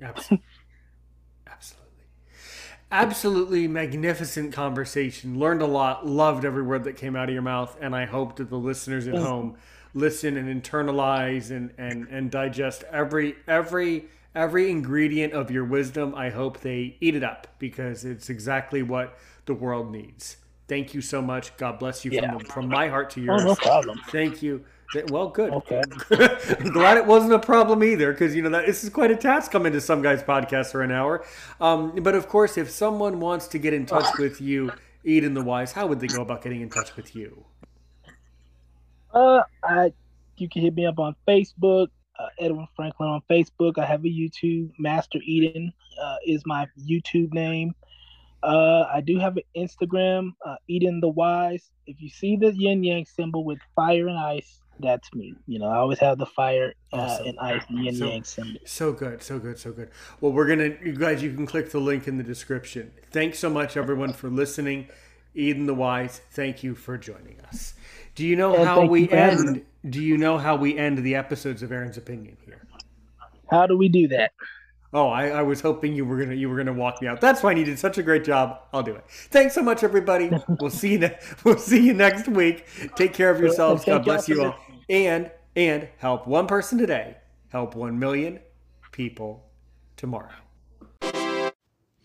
Absolutely. 1.47 1.87
Absolutely 2.91 3.67
magnificent 3.67 4.53
conversation. 4.53 5.37
Learned 5.39 5.61
a 5.61 5.65
lot. 5.67 6.05
Loved 6.07 6.45
every 6.45 6.63
word 6.63 6.83
that 6.85 6.93
came 6.95 7.15
out 7.15 7.27
of 7.29 7.33
your 7.33 7.41
mouth. 7.41 7.75
And 7.81 7.95
I 7.95 8.05
hope 8.05 8.37
that 8.37 8.49
the 8.49 8.57
listeners 8.57 9.07
at 9.07 9.15
Yes. 9.15 9.21
home 9.21 9.57
listen 9.93 10.37
and 10.37 10.63
internalize 10.63 11.51
and, 11.51 11.73
and, 11.77 12.07
and 12.09 12.31
digest 12.31 12.83
every 12.91 13.35
every 13.47 14.05
every 14.35 14.69
ingredient 14.71 15.33
of 15.33 15.51
your 15.51 15.65
wisdom. 15.65 16.13
I 16.15 16.29
hope 16.29 16.61
they 16.61 16.95
eat 17.01 17.15
it 17.15 17.23
up 17.23 17.47
because 17.59 18.05
it's 18.05 18.29
exactly 18.29 18.83
what 18.83 19.17
the 19.45 19.53
world 19.53 19.91
needs. 19.91 20.37
Thank 20.67 20.93
you 20.93 21.01
so 21.01 21.21
much. 21.21 21.55
God 21.57 21.79
bless 21.79 22.03
you 22.03 22.11
Yeah. 22.11 22.31
from, 22.31 22.39
from 22.45 22.67
my 22.67 22.89
heart 22.89 23.09
to 23.11 23.21
yours. 23.21 23.41
Oh, 23.43 23.47
yours. 23.47 23.57
no 23.59 23.65
problem. 23.65 24.01
Thank 24.09 24.41
you. 24.41 24.65
Well, 25.09 25.29
good. 25.29 25.51
Okay. 25.51 25.81
I'm 26.11 26.69
glad 26.71 26.97
it 26.97 27.05
wasn't 27.05 27.33
a 27.33 27.39
problem 27.39 27.83
either, 27.83 28.11
because 28.13 28.35
you 28.35 28.41
know 28.41 28.49
that 28.49 28.65
this 28.65 28.83
is 28.83 28.89
quite 28.89 29.11
a 29.11 29.15
task 29.17 29.51
coming 29.51 29.73
to 29.73 29.81
some 29.81 30.01
guys' 30.01 30.23
podcast 30.23 30.71
for 30.71 30.81
an 30.81 30.91
hour. 30.91 31.25
Um, 31.59 31.93
but 32.01 32.15
of 32.15 32.27
course, 32.29 32.57
if 32.57 32.69
someone 32.69 33.19
wants 33.19 33.47
to 33.49 33.59
get 33.59 33.73
in 33.73 33.85
touch 33.85 34.17
with 34.17 34.39
you, 34.39 34.71
Eden 35.03 35.33
the 35.33 35.43
Wise, 35.43 35.73
how 35.73 35.87
would 35.87 35.99
they 35.99 36.07
go 36.07 36.21
about 36.21 36.41
getting 36.41 36.61
in 36.61 36.69
touch 36.69 36.95
with 36.95 37.15
you? 37.15 37.45
Uh, 39.13 39.41
I 39.63 39.91
you 40.37 40.47
can 40.49 40.61
hit 40.61 40.75
me 40.75 40.85
up 40.85 40.99
on 40.99 41.15
Facebook, 41.27 41.87
uh, 42.19 42.27
Edwin 42.39 42.67
Franklin 42.75 43.09
on 43.09 43.21
Facebook. 43.29 43.77
I 43.77 43.85
have 43.85 44.05
a 44.05 44.07
YouTube. 44.09 44.71
Master 44.79 45.19
Eden 45.25 45.73
uh, 46.01 46.15
is 46.25 46.43
my 46.45 46.67
YouTube 46.87 47.33
name. 47.33 47.73
Uh, 48.43 48.83
I 48.93 49.01
do 49.01 49.17
have 49.19 49.37
an 49.37 49.43
Instagram, 49.55 50.31
uh, 50.45 50.55
Eden 50.67 50.99
the 51.01 51.09
Wise. 51.09 51.71
If 51.85 52.01
you 52.01 52.09
see 52.09 52.35
the 52.35 52.53
yin 52.53 52.83
yang 52.83 53.05
symbol 53.05 53.43
with 53.43 53.59
fire 53.75 54.07
and 54.07 54.17
ice, 54.17 54.61
that's 54.79 55.11
me. 55.13 55.33
You 55.47 55.57
know, 55.59 55.65
I 55.67 55.77
always 55.77 55.97
have 55.99 56.17
the 56.19 56.25
fire 56.27 56.73
uh, 56.93 56.97
Awesome. 56.97 57.27
and 57.27 57.39
ice 57.39 57.63
yin 57.69 57.95
So- 57.95 58.05
yang 58.07 58.23
symbol. 58.23 58.59
So 58.65 58.93
good, 58.93 59.23
so 59.23 59.39
good, 59.39 59.57
so 59.57 59.71
good. 59.71 59.89
Well, 60.21 60.31
we're 60.31 60.47
gonna, 60.47 60.75
you 60.83 60.93
guys, 60.93 61.23
you 61.23 61.33
can 61.33 61.45
click 61.47 61.71
the 61.71 61.79
link 61.79 62.07
in 62.07 62.17
the 62.17 62.23
description. 62.23 62.91
Thanks 63.11 63.39
so 63.39 63.49
much, 63.49 63.75
everyone, 63.75 64.13
for 64.13 64.29
listening. 64.29 64.87
Eden 65.33 65.65
the 65.67 65.73
Wise, 65.75 66.21
thank 66.31 66.63
you 66.63 66.73
for 66.75 66.97
joining 66.97 67.39
us. 67.47 67.73
Do 68.15 68.25
you 68.25 68.35
know 68.35 68.55
And 68.55 68.65
how 68.65 68.85
we 68.85 69.01
you 69.01 69.07
for 69.07 69.15
having 69.15 69.47
end? 69.47 69.65
Do 69.89 70.01
you 70.01 70.17
know 70.17 70.37
how 70.37 70.55
we 70.55 70.77
end 70.77 70.97
the 70.99 71.15
episodes 71.15 71.61
of 71.63 71.71
Aaron's 71.71 71.97
Opinion 71.97 72.37
here? 72.45 72.61
How 73.49 73.65
do 73.67 73.77
we 73.77 73.87
do 73.89 74.07
that? 74.09 74.31
Oh, 74.93 75.09
I, 75.09 75.27
I 75.27 75.41
was 75.41 75.61
hoping 75.61 75.93
you 75.93 76.05
were 76.05 76.17
gonna 76.17 76.35
you 76.35 76.49
were 76.49 76.55
gonna 76.55 76.73
walk 76.73 77.01
me 77.01 77.07
out. 77.07 77.19
That's 77.19 77.41
fine. 77.41 77.57
You 77.57 77.65
did 77.65 77.77
such 77.77 77.97
a 77.97 78.03
great 78.03 78.23
job. 78.23 78.61
I'll 78.73 78.83
do 78.83 78.95
it. 78.95 79.03
Thanks 79.07 79.53
so 79.53 79.61
much, 79.61 79.83
everybody. 79.83 80.31
We'll 80.61 80.71
see 80.71 80.93
you. 80.93 80.99
Ne- 80.99 81.17
we'll 81.43 81.57
see 81.57 81.85
you 81.85 81.93
next 81.93 82.27
week. 82.27 82.65
Take 82.95 83.13
care 83.13 83.29
of 83.29 83.39
yourselves. 83.39 83.83
God 83.85 84.03
bless 84.05 84.27
y'all 84.27 84.37
you 84.37 84.43
for 84.43 84.49
all. 84.49 84.59
And 84.89 85.31
and 85.55 85.89
help 85.97 86.25
one 86.27 86.47
person 86.47 86.77
today. 86.77 87.17
Help 87.49 87.75
one 87.75 87.99
million 87.99 88.39
people 88.91 89.45
tomorrow. 89.97 90.31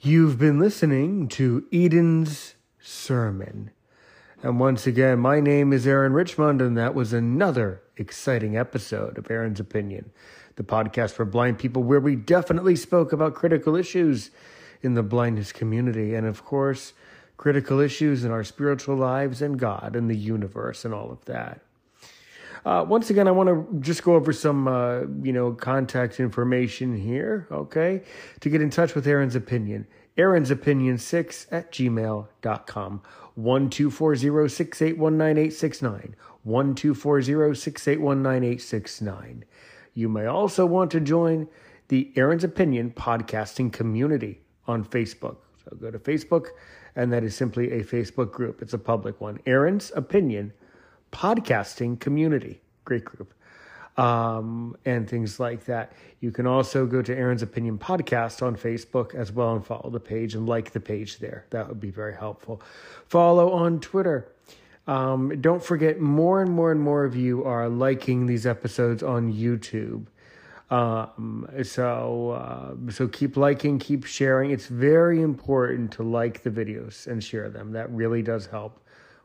You've 0.01 0.39
been 0.39 0.59
listening 0.59 1.29
to 1.29 1.65
Eden's 1.73 2.57
Sermon. 2.81 3.71
And 4.43 4.59
once 4.59 4.87
again, 4.89 5.21
my 5.21 5.39
name 5.39 5.73
is 5.73 5.87
Aaron 5.87 6.13
Richmond, 6.13 6.61
and 6.61 6.77
that 6.77 6.97
was 6.97 7.13
another 7.13 7.83
exciting 7.97 8.57
episode 8.57 9.17
of 9.17 9.31
Aaron's 9.31 9.61
Opinion, 9.61 10.11
the 10.57 10.63
podcast 10.63 11.13
for 11.13 11.25
blind 11.25 11.59
people, 11.59 11.83
where 11.83 12.01
we 12.01 12.17
definitely 12.17 12.77
spoke 12.77 13.13
about 13.13 13.35
critical 13.35 13.77
issues 13.77 14.31
in 14.83 14.95
the 14.95 15.03
blindness 15.03 15.53
community, 15.53 16.15
and 16.15 16.27
of 16.27 16.45
course, 16.45 16.93
critical 17.37 17.81
issues 17.81 18.25
in 18.25 18.31
our 18.31 18.45
spiritual 18.45 18.97
lives 18.97 19.43
and 19.43 19.59
God 19.59 19.97
and 19.97 20.11
the 20.11 20.17
universe 20.17 20.85
and 20.85 20.95
all 20.95 21.11
of 21.11 21.25
that. 21.25 21.61
Uh, 22.65 22.85
once 22.87 23.11
again, 23.11 23.27
I 23.27 23.33
want 23.33 23.49
to 23.49 23.67
just 23.81 24.05
go 24.05 24.15
over 24.15 24.33
some, 24.33 24.69
uh, 24.69 25.01
you 25.23 25.33
know, 25.33 25.51
contact 25.53 26.21
information 26.21 26.97
here, 26.97 27.49
okay? 27.51 28.03
To 28.41 28.49
get 28.49 28.63
in 28.63 28.71
touch 28.71 28.95
with 28.95 29.09
Aaron's 29.09 29.35
Opinion, 29.35 29.89
Aaron's 30.17 30.53
Opinion 30.53 30.99
6 30.99 31.49
at 31.51 31.73
gmail.com. 31.73 33.03
1-240-681-9869. 33.39 36.15
1-240-681-9869. 36.47 39.43
You 39.95 40.09
may 40.09 40.27
also 40.27 40.65
want 40.67 40.91
to 40.93 41.01
join 41.01 41.49
the 41.89 42.11
Aaron's 42.17 42.45
Opinion 42.45 42.91
podcasting 42.91 43.73
community 43.73 44.41
on 44.67 44.85
Facebook. 44.85 45.37
So 45.65 45.77
go 45.77 45.91
to 45.91 45.99
Facebook, 45.99 46.49
and 46.97 47.13
that 47.13 47.25
is 47.25 47.37
simply 47.37 47.73
a 47.73 47.85
Facebook 47.85 48.33
group. 48.33 48.63
It's 48.63 48.73
a 48.73 48.79
public 48.79 49.21
one. 49.21 49.39
Aaron's 49.47 49.93
Opinion 49.95 50.53
podcasting 51.13 52.01
community. 52.01 52.61
Great 52.85 53.05
group. 53.05 53.35
Um, 53.99 54.75
and 54.87 55.09
things 55.09 55.39
like 55.39 55.67
that. 55.67 55.93
You 56.21 56.31
can 56.31 56.47
also 56.47 56.87
go 56.87 57.03
to 57.03 57.15
Aaron's 57.15 57.43
Opinion 57.43 57.79
Podcast 57.79 58.43
on 58.43 58.57
Facebook 58.57 59.15
as 59.15 59.31
well 59.31 59.55
and 59.55 59.65
follow 59.65 59.91
the 59.91 60.01
page 60.01 60.35
and 60.35 60.49
like 60.49 60.73
the 60.73 60.81
page 60.81 61.19
there. 61.19 61.45
That 61.51 61.69
would 61.69 61.81
be 61.81 61.91
very 61.91 62.17
helpful. 62.17 62.63
Follow 63.07 63.53
on 63.53 63.81
Twitter. 63.81 64.33
Um, 64.87 65.41
don't 65.41 65.63
forget, 65.63 66.01
more 66.01 66.43
and 66.43 66.51
more 66.51 66.73
and 66.73 66.81
more 66.81 67.05
of 67.05 67.15
you 67.15 67.45
are 67.45 67.69
liking 67.69 68.27
these 68.27 68.47
episodes 68.47 69.03
on 69.03 69.33
YouTube. 69.33 70.07
Um, 70.71 71.47
so, 71.63 72.31
uh, 72.31 72.91
so 72.91 73.07
keep 73.07 73.37
liking, 73.37 73.79
keep 73.79 74.05
sharing. 74.05 74.51
It's 74.51 74.67
very 74.67 75.21
important 75.21 75.93
to 75.93 76.03
like 76.03 76.43
the 76.43 76.51
videos 76.51 77.07
and 77.07 77.23
share 77.23 77.51
them. 77.51 77.73
That 77.73 77.91
really 77.91 78.23
does 78.23 78.47
help. 78.47 78.81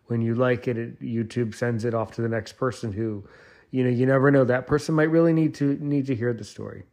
When 0.08 0.22
you 0.22 0.36
like 0.36 0.68
it, 0.68 0.78
it 0.78 1.02
YouTube 1.02 1.56
sends 1.56 1.86
it 1.86 1.94
off 1.94 2.12
to 2.14 2.22
the 2.22 2.30
next 2.30 2.54
person 2.54 2.92
who, 2.92 3.24
you 3.72 3.84
know, 3.84 3.90
you 3.90 4.06
never 4.06 4.30
know. 4.30 4.44
That 4.44 4.68
person 4.68 4.94
might 4.94 5.10
really 5.10 5.34
need 5.34 5.54
to 5.56 5.78
need 5.82 6.06
to 6.08 6.16
hear 6.16 6.34
the 6.34 6.44
story. 6.44 6.84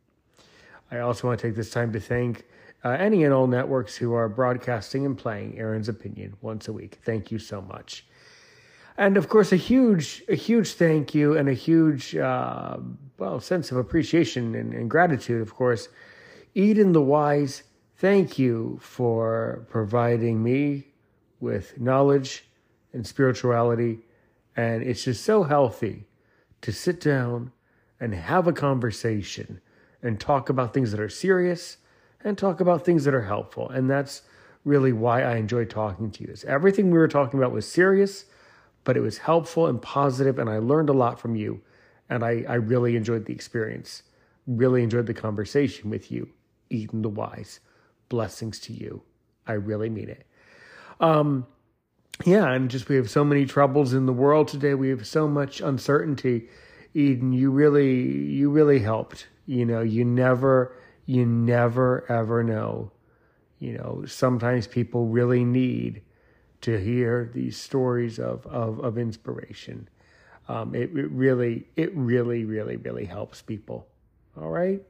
I 0.91 0.99
also 0.99 1.27
want 1.27 1.41
to 1.41 1.47
take 1.49 1.57
this 1.57 1.71
time 1.71 1.93
to 1.93 2.01
thank 2.01 2.45
uh, 2.85 2.91
any 2.91 3.25
and 3.25 3.33
all 3.33 3.47
networks 3.47 3.97
who 3.97 4.15
are 4.15 4.29
broadcasting 4.29 5.07
and 5.07 5.17
playing 5.19 5.59
Aaron's 5.59 5.89
opinion 5.89 6.35
once 6.43 6.69
a 6.69 6.73
week. 6.73 6.99
Thank 7.05 7.31
you 7.31 7.39
so 7.39 7.61
much. 7.61 8.07
And 8.97 9.17
of 9.17 9.29
course, 9.29 9.53
a 9.53 9.57
huge, 9.57 10.23
a 10.29 10.35
huge 10.35 10.75
thank 10.75 11.15
you 11.15 11.37
and 11.37 11.49
a 11.49 11.53
huge, 11.55 12.15
uh, 12.15 12.77
well, 13.19 13.41
sense 13.41 13.73
of 13.73 13.77
appreciation 13.77 14.55
and, 14.55 14.73
and 14.73 14.89
gratitude, 14.89 15.43
of 15.43 15.55
course. 15.55 15.89
Eden 16.55 16.93
the 16.93 17.03
Wise, 17.03 17.65
thank 17.97 18.39
you 18.39 18.79
for 18.81 19.67
providing 19.69 20.43
me 20.43 20.87
with 21.41 21.81
knowledge 21.81 22.45
and 22.93 23.05
spirituality. 23.05 23.99
And 24.57 24.83
it's 24.85 25.05
just 25.05 25.25
so 25.25 25.43
healthy 25.43 26.05
to 26.61 26.73
sit 26.73 27.01
down 27.01 27.51
and 27.99 28.15
have 28.15 28.47
a 28.47 28.53
conversation 28.53 29.61
and 30.03 30.21
talk 30.21 30.49
about 30.49 30.73
things 30.73 30.93
that 30.93 31.01
are 31.01 31.09
serious 31.09 31.79
and 32.23 32.39
talk 32.39 32.61
about 32.61 32.85
things 32.85 33.05
that 33.05 33.15
are 33.15 33.23
helpful. 33.23 33.69
And 33.71 33.91
that's 33.91 34.23
really 34.65 34.93
why 34.93 35.23
I 35.23 35.37
enjoy 35.37 35.65
talking 35.65 36.11
to 36.13 36.25
you. 36.25 36.31
Is 36.31 36.45
everything 36.45 36.91
we 36.91 36.99
were 36.99 37.09
talking 37.09 37.41
about 37.41 37.53
was 37.53 37.67
serious, 37.67 38.27
but 38.85 38.97
it 38.97 39.01
was 39.01 39.19
helpful 39.19 39.67
and 39.67 39.81
positive, 39.81 40.39
and 40.39 40.49
I 40.49 40.59
learned 40.59 40.91
a 40.91 40.95
lot 40.95 41.19
from 41.19 41.35
you. 41.35 41.63
And 42.09 42.23
I, 42.23 42.45
I 42.49 42.55
really 42.55 42.97
enjoyed 42.97 43.25
the 43.25 43.33
experience. 43.33 44.03
Really 44.47 44.83
enjoyed 44.83 45.07
the 45.07 45.15
conversation 45.15 45.89
with 45.89 46.13
you, 46.13 46.29
Eden 46.69 47.03
the 47.03 47.09
Wise. 47.09 47.61
Blessings 48.11 48.61
to 48.61 48.75
you. 48.75 49.03
I 49.47 49.53
really 49.55 49.89
mean 49.89 50.11
it. 50.11 50.27
Um, 51.01 51.47
yeah, 52.25 52.51
and 52.51 52.71
just 52.71 52.89
we 52.89 52.97
have 52.97 53.11
so 53.11 53.25
many 53.25 53.47
troubles 53.47 53.95
in 53.95 54.07
the 54.07 54.13
world 54.13 54.49
today. 54.49 54.75
We 54.75 54.91
have 54.91 55.07
so 55.07 55.27
much 55.27 55.61
uncertainty. 55.61 56.49
Eden, 56.93 57.33
you 57.33 57.51
really, 57.51 58.03
you 58.03 58.51
really 58.51 58.79
helped. 58.79 59.27
You 59.47 59.65
know, 59.65 59.81
you 59.81 60.05
never, 60.05 60.77
you 61.07 61.27
never 61.27 62.05
ever 62.11 62.45
know. 62.45 62.93
You 63.59 63.79
know, 63.79 64.05
sometimes 64.07 64.67
people 64.67 65.07
really 65.07 65.45
need 65.45 66.03
to 66.65 66.79
hear 66.79 67.31
these 67.33 67.57
stories 67.57 68.19
of 68.19 68.47
of, 68.47 68.81
of 68.81 68.99
inspiration. 68.99 69.89
Um, 70.49 70.75
it, 70.75 70.91
it 70.95 71.11
really, 71.11 71.69
it 71.75 71.95
really, 71.97 72.45
really, 72.45 72.77
really 72.77 73.07
helps 73.07 73.41
people. 73.41 73.87
All 74.37 74.51
right. 74.51 74.83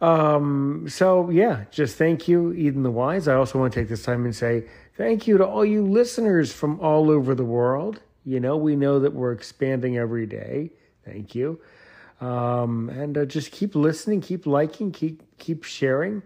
Um, 0.00 0.86
so 0.88 1.28
yeah, 1.30 1.64
just 1.70 1.96
thank 1.96 2.28
you, 2.28 2.52
Eden 2.52 2.82
the 2.82 2.90
Wise. 2.90 3.28
I 3.28 3.34
also 3.34 3.58
want 3.58 3.72
to 3.72 3.80
take 3.80 3.88
this 3.88 4.02
time 4.02 4.24
and 4.24 4.34
say 4.34 4.66
thank 4.96 5.26
you 5.26 5.38
to 5.38 5.46
all 5.46 5.64
you 5.64 5.84
listeners 5.84 6.52
from 6.52 6.80
all 6.80 7.10
over 7.10 7.34
the 7.34 7.44
world. 7.44 8.00
You 8.24 8.40
know, 8.40 8.56
we 8.56 8.76
know 8.76 9.00
that 9.00 9.12
we're 9.12 9.32
expanding 9.32 9.98
every 9.98 10.26
day. 10.26 10.70
Thank 11.04 11.34
you. 11.34 11.60
Um, 12.20 12.90
and 12.90 13.16
uh, 13.16 13.24
just 13.24 13.50
keep 13.50 13.74
listening, 13.74 14.20
keep 14.20 14.46
liking, 14.46 14.92
keep 14.92 15.22
keep 15.38 15.64
sharing. 15.64 16.22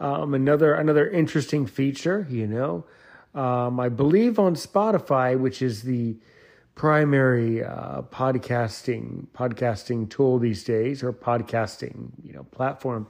Um, 0.00 0.34
another 0.34 0.74
another 0.74 1.08
interesting 1.08 1.66
feature, 1.66 2.26
you 2.28 2.46
know, 2.46 2.84
um, 3.34 3.80
I 3.80 3.88
believe 3.88 4.38
on 4.38 4.54
Spotify, 4.54 5.38
which 5.38 5.62
is 5.62 5.82
the 5.82 6.16
primary 6.74 7.62
uh, 7.62 8.02
podcasting 8.02 9.26
podcasting 9.28 10.08
tool 10.08 10.38
these 10.38 10.64
days, 10.64 11.02
or 11.02 11.12
podcasting 11.12 12.10
you 12.22 12.32
know 12.32 12.44
platform. 12.44 13.06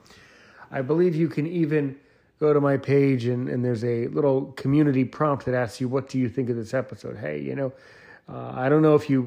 I 0.70 0.82
believe 0.82 1.14
you 1.14 1.28
can 1.28 1.46
even 1.46 1.96
go 2.40 2.52
to 2.52 2.60
my 2.60 2.76
page 2.76 3.26
and, 3.26 3.48
and 3.48 3.64
there's 3.64 3.84
a 3.84 4.08
little 4.08 4.46
community 4.52 5.04
prompt 5.04 5.44
that 5.46 5.54
asks 5.54 5.80
you, 5.80 5.88
"What 5.88 6.08
do 6.08 6.18
you 6.18 6.28
think 6.28 6.50
of 6.50 6.56
this 6.56 6.74
episode?" 6.74 7.16
Hey, 7.16 7.40
you 7.40 7.54
know, 7.54 7.72
uh, 8.28 8.52
I 8.54 8.68
don't 8.68 8.82
know 8.82 8.94
if 8.94 9.10
you 9.10 9.22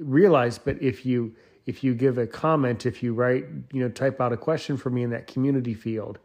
realize, 0.00 0.58
but 0.58 0.80
if 0.82 1.06
you 1.06 1.34
if 1.66 1.82
you 1.82 1.94
give 1.94 2.16
a 2.18 2.26
comment, 2.26 2.86
if 2.86 3.02
you 3.02 3.12
write, 3.12 3.44
you 3.72 3.82
know, 3.82 3.88
type 3.88 4.20
out 4.20 4.32
a 4.32 4.36
question 4.36 4.76
for 4.76 4.88
me 4.90 5.02
in 5.02 5.10
that 5.10 5.26
community 5.26 5.74
field, 5.74 6.18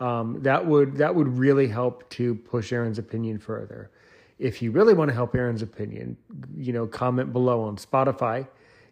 um, 0.00 0.42
that 0.42 0.66
would 0.66 0.96
that 0.96 1.14
would 1.14 1.28
really 1.38 1.68
help 1.68 2.08
to 2.10 2.34
push 2.34 2.72
Aaron's 2.72 2.98
opinion 2.98 3.38
further. 3.38 3.90
If 4.38 4.60
you 4.60 4.72
really 4.72 4.94
want 4.94 5.08
to 5.10 5.14
help 5.14 5.34
Aaron's 5.34 5.62
opinion, 5.62 6.16
you 6.56 6.72
know, 6.72 6.86
comment 6.86 7.32
below 7.32 7.62
on 7.62 7.76
Spotify 7.76 8.46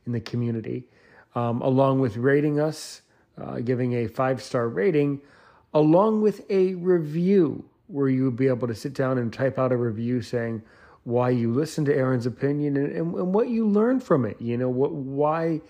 in 0.06 0.12
the 0.12 0.20
community, 0.20 0.84
um, 1.34 1.60
along 1.62 2.00
with 2.00 2.16
rating 2.16 2.60
us, 2.60 3.02
uh, 3.40 3.56
giving 3.60 3.94
a 3.94 4.06
five 4.06 4.42
star 4.42 4.68
rating, 4.68 5.20
along 5.74 6.22
with 6.22 6.48
a 6.50 6.74
review 6.74 7.64
where 7.88 8.08
you 8.08 8.24
would 8.24 8.36
be 8.36 8.48
able 8.48 8.68
to 8.68 8.74
sit 8.74 8.94
down 8.94 9.18
and 9.18 9.32
type 9.32 9.58
out 9.58 9.72
a 9.72 9.76
review 9.76 10.22
saying 10.22 10.62
why 11.04 11.30
you 11.30 11.52
listened 11.52 11.86
to 11.86 11.94
Aaron's 11.94 12.26
opinion 12.26 12.76
and, 12.76 12.92
and, 12.92 13.14
and 13.14 13.34
what 13.34 13.48
you 13.48 13.66
learned 13.66 14.02
from 14.02 14.24
it. 14.24 14.40
You 14.40 14.56
know, 14.56 14.68
what 14.68 14.92
why 14.92 15.60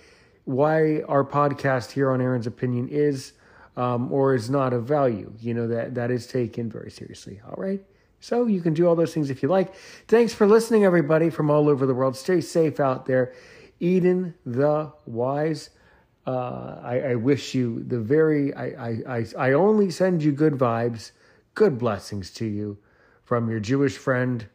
why 0.45 1.03
our 1.03 1.25
podcast 1.25 1.93
here 1.93 2.11
on 2.11 2.21
Aaron's 2.21 2.47
opinion 2.47 2.89
is 2.89 3.33
um, 3.77 4.13
or 4.13 4.35
is 4.35 4.51
not 4.51 4.73
of 4.73 4.85
value. 4.85 5.33
You 5.41 5.55
know 5.55 5.67
that 5.69 5.95
that 5.95 6.11
is 6.11 6.27
taken 6.27 6.71
very 6.71 6.91
seriously. 6.91 7.41
All 7.47 7.55
right. 7.57 7.83
So 8.21 8.47
you 8.47 8.61
can 8.61 8.73
do 8.73 8.87
all 8.87 8.95
those 8.95 9.13
things 9.13 9.31
if 9.31 9.43
you 9.43 9.49
like. 9.49 9.75
Thanks 10.07 10.33
for 10.33 10.47
listening, 10.47 10.85
everybody 10.85 11.29
from 11.29 11.51
all 11.51 11.69
over 11.69 11.87
the 11.87 11.95
world. 11.95 12.17
Stay 12.17 12.41
safe 12.41 12.79
out 12.79 13.07
there. 13.07 13.33
Eden 13.81 14.35
the 14.47 14.93
Wise. 15.07 15.71
Uh, 16.25 16.79
I, 16.83 17.01
I 17.01 17.15
wish 17.17 17.55
you 17.55 17.83
the 17.83 17.99
very. 17.99 18.55
I, 18.55 18.67
I 18.67 18.99
I 19.09 19.27
I 19.39 19.53
only 19.53 19.91
send 19.91 20.23
you 20.23 20.31
good 20.31 20.55
vibes, 20.55 21.13
good 21.55 21.79
blessings 21.79 22.31
to 22.35 22.45
you, 22.45 22.79
from 23.25 23.51
your 23.51 23.59
Jewish 23.59 23.97
friend 23.97 24.47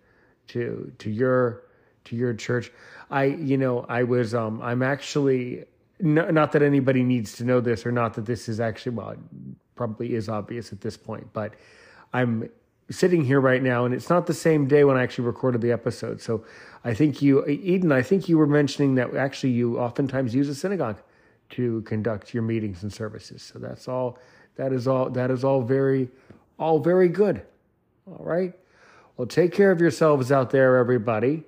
to 0.47 0.93
to 0.99 1.09
your 1.09 1.63
to 2.05 2.15
your 2.15 2.33
church. 2.33 2.71
I, 3.09 3.25
you 3.25 3.57
know, 3.57 3.85
I 3.87 4.03
was, 4.03 4.33
um, 4.33 4.61
I'm 4.61 4.81
actually, 4.81 5.65
n- 6.03 6.33
not 6.33 6.51
that 6.51 6.61
anybody 6.61 7.03
needs 7.03 7.33
to 7.33 7.43
know 7.43 7.59
this 7.61 7.85
or 7.85 7.91
not 7.91 8.13
that 8.15 8.25
this 8.25 8.49
is 8.49 8.59
actually, 8.59 8.93
well, 8.93 9.11
it 9.11 9.19
probably 9.75 10.13
is 10.13 10.29
obvious 10.29 10.71
at 10.71 10.81
this 10.81 10.97
point, 10.97 11.27
but 11.33 11.53
I'm 12.13 12.49
sitting 12.89 13.23
here 13.23 13.41
right 13.41 13.61
now 13.61 13.85
and 13.85 13.93
it's 13.93 14.09
not 14.09 14.27
the 14.27 14.33
same 14.33 14.67
day 14.67 14.83
when 14.83 14.97
I 14.97 15.03
actually 15.03 15.25
recorded 15.25 15.61
the 15.61 15.71
episode. 15.71 16.21
So 16.21 16.45
I 16.83 16.93
think 16.93 17.21
you, 17.21 17.45
Eden, 17.45 17.91
I 17.91 18.01
think 18.01 18.29
you 18.29 18.37
were 18.37 18.47
mentioning 18.47 18.95
that 18.95 19.15
actually 19.15 19.51
you 19.51 19.77
oftentimes 19.77 20.33
use 20.33 20.47
a 20.47 20.55
synagogue 20.55 21.01
to 21.49 21.81
conduct 21.81 22.33
your 22.33 22.43
meetings 22.43 22.83
and 22.83 22.91
services. 22.91 23.41
So 23.41 23.59
that's 23.59 23.87
all, 23.87 24.17
that 24.55 24.73
is 24.73 24.87
all, 24.87 25.09
that 25.11 25.31
is 25.31 25.43
all 25.43 25.61
very, 25.61 26.09
all 26.57 26.79
very 26.79 27.09
good. 27.09 27.41
All 28.07 28.23
right. 28.23 28.53
Well, 29.17 29.27
take 29.27 29.51
care 29.51 29.71
of 29.71 29.81
yourselves 29.81 30.31
out 30.31 30.49
there, 30.51 30.77
everybody. 30.77 31.43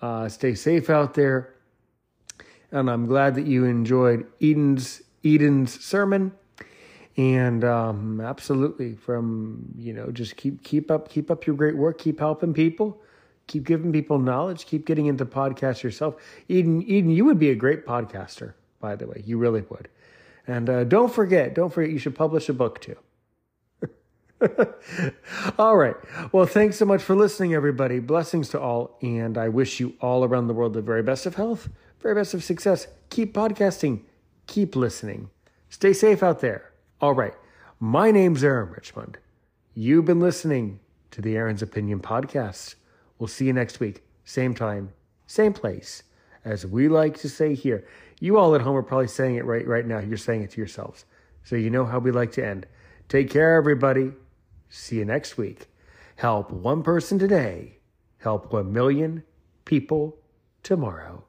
Uh, 0.00 0.28
stay 0.28 0.54
safe 0.54 0.90
out 0.90 1.14
there. 1.14 1.53
And 2.74 2.90
I'm 2.90 3.06
glad 3.06 3.36
that 3.36 3.46
you 3.46 3.64
enjoyed 3.64 4.26
Eden's 4.42 5.00
Eden's 5.24 5.82
sermon. 5.82 6.32
And 7.16 7.62
um, 7.62 8.20
absolutely, 8.20 8.96
from 8.96 9.72
you 9.78 9.92
know, 9.92 10.10
just 10.10 10.36
keep 10.36 10.64
keep 10.64 10.90
up 10.90 11.08
keep 11.08 11.30
up 11.30 11.46
your 11.46 11.54
great 11.54 11.76
work. 11.76 11.98
Keep 11.98 12.18
helping 12.18 12.52
people. 12.52 13.00
Keep 13.46 13.64
giving 13.64 13.92
people 13.92 14.18
knowledge. 14.18 14.66
Keep 14.66 14.86
getting 14.86 15.06
into 15.06 15.24
podcasts 15.24 15.84
yourself. 15.84 16.16
Eden, 16.48 16.82
Eden, 16.82 17.10
you 17.10 17.24
would 17.24 17.38
be 17.38 17.50
a 17.50 17.54
great 17.54 17.86
podcaster. 17.86 18.54
By 18.80 18.96
the 18.96 19.06
way, 19.06 19.22
you 19.24 19.38
really 19.38 19.62
would. 19.68 19.88
And 20.46 20.68
uh, 20.68 20.84
don't 20.84 21.12
forget, 21.12 21.54
don't 21.54 21.72
forget, 21.72 21.92
you 21.92 21.98
should 21.98 22.16
publish 22.16 22.48
a 22.48 22.52
book 22.52 22.80
too. 22.80 22.96
all 25.58 25.76
right. 25.76 25.94
Well, 26.32 26.46
thanks 26.46 26.76
so 26.76 26.84
much 26.84 27.02
for 27.02 27.14
listening, 27.14 27.54
everybody. 27.54 28.00
Blessings 28.00 28.48
to 28.50 28.60
all. 28.60 28.98
And 29.00 29.38
I 29.38 29.48
wish 29.48 29.78
you 29.78 29.94
all 30.00 30.24
around 30.24 30.48
the 30.48 30.54
world 30.54 30.74
the 30.74 30.82
very 30.82 31.02
best 31.02 31.24
of 31.24 31.36
health, 31.36 31.68
very 32.04 32.14
best 32.14 32.34
of 32.34 32.44
success. 32.44 32.86
Keep 33.08 33.32
podcasting, 33.32 34.02
keep 34.46 34.76
listening. 34.76 35.30
Stay 35.70 35.94
safe 35.94 36.22
out 36.22 36.40
there. 36.40 36.70
All 37.00 37.14
right. 37.14 37.32
My 37.80 38.10
name's 38.10 38.44
Aaron 38.44 38.70
Richmond. 38.70 39.16
You've 39.72 40.04
been 40.04 40.20
listening 40.20 40.80
to 41.12 41.22
the 41.22 41.34
Aaron's 41.34 41.62
Opinion 41.62 42.00
podcast. 42.00 42.74
We'll 43.18 43.28
see 43.28 43.46
you 43.46 43.54
next 43.54 43.80
week. 43.80 44.02
Same 44.26 44.54
time, 44.54 44.92
same 45.26 45.54
place. 45.54 46.02
As 46.44 46.66
we 46.66 46.88
like 46.88 47.16
to 47.20 47.28
say 47.30 47.54
here. 47.54 47.86
You 48.20 48.36
all 48.36 48.54
at 48.54 48.60
home 48.60 48.76
are 48.76 48.82
probably 48.82 49.08
saying 49.08 49.36
it 49.36 49.46
right 49.46 49.66
right 49.66 49.86
now. 49.86 49.98
You're 49.98 50.18
saying 50.18 50.42
it 50.42 50.50
to 50.50 50.58
yourselves. 50.58 51.06
So 51.42 51.56
you 51.56 51.70
know 51.70 51.86
how 51.86 52.00
we 52.00 52.10
like 52.10 52.32
to 52.32 52.46
end. 52.46 52.66
Take 53.08 53.30
care, 53.30 53.56
everybody. 53.56 54.12
See 54.68 54.96
you 54.96 55.06
next 55.06 55.38
week. 55.38 55.68
Help 56.16 56.50
one 56.50 56.82
person 56.82 57.18
today. 57.18 57.78
Help 58.18 58.52
one 58.52 58.74
million 58.74 59.22
people 59.64 60.18
tomorrow. 60.62 61.24